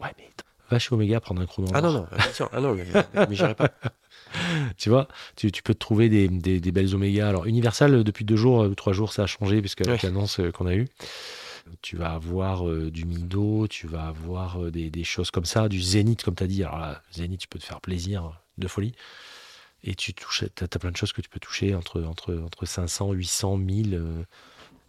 Ouais, 0.00 0.12
mais 0.18 0.28
va 0.70 0.78
chez 0.78 0.92
Omega 0.94 1.20
prendre 1.20 1.42
un 1.42 1.46
chrono. 1.46 1.68
Ah 1.74 1.80
non, 1.80 1.92
non, 1.92 2.06
bien 2.16 2.32
sûr. 2.32 2.48
Ah 2.52 2.60
non, 2.60 2.74
mais, 2.74 2.84
mais 3.28 3.34
j'irai 3.34 3.54
pas. 3.54 3.68
Tu 4.76 4.90
vois, 4.90 5.08
tu, 5.34 5.50
tu 5.50 5.60
peux 5.62 5.74
te 5.74 5.78
trouver 5.80 6.08
des, 6.08 6.28
des- 6.28 6.60
des 6.60 6.70
belles 6.72 6.94
Omega. 6.94 7.28
Alors, 7.28 7.46
Universal, 7.46 7.94
euh, 7.96 8.04
depuis 8.04 8.24
deux 8.24 8.36
jours 8.36 8.62
euh, 8.62 8.68
ou 8.68 8.74
trois 8.76 8.92
jours, 8.92 9.12
ça 9.12 9.24
a 9.24 9.26
changé, 9.26 9.60
puisque 9.60 9.80
avec 9.80 10.02
Ouais. 10.02 10.08
l'annonce 10.08 10.40
qu'on 10.54 10.66
a 10.66 10.74
eue. 10.74 10.86
Tu 11.82 11.96
vas 11.96 12.12
avoir 12.12 12.68
euh, 12.68 12.90
du 12.92 13.04
Mido, 13.06 13.66
tu 13.68 13.88
vas 13.88 14.06
avoir 14.06 14.62
euh, 14.62 14.70
des, 14.70 14.88
des 14.90 15.02
choses 15.04 15.30
comme 15.32 15.44
ça, 15.44 15.68
du 15.68 15.80
Zénith, 15.80 16.22
comme 16.22 16.36
tu 16.36 16.44
as 16.44 16.46
dit. 16.46 16.62
Alors 16.62 16.78
là, 16.78 17.02
Zénith, 17.12 17.40
tu 17.40 17.48
peux 17.48 17.58
te 17.58 17.64
faire 17.64 17.80
plaisir 17.80 18.40
de 18.58 18.68
folie. 18.68 18.92
Et 19.82 19.94
tu 19.94 20.12
touches, 20.12 20.44
tu 20.54 20.64
as, 20.64 20.68
plein 20.68 20.90
de 20.90 20.96
choses 20.96 21.12
que 21.12 21.22
tu 21.22 21.30
peux 21.30 21.40
toucher 21.40 21.74
entre, 21.74 22.02
entre, 22.02 22.34
entre 22.34 22.66
500, 22.66 23.12
800, 23.12 23.56
1000, 23.56 23.94
euh, 23.94 24.24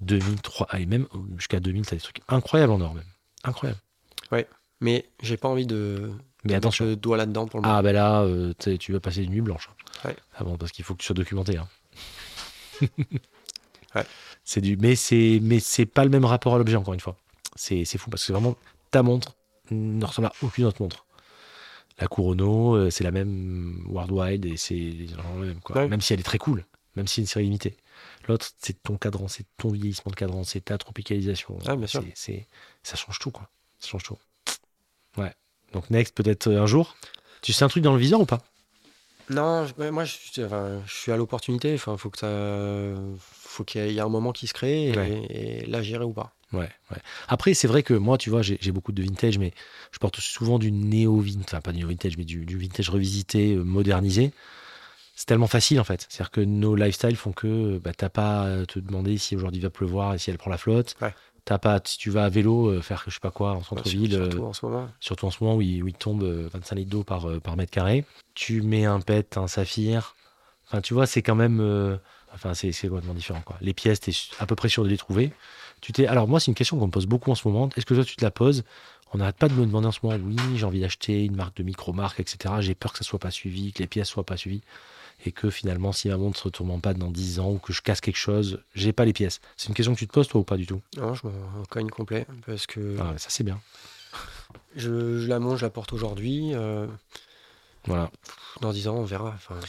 2000, 0.02 0.42
3, 0.42 0.68
et 0.80 0.86
même 0.86 1.08
jusqu'à 1.38 1.60
2000, 1.60 1.86
tu 1.86 1.94
as 1.94 1.98
des 1.98 2.04
trucs 2.04 2.22
incroyables 2.28 2.74
en 2.74 2.82
or, 2.82 2.94
même. 2.94 3.06
Incroyable. 3.44 3.80
Mais 4.84 5.06
j'ai 5.22 5.38
pas 5.38 5.48
envie 5.48 5.68
de. 5.68 6.12
Mais 6.44 6.54
de 6.54 6.58
attention. 6.58 6.86
mettre 6.86 6.96
le 6.96 7.02
doigt 7.02 7.18
là-dedans 7.18 7.46
pour 7.46 7.60
le 7.60 7.68
moment. 7.68 7.78
Ah, 7.78 7.84
ben 7.84 7.94
là, 7.94 8.22
euh, 8.24 8.54
tu 8.80 8.92
vas 8.92 9.00
passer 9.00 9.24
une 9.24 9.30
nuit 9.30 9.42
blanche. 9.42 9.70
Ouais. 10.04 10.16
Ah 10.36 10.44
bon, 10.44 10.58
parce 10.58 10.72
qu'il 10.72 10.84
faut 10.84 10.96
que 10.96 11.00
tu 11.02 11.06
sois 11.06 11.14
documenté. 11.14 11.58
hein. 11.58 11.68
Ouais. 13.94 14.06
C'est 14.46 14.62
du, 14.62 14.78
mais 14.78 14.96
c'est, 14.96 15.40
mais 15.42 15.60
c'est 15.60 15.86
pas 15.86 16.06
le 16.06 16.10
même 16.10 16.24
rapport 16.24 16.56
à 16.56 16.58
l'objet 16.58 16.78
encore 16.78 16.94
une 16.94 17.02
fois. 17.02 17.18
C'est, 17.56 17.84
c'est 17.84 17.98
fou 17.98 18.10
parce 18.10 18.26
que 18.26 18.32
vraiment 18.32 18.56
ta 18.90 19.04
montre 19.04 19.36
ne 19.70 20.06
ressemble 20.06 20.28
à 20.28 20.34
aucune 20.42 20.64
autre 20.64 20.82
montre. 20.82 21.06
La 22.02 22.08
Kurono, 22.08 22.76
euh, 22.76 22.90
c'est 22.90 23.04
la 23.04 23.12
même 23.12 23.84
Worldwide 23.88 24.46
et 24.46 24.58
c'est 24.58 24.76
même, 25.38 25.60
quoi. 25.64 25.78
Ouais. 25.78 25.88
Même 25.88 26.02
si 26.02 26.14
elle 26.14 26.20
est 26.20 26.24
très 26.24 26.40
cool, 26.40 26.66
même 26.96 27.08
si 27.08 27.16
c'est 27.16 27.22
une 27.22 27.28
série 27.28 27.46
limitée. 27.46 27.78
L'autre, 28.28 28.50
c'est 28.60 28.82
ton 28.82 28.98
cadran, 28.98 29.28
c'est 29.28 29.46
ton 29.58 29.70
vieillissement 29.70 30.10
de 30.12 30.16
cadran, 30.16 30.44
c'est 30.44 30.62
ta 30.66 30.78
tropicalisation. 30.78 31.58
Ah, 31.68 31.76
bien 31.76 31.88
sûr. 31.88 32.04
C'est- 32.16 32.48
ça 32.84 32.96
change 32.96 33.20
tout, 33.20 33.32
quoi. 33.32 33.48
Ça 33.80 33.88
change 33.90 34.04
tout. 34.04 34.18
Ouais. 35.18 35.32
Donc, 35.74 35.90
next, 35.92 36.16
peut-être 36.16 36.48
euh, 36.48 36.62
un 36.62 36.66
jour. 36.66 36.96
Tu 37.42 37.54
sais 37.54 37.64
un 37.64 37.68
truc 37.70 37.84
dans 37.84 37.94
le 37.94 38.00
viseur 38.00 38.20
ou 38.20 38.26
pas? 38.26 38.40
Non, 39.30 39.66
moi, 39.92 40.04
je, 40.04 40.12
suis- 40.18 40.44
enfin, 40.44 40.82
je 40.88 40.94
suis 40.94 41.12
à 41.12 41.18
l'opportunité. 41.18 41.74
Enfin, 41.76 41.96
faut 41.98 42.10
que 42.10 42.18
ça, 42.18 42.28
faut 43.20 43.64
qu'il 43.64 43.80
y 43.82 43.84
ait- 43.86 43.90
il 43.90 43.94
y 43.94 43.98
ait 43.98 44.02
un 44.02 44.10
moment 44.10 44.32
qui 44.34 44.48
se 44.48 44.54
crée 44.54 44.90
et, 44.90 44.98
Ouais. 44.98 45.26
et 45.30 45.66
là, 45.68 45.82
j'irai 45.82 46.04
ou 46.04 46.14
pas. 46.14 46.34
Ouais, 46.54 46.70
ouais. 46.92 46.98
Après, 47.28 47.54
c'est 47.54 47.68
vrai 47.68 47.82
que 47.84 47.94
moi, 47.94 48.18
tu 48.18 48.30
vois, 48.30 48.42
j'ai 48.42 48.72
beaucoup 48.72 48.92
de 48.92 49.02
vintage, 49.02 49.38
mais 49.38 49.54
je 49.92 50.00
porte 50.00 50.20
souvent 50.20 50.60
du 50.60 50.72
néo-vintage, 50.72 51.46
enfin 51.48 51.62
pas 51.62 51.72
du 51.72 51.80
néo-vintage, 51.80 52.18
mais 52.18 52.26
du, 52.26 52.46
du 52.46 52.58
vintage 52.58 52.90
revisité, 52.90 53.54
euh, 53.56 53.64
modernisé. 53.64 54.32
C'est 55.16 55.26
tellement 55.28 55.48
facile 55.48 55.80
en 55.80 55.84
fait. 55.84 56.08
C'est-à-dire 56.10 56.32
que 56.32 56.42
nos 56.42 56.76
lifestyles 56.76 57.16
font 57.16 57.32
que 57.32 57.78
bah, 57.78 57.92
t'as 57.96 58.10
pas 58.10 58.44
à 58.62 58.66
te 58.66 58.80
demander 58.80 59.18
si 59.18 59.36
aujourd'hui 59.36 59.60
il 59.60 59.64
va 59.64 59.70
pleuvoir 59.70 60.14
et 60.16 60.18
si 60.18 60.30
elle 60.32 60.38
prend 60.38 60.50
la 60.50 60.58
flotte. 60.58 60.96
Ouais. 61.02 61.14
T'as 61.46 61.58
pas, 61.58 61.80
si 61.84 61.98
tu 61.98 62.10
vas 62.10 62.26
à 62.26 62.30
vélo, 62.30 62.68
euh, 62.70 62.82
faire 62.82 63.04
je 63.08 63.12
sais 63.14 63.20
pas 63.20 63.32
quoi 63.32 63.52
en 63.54 63.58
Ouais, 63.58 63.64
centre-ville, 63.64 64.12
sur- 64.12 64.22
euh, 64.22 64.30
surtout 64.32 64.46
en 64.46 64.54
ce 64.54 64.66
moment. 64.66 64.90
surtout 65.00 65.26
en 65.26 65.32
ce 65.32 65.44
moment 65.44 65.56
où 65.58 65.62
il, 65.62 65.84
où 65.84 65.88
il 65.88 65.94
tombe 65.94 66.24
euh, 66.24 66.50
25 66.54 66.76
litres 66.76 66.90
d'eau 66.92 67.04
par, 67.04 67.30
euh, 67.30 67.40
par 67.40 67.56
mètre 67.56 67.72
carré. 67.72 68.06
Tu 68.36 68.62
mets 68.62 68.86
un 68.86 69.00
pet, 69.00 69.38
un 69.38 69.48
saphir. 69.48 70.16
Enfin, 70.68 70.82
tu 70.82 70.94
vois, 70.94 71.06
c'est 71.08 71.22
quand 71.22 71.36
même. 71.36 71.60
euh, 71.60 71.98
enfin, 72.34 72.54
c'est 72.54 72.72
complètement 72.88 73.14
différent. 73.14 73.42
Quoi. 73.46 73.58
Les 73.62 73.74
pièces, 73.74 74.00
tu 74.00 74.12
es 74.12 74.14
à 74.40 74.46
peu 74.46 74.56
près 74.56 74.70
sûr 74.70 74.84
de 74.84 74.90
les 74.90 74.98
trouver. 74.98 75.34
Tu 75.82 75.92
t'es. 75.94 76.08
Alors, 76.08 76.28
moi, 76.28 76.40
c'est 76.40 76.48
une 76.52 76.56
question 76.56 76.78
qu'on 76.78 76.86
me 76.88 76.92
pose 76.92 77.08
beaucoup 77.08 77.32
en 77.32 77.36
ce 77.36 77.48
moment. 77.48 77.70
Est-ce 77.76 77.86
que 77.86 77.94
toi, 77.94 78.04
tu 78.06 78.16
te 78.16 78.24
la 78.24 78.32
poses? 78.32 78.64
On 79.14 79.18
n'arrête 79.18 79.36
pas 79.36 79.50
de 79.50 79.54
me 79.54 79.66
demander 79.66 79.88
en 79.88 79.92
ce 79.92 80.00
moment 80.04 80.18
oui, 80.26 80.38
j'ai 80.56 80.64
envie 80.66 80.80
d'acheter 80.80 81.26
une 81.26 81.36
marque 81.36 81.58
de 81.58 81.64
micro-marque, 81.64 82.20
etc. 82.22 82.56
J'ai 82.60 82.76
peur 82.76 82.94
que 82.94 82.98
ça 83.00 83.04
soit 83.04 83.20
pas 83.20 83.32
suivi, 83.32 83.74
que 83.74 83.80
les 83.80 83.88
pièces 83.88 84.08
soient 84.08 84.24
pas 84.26 84.38
suivies. 84.38 84.62
Et 85.26 85.32
que 85.32 85.50
finalement, 85.52 85.92
si 85.92 86.08
ma 86.10 86.18
montre 86.18 86.40
se 86.40 86.46
retourne 86.46 86.72
en 86.72 86.80
panne 86.80 86.98
dans 86.98 87.12
10 87.12 87.40
ans 87.40 87.52
ou 87.52 87.58
que 87.60 87.74
je 87.74 87.82
casse 87.82 88.00
quelque 88.02 88.16
chose, 88.18 88.60
j'ai 88.74 88.92
pas 88.94 89.06
les 89.06 89.14
pièces. 89.14 89.40
C'est 89.58 89.68
une 89.68 89.76
question 89.76 89.94
que 89.94 90.00
tu 90.00 90.08
te 90.08 90.14
poses, 90.14 90.28
toi, 90.28 90.42
ou 90.42 90.44
pas 90.44 90.58
du 90.58 90.66
tout? 90.66 90.82
Non, 90.98 91.14
je 91.14 91.28
me 91.28 91.32
cogne 91.70 91.90
complet 91.90 92.26
parce 92.46 92.66
que 92.66 92.98
Ah, 93.00 93.14
Ça, 93.18 93.30
c'est 93.30 93.44
bien. 93.44 93.60
je, 94.76 95.20
je 95.20 95.28
la 95.28 95.40
monte, 95.40 95.58
je 95.58 95.66
la 95.66 95.70
porte 95.70 95.94
aujourd'hui. 95.94 96.52
euh, 96.56 96.88
Voilà. 97.86 98.10
dans 98.62 98.72
10 98.72 98.88
ans, 98.88 98.96
on 98.96 99.04
verra. 99.04 99.34
Enfin, 99.36 99.60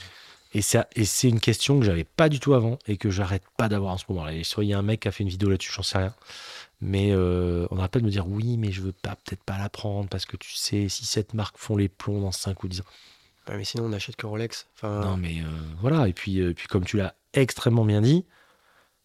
Et, 0.55 0.63
ça, 0.63 0.87
et 0.95 1.05
c'est 1.05 1.29
une 1.29 1.41
question 1.41 1.79
que 1.79 1.87
j'avais 1.87 2.05
pas 2.05 2.29
du 2.29 2.39
tout 2.39 2.55
avant 2.55 2.79
et 2.87 2.97
que 2.99 3.11
j'arrête 3.11 3.45
pas 3.57 3.69
d'avoir 3.69 3.95
en 3.95 3.99
ce 3.99 4.05
moment. 4.09 4.29
Et 4.29 4.45
soit 4.45 4.65
il 4.65 4.69
y 4.69 4.75
a 4.75 4.79
un 4.79 4.83
mec 4.83 5.01
qui 5.01 5.09
a 5.09 5.13
fait 5.13 5.23
une 5.23 5.31
vidéo 5.31 5.49
là-dessus, 5.49 5.73
j'en 5.73 5.83
sais 5.83 5.99
rien. 5.99 6.15
Mais 6.81 7.13
euh, 7.13 7.67
on 7.71 7.77
n'arrête 7.77 7.93
pas 7.93 8.01
de 8.01 8.05
me 8.05 8.11
dire 8.11 8.27
oui, 8.27 8.57
mais 8.59 8.73
je 8.73 8.83
veux 8.83 8.93
pas 8.93 9.17
peut-être 9.17 9.43
pas 9.45 9.57
la 9.57 9.69
prendre 9.69 10.09
parce 10.09 10.27
que 10.27 10.37
tu 10.37 10.53
sais, 10.55 10.89
si 10.89 11.07
cette 11.07 11.33
marque 11.33 11.57
font 11.57 11.77
les 11.77 11.89
plombs 11.89 12.21
dans 12.21 12.33
5 12.33 12.63
ou 12.65 12.69
10 12.69 12.81
ans. 12.81 12.85
mais 13.49 13.65
sinon, 13.65 13.85
on 13.85 13.89
n'achète 13.91 14.17
que 14.17 14.27
Rolex. 14.27 14.69
Enfin, 14.77 15.01
Non, 15.01 15.17
mais 15.17 15.41
euh, 15.41 15.45
voilà. 15.81 16.09
Et 16.09 16.13
puis, 16.13 16.41
euh, 16.41 16.53
puis 16.53 16.67
comme 16.67 16.85
tu 16.85 16.97
l'as 16.97 17.15
extrêmement 17.33 17.85
bien 17.85 18.01
dit, 18.01 18.27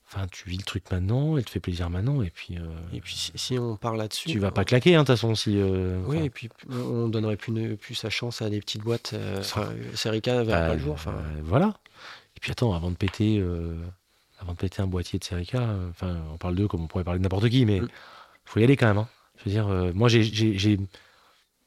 enfin, 0.08 0.26
tu 0.32 0.50
vis 0.50 0.58
le 0.58 0.64
truc 0.64 0.84
maintenant, 0.92 1.38
elle 1.38 1.46
te 1.46 1.50
fait 1.50 1.60
plaisir 1.60 1.90
maintenant. 1.90 2.22
Et 2.22 2.30
puis, 2.30 2.58
euh, 2.58 2.62
Et 2.94 3.02
puis, 3.02 3.16
si, 3.16 3.32
si 3.36 3.60
on 3.60 3.76
parle 3.76 3.98
là-dessus. 3.98 4.30
tu 4.30 4.40
vas 4.40 4.52
pas 4.52 4.64
claquer, 4.66 4.96
hein, 4.96 5.00
de 5.04 5.08
toute 5.08 5.16
façon. 5.16 5.36
Si, 5.36 5.58
euh, 5.58 6.02
Oui, 6.08 6.18
et 6.20 6.30
puis 6.30 6.50
on 6.70 7.08
donnerait 7.10 7.36
plus, 7.38 7.52
ne- 7.52 7.76
plus 7.76 7.96
sa 7.96 8.10
chance 8.10 8.42
à 8.42 8.50
des 8.50 8.60
petites 8.60 8.82
boîtes. 8.84 9.12
euh, 9.14 9.40
enfin, 9.40 9.70
Serica 9.94 10.44
verra 10.44 10.62
bah, 10.62 10.68
pas 10.68 10.74
le 10.76 10.80
jour. 10.82 10.98
Euh, 11.08 11.12
voilà. 11.44 11.74
Et 12.36 12.40
puis 12.40 12.52
attends, 12.52 12.74
avant 12.74 12.92
de 12.92 12.96
péter, 12.96 13.40
euh, 13.40 13.76
avant 14.40 14.54
de 14.54 14.58
péter 14.58 14.82
un 14.82 14.88
boîtier 14.88 15.18
de 15.20 15.24
Serica, 15.24 15.60
euh, 15.62 15.90
enfin, 15.90 16.18
on 16.34 16.38
parle 16.38 16.56
d'eux 16.56 16.68
comme 16.68 16.84
on 16.84 16.88
pourrait 16.88 17.04
parler 17.04 17.20
de 17.20 17.24
n'importe 17.24 17.50
qui, 17.50 17.66
mais 17.66 17.78
il 17.78 17.84
Mm. 17.84 17.90
faut 18.46 18.60
y 18.60 18.64
aller 18.64 18.78
quand 18.78 18.88
même. 18.88 18.98
hein. 19.00 19.08
Je 19.40 19.44
veux 19.46 19.52
dire, 19.52 19.68
euh, 19.68 19.92
moi, 19.94 20.08
j'ai, 20.10 20.78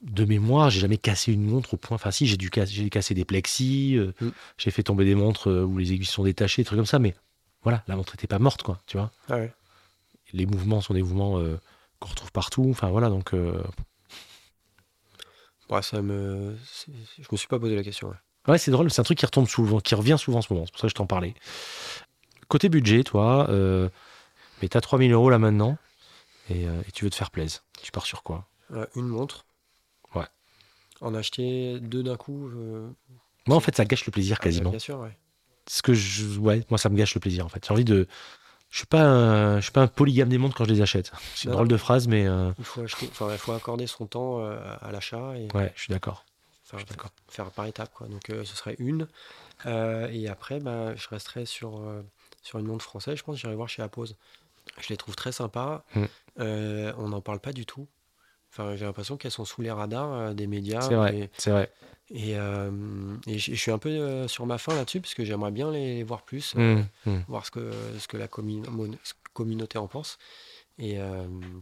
de 0.03 0.24
mémoire, 0.24 0.70
j'ai 0.70 0.80
jamais 0.80 0.97
cassé 0.97 1.32
une 1.32 1.45
montre 1.45 1.74
au 1.74 1.76
point. 1.76 1.95
Enfin, 1.97 2.11
si, 2.11 2.26
j'ai 2.26 2.36
dû 2.38 2.49
casser, 2.51 2.72
j'ai 2.72 2.88
cassé 2.91 3.12
des 3.14 3.24
plexis, 3.24 3.97
euh, 3.99 4.12
Mm. 4.20 4.28
j'ai 4.59 4.70
fait 4.70 4.82
tomber 4.82 5.05
des 5.05 5.14
montres 5.14 5.49
euh, 5.51 5.62
où 5.64 5.76
les 5.78 5.93
aiguilles 5.93 6.07
sont 6.07 6.24
détachées, 6.24 6.62
des 6.62 6.66
trucs 6.66 6.78
comme 6.78 6.86
ça, 6.86 6.99
mais 6.99 7.14
voilà, 7.62 7.82
la 7.88 7.96
montre 7.96 8.14
était 8.14 8.26
pas 8.26 8.38
morte, 8.38 8.62
quoi, 8.62 8.78
tu 8.86 8.96
vois. 8.96 9.11
ah 9.28 9.36
ouais. 9.36 9.52
Les 10.32 10.46
mouvements 10.46 10.80
sont 10.80 10.94
des 10.94 11.02
mouvements 11.02 11.38
euh, 11.38 11.58
qu'on 11.98 12.08
retrouve 12.11 12.30
partout. 12.32 12.66
Enfin, 12.70 12.88
voilà, 12.90 13.08
donc. 13.08 13.34
euh, 13.34 13.62
Ouais, 15.68 15.82
ça 15.82 16.02
me. 16.02 16.56
Je 17.18 17.26
me 17.30 17.36
suis 17.36 17.46
pas 17.48 17.58
posé 17.58 17.76
la 17.76 17.82
question. 17.84 18.08
ouais. 18.08 18.16
Ouais, 18.48 18.58
c'est 18.58 18.70
drôle, 18.70 18.90
c'est 18.90 19.00
un 19.00 19.04
truc 19.04 19.18
qui 19.18 19.26
retombe 19.26 19.46
souvent, 19.46 19.80
qui 19.80 19.94
revient 19.94 20.16
souvent 20.18 20.38
en 20.38 20.42
ce 20.42 20.52
moment, 20.52 20.64
c'est 20.66 20.72
pour 20.72 20.80
ça 20.80 20.86
que 20.86 20.90
je 20.90 20.94
t'en 20.94 21.06
parlais. 21.06 21.34
Côté 22.48 22.68
budget, 22.68 23.04
toi, 23.04 23.48
euh, 23.50 23.88
mais 24.62 24.68
t'as 24.68 24.80
3000 24.80 25.12
euros 25.12 25.30
là 25.30 25.38
maintenant, 25.38 25.76
et, 26.48 26.66
euh, 26.66 26.80
et 26.88 26.90
tu 26.92 27.04
veux 27.04 27.11
te 27.11 27.14
faire 27.14 27.30
plaisir. 27.30 27.62
Tu 27.82 27.92
pars 27.92 28.06
sur 28.06 28.22
quoi? 28.22 28.46
Euh, 28.72 28.86
une 28.96 29.06
montre. 29.06 29.44
Ouais. 30.14 30.26
En 31.02 31.14
acheter 31.14 31.78
deux 31.80 32.02
d'un 32.02 32.16
coup. 32.16 32.48
Moi, 33.46 33.56
en 33.56 33.61
fait, 33.61 33.76
ça 33.76 33.84
gâche 33.84 34.06
le 34.06 34.11
plaisir 34.12 34.38
ah, 34.40 34.42
quasiment. 34.44 34.70
Bien 34.70 34.78
sûr, 34.78 34.98
ouais. 34.98 35.16
Ce 35.72 35.82
que 35.82 35.94
je, 35.94 36.36
ouais, 36.40 36.64
moi, 36.68 36.78
ça 36.78 36.88
me 36.88 36.96
gâche 36.96 37.14
le 37.14 37.20
plaisir 37.20 37.46
en 37.46 37.48
fait. 37.48 37.64
J'ai 37.64 37.72
envie 37.72 37.84
de. 37.84 38.08
Je 38.70 38.78
suis 38.78 38.86
pas, 38.86 39.02
un, 39.02 39.56
je 39.58 39.62
suis 39.62 39.70
pas 39.70 39.82
un 39.82 39.86
polygame 39.86 40.28
des 40.28 40.36
montres 40.36 40.56
quand 40.56 40.64
je 40.64 40.72
les 40.72 40.80
achète. 40.80 41.12
C'est 41.36 41.44
une 41.44 41.52
drôle 41.52 41.68
de 41.68 41.76
phrase, 41.76 42.08
mais 42.08 42.26
euh, 42.26 42.50
Il 42.58 42.64
faut 42.64 42.80
acheter. 42.80 43.08
Enfin, 43.12 43.28
il 43.30 43.38
faut 43.38 43.52
accorder 43.52 43.86
son 43.86 44.06
temps 44.06 44.40
euh, 44.40 44.58
à 44.80 44.90
l'achat 44.90 45.36
et 45.36 45.46
ouais, 45.54 45.72
je 45.76 45.82
suis 45.82 45.92
d'accord. 45.92 46.24
enfin, 46.66 46.78
je 46.78 46.84
suis 46.84 46.90
d'accord. 46.90 47.12
faire 47.28 47.50
par 47.52 47.66
étapes. 47.66 47.92
Quoi. 47.94 48.08
Donc, 48.08 48.30
euh, 48.30 48.44
ce 48.44 48.56
serait 48.56 48.74
une. 48.80 49.06
Euh, 49.66 50.08
et 50.10 50.26
après, 50.26 50.58
bah, 50.58 50.96
je 50.96 51.08
resterai 51.08 51.46
sur, 51.46 51.80
sur 52.42 52.58
une 52.58 52.66
montre 52.66 52.84
française. 52.84 53.16
Je 53.16 53.22
pense 53.22 53.36
que 53.36 53.40
j'irai 53.40 53.54
voir 53.54 53.68
chez 53.68 53.82
Apose. 53.82 54.16
Je 54.80 54.88
les 54.88 54.96
trouve 54.96 55.14
très 55.14 55.30
sympas. 55.30 55.84
Mm. 55.94 56.04
On 56.36 57.08
n'en 57.10 57.20
parle 57.20 57.38
pas 57.38 57.52
du 57.52 57.64
tout. 57.64 57.86
Enfin, 58.53 58.74
j'ai 58.76 58.84
l'impression 58.84 59.16
qu'elles 59.16 59.30
sont 59.30 59.44
sous 59.44 59.62
les 59.62 59.70
radars 59.70 60.12
euh, 60.12 60.32
des 60.34 60.46
médias. 60.46 60.80
C'est 60.80 60.94
vrai, 60.94 61.16
Et, 61.16 61.30
c'est 61.38 61.51
vrai. 61.51 61.70
et, 62.11 62.36
euh, 62.36 62.70
et 63.26 63.38
je 63.38 63.55
suis 63.55 63.70
un 63.70 63.78
peu 63.78 63.90
euh, 63.90 64.26
sur 64.28 64.44
ma 64.46 64.59
faim 64.59 64.74
là-dessus 64.74 65.01
parce 65.01 65.14
que 65.14 65.24
j'aimerais 65.24 65.53
bien 65.53 65.70
les, 65.70 66.03
voir 66.03 66.22
plus, 66.22 66.55
euh, 66.57 66.74
Hum, 66.76 66.86
hum. 67.07 67.24
voir 67.28 67.46
ce 67.46 67.51
que, 67.53 67.70
ce 67.98 68.09
que 68.09 68.16
la 68.16 68.28
communauté 69.32 69.78
en 69.78 69.86
pense. 69.86 70.18
Et 70.78 70.98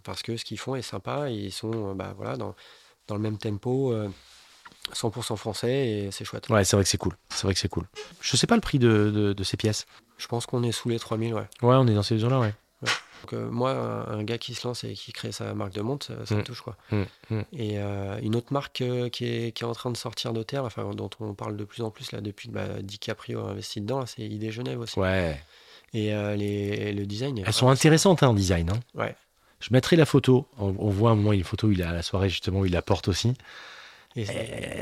parce 0.04 0.22
que 0.22 0.36
ce 0.36 0.44
qu'ils 0.44 0.58
font 0.60 0.76
est 0.76 0.82
sympa 0.82 1.28
et 1.28 1.34
ils 1.34 1.52
sont 1.52 1.94
bah, 1.96 2.14
voilà, 2.16 2.36
dans, 2.36 2.54
dans 3.08 3.16
le 3.16 3.20
même 3.20 3.36
tempo, 3.36 3.92
euh, 3.92 4.08
100% 4.94 5.36
français 5.36 5.88
et 5.88 6.10
c'est 6.12 6.24
chouette. 6.24 6.48
Ouais, 6.48 6.64
c'est 6.64 6.76
vrai 6.76 6.84
que 6.84 6.88
c'est 6.88 6.98
cool. 6.98 7.14
C'est 7.30 7.42
vrai 7.42 7.52
que 7.52 7.58
c'est 7.58 7.68
cool. 7.68 7.86
Je 8.20 8.36
sais 8.36 8.46
pas 8.46 8.54
le 8.54 8.60
prix 8.60 8.78
de, 8.78 9.10
de, 9.10 9.32
de 9.32 9.44
ces 9.44 9.56
pièces. 9.56 9.86
Je 10.18 10.26
pense 10.28 10.46
qu'on 10.46 10.62
est 10.62 10.70
sous 10.72 10.88
les 10.88 10.98
3000, 11.00 11.34
ouais. 11.34 11.48
Ouais, 11.62 11.74
on 11.76 11.86
est 11.88 11.94
dans 11.94 12.02
ces 12.04 12.16
zones-là, 12.18 12.38
ouais. 12.40 12.54
Donc, 13.22 13.32
euh, 13.32 13.50
moi, 13.50 13.70
un, 14.08 14.22
gars 14.24 14.38
qui 14.38 14.54
se 14.54 14.66
lance 14.66 14.84
et 14.84 14.92
qui 14.94 15.12
crée 15.12 15.32
sa 15.32 15.54
marque 15.54 15.72
de 15.72 15.80
montre, 15.80 16.06
ça, 16.06 16.14
ça 16.26 16.34
me 16.34 16.40
Mm. 16.40 16.44
touche 16.44 16.60
quoi. 16.60 16.76
Mm, 16.90 17.02
mm. 17.30 17.40
Et 17.52 17.78
euh, 17.78 18.18
une 18.22 18.36
autre 18.36 18.52
marque 18.52 18.80
euh, 18.80 19.08
qui, 19.08 19.24
est, 19.26 19.52
qui 19.52 19.64
est 19.64 19.66
en 19.66 19.72
train 19.72 19.90
de 19.90 19.96
sortir 19.96 20.32
de 20.32 20.42
terre, 20.42 20.64
enfin 20.64 20.88
dont 20.94 21.10
on 21.20 21.34
parle 21.34 21.56
de 21.56 21.64
plus 21.64 21.82
en 21.82 21.90
plus 21.90 22.12
là 22.12 22.20
depuis 22.20 22.48
que 22.48 22.54
bah, 22.54 22.66
DiCaprio 22.82 23.40
a 23.40 23.50
investi 23.50 23.80
dedans, 23.80 24.04
c'est 24.06 24.22
ID 24.22 24.50
Genève 24.50 24.80
aussi. 24.80 24.98
Ouais. 24.98 25.40
Et 25.94 26.12
les, 26.36 26.92
le 26.92 27.06
design. 27.06 27.42
Elles 27.46 27.52
sont 27.52 27.68
intéressantes 27.70 28.22
hein, 28.22 28.28
en 28.28 28.34
design. 28.34 28.70
Hein. 28.70 28.80
Ouais. 28.94 29.16
Je 29.60 29.68
mettrai 29.72 29.96
la 29.96 30.04
photo. 30.04 30.46
On, 30.58 30.74
on 30.78 30.90
voit 30.90 31.10
un 31.10 31.14
moment, 31.14 31.32
une 31.32 31.44
photo 31.44 31.66
où 31.68 31.72
il 31.72 31.80
est 31.80 31.84
à 31.84 31.92
la 31.92 32.02
soirée, 32.02 32.28
justement, 32.28 32.60
où 32.60 32.66
il 32.66 32.72
la 32.72 32.82
porte 32.82 33.08
aussi. 33.08 33.34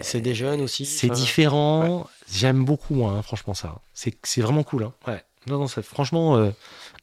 C'est- 0.02 0.20
des 0.20 0.34
jeunes 0.34 0.60
aussi. 0.60 0.86
C'est 0.86 1.10
enfin, 1.10 1.20
différent. 1.20 2.08
J'aime 2.30 2.64
beaucoup, 2.64 3.06
hein, 3.06 3.22
franchement, 3.22 3.54
ça. 3.54 3.76
C'est 3.94 4.40
vraiment 4.40 4.62
cool. 4.62 4.84
Hein. 4.84 4.92
Ouais. 5.06 5.22
Non, 5.46 5.58
non, 5.58 5.68
franchement 5.68 6.36
euh, 6.36 6.50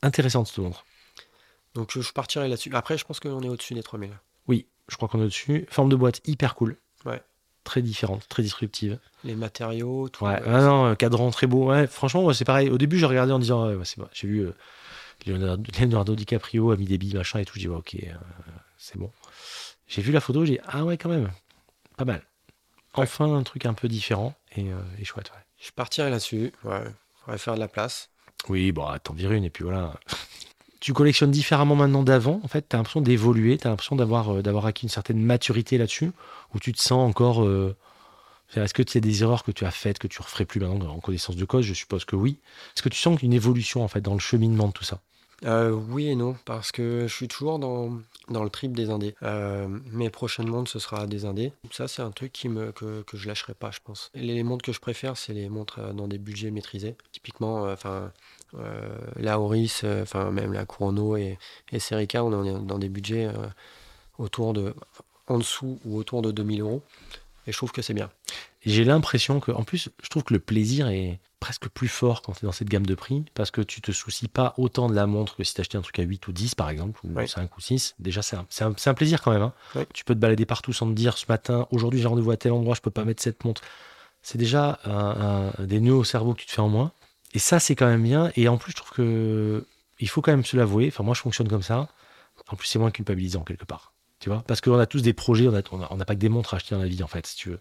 intéressant, 0.02 0.44
cette 0.44 0.58
montre. 0.58 0.86
Donc 1.76 1.98
je, 1.98 2.12
partirai 2.12 2.48
là-dessus. 2.48 2.72
Après, 2.74 2.98
je 2.98 3.06
pense 3.06 3.20
qu'on 3.20 3.42
est 3.42 3.50
au-dessus 3.50 3.74
des 3.74 3.84
3000. 3.84 4.12
Oui, 4.48 4.68
je 4.90 4.96
crois 4.96 5.08
qu'on 5.08 5.20
est 5.20 5.24
au-dessus. 5.24 5.66
Forme 5.70 5.90
de 5.90 5.96
boîte 5.96 6.22
hyper 6.26 6.56
cool. 6.56 6.78
Ouais. 7.06 7.22
Très 7.64 7.82
différente, 7.82 8.28
très 8.28 8.44
disruptive. 8.44 9.00
Les 9.24 9.36
matériaux, 9.36 10.10
tout. 10.10 10.26
Ouais, 10.26 10.42
ah 10.46 10.62
non, 10.62 10.86
euh, 10.88 10.96
cadran 10.96 11.32
très 11.32 11.48
beau. 11.48 11.70
Ouais, 11.70 11.88
franchement, 11.88 12.32
c'est 12.34 12.46
pareil. 12.46 12.70
Au 12.70 12.78
début, 12.78 13.00
j'ai 13.00 13.06
regardé 13.06 13.32
en 13.32 13.40
disant, 13.40 13.68
ouais, 13.68 13.86
c'est 13.86 14.00
bon. 14.00 14.08
J'ai 14.12 14.28
vu 14.28 14.40
euh, 14.40 14.54
Leonardo, 15.26 15.64
Leonardo 15.80 16.16
DiCaprio 16.16 16.72
a 16.72 16.78
mis 16.78 16.86
des 16.86 16.98
billes, 16.98 17.16
machin 17.16 17.40
et 17.40 17.46
tout. 17.46 17.54
J'ai 17.56 17.62
dit, 17.62 17.68
ouais, 17.70 17.78
ok, 17.78 17.96
euh, 17.96 18.16
c'est 18.78 18.98
bon. 18.98 19.12
J'ai 19.88 20.02
vu 20.02 20.12
la 20.12 20.20
photo, 20.20 20.46
j'ai 20.46 20.54
dit, 20.54 20.60
ah 20.66 20.84
ouais, 20.84 20.98
quand 20.98 21.10
même, 21.10 21.32
pas 21.98 22.06
mal. 22.06 22.24
Enfin, 22.94 23.34
un 23.34 23.44
truc 23.44 23.66
un 23.66 23.74
peu 23.74 23.88
différent 23.88 24.36
et, 24.56 24.72
euh, 24.72 24.80
et 25.00 25.06
chouette, 25.06 25.32
ouais. 25.32 25.42
Je 25.60 25.72
partirai 25.72 26.10
là-dessus. 26.10 26.52
Ouais. 26.64 26.84
Faudrait 27.24 27.38
faire 27.38 27.56
de 27.56 27.60
la 27.60 27.68
place. 27.68 28.10
Oui, 28.50 28.72
bon, 28.72 28.86
t'en 29.04 29.14
vires 29.14 29.32
une 29.32 29.46
et 29.46 29.50
puis 29.50 29.64
voilà. 29.64 29.94
tu 30.84 30.92
collectionnes 30.92 31.32
différemment 31.32 31.78
maintenant 31.78 32.04
d'avant. 32.04 32.42
En 32.44 32.50
fait, 32.50 32.66
t'as 32.68 32.76
l'impression 32.76 33.00
d'évoluer, 33.00 33.58
t'as 33.58 33.70
l'impression 33.70 33.96
d'avoir 33.96 34.36
euh, 34.36 34.42
d'avoir 34.42 34.66
acquis 34.66 34.84
une 34.84 34.90
certaine 34.90 35.18
maturité 35.18 35.78
là-dessus, 35.78 36.12
où 36.54 36.60
tu 36.60 36.74
te 36.74 36.82
sens 36.82 37.10
encore. 37.10 37.42
euh, 37.46 37.74
Est-ce 38.54 38.74
que 38.74 38.84
tu 38.84 38.98
as 38.98 39.02
des 39.02 39.24
erreurs 39.24 39.46
que 39.46 39.52
tu 39.52 39.64
as 39.64 39.72
faites 39.72 39.98
que 39.98 40.08
tu 40.08 40.22
referais 40.22 40.44
plus 40.44 40.60
maintenant 40.60 40.90
en 40.90 41.00
connaissance 41.00 41.38
de 41.38 41.46
cause? 41.46 41.64
Je 41.64 41.74
suppose 41.74 42.04
que 42.04 42.18
oui. 42.18 42.38
Est-ce 42.76 42.84
que 42.84 42.90
tu 42.90 43.00
sens 43.00 43.22
une 43.22 43.32
évolution 43.32 43.82
en 43.82 43.88
fait 43.88 44.02
dans 44.02 44.12
le 44.12 44.20
cheminement 44.20 44.68
de 44.68 44.74
tout 44.74 44.84
ça? 44.84 45.00
Euh, 45.46 45.72
oui 45.72 46.10
et 46.10 46.16
non, 46.16 46.36
parce 46.44 46.74
que 46.74 47.08
je 47.08 47.14
suis 47.14 47.30
toujours 47.30 47.60
dans, 47.60 48.02
le 48.30 48.50
trip 48.50 48.76
des 48.76 48.90
indés. 48.90 49.16
Euh, 49.24 49.68
mes 49.90 50.10
prochaines 50.10 50.50
montres, 50.50 50.70
ce 50.70 50.80
sera 50.80 51.08
des 51.08 51.24
indés. 51.24 51.54
Ça, 51.72 51.88
c'est 51.88 52.02
un 52.02 52.12
truc 52.12 52.34
que, 52.34 53.02
que 53.02 53.18
je 53.18 53.28
lâcherai 53.30 53.54
pas, 53.54 53.72
je 53.72 53.80
pense. 53.82 54.12
Les 54.16 54.44
montres 54.44 54.66
que 54.66 54.74
je 54.74 54.82
préfère, 54.82 55.16
c'est 55.16 55.34
les 55.34 55.48
montres 55.48 55.94
dans 55.94 56.10
des 56.10 56.18
budgets 56.18 56.52
maîtrisés. 56.52 56.96
Typiquement, 57.14 57.64
enfin, 57.72 58.12
la 59.16 59.40
Oris, 59.40 59.82
euh, 59.84 60.04
enfin 60.04 60.32
même 60.32 60.54
la 60.54 60.66
Kurono 60.66 61.18
et, 61.18 61.38
et 61.72 61.80
Serica, 61.80 62.24
on 62.24 62.44
est 62.44 62.66
dans 62.66 62.80
des 62.80 62.90
budgets 62.90 63.26
euh, 63.26 63.48
autour 64.18 64.54
de 64.54 64.74
en 65.28 65.38
dessous 65.38 65.80
ou 65.86 65.98
autour 65.98 66.22
de 66.22 66.32
2000 66.32 66.62
euros. 66.62 66.84
Et 67.48 67.52
je 67.52 67.58
trouve 67.58 67.72
que 67.72 67.82
c'est 67.82 67.94
bien. 67.94 68.10
J'ai 68.66 68.86
l'impression 68.86 69.40
que, 69.40 69.52
en 69.52 69.64
plus, 69.64 69.90
je 70.02 70.10
trouve 70.10 70.24
que 70.24 70.34
le 70.34 70.40
plaisir 70.40 70.88
est 70.88 71.20
presque 71.42 71.68
plus 71.68 71.90
fort 71.90 72.22
quand 72.22 72.32
tu 72.32 72.46
es 72.46 72.48
dans 72.48 72.54
cette 72.54 72.70
gamme 72.70 72.86
de 72.86 72.96
prix 72.96 73.26
parce 73.34 73.52
que 73.52 73.60
tu 73.60 73.82
te 73.82 73.92
soucies 73.92 74.30
pas 74.30 74.54
autant 74.58 74.88
de 74.88 74.96
la 74.96 75.08
montre 75.08 75.36
que 75.36 75.44
si 75.44 75.54
tu 75.54 75.60
achetais 75.60 75.78
un 75.78 75.82
truc 75.82 76.00
à 76.00 76.04
8 76.04 76.26
ou 76.28 76.32
10 76.32 76.56
par 76.56 76.70
exemple, 76.70 77.02
ou 77.04 77.28
5 77.28 77.58
ou 77.58 77.62
6. 77.62 77.96
Déjà, 78.00 78.22
c'est 78.22 78.38
un, 78.38 78.46
un, 78.86 78.94
plaisir 78.94 79.22
quand 79.22 79.32
même. 79.32 79.42
Hein. 79.42 79.54
Tu 79.94 80.06
peux 80.06 80.16
te 80.16 80.20
balader 80.20 80.46
partout 80.46 80.72
sans 80.72 80.88
te 80.88 80.94
dire 80.94 81.18
ce 81.18 81.26
matin, 81.28 81.68
aujourd'hui 81.72 82.00
j'ai 82.00 82.08
rendez-vous 82.08 82.32
à 82.32 82.38
tel 82.38 82.54
endroit, 82.54 82.76
je 82.76 82.82
peux 82.82 82.92
pas 82.92 83.04
mettre 83.04 83.22
cette 83.22 83.44
montre. 83.44 83.62
C'est 84.22 84.38
déjà 84.38 84.80
un, 84.86 85.52
des 85.60 85.82
nœuds 85.82 85.96
au 85.96 86.06
cerveau 86.06 86.34
que 86.34 86.40
tu 86.40 86.46
te 86.46 86.52
fais 86.54 86.62
en 86.62 86.70
moins. 86.70 86.94
Et 87.34 87.40
ça, 87.40 87.60
c'est 87.60 87.76
quand 87.76 87.88
même 87.88 88.04
bien. 88.04 88.32
Et 88.36 88.48
en 88.48 88.58
plus, 88.58 88.72
je 88.72 88.78
trouve 88.78 88.92
que 88.92 89.66
il 90.00 90.10
faut 90.10 90.22
quand 90.22 90.32
même 90.32 90.46
se 90.46 90.58
l'avouer. 90.58 90.88
Enfin, 90.88 91.04
moi, 91.04 91.14
je 91.14 91.22
fonctionne 91.22 91.48
comme 91.48 91.64
ça. 91.64 91.88
En 92.50 92.56
plus, 92.56 92.68
c'est 92.68 92.80
moins 92.80 92.92
culpabilisant 92.92 93.42
quelque 93.42 93.66
part. 93.66 93.94
Tu 94.20 94.30
vois? 94.30 94.44
Parce 94.48 94.62
qu'on 94.62 94.80
a 94.80 94.86
tous 94.86 95.02
des 95.02 95.14
projets, 95.14 95.48
on 95.48 95.98
n'a 95.98 96.06
pas 96.06 96.16
que 96.16 96.20
des 96.20 96.30
montres 96.30 96.54
à 96.54 96.58
acheter 96.58 96.76
dans 96.76 96.82
la 96.82 96.88
vie, 96.88 97.04
en 97.04 97.08
fait, 97.08 97.28
si 97.28 97.36
tu 97.36 97.50
veux. 97.50 97.60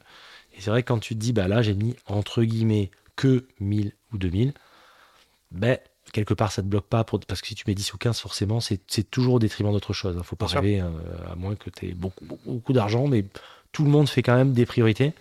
Et 0.55 0.61
c'est 0.61 0.71
vrai 0.71 0.83
que 0.83 0.89
quand 0.89 0.99
tu 0.99 1.15
te 1.15 1.21
dis, 1.21 1.33
bah 1.33 1.49
là, 1.49 1.63
j'ai 1.63 1.75
mis 1.75 1.97
entre 2.07 2.43
guillemets 2.43 2.91
que 3.17 3.47
1000 3.61 3.93
ou 4.13 4.19
2000, 4.19 4.53
ben, 5.51 5.79
quelque 6.13 6.35
part, 6.35 6.53
ça 6.53 6.63
te 6.63 6.67
bloque 6.67 6.87
pas. 6.87 7.05
Pour, 7.05 7.21
parce 7.21 7.41
que 7.41 7.49
si 7.49 7.55
tu 7.55 7.65
mets 7.67 7.75
10 7.75 7.95
ou 7.95 7.99
15, 7.99 8.19
forcément, 8.21 8.61
c'est 8.61 9.11
toujours 9.11 9.35
au 9.35 9.39
détriment 9.39 9.73
d'autre 9.73 9.93
chose. 9.93 10.15
Il 10.15 10.19
ne 10.19 10.23
faut 10.23 10.37
pas 10.37 10.47
rêver, 10.47 10.81
euh, 10.81 10.89
à 11.31 11.35
moins 11.35 11.55
que 11.57 11.71
tu 11.71 11.89
aies 11.89 11.95
beaucoup, 11.95 12.25
beaucoup, 12.47 12.73
d'argent, 12.73 13.07
mais 13.09 13.25
tout 13.73 13.85
le 13.85 13.91
monde 13.91 14.09
fait 14.09 14.23
quand 14.23 14.37
même 14.37 14.53
des 14.53 14.67
priorités. 14.67 15.15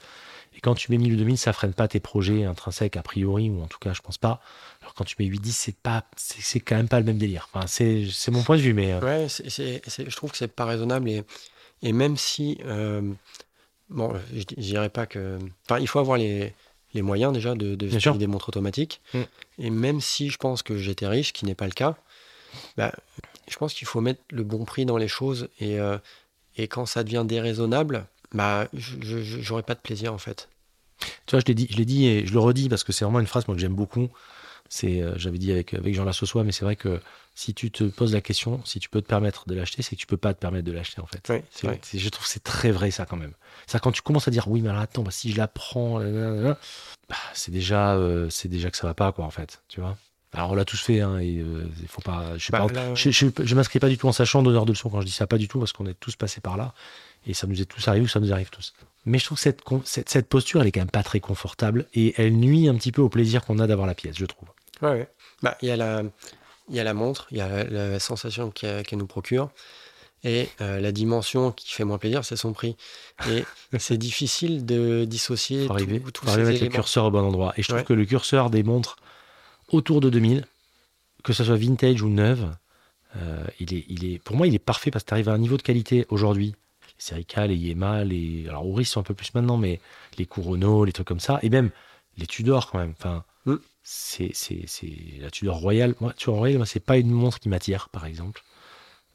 Quand 0.62 0.76
tu 0.76 0.92
mets 0.92 0.98
1000 0.98 1.14
ou 1.14 1.18
2000, 1.18 1.38
ça 1.38 1.54
freine 1.54 1.74
pas 1.74 1.88
tes 1.88 2.00
projets 2.00 2.44
intrinsèques, 2.46 2.96
a 2.96 3.02
priori, 3.02 3.50
ou 3.50 3.62
en 3.64 3.68
tout 3.68 3.80
cas, 3.80 3.94
je 3.94 4.02
pense 4.02 4.18
pas. 4.18 4.42
Alors 4.82 4.94
quand 4.94 5.06
tu 5.06 5.16
mets 5.20 5.26
8-10, 5.26 5.52
c'est 5.52 5.76
pas, 5.76 6.06
c'est 6.16 6.60
quand 6.60 6.76
même 6.76 6.88
pas 6.88 7.00
le 7.00 7.06
même 7.06 7.18
délire. 7.18 7.50
Enfin, 7.54 7.66
c'est 7.68 8.08
mon 8.30 8.44
point 8.44 8.58
de 8.58 8.62
vue, 8.62 8.74
mais. 8.74 8.94
Euh, 8.94 9.00
ouais, 9.00 9.28
je 9.28 10.16
trouve 10.16 10.32
que 10.32 10.38
c'est 10.38 10.48
pas 10.48 10.66
raisonnable. 10.66 11.10
Et, 11.10 11.24
et 11.82 11.94
même 11.94 12.16
si. 12.18 12.60
Euh, 12.66 13.02
bon, 13.90 14.14
je 14.34 14.44
dirais 14.44 14.90
pas 14.90 15.08
que. 15.08 15.40
Enfin, 15.66 15.80
il 15.80 15.88
faut 15.88 16.00
avoir 16.00 16.18
les, 16.18 16.54
les 16.94 17.02
moyens 17.02 17.34
déjà 17.34 17.56
de, 17.56 17.76
de 17.76 18.18
des 18.18 18.28
montres 18.28 18.50
automatiques. 18.50 19.02
Mm. 19.14 19.20
Et 19.60 19.70
même 19.70 20.02
si 20.02 20.30
je 20.30 20.38
pense 20.38 20.64
que 20.64 20.78
j'étais 20.78 21.08
riche, 21.08 21.30
ce 21.30 21.34
qui 21.34 21.46
n'est 21.46 21.56
pas 21.56 21.66
le 21.66 21.72
cas, 21.72 21.96
bah, 22.78 22.92
je 23.48 23.58
pense 23.58 23.74
qu'il 23.74 23.88
faut 23.88 24.02
mettre 24.02 24.22
le 24.30 24.44
bon 24.44 24.66
prix 24.66 24.86
dans 24.86 24.98
les 24.98 25.08
choses. 25.08 25.48
Et, 25.60 25.80
euh, 25.80 25.98
et 26.58 26.68
quand 26.68 26.86
ça 26.86 27.04
devient 27.04 27.24
déraisonnable, 27.26 28.06
bah, 28.34 28.68
je 28.74 29.50
n'aurai 29.50 29.64
pas 29.64 29.76
de 29.76 29.80
plaisir 29.80 30.14
en 30.14 30.18
fait. 30.18 30.48
Tu 31.26 31.32
vois, 31.32 31.40
je 31.40 31.46
l'ai 31.46 31.54
dit, 31.54 31.68
je 31.70 31.82
dit 31.84 32.08
et 32.08 32.26
je 32.26 32.34
le 32.34 32.40
redis 32.40 32.70
parce 32.70 32.84
que 32.84 32.92
c'est 32.92 33.06
vraiment 33.06 33.20
une 33.20 33.28
phrase 33.28 33.48
moi, 33.48 33.56
que 33.56 33.62
j'aime 33.62 33.76
beaucoup. 33.76 34.10
C'est, 34.70 35.02
euh, 35.02 35.14
j'avais 35.18 35.38
dit 35.38 35.52
avec, 35.52 35.74
avec 35.74 35.94
Jean 35.94 36.06
Lassosois, 36.06 36.46
mais 36.46 36.54
c'est 36.54 36.64
vrai 36.64 36.78
que 36.78 37.02
si 37.36 37.54
tu 37.54 37.72
te 37.72 37.84
poses 37.84 38.14
la 38.14 38.22
question, 38.22 38.62
si 38.64 38.80
tu 38.80 38.90
peux 38.90 39.02
te 39.02 39.08
permettre 39.08 39.48
de 39.48 39.54
l'acheter, 39.54 39.82
c'est 39.82 39.96
que 39.96 40.02
tu 40.02 40.08
peux 40.08 40.18
pas 40.18 40.34
te 40.34 40.40
permettre 40.40 40.66
de 40.66 40.72
l'acheter 40.72 41.02
en 41.02 41.06
fait. 41.06 41.20
je 41.94 42.10
trouve 42.10 42.26
que 42.26 42.32
c'est 42.32 42.44
très 42.44 42.72
vrai 42.72 42.90
ça 42.90 43.06
quand 43.06 43.18
même. 43.18 43.34
C'est 43.68 43.82
quand 43.82 43.92
tu 43.92 44.02
commences 44.02 44.28
à 44.28 44.32
dire 44.32 44.48
oui, 44.48 44.62
mais 44.62 44.70
alors 44.70 44.82
attends, 44.82 45.04
bah, 45.04 45.12
si 45.12 45.32
je 45.32 45.38
la 45.38 45.48
prends, 45.48 46.00
bah, 46.00 47.16
c'est 47.34 47.52
déjà, 47.52 47.96
euh, 47.96 48.30
c'est 48.30 48.48
déjà 48.48 48.72
que 48.72 48.78
ça 48.78 48.88
va 48.88 48.94
pas 48.94 49.12
quoi 49.12 49.26
en 49.26 49.30
fait, 49.30 49.62
tu 49.68 49.82
vois. 49.82 49.98
Alors 50.34 50.52
on 50.52 50.56
l'a 50.56 50.64
tous 50.64 50.80
fait, 50.80 51.02
hein, 51.02 51.20
et 51.20 51.40
euh, 51.40 51.70
faut 51.88 52.02
pas. 52.02 52.38
Je, 52.38 52.52
bah, 52.52 52.66
je, 52.96 53.12
je, 53.12 53.56
m'inscris 53.56 53.80
pas 53.80 53.90
du 53.90 53.98
tout 53.98 54.08
en 54.08 54.14
sachant 54.14 54.42
donneur 54.42 54.66
de 54.66 54.72
leçons 54.72 54.90
quand 54.90 55.02
je 55.02 55.06
dis 55.06 55.12
ça, 55.12 55.28
pas 55.28 55.38
du 55.38 55.50
tout, 55.50 55.60
parce 55.60 55.74
qu'on 55.74 55.86
est 55.88 56.00
tous 56.00 56.16
passés 56.16 56.40
par 56.40 56.56
là, 56.56 56.74
et 57.26 57.34
ça 57.34 57.48
nous 57.48 57.62
est 57.62 57.66
tous 57.66 57.88
arrivé, 57.88 58.08
ça 58.08 58.20
nous 58.20 58.32
arrive 58.32 58.50
tous. 58.50 58.74
Mais 59.06 59.18
je 59.18 59.26
trouve 59.26 59.38
que 59.38 59.42
cette, 59.42 59.62
cette, 59.86 60.10
cette, 60.10 60.28
posture, 60.28 60.62
elle 60.62 60.68
est 60.68 60.72
quand 60.72 60.82
même 60.82 60.92
pas 60.92 61.04
très 61.04 61.20
confortable, 61.20 61.88
et 61.94 62.14
elle 62.18 62.34
nuit 62.34 62.68
un 62.68 62.76
petit 62.76 62.92
peu 62.92 63.02
au 63.02 63.10
plaisir 63.10 63.44
qu'on 63.44 63.60
a 63.60 63.68
d'avoir 63.68 63.88
la 63.88 63.96
pièce, 63.96 64.18
je 64.18 64.26
trouve. 64.26 64.50
Ouais, 64.82 65.08
Bah, 65.42 65.58
il 65.62 65.70
y 65.70 65.72
a 65.72 65.78
la, 65.78 66.04
il 66.70 66.76
y 66.76 66.80
a 66.80 66.84
la 66.84 66.94
montre, 66.94 67.28
il 67.32 67.38
y 67.38 67.42
a 67.42 67.64
la, 67.64 68.00
sensation 68.00 68.52
qu'elle 68.52 68.86
nous 68.94 69.08
procure. 69.08 69.50
Et 70.24 70.50
euh, 70.62 70.80
la 70.80 70.92
dimension 70.92 71.52
qui 71.52 71.72
fait 71.72 71.84
moins 71.84 71.98
plaisir, 71.98 72.24
c'est 72.24 72.36
son 72.36 72.54
prix. 72.54 72.76
Et 73.30 73.44
c'est 73.80 73.98
difficile 73.98 74.66
de 74.66 75.04
dissocier 75.06 75.66
faut 75.66 75.74
arriver, 75.74 76.00
tout, 76.00 76.26
faut 76.26 76.32
arriver 76.32 76.50
avec 76.50 76.62
le 76.62 76.68
curseur 76.68 77.06
au 77.06 77.12
bon 77.12 77.24
endroit. 77.24 77.54
Et 77.58 77.64
je 77.64 77.70
trouve 77.70 77.84
que 77.84 77.94
le 77.94 78.06
curseur 78.06 78.52
des 78.52 78.62
montres 78.62 78.98
autour 79.70 80.00
de 80.00 80.10
2000, 80.10 80.46
que 81.24 81.34
ce 81.34 81.44
soit 81.44 81.56
vintage 81.56 82.04
ou 82.04 82.10
neuve, 82.10 82.56
euh, 83.18 83.44
il, 83.60 83.74
est, 83.74 83.86
il 83.90 84.06
est, 84.06 84.20
pour 84.20 84.36
moi, 84.36 84.48
il 84.48 84.54
est 84.54 84.60
parfait 84.60 84.92
parce 84.92 85.04
que 85.04 85.10
tu 85.10 85.14
arrives 85.14 85.30
à 85.30 85.34
un 85.34 85.40
niveau 85.40 85.58
de 85.58 85.64
qualité 85.64 86.06
aujourd'hui. 86.10 86.56
Serica, 87.02 87.48
les 87.48 87.56
Yema, 87.56 88.04
les. 88.04 88.46
Alors, 88.48 88.68
Ouris 88.68 88.86
sont 88.86 89.00
un 89.00 89.04
peu 89.04 89.16
plus 89.16 89.34
maintenant, 89.34 89.58
mais 89.58 89.80
les 90.20 90.28
Kurono, 90.28 90.86
les 90.86 90.92
trucs 90.92 91.08
comme 91.08 91.20
ça. 91.20 91.40
Et 91.42 91.50
même 91.50 91.72
les 92.18 92.28
Tudor, 92.28 92.70
quand 92.70 92.78
même. 92.78 92.94
Enfin, 92.98 93.24
mm 93.46 93.56
c'est 93.84 94.32
la 95.20 95.32
Tudor 95.32 95.58
Royal. 95.58 95.96
Moi, 96.00 96.14
Tudor 96.14 96.36
Royal, 96.36 96.58
moi, 96.58 96.68
c'est 96.68 96.80
pas 96.80 96.98
une 96.98 97.10
montre 97.10 97.40
qui 97.40 97.50
m'attire, 97.50 97.90
par 97.90 98.06
exemple. 98.06 98.44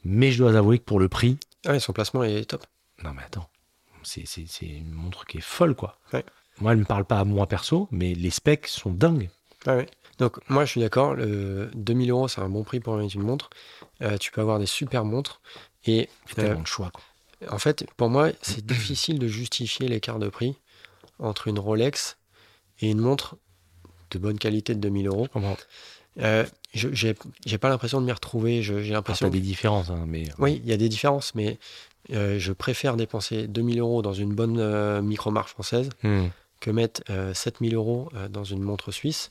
Mais 0.05 0.33
je 0.33 0.39
dois 0.39 0.57
avouer 0.57 0.81
que 0.81 0.85
pour 0.85 0.99
le 0.99 1.09
prix. 1.09 1.39
Ah 1.65 1.79
son 1.79 1.93
placement 1.93 2.25
est 2.25 2.51
top. 2.51 2.67
Non, 3.05 3.13
mais 3.15 3.23
attends. 3.23 3.49
C'est 4.03 4.27
une 4.63 4.91
montre 4.91 5.25
qui 5.25 5.39
est 5.39 5.41
folle, 5.41 5.77
quoi. 5.77 5.99
Moi, 6.59 6.73
elle 6.73 6.79
me 6.79 6.85
parle 6.85 7.05
pas 7.05 7.21
à 7.21 7.25
moi 7.25 7.47
perso, 7.47 7.87
mais 7.93 8.15
les 8.15 8.31
specs 8.31 8.67
sont 8.67 8.91
dingues. 8.91 9.31
Ah 9.67 9.79
Donc, 10.19 10.39
moi, 10.51 10.65
je 10.65 10.73
suis 10.73 10.81
d'accord. 10.81 11.15
Le 11.15 11.71
2000 11.75 12.11
euros, 12.11 12.27
c'est 12.27 12.41
un 12.41 12.49
bon 12.49 12.65
prix 12.65 12.81
pour 12.81 12.99
une 12.99 13.23
montre. 13.23 13.51
Euh, 14.03 14.19
tu 14.19 14.33
peux 14.33 14.41
avoir 14.41 14.59
des 14.59 14.67
super 14.67 15.05
montres. 15.05 15.41
Et. 15.85 16.09
tellement 16.35 16.59
euh, 16.59 16.63
de 16.63 16.67
choix, 16.67 16.91
quoi. 16.91 17.05
En 17.51 17.59
fait, 17.59 17.87
pour 17.97 18.09
moi, 18.09 18.31
c'est 18.43 18.65
difficile 18.65 19.19
de 19.19 19.29
justifier 19.29 19.89
l'écart 19.89 20.19
de 20.19 20.29
prix 20.29 20.57
entre 21.19 21.49
une 21.49 21.59
Rolex 21.59 22.17
et 22.81 22.91
une 22.91 22.99
montre 22.99 23.37
de 24.11 24.19
bonne 24.19 24.39
qualité 24.39 24.75
de 24.75 24.81
2000 24.81 25.09
euros. 25.09 25.29
Euh, 26.21 26.45
je 26.73 26.89
j'ai 26.93 27.59
pas 27.59 27.69
l'impression 27.69 28.01
de 28.01 28.07
m'y 28.07 28.13
retrouver. 28.13 28.63
J'ai 28.63 28.83
l'impression. 28.91 29.27
Il 29.27 29.35
y 29.35 29.37
a 29.37 29.41
des 29.41 29.47
différences, 29.47 29.91
hein, 29.91 30.05
mais. 30.07 30.25
Oui, 30.39 30.61
il 30.65 30.71
y 30.71 30.73
a 30.73 30.77
des 30.77 30.89
différences, 30.89 31.35
mais 31.35 31.59
euh, 32.13 32.39
je 32.39 32.53
préfère 32.53 32.97
dépenser 32.97 33.47
2000 33.49 33.81
euros 33.81 34.03
dans 34.03 34.15
une 34.15 34.35
bonne 34.35 34.59
euh, 34.59 35.03
micro-marque 35.03 35.49
française 35.49 35.91
hmm. 36.03 36.27
que 36.61 36.71
mettre 36.71 37.03
7000 37.35 37.75
euros 37.75 38.09
dans 38.31 38.45
une 38.45 38.63
montre 38.63 38.93
suisse 38.93 39.31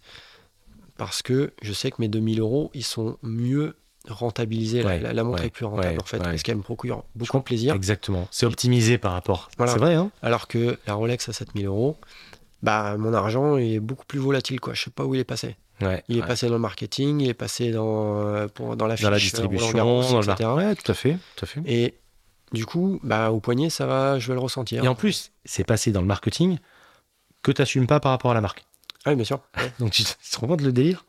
parce 0.97 1.22
que 1.22 1.53
je 1.62 1.74
sais 1.74 1.91
que 1.91 1.97
mes 1.99 2.08
2000 2.08 2.39
euros, 2.39 2.72
ils 2.74 2.84
sont 2.84 3.18
mieux 3.22 3.76
rentabilisés. 4.10 4.84
la, 4.84 5.24
montre 5.24 5.43
est 5.43 5.49
plus 5.49 5.66
rentable 5.66 5.99
en 6.01 6.06
fait, 6.06 6.20
parce 6.20 6.43
qu'elle 6.43 6.58
me 6.58 6.62
procure 6.62 7.03
beaucoup 7.16 7.38
de 7.38 7.43
plaisir. 7.43 7.76
Exactement. 7.76 8.28
C'est 8.32 8.45
optimisé 8.45 8.97
par 8.97 9.14
rapport. 9.14 9.49
C'est 9.58 9.78
vrai. 9.78 9.95
Hein 9.95 10.12
Alors 10.22 10.47
que 10.47 10.78
la 10.88 10.93
Rolex 10.93 11.30
à 11.30 11.34
7000 11.34 11.66
euros, 11.66 11.97
bah, 12.62 12.97
mon 12.97 13.14
argent 13.14 13.58
est 13.58 13.80
beaucoup 13.80 14.06
plus 14.06 14.20
volatile. 14.20 14.60
Quoi. 14.60 14.74
Je 14.74 14.84
sais 14.84 14.89
pas 14.89 15.06
où 15.06 15.14
il 15.16 15.20
est 15.20 15.26
passé. 15.26 15.56
il 16.08 16.18
est 16.18 16.26
passé 16.26 16.47
dans 16.47 16.53
le 16.53 16.60
marketing, 16.60 17.22
il 17.22 17.30
est 17.30 17.34
passé 17.34 17.72
dans, 17.72 18.20
euh, 18.20 18.47
pour, 18.47 18.76
dans 18.76 18.88
la, 18.88 18.95
dans 18.95 19.10
la 19.10 19.18
distribution, 19.18 19.72
dans 19.72 20.22
etc. 20.22 20.49
Ouais, 20.56 20.76
tout 20.76 20.91
à 20.91 20.95
fait, 20.95 21.18
tout 21.36 21.45
à 21.45 21.47
fait. 21.47 21.62
Et 21.66 21.95
du 22.51 22.66
coup, 22.66 22.99
bah, 23.03 23.32
au 23.32 23.39
poignet, 23.39 23.70
ça 23.70 23.86
va, 23.86 24.20
je 24.20 24.28
vais 24.28 24.34
le 24.34 24.39
ressentir. 24.39 24.84
Et 24.84 24.88
en 24.88 24.95
plus, 24.95 25.32
c'est 25.45 25.64
passé 25.64 25.91
dans 25.91 26.01
le 26.01 26.08
marketing 26.08 26.58
que 27.43 27.51
tu 27.51 27.62
n'assumes 27.62 27.88
pas 27.88 27.99
par 27.99 28.12
rapport 28.12 28.32
à 28.32 28.34
la 28.34 28.41
marque. 28.41 28.66
Ah 29.06 29.12
oui, 29.12 29.16
bien 29.16 29.26
sûr. 29.26 29.39
Donc 29.80 29.91
tu 29.91 30.03
te 30.03 30.39
rends 30.39 30.47
compte 30.47 30.62
le 30.62 30.72
délire? 30.72 31.06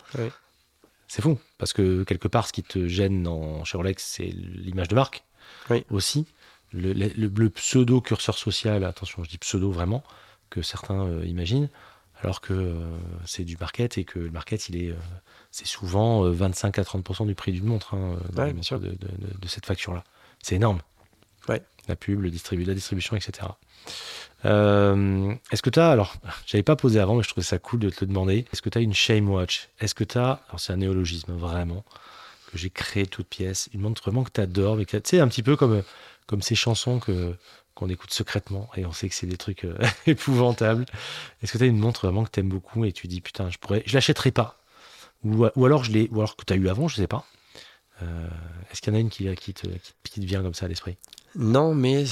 C'est 1.09 1.23
fou, 1.23 1.39
parce 1.59 1.73
que 1.73 2.03
quelque 2.05 2.29
part, 2.29 2.47
ce 2.47 2.53
qui 2.53 2.63
te 2.63 2.89
gêne 2.89 3.23
dans, 3.23 3.65
chez 3.65 3.77
Rolex, 3.77 4.05
c'est 4.05 4.27
l'image 4.27 4.89
de 4.89 4.95
marque 4.95 5.25
aussi. 5.91 6.27
Le, 6.73 6.93
le, 6.93 7.29
le, 7.29 7.51
pseudo 7.51 8.01
curseur 8.01 8.37
social, 8.37 8.85
attention, 8.85 9.23
je 9.23 9.29
dis 9.29 9.39
pseudo 9.39 9.71
vraiment, 9.71 10.03
que 10.51 10.63
certains 10.63 11.07
euh, 11.07 11.25
imaginent, 11.25 11.69
alors 12.21 12.41
que 12.41 12.53
euh, 12.53 12.99
c'est 13.25 13.45
du 13.45 13.57
market 13.57 13.99
et 13.99 14.05
que 14.05 14.19
le 14.19 14.31
market, 14.31 14.69
il 14.69 14.77
est, 14.77 14.91
euh, 14.91 14.97
c'est 15.51 15.67
souvent 15.67 16.29
25 16.29 16.79
à 16.79 16.83
30% 16.83 17.27
du 17.27 17.35
prix 17.35 17.53
d'une 17.53 17.67
montre 17.67 17.95
hein, 17.95 18.19
de, 18.33 19.49
cette 19.49 19.67
facture-là. 19.67 20.03
C'est 20.43 20.57
énorme. 20.57 20.81
La 21.89 21.97
pub, 21.97 22.21
le 22.21 22.31
distribu 22.31 22.65
la 22.65 22.75
distribution, 22.75 23.17
etc. 23.17 23.49
est-ce 24.45 25.63
que 25.63 25.71
tu 25.71 25.79
as, 25.79 25.91
alors, 25.91 26.15
j'avais 26.47 26.63
pas 26.63 26.77
posé 26.77 27.01
avant, 27.01 27.17
mais 27.17 27.23
je 27.23 27.29
trouvais 27.29 27.45
ça 27.45 27.59
cool 27.59 27.81
de 27.81 27.91
te 27.91 28.01
le 28.01 28.09
demander. 28.09 28.45
Est-ce 28.53 28.63
que 28.63 28.69
tu 28.69 28.79
as 28.79 28.81
une 28.81 28.95
Shame 28.95 29.29
Watch? 29.31 29.69
Est-ce 29.81 29.95
que 29.95 30.05
tu 30.05 30.19
as, 30.19 30.41
alors 30.49 30.61
c'est 30.61 30.73
un 30.73 30.79
néologisme 30.79 31.33
vraiment, 31.33 31.85
que 32.51 32.59
j'ai 32.59 32.71
créé 32.71 33.07
toute 33.07 33.29
pièce, 33.29 33.69
une 33.73 33.81
montre 33.81 34.03
vraiment 34.03 34.25
que 34.25 34.31
tu 34.33 34.41
adores, 34.41 34.79
tu 34.87 35.01
sais, 35.05 35.21
un 35.21 35.29
petit 35.29 35.43
peu 35.43 35.57
comme, 35.57 35.83
comme 36.27 36.43
ces 36.43 36.55
chansons 36.55 36.99
que, 36.99 37.37
qu'on 37.77 37.89
écoute 37.89 38.13
secrètement 38.13 38.69
et 38.77 38.87
on 38.87 38.93
sait 38.93 39.09
que 39.09 39.15
c'est 39.15 39.27
des 39.27 39.37
trucs 39.37 39.65
euh, 39.65 39.79
épouvantables. 40.07 40.87
Est-ce 41.43 41.53
que 41.53 41.59
tu 41.59 41.65
as 41.65 41.69
une 41.69 41.79
montre 41.79 42.07
vraiment 42.07 42.25
que 42.25 42.31
tu 42.31 42.41
aimes 42.41 42.49
beaucoup 42.49 42.85
et 42.85 42.93
tu 42.93 43.07
dis 43.07 43.21
putain, 43.21 43.51
je 43.51 43.59
pourrais, 43.59 43.85
je 43.87 43.95
l'achèterai 43.95 44.33
pas? 44.33 44.59
Ou, 45.25 45.45
alors 45.65 45.85
je 45.85 45.93
l'ai, 45.93 46.09
ou 46.11 46.19
alors 46.19 46.37
que 46.37 46.45
tu 46.45 46.53
as 46.53 46.57
eu 46.57 46.69
avant, 46.69 46.89
je 46.89 46.97
sais 46.97 47.07
pas. 47.07 47.25
Euh, 48.03 48.29
est-ce 48.71 48.81
qu'il 48.81 48.93
y 48.93 48.97
en 48.97 48.99
a 48.99 49.01
une 49.01 49.11
qui, 49.11 49.33
qui, 49.37 49.55
te 49.55 49.69
vient 50.21 50.43
comme 50.43 50.55
ça 50.55 50.67
à 50.67 50.69
l'esprit? 50.69 50.97
Non, 51.35 51.75
mais 51.75 52.05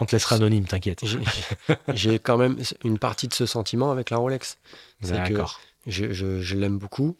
On 0.00 0.04
te 0.04 0.12
laissera 0.12 0.36
anonyme, 0.36 0.64
t'inquiète. 0.64 1.04
J'ai 1.94 2.18
quand 2.18 2.36
même 2.36 2.56
une 2.84 2.98
partie 2.98 3.28
de 3.28 3.34
ce 3.34 3.46
sentiment 3.46 3.90
avec 3.90 4.10
la 4.10 4.18
Rolex. 4.18 4.58
D'accord. 5.02 5.60
Je, 5.86 6.12
je, 6.12 6.40
je 6.40 6.56
l'aime 6.56 6.78
beaucoup. 6.78 7.16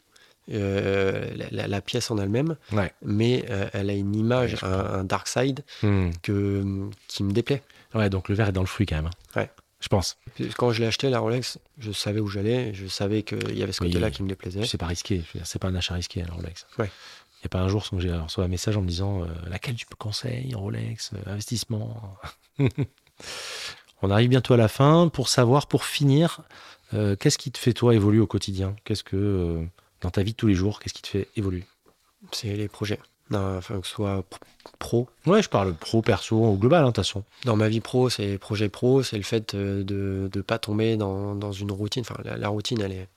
Euh, 0.53 1.29
la, 1.51 1.81
pièce 1.81 2.11
en 2.13 2.19
elle-même, 2.19 2.57
mais 3.03 3.45
euh, 3.51 3.69
elle 3.73 3.91
a 3.91 3.95
une 3.95 4.15
image, 4.15 4.57
un, 4.63 5.03
dark 5.03 5.27
side 5.27 5.65
hmm. 5.83 6.11
que, 6.23 6.89
qui 7.09 7.25
me 7.25 7.33
déplaît. 7.33 7.63
Ouais, 7.95 8.09
donc 8.11 8.29
le 8.29 8.37
verre 8.37 8.49
est 8.49 8.53
dans 8.53 8.61
le 8.61 8.69
fruit 8.69 8.87
quand 8.87 8.95
même. 8.95 9.07
Hein. 9.07 9.41
Ouais. 9.41 9.51
Je 9.81 9.89
pense. 9.89 10.17
Quand 10.57 10.71
je 10.71 10.81
l'ai 10.81 10.87
acheté, 10.87 11.11
la 11.11 11.19
Rolex, 11.19 11.59
je 11.79 11.91
savais 11.93 12.21
où 12.21 12.29
j'allais, 12.29 12.73
je 12.75 12.87
savais 12.87 13.25
qu'il 13.25 13.59
y 13.59 13.63
avait 13.63 13.73
ce 13.73 13.81
côté-là 13.81 14.11
qui 14.11 14.23
me 14.23 14.29
déplaisait. 14.29 14.65
C'est 14.65 14.79
pas 14.79 14.87
risqué, 14.87 15.23
c'est 15.45 15.59
pas 15.59 15.69
un 15.69 15.75
achat 15.75 15.95
risqué, 15.95 16.23
la 16.23 16.33
Rolex. 16.33 16.67
Ouais. 16.79 16.91
N'y 17.47 17.59
a 17.59 17.59
pas 17.59 17.61
un 17.61 17.69
jour 17.69 17.85
sans 17.85 17.97
que 17.97 18.03
j'ai 18.03 18.13
reçu 18.13 18.41
un 18.41 18.49
message 18.49 18.77
en 18.77 18.83
me 18.83 18.89
disant 18.89 19.23
euh, 19.23 19.27
laquelle 19.49 19.75
tu 19.75 19.87
peux 19.87 19.97
conseiller, 19.97 20.55
Rolex, 20.55 21.13
euh, 21.15 21.33
investissement. 21.33 22.17
On 24.03 24.11
arrive 24.11 24.29
bientôt 24.29 24.55
à 24.55 24.57
la 24.57 24.69
fin. 24.69 25.09
Pour 25.09 25.29
savoir, 25.29 25.67
pour 25.67 25.85
finir, 25.85 26.43
euh, 26.95 27.17
qu'est-ce 27.17 27.39
qui 27.39 27.51
te 27.51 27.59
fait 27.59 27.73
toi 27.73 27.95
évoluer 27.95 28.21
au 28.21 28.27
quotidien? 28.27 28.77
Qu'est-ce 28.85 29.05
que 29.05 29.65
dans 30.03 30.11
ta 30.11 30.23
vie 30.23 30.33
de 30.33 30.37
tous 30.37 30.47
les 30.47 30.55
jours, 30.55 30.81
qu'est-ce 30.81 30.95
qui 30.95 31.03
te 31.03 31.09
fait 31.09 31.29
évoluer? 31.37 31.65
C'est 32.33 32.55
les 32.55 32.69
projets. 32.69 33.01
Enfin, 33.33 33.81
que 33.81 33.87
ce 33.87 33.95
soit 33.95 34.19
pr- 34.21 34.39
pro. 34.79 35.09
Ouais, 35.27 35.43
je 35.43 35.49
parle 35.49 35.75
pro, 35.75 36.01
perso, 36.03 36.37
au 36.37 36.57
global, 36.57 36.83
hein, 36.83 36.89
de 36.89 36.91
toute 36.93 37.05
façon. 37.05 37.25
Dans 37.45 37.57
ma 37.57 37.69
vie 37.69 37.81
pro, 37.81 38.09
c'est 38.09 38.27
les 38.27 38.39
projets 38.39 38.69
pro, 38.69 39.03
c'est 39.03 39.17
le 39.17 39.25
fait 39.25 39.57
de 39.57 40.31
ne 40.33 40.41
pas 40.43 40.59
tomber 40.59 40.97
dans, 40.97 41.35
dans 41.35 41.51
une 41.53 41.73
routine. 41.73 42.03
Enfin, 42.09 42.21
la, 42.25 42.37
la 42.37 42.49
routine, 42.49 42.81
elle 42.81 42.93
est, 42.93 43.09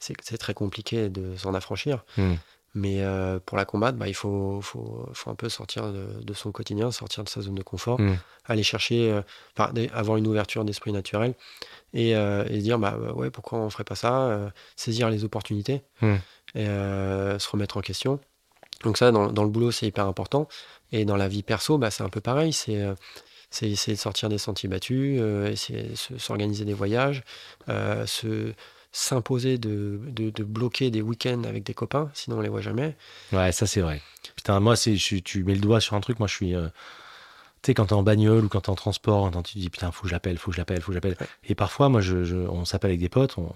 c'est, 0.00 0.14
c'est 0.22 0.36
très 0.36 0.52
compliqué 0.52 1.08
de 1.08 1.34
s'en 1.36 1.54
affranchir. 1.54 2.04
Hmm. 2.18 2.34
Mais 2.76 3.02
euh, 3.02 3.38
pour 3.44 3.56
la 3.56 3.64
combattre, 3.64 3.96
bah, 3.96 4.08
il 4.08 4.14
faut, 4.14 4.60
faut, 4.60 5.08
faut 5.12 5.30
un 5.30 5.36
peu 5.36 5.48
sortir 5.48 5.92
de, 5.92 6.06
de 6.22 6.34
son 6.34 6.50
quotidien, 6.50 6.90
sortir 6.90 7.22
de 7.22 7.28
sa 7.28 7.40
zone 7.40 7.54
de 7.54 7.62
confort, 7.62 8.00
Mm. 8.00 8.16
aller 8.46 8.62
chercher, 8.64 9.12
euh, 9.12 9.22
enfin, 9.56 9.72
avoir 9.92 10.16
une 10.16 10.26
ouverture 10.26 10.64
d'esprit 10.64 10.90
naturel 10.92 11.34
et, 11.92 12.16
euh, 12.16 12.44
et 12.46 12.54
se 12.58 12.62
dire 12.64 12.78
bah 12.80 12.96
ouais, 13.14 13.30
pourquoi 13.30 13.60
on 13.60 13.70
ferait 13.70 13.84
pas 13.84 13.94
ça, 13.94 14.22
euh, 14.22 14.50
saisir 14.76 15.08
les 15.08 15.22
opportunités 15.24 15.82
Mm. 16.02 16.14
et 16.56 16.66
euh, 16.68 17.38
se 17.38 17.48
remettre 17.48 17.76
en 17.76 17.80
question. 17.80 18.18
Donc 18.82 18.98
ça, 18.98 19.12
dans, 19.12 19.30
dans 19.30 19.44
le 19.44 19.50
boulot, 19.50 19.70
c'est 19.70 19.86
hyper 19.86 20.06
important. 20.06 20.48
Et 20.92 21.04
dans 21.04 21.16
la 21.16 21.28
vie 21.28 21.42
perso, 21.44 21.78
bah, 21.78 21.90
c'est 21.90 22.02
un 22.02 22.08
peu 22.08 22.20
pareil. 22.20 22.52
C'est 22.52 22.82
euh, 22.82 22.94
essayer 23.62 23.94
de 23.96 24.00
sortir 24.00 24.28
des 24.28 24.36
sentiers 24.38 24.68
battus, 24.68 25.18
euh, 25.22 25.48
essayer 25.50 25.84
de 25.84 26.18
s'organiser 26.18 26.64
des 26.64 26.74
voyages, 26.74 27.22
euh, 27.68 28.04
se 28.04 28.52
s'imposer 28.96 29.58
de, 29.58 30.00
de, 30.12 30.30
de 30.30 30.44
bloquer 30.44 30.90
des 30.92 31.02
week-ends 31.02 31.42
avec 31.44 31.64
des 31.64 31.74
copains, 31.74 32.10
sinon 32.14 32.38
on 32.38 32.40
les 32.40 32.48
voit 32.48 32.60
jamais. 32.60 32.96
Ouais, 33.32 33.50
ça 33.50 33.66
c'est 33.66 33.80
vrai. 33.80 34.00
Putain, 34.36 34.60
moi, 34.60 34.76
c'est, 34.76 34.96
je- 34.96 35.16
tu 35.16 35.42
mets 35.42 35.54
le 35.54 35.60
doigt 35.60 35.80
sur 35.80 35.94
un 35.96 36.00
truc. 36.00 36.20
Moi, 36.20 36.28
je 36.28 36.34
suis. 36.34 36.54
euh, 36.54 36.68
tu 37.62 37.66
sais, 37.70 37.74
quand 37.74 37.86
t'es 37.86 37.92
en 37.94 38.04
bagnole 38.04 38.44
ou 38.44 38.48
quand 38.48 38.60
t'es 38.62 38.70
en 38.70 38.74
transport, 38.76 39.28
quand 39.32 39.42
tu 39.42 39.54
te 39.54 39.58
dis 39.58 39.68
putain, 39.68 39.90
faut 39.90 40.02
que 40.02 40.08
je 40.08 40.12
l'appelle, 40.14 40.38
faut 40.38 40.50
que 40.52 40.54
je 40.54 40.60
l'appelle, 40.60 40.80
faut 40.80 40.86
que 40.88 40.92
je 40.92 40.98
l'appelle. 40.98 41.16
Ouais. 41.20 41.26
Et 41.48 41.54
parfois, 41.56 41.88
moi, 41.88 42.00
je, 42.00 42.22
je- 42.24 42.36
on 42.36 42.64
s'appelle 42.64 42.90
avec 42.92 43.00
des 43.00 43.08
potes, 43.08 43.36
on, 43.36 43.52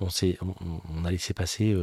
on, 0.00 0.10
s'est, 0.10 0.36
on, 0.42 0.54
on 0.94 1.04
a 1.06 1.10
laissé 1.10 1.32
passer 1.32 1.74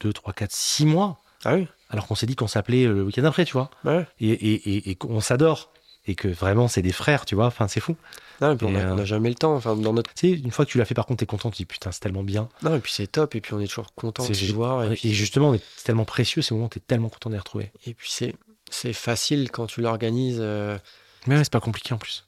2, 0.00 0.12
3, 0.14 0.32
4, 0.32 0.50
6 0.50 0.86
mois, 0.86 1.20
Ah 1.44 1.54
oui? 1.56 1.68
alors 1.90 2.06
qu'on 2.06 2.14
s'est 2.14 2.26
dit 2.26 2.36
qu'on 2.36 2.46
s'appelait 2.48 2.86
euh, 2.86 2.94
le 2.94 3.02
week-end 3.04 3.24
après, 3.24 3.44
tu 3.44 3.52
vois. 3.52 3.70
Ouais. 3.84 4.06
Et, 4.18 4.30
et, 4.30 4.54
et, 4.76 4.90
et 4.90 4.94
qu'on 4.94 5.20
s'adore. 5.20 5.72
Et 6.06 6.14
que 6.14 6.28
vraiment, 6.28 6.68
c'est 6.68 6.82
des 6.82 6.92
frères, 6.92 7.24
tu 7.24 7.34
vois. 7.34 7.46
Enfin, 7.46 7.66
c'est 7.68 7.80
fou. 7.80 7.96
Non, 8.40 8.52
et 8.52 8.56
puis 8.56 8.66
on 8.66 8.72
n'a 8.72 8.92
euh, 8.92 9.04
jamais 9.06 9.28
le 9.30 9.34
temps. 9.36 9.54
Enfin, 9.54 9.74
dans 9.76 9.92
notre... 9.92 10.12
Tu 10.14 10.28
sais, 10.28 10.32
une 10.38 10.50
fois 10.50 10.66
que 10.66 10.70
tu 10.70 10.76
l'as 10.78 10.84
fait, 10.84 10.94
par 10.94 11.06
contre, 11.06 11.20
t'es 11.20 11.26
content, 11.26 11.50
tu 11.50 11.54
te 11.54 11.58
dis 11.58 11.64
putain, 11.66 11.92
c'est 11.92 12.00
tellement 12.00 12.22
bien. 12.24 12.48
Non, 12.62 12.74
et 12.76 12.80
puis 12.80 12.92
c'est 12.92 13.06
top. 13.06 13.34
Et 13.36 13.40
puis 13.40 13.54
on 13.54 13.60
est 13.60 13.66
toujours 13.68 13.94
content 13.94 14.26
de 14.28 14.52
voir. 14.52 14.84
Et 14.84 14.92
Et, 14.92 14.96
puis, 14.96 15.14
justement, 15.14 15.54
c'est 15.76 15.84
tellement 15.84 16.04
précieux 16.04 16.42
ces 16.42 16.54
moments, 16.54 16.68
t'es 16.68 16.80
tellement 16.80 17.08
content 17.08 17.30
de 17.30 17.34
les 17.34 17.38
retrouver. 17.38 17.70
et 17.86 17.94
puis 17.94 18.10
c'est, 18.12 18.34
c'est 18.70 18.92
facile 18.92 19.50
quand 19.50 19.66
tu 19.66 19.80
l'organises. 19.80 20.38
euh, 20.40 20.76
Mais 21.26 21.36
ouais, 21.36 21.44
c'est 21.44 21.52
pas 21.52 21.60
compliqué 21.60 21.94
en 21.94 21.98
plus. 21.98 22.26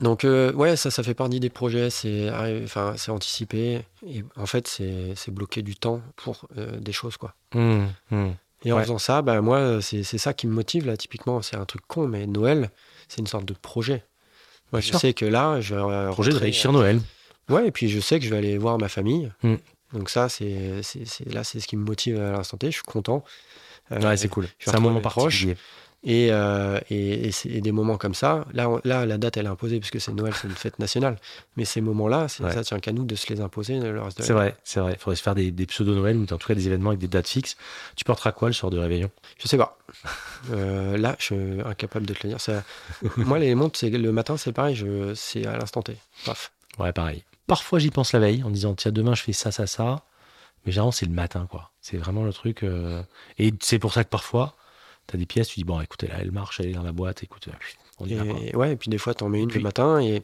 Donc 0.00 0.24
euh, 0.24 0.52
ouais, 0.52 0.76
ça, 0.76 0.90
ça 0.92 1.02
fait 1.02 1.14
partie 1.14 1.40
des 1.40 1.50
projets, 1.50 1.90
c'est 1.90 2.30
enfin 2.62 2.94
c'est 2.96 3.10
anticipé 3.10 3.82
et 4.06 4.24
en 4.36 4.46
fait 4.46 4.68
c'est 4.68 5.14
c'est 5.16 5.32
bloquer 5.34 5.62
du 5.62 5.74
temps 5.74 6.00
pour 6.14 6.46
euh, 6.56 6.78
des 6.78 6.92
choses 6.92 7.16
quoi. 7.16 7.34
Hum, 7.56 7.88
hum. 8.12 8.34
Et 8.64 8.70
en 8.72 8.76
Ouais. 8.76 8.82
faisant 8.84 8.98
ça, 8.98 9.20
bah 9.20 9.40
moi 9.40 9.82
c'est 9.82 10.04
c'est 10.04 10.16
ça 10.16 10.32
qui 10.32 10.46
me 10.46 10.52
motive 10.52 10.86
là 10.86 10.96
typiquement, 10.96 11.42
c'est 11.42 11.56
un 11.56 11.64
truc 11.64 11.82
con 11.88 12.06
mais 12.06 12.28
Noël 12.28 12.70
c'est 13.10 13.18
une 13.20 13.26
sorte 13.26 13.44
de 13.44 13.52
projet. 13.54 14.04
Moi 14.72 14.80
je 14.80 14.86
sûr. 14.88 15.00
sais 15.00 15.12
que 15.14 15.24
là 15.26 15.60
je 15.60 15.74
vais 15.74 16.10
Projet 16.12 16.30
de 16.32 16.36
réussir 16.38 16.72
Noël. 16.72 17.00
euh, 17.50 17.54
Ouais 17.54 17.66
et 17.66 17.70
puis 17.72 17.88
je 17.88 17.98
sais 18.00 18.18
que 18.20 18.24
je 18.24 18.30
vais 18.30 18.38
aller 18.38 18.56
voir 18.58 18.78
ma 18.78 18.88
famille. 18.88 19.30
Mm. 19.42 19.54
Donc 19.94 20.08
ça 20.10 20.28
c'est 20.28 20.80
là 21.26 21.42
c'est 21.44 21.58
ce 21.60 21.66
qui 21.66 21.76
me 21.76 21.84
motive 21.84 22.20
à 22.20 22.32
l'instant 22.32 22.56
T. 22.56 22.68
Je 22.68 22.74
suis 22.76 22.82
content. 22.84 23.24
Euh, 23.92 24.00
Ouais, 24.00 24.16
c'est 24.16 24.28
cool. 24.28 24.46
C'est 24.60 24.74
un 24.74 24.78
moment 24.80 25.00
particulier. 25.00 25.56
Et, 26.02 26.28
euh, 26.32 26.80
et, 26.88 27.28
et 27.28 27.30
c'est- 27.30 27.50
et 27.50 27.60
des 27.60 27.72
moments 27.72 27.98
comme 27.98 28.14
ça, 28.14 28.46
là, 28.54 28.70
on- 28.70 28.80
là 28.84 29.04
la 29.04 29.18
date 29.18 29.36
elle 29.36 29.44
est 29.44 29.50
imposée 29.50 29.78
puisque 29.80 30.00
c'est 30.00 30.12
Noël, 30.12 30.32
c'est 30.34 30.48
une 30.48 30.54
fête 30.54 30.78
nationale. 30.78 31.18
Mais 31.56 31.66
ces 31.66 31.82
moments-là, 31.82 32.26
c'est- 32.28 32.42
Ouais. 32.42 32.52
ça 32.54 32.64
tient 32.64 32.78
qu'à 32.80 32.92
nous 32.92 33.04
de 33.04 33.14
se 33.16 33.30
les 33.30 33.42
imposer 33.42 33.78
le 33.78 34.00
reste 34.00 34.16
de 34.16 34.22
C'est 34.22 34.32
vrai, 34.32 34.56
c'est 34.64 34.80
vrai. 34.80 34.92
Il 34.94 34.98
faudrait 34.98 35.16
se 35.16 35.22
faire 35.22 35.34
des, 35.34 35.50
des 35.50 35.66
pseudo-Noël 35.66 36.16
ou 36.16 36.22
en 36.22 36.26
tout 36.38 36.48
cas 36.48 36.54
des 36.54 36.66
événements 36.66 36.88
avec 36.90 37.00
des 37.00 37.08
dates 37.08 37.28
fixes. 37.28 37.56
Tu 37.96 38.04
porteras 38.04 38.32
quoi 38.32 38.48
le 38.48 38.54
soir 38.54 38.70
de 38.70 38.78
réveillon? 38.78 39.10
Je 39.38 39.46
sais 39.46 39.58
pas. 39.58 39.76
Euh, 40.52 40.96
là, 40.96 41.16
je 41.18 41.24
suis 41.24 41.60
incapable 41.66 42.06
de 42.06 42.14
te 42.14 42.20
le 42.24 42.30
dire. 42.30 42.40
Ça- 42.40 42.62
Moi, 43.18 43.38
les 43.38 43.54
montres, 43.54 43.78
le 43.84 44.10
matin, 44.10 44.36
c'est 44.38 44.52
pareil, 44.52 44.74
je... 44.76 45.12
c'est 45.14 45.44
à 45.46 45.58
l'instant 45.58 45.82
T. 45.82 45.96
Paf. 46.24 46.50
Ouais, 46.78 46.92
pareil. 46.92 47.24
Parfois, 47.46 47.78
j'y 47.78 47.90
pense 47.90 48.12
la 48.12 48.20
veille 48.20 48.42
en 48.42 48.48
disant 48.50 48.74
tiens, 48.74 48.92
demain, 48.92 49.14
je 49.14 49.22
fais 49.22 49.32
ça, 49.34 49.50
ça, 49.52 49.66
ça. 49.66 50.02
Mais 50.64 50.72
généralement, 50.72 50.92
c'est 50.92 51.06
le 51.06 51.12
matin, 51.12 51.46
quoi. 51.50 51.70
C'est 51.82 51.96
vraiment 51.98 52.22
le 52.24 52.32
truc. 52.32 52.62
euh, 52.62 53.02
Et 53.38 53.52
c'est 53.60 53.78
pour 53.78 53.92
ça 53.92 54.04
que 54.04 54.08
parfois, 54.08 54.54
tu 55.10 55.16
as 55.16 55.18
des 55.18 55.26
pièces, 55.26 55.48
tu 55.48 55.60
dis 55.60 55.64
bon, 55.64 55.80
écoutez, 55.80 56.06
là, 56.06 56.14
elle 56.20 56.32
marche, 56.32 56.60
elle 56.60 56.66
est 56.68 56.72
dans 56.72 56.82
la 56.82 56.92
boîte, 56.92 57.22
écoute, 57.22 57.48
euh, 57.48 57.52
on 57.98 58.06
y 58.06 58.14
va, 58.14 58.24
quoi. 58.24 58.40
Et, 58.42 58.56
ouais, 58.56 58.72
et 58.72 58.76
puis 58.76 58.88
des 58.90 58.98
fois, 58.98 59.14
tu 59.14 59.24
en 59.24 59.28
mets 59.28 59.40
une 59.40 59.48
Puis- 59.48 59.58
le 59.58 59.64
matin 59.64 60.00
et 60.00 60.22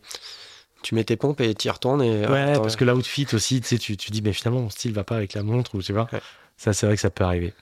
tu 0.83 0.95
mets 0.95 1.05
tes 1.05 1.17
pompes 1.17 1.41
et 1.41 1.55
tu 1.55 1.69
y 1.69 1.71
retournes. 1.71 2.03
Et, 2.03 2.27
Ouais, 2.27 2.55
parce 2.55 2.77
que 2.77 2.85
l'outfit 2.85 3.27
aussi, 3.33 3.61
tu 3.61 3.67
sais, 3.67 3.79
tu, 3.79 3.97
tu 3.97 4.11
dis, 4.11 4.23
mais 4.23 4.33
finalement, 4.33 4.61
mon 4.63 4.71
style 4.71 4.93
va 4.93 5.05
pas 5.05 5.17
avec 5.17 5.35
la 5.35 5.43
montre, 5.43 5.75
ou 5.75 5.83
tu 5.83 5.93
vois. 5.93 6.09
Ouais. 6.13 6.21
Ça, 6.57 6.73
c'est 6.73 6.87
vrai 6.87 6.95
que 6.95 7.03
ça 7.03 7.11
peut 7.11 7.25
arriver. 7.25 7.53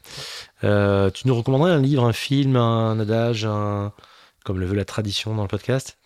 Euh, 0.62 1.10
tu 1.10 1.26
nous 1.26 1.34
recommanderais 1.34 1.72
un 1.72 1.80
livre, 1.80 2.04
un 2.04 2.12
film, 2.12 2.54
un 2.56 2.98
adage, 3.00 3.44
un... 3.44 3.92
comme 4.44 4.60
le 4.60 4.66
veut 4.66 4.76
la 4.76 4.84
tradition 4.84 5.34
dans 5.34 5.42
le 5.42 5.48
podcast? 5.48 5.96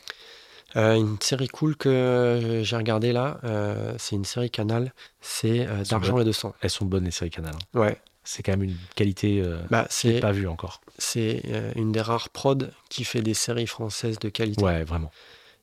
Euh, 0.76 0.94
une 0.94 1.16
série 1.20 1.48
cool 1.48 1.76
que 1.76 2.60
j'ai 2.62 2.76
regardée 2.76 3.12
là, 3.12 3.40
euh, 3.44 3.94
c'est 3.98 4.16
une 4.16 4.24
série 4.26 4.50
Canal, 4.50 4.92
c'est 5.20 5.66
D'argent 5.88 6.18
et 6.18 6.24
de 6.24 6.32
sang. 6.32 6.54
Elles 6.60 6.70
sont 6.70 6.84
bonnes, 6.84 7.04
les 7.04 7.10
séries 7.10 7.30
Canal. 7.30 7.54
hein. 7.54 7.78
Ouais, 7.80 7.98
C'est 8.30 8.42
quand 8.42 8.52
même 8.52 8.64
une 8.64 8.76
qualité 8.94 9.40
euh, 9.40 9.58
bah, 9.70 9.86
c'est 9.88 10.20
pas 10.20 10.32
vue 10.32 10.46
encore. 10.48 10.82
c'est 10.98 11.40
euh, 11.48 11.72
une 11.76 11.92
des 11.92 12.02
rares 12.02 12.28
prods 12.28 12.66
qui 12.90 13.04
fait 13.04 13.22
des 13.22 13.32
séries 13.32 13.66
françaises 13.66 14.18
de 14.18 14.28
qualité. 14.28 14.62
Ouais, 14.62 14.84
vraiment. 14.84 15.10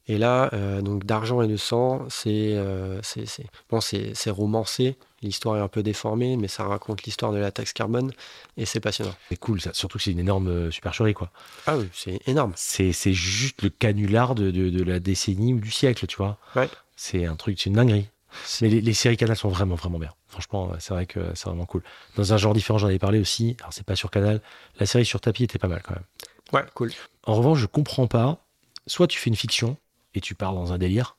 Et 0.08 0.18
là, 0.18 0.50
euh, 0.54 0.82
donc 0.82 1.06
d'argent 1.06 1.44
et 1.44 1.48
de 1.48 1.58
sang, 1.58 2.08
c'est 2.10 2.58
c'est 3.04 3.46
bon, 3.70 3.82
c'est 3.82 4.30
romancé. 4.32 4.98
L'histoire 5.22 5.58
est 5.58 5.62
un 5.62 5.68
peu 5.68 5.84
déformée, 5.84 6.38
mais 6.38 6.48
ça 6.48 6.64
raconte 6.64 7.04
l'histoire 7.04 7.32
de 7.32 7.38
la 7.38 7.52
taxe 7.52 7.72
carbone 7.72 8.12
et 8.58 8.66
c'est 8.66 8.80
passionnant. 8.80 9.14
C'est 9.30 9.40
cool, 9.40 9.62
ça. 9.62 9.72
Surtout 9.74 10.00
que 10.00 10.04
c'est 10.04 10.12
une 10.12 10.20
énorme 10.20 10.72
supercherie, 10.72 11.14
quoi. 11.14 11.30
Ah 11.68 11.78
oui, 11.78 11.88
c'est 11.94 12.20
énorme. 12.28 12.54
C'est 12.56 12.94
c'est 12.94 13.14
juste 13.14 13.62
le 13.62 13.70
canular 13.70 14.34
de, 14.34 14.50
de, 14.50 14.72
de 14.72 14.84
la 14.84 15.00
décennie 15.00 15.54
ou 15.54 15.60
du 15.60 15.70
siècle, 15.70 16.08
tu 16.08 16.18
vois. 16.18 16.40
Ouais. 16.56 16.70
C'est 16.96 17.26
un 17.28 17.36
truc, 17.36 17.60
c'est 17.62 17.70
une 17.70 17.76
dinguerie. 17.76 18.08
Mais 18.62 18.70
les, 18.70 18.82
les 18.82 18.94
séries 18.94 19.18
Canal 19.18 19.38
sont 19.38 19.50
vraiment, 19.50 19.76
vraiment 19.76 20.00
bien. 20.00 20.12
Franchement, 20.36 20.72
euh, 20.74 20.76
c'est 20.80 20.94
vrai 20.94 21.06
que 21.06 21.22
c'est 21.34 21.46
vraiment 21.48 21.66
cool. 21.66 21.82
Dans 22.18 22.34
un 22.34 22.38
genre 22.38 22.54
différent, 22.54 22.78
j'en 22.78 22.90
ai 22.90 23.00
parlé 23.00 23.20
aussi. 23.20 23.56
Alors, 23.62 23.72
c'est 23.72 23.86
pas 23.86 23.96
sur 23.96 24.12
Canal. 24.12 24.42
La 24.82 24.86
série 24.86 25.06
sur 25.06 25.22
tapis 25.22 25.46
était 25.46 25.60
pas 25.60 25.70
mal 25.70 25.82
quand 25.82 25.94
même. 25.96 26.04
Ouais, 26.52 26.66
cool. 26.74 26.92
En 27.24 27.36
revanche, 27.36 27.60
je 27.60 27.66
comprends 27.68 28.08
pas. 28.08 28.40
Soit 28.86 29.08
tu 29.08 29.18
fais 29.18 29.30
une 29.30 29.38
fiction 29.38 29.78
et 30.14 30.20
tu 30.20 30.36
pars 30.36 30.54
dans 30.54 30.74
un 30.74 30.78
délire, 30.78 31.16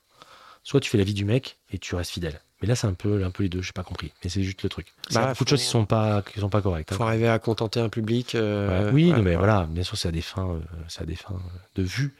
soit 0.63 0.79
tu 0.79 0.89
fais 0.91 0.99
la 0.99 1.03
vie 1.03 1.15
du 1.15 1.25
mec 1.25 1.57
et 1.71 1.79
tu 1.79 1.95
restes 1.95 2.11
fidèle. 2.11 2.39
Mais 2.61 2.67
là, 2.67 2.75
c'est 2.75 2.87
un 2.87 2.93
peu, 2.93 3.23
un 3.23 3.31
peu 3.31 3.43
les 3.43 3.49
deux, 3.49 3.61
j'ai 3.61 3.71
pas 3.73 3.83
compris. 3.83 4.13
Mais 4.23 4.29
c'est 4.29 4.41
juste 4.43 4.61
le 4.63 4.69
truc. 4.69 4.93
Il 5.09 5.15
y 5.15 5.17
a 5.17 5.21
Bah, 5.21 5.27
beaucoup 5.29 5.43
de 5.45 5.49
choses 5.49 5.61
qui 5.61 5.67
sont 5.67 5.85
pas, 5.85 6.21
qui 6.21 6.39
sont 6.39 6.49
pas 6.49 6.61
correctes. 6.61 6.91
hein. 6.91 6.95
Faut 6.95 7.03
arriver 7.03 7.27
à 7.27 7.39
contenter 7.39 7.79
un 7.79 7.89
public. 7.89 8.35
euh, 8.35 8.85
Ouais, 8.85 8.91
oui, 8.93 9.11
ouais, 9.11 9.17
non, 9.17 9.23
mais 9.23 9.31
ouais. 9.31 9.35
voilà, 9.37 9.65
bien 9.69 9.83
sûr, 9.83 9.97
c'est 9.97 10.07
à 10.07 10.11
des 10.11 10.21
fins, 10.21 10.49
euh, 10.51 10.59
c'est 10.87 11.01
à 11.01 11.05
des 11.05 11.15
fins 11.15 11.39
de 11.75 11.83
vue. 11.83 12.15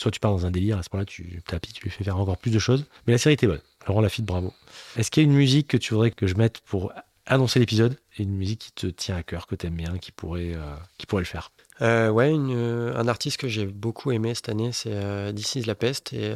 Soit 0.00 0.10
tu 0.10 0.18
pars 0.18 0.30
dans 0.30 0.46
un 0.46 0.50
délire, 0.50 0.78
à 0.78 0.82
ce 0.82 0.88
moment-là, 0.94 1.04
tu 1.04 1.42
tapis, 1.46 1.74
tu 1.74 1.84
lui 1.84 1.90
fais 1.90 2.04
faire 2.04 2.16
encore 2.16 2.38
plus 2.38 2.50
de 2.50 2.58
choses. 2.58 2.86
Mais 3.06 3.12
la 3.12 3.18
série 3.18 3.34
était 3.34 3.46
bonne. 3.46 3.60
Laurent 3.86 4.00
Lafitte, 4.00 4.24
bravo. 4.24 4.54
Est-ce 4.96 5.10
qu'il 5.10 5.22
y 5.22 5.26
a 5.26 5.28
une 5.28 5.36
musique 5.36 5.68
que 5.68 5.76
tu 5.76 5.92
voudrais 5.92 6.10
que 6.10 6.26
je 6.26 6.36
mette 6.36 6.60
pour 6.60 6.90
annoncer 7.26 7.58
l'épisode 7.58 7.98
et 8.16 8.22
une 8.22 8.34
musique 8.34 8.60
qui 8.60 8.72
te 8.72 8.86
tient 8.86 9.16
à 9.16 9.22
cœur, 9.22 9.46
que 9.46 9.54
tu 9.54 9.66
aimes 9.66 9.76
bien, 9.76 9.98
qui 9.98 10.10
pourrait, 10.10 10.54
euh, 10.54 10.74
qui 10.96 11.04
pourrait 11.04 11.20
le 11.20 11.26
faire? 11.26 11.52
Euh, 11.82 12.08
ouais, 12.08 12.30
une, 12.30 12.56
euh, 12.56 12.96
un 12.96 13.08
artiste 13.08 13.36
que 13.36 13.46
j'ai 13.46 13.66
beaucoup 13.66 14.10
aimé 14.10 14.34
cette 14.34 14.48
année, 14.48 14.72
c'est 14.72 14.94
euh, 14.94 15.34
This 15.34 15.56
is 15.56 15.64
la 15.64 15.74
peste 15.74 16.14
et, 16.14 16.32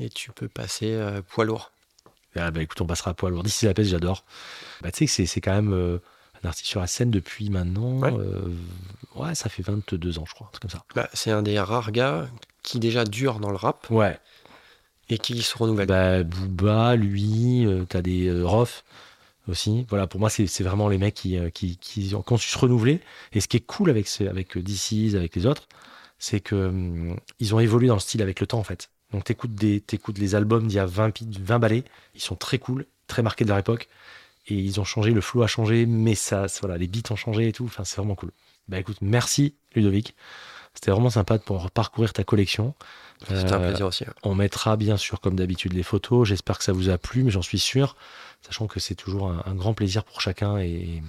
et 0.00 0.08
tu 0.08 0.30
peux 0.30 0.48
passer 0.48 0.98
poids 1.28 1.44
lourd. 1.44 1.72
Ah 2.36 2.50
bah 2.50 2.62
écoute, 2.62 2.80
on 2.80 2.86
passera 2.86 3.10
à 3.10 3.14
poids 3.14 3.28
lourd. 3.28 3.44
La 3.60 3.74
peste, 3.74 3.90
j'adore. 3.90 4.24
Bah 4.80 4.90
tu 4.90 5.06
sais 5.06 5.24
que 5.24 5.28
c'est 5.28 5.40
quand 5.42 5.60
même 5.60 6.00
euh, 6.44 6.48
artiste 6.48 6.66
sur 6.68 6.80
la 6.80 6.86
scène 6.86 7.10
depuis 7.10 7.50
maintenant. 7.50 8.00
Ouais. 8.00 8.12
euh, 8.12 8.48
ouais, 9.16 9.34
ça 9.34 9.48
fait 9.48 9.62
22 9.62 10.18
ans, 10.18 10.24
je 10.28 10.34
crois. 10.34 10.50
C'est 10.52 10.60
comme 10.60 10.70
ça. 10.70 10.84
Bah, 10.94 11.08
c'est 11.12 11.30
un 11.30 11.42
des 11.42 11.58
rares 11.60 11.92
gars 11.92 12.28
qui 12.62 12.78
déjà 12.78 13.04
dure 13.04 13.40
dans 13.40 13.50
le 13.50 13.56
rap 13.56 13.86
Ouais. 13.90 14.18
et 15.08 15.18
qui 15.18 15.42
se 15.42 15.56
renouvelle. 15.58 15.86
Bah, 15.88 16.22
Booba, 16.22 16.96
lui, 16.96 17.66
euh, 17.66 17.84
t'as 17.88 18.02
des 18.02 18.28
euh, 18.28 18.44
Rof 18.46 18.84
aussi. 19.48 19.86
Voilà, 19.88 20.06
pour 20.06 20.20
moi, 20.20 20.30
c'est 20.30 20.46
c'est 20.46 20.62
vraiment 20.64 20.88
les 20.88 20.98
mecs 20.98 21.14
qui, 21.14 21.36
euh, 21.38 21.50
qui, 21.50 21.76
qui 21.78 22.14
ont, 22.14 22.36
su 22.38 22.48
se 22.50 22.58
renouveler. 22.58 23.00
Et 23.32 23.40
ce 23.40 23.48
qui 23.48 23.56
est 23.56 23.66
cool 23.66 23.90
avec, 23.90 24.06
ce- 24.08 24.24
avec 24.24 24.56
euh, 24.56 24.62
DC's, 24.62 25.14
avec 25.16 25.34
les 25.36 25.46
autres, 25.46 25.68
c'est 26.18 26.40
que 26.40 26.54
hum, 26.54 27.16
ils 27.40 27.54
ont 27.54 27.58
évolué 27.60 27.88
dans 27.88 27.94
le 27.94 28.00
style 28.00 28.22
avec 28.22 28.38
le 28.40 28.46
temps, 28.46 28.58
en 28.60 28.64
fait. 28.64 28.88
Donc, 29.12 29.24
t'écoutes 29.24 29.54
des- 29.54 29.80
t'écoutes 29.80 30.18
les 30.18 30.34
albums 30.36 30.66
d'il 30.68 30.76
y 30.76 30.78
a 30.78 30.86
20, 30.86 31.10
pi- 31.10 31.26
20 31.40 31.58
ballets, 31.58 31.84
ils 32.14 32.20
sont 32.22 32.36
très 32.36 32.58
cool, 32.58 32.86
très 33.08 33.22
marqués 33.22 33.44
de 33.44 33.50
leur 33.50 33.58
époque. 33.58 33.88
Et 34.48 34.54
ils 34.54 34.80
ont 34.80 34.84
changé, 34.84 35.12
le 35.12 35.20
flow 35.20 35.42
a 35.42 35.46
changé, 35.46 35.86
mais 35.86 36.14
ça, 36.14 36.46
voilà, 36.60 36.76
les 36.78 36.88
beats 36.88 37.10
ont 37.12 37.16
changé 37.16 37.48
et 37.48 37.52
tout. 37.52 37.64
Enfin, 37.64 37.84
c'est 37.84 37.96
vraiment 37.96 38.14
cool. 38.16 38.32
Bah 38.68 38.78
écoute, 38.78 38.98
merci 39.00 39.54
Ludovic. 39.74 40.14
C'était 40.74 40.90
vraiment 40.90 41.10
sympa 41.10 41.36
de 41.38 41.42
pouvoir 41.42 41.70
parcourir 41.70 42.12
ta 42.12 42.24
collection. 42.24 42.74
C'était 43.28 43.52
un 43.52 43.60
Euh, 43.60 43.68
plaisir 43.68 43.86
aussi. 43.86 44.04
hein. 44.04 44.12
on 44.24 44.34
mettra 44.34 44.76
bien 44.76 44.96
sûr, 44.96 45.20
comme 45.20 45.36
d'habitude, 45.36 45.74
les 45.74 45.82
photos. 45.82 46.26
J'espère 46.28 46.58
que 46.58 46.64
ça 46.64 46.72
vous 46.72 46.88
a 46.88 46.98
plu, 46.98 47.22
mais 47.22 47.30
j'en 47.30 47.42
suis 47.42 47.58
sûr, 47.58 47.94
sachant 48.40 48.66
que 48.66 48.80
c'est 48.80 48.94
toujours 48.94 49.28
un, 49.30 49.42
un 49.46 49.54
grand 49.54 49.74
plaisir 49.74 50.02
pour 50.04 50.20
chacun 50.20 50.58
et 50.58 51.02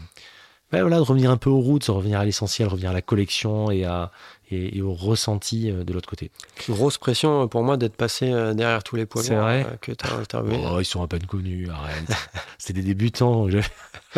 voilà, 0.82 0.98
de 0.98 1.02
revenir 1.02 1.32
un 1.32 1.38
peu 1.38 1.50
aux 1.50 1.60
routes, 1.60 1.88
de 1.88 1.92
revenir 1.92 2.20
à 2.20 2.26
l'essentiel, 2.26 2.68
revenir 2.68 2.92
à 2.92 2.94
la 2.94 3.02
collection 3.02 3.72
et, 3.72 3.86
à, 3.86 4.12
et, 4.52 4.82
au 4.82 4.94
ressenti 4.94 5.70
euh, 5.70 5.84
de 5.84 5.94
l'autre 5.94 6.10
côté. 6.10 6.32
Grosse 6.70 6.98
pression 6.98 7.48
pour 7.48 7.64
moi 7.64 7.78
d'être 7.78 7.96
passé 7.96 8.32
euh, 8.32 8.54
derrière 8.54 8.84
tous 8.84 8.96
les 8.96 9.06
poids 9.06 9.24
C'est 9.24 9.36
vrai. 9.36 9.66
que 9.82 9.92
tu 9.92 10.06
as 10.06 10.14
interviewé. 10.14 10.60
Oh, 10.70 10.80
ils 10.80 10.86
sont 10.86 11.02
à 11.04 11.08
peine 11.08 11.26
connus, 11.26 11.70
arrête. 11.70 12.12
c'est 12.58 12.74
des 12.74 12.82
débutants. 12.82 13.48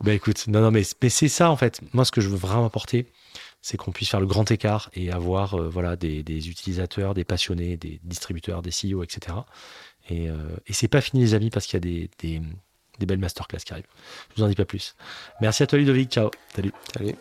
bah 0.00 0.12
écoute, 0.12 0.46
non, 0.48 0.60
non, 0.60 0.70
mais, 0.70 0.82
mais 1.02 1.08
c'est 1.08 1.28
ça 1.28 1.50
en 1.50 1.56
fait. 1.56 1.80
Moi, 1.92 2.04
ce 2.04 2.12
que 2.12 2.20
je 2.20 2.28
veux 2.28 2.36
vraiment 2.36 2.66
apporter, 2.66 3.06
c'est 3.64 3.78
qu'on 3.78 3.92
puisse 3.92 4.10
faire 4.10 4.20
le 4.20 4.26
grand 4.26 4.50
écart 4.50 4.90
et 4.92 5.10
avoir 5.10 5.54
euh, 5.54 5.70
voilà, 5.70 5.96
des, 5.96 6.20
utilisateurs, 6.50 7.14
des 7.14 7.24
passionnés, 7.24 7.78
des 7.78 7.98
distributeurs, 8.04 8.60
des 8.60 8.68
CEO, 8.68 9.02
etc. 9.02 9.38
Et, 10.10 10.28
euh, 10.28 10.34
et 10.66 10.74
c'est 10.74 10.86
pas 10.86 11.00
fini 11.00 11.22
les 11.22 11.32
amis 11.32 11.48
parce 11.48 11.64
qu'il 11.66 11.78
y 11.78 12.04
a 12.04 12.08
des, 12.18 12.42
des, 12.98 13.06
belles 13.06 13.18
masterclass 13.18 13.60
qui 13.60 13.72
arrivent. 13.72 13.86
Je 14.30 14.40
vous 14.40 14.46
en 14.46 14.48
dis 14.48 14.54
pas 14.54 14.64
plus. 14.64 14.94
Merci 15.40 15.62
à 15.62 15.66
toi 15.66 15.78
Ludovic, 15.78 16.10
ciao. 16.10 16.30
Salut. 16.54 16.72
Salut. 16.96 17.14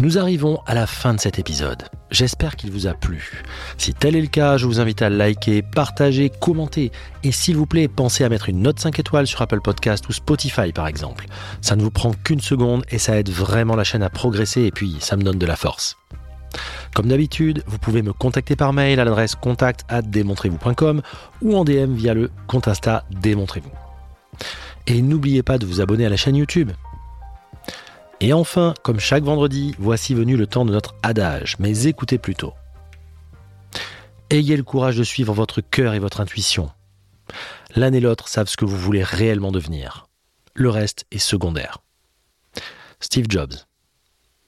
Nous 0.00 0.18
arrivons 0.18 0.60
à 0.66 0.74
la 0.74 0.88
fin 0.88 1.14
de 1.14 1.20
cet 1.20 1.38
épisode. 1.38 1.84
J'espère 2.10 2.56
qu'il 2.56 2.72
vous 2.72 2.88
a 2.88 2.94
plu. 2.94 3.44
Si 3.78 3.94
tel 3.94 4.16
est 4.16 4.20
le 4.20 4.26
cas, 4.26 4.56
je 4.56 4.66
vous 4.66 4.80
invite 4.80 5.02
à 5.02 5.08
liker, 5.08 5.62
partager, 5.62 6.30
commenter 6.30 6.90
et 7.22 7.30
s'il 7.30 7.56
vous 7.56 7.66
plaît, 7.66 7.86
pensez 7.86 8.24
à 8.24 8.28
mettre 8.28 8.48
une 8.48 8.60
note 8.60 8.80
5 8.80 8.98
étoiles 8.98 9.28
sur 9.28 9.40
Apple 9.40 9.60
Podcast 9.60 10.08
ou 10.08 10.12
Spotify 10.12 10.72
par 10.72 10.88
exemple. 10.88 11.26
Ça 11.60 11.76
ne 11.76 11.82
vous 11.82 11.92
prend 11.92 12.12
qu'une 12.12 12.40
seconde 12.40 12.84
et 12.88 12.98
ça 12.98 13.16
aide 13.16 13.30
vraiment 13.30 13.76
la 13.76 13.84
chaîne 13.84 14.02
à 14.02 14.10
progresser 14.10 14.62
et 14.62 14.72
puis 14.72 14.96
ça 14.98 15.16
me 15.16 15.22
donne 15.22 15.38
de 15.38 15.46
la 15.46 15.56
force. 15.56 15.96
Comme 16.94 17.08
d'habitude, 17.08 17.62
vous 17.66 17.78
pouvez 17.78 18.02
me 18.02 18.12
contacter 18.12 18.56
par 18.56 18.72
mail 18.72 19.00
à 19.00 19.04
l'adresse 19.04 19.34
contact 19.34 19.84
démontrez-vous.com 20.04 21.02
ou 21.42 21.56
en 21.56 21.64
DM 21.64 21.94
via 21.94 22.14
le 22.14 22.30
compte 22.46 22.68
Insta 22.68 23.04
Démontrez-vous. 23.10 23.72
Et 24.86 25.02
n'oubliez 25.02 25.42
pas 25.42 25.58
de 25.58 25.66
vous 25.66 25.80
abonner 25.80 26.06
à 26.06 26.08
la 26.08 26.16
chaîne 26.16 26.36
YouTube. 26.36 26.72
Et 28.20 28.32
enfin, 28.32 28.74
comme 28.82 29.00
chaque 29.00 29.24
vendredi, 29.24 29.74
voici 29.78 30.14
venu 30.14 30.36
le 30.36 30.46
temps 30.46 30.64
de 30.64 30.72
notre 30.72 30.94
adage, 31.02 31.56
mais 31.58 31.86
écoutez 31.86 32.18
plutôt. 32.18 32.52
Ayez 34.30 34.56
le 34.56 34.62
courage 34.62 34.96
de 34.96 35.04
suivre 35.04 35.34
votre 35.34 35.60
cœur 35.60 35.94
et 35.94 35.98
votre 35.98 36.20
intuition. 36.20 36.70
L'un 37.76 37.92
et 37.92 38.00
l'autre 38.00 38.28
savent 38.28 38.48
ce 38.48 38.56
que 38.56 38.64
vous 38.64 38.76
voulez 38.76 39.02
réellement 39.02 39.52
devenir. 39.52 40.06
Le 40.54 40.70
reste 40.70 41.06
est 41.10 41.18
secondaire. 41.18 41.78
Steve 43.00 43.26
Jobs. 43.28 43.54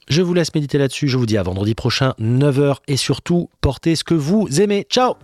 Je 0.07 0.21
vous 0.21 0.33
laisse 0.33 0.55
méditer 0.55 0.77
là-dessus, 0.77 1.09
je 1.09 1.17
vous 1.17 1.25
dis 1.25 1.37
à 1.37 1.43
vendredi 1.43 1.75
prochain, 1.75 2.13
9h, 2.19 2.77
et 2.87 2.95
surtout, 2.95 3.49
portez 3.59 3.95
ce 3.95 4.05
que 4.05 4.13
vous 4.13 4.61
aimez. 4.61 4.85
Ciao 4.89 5.15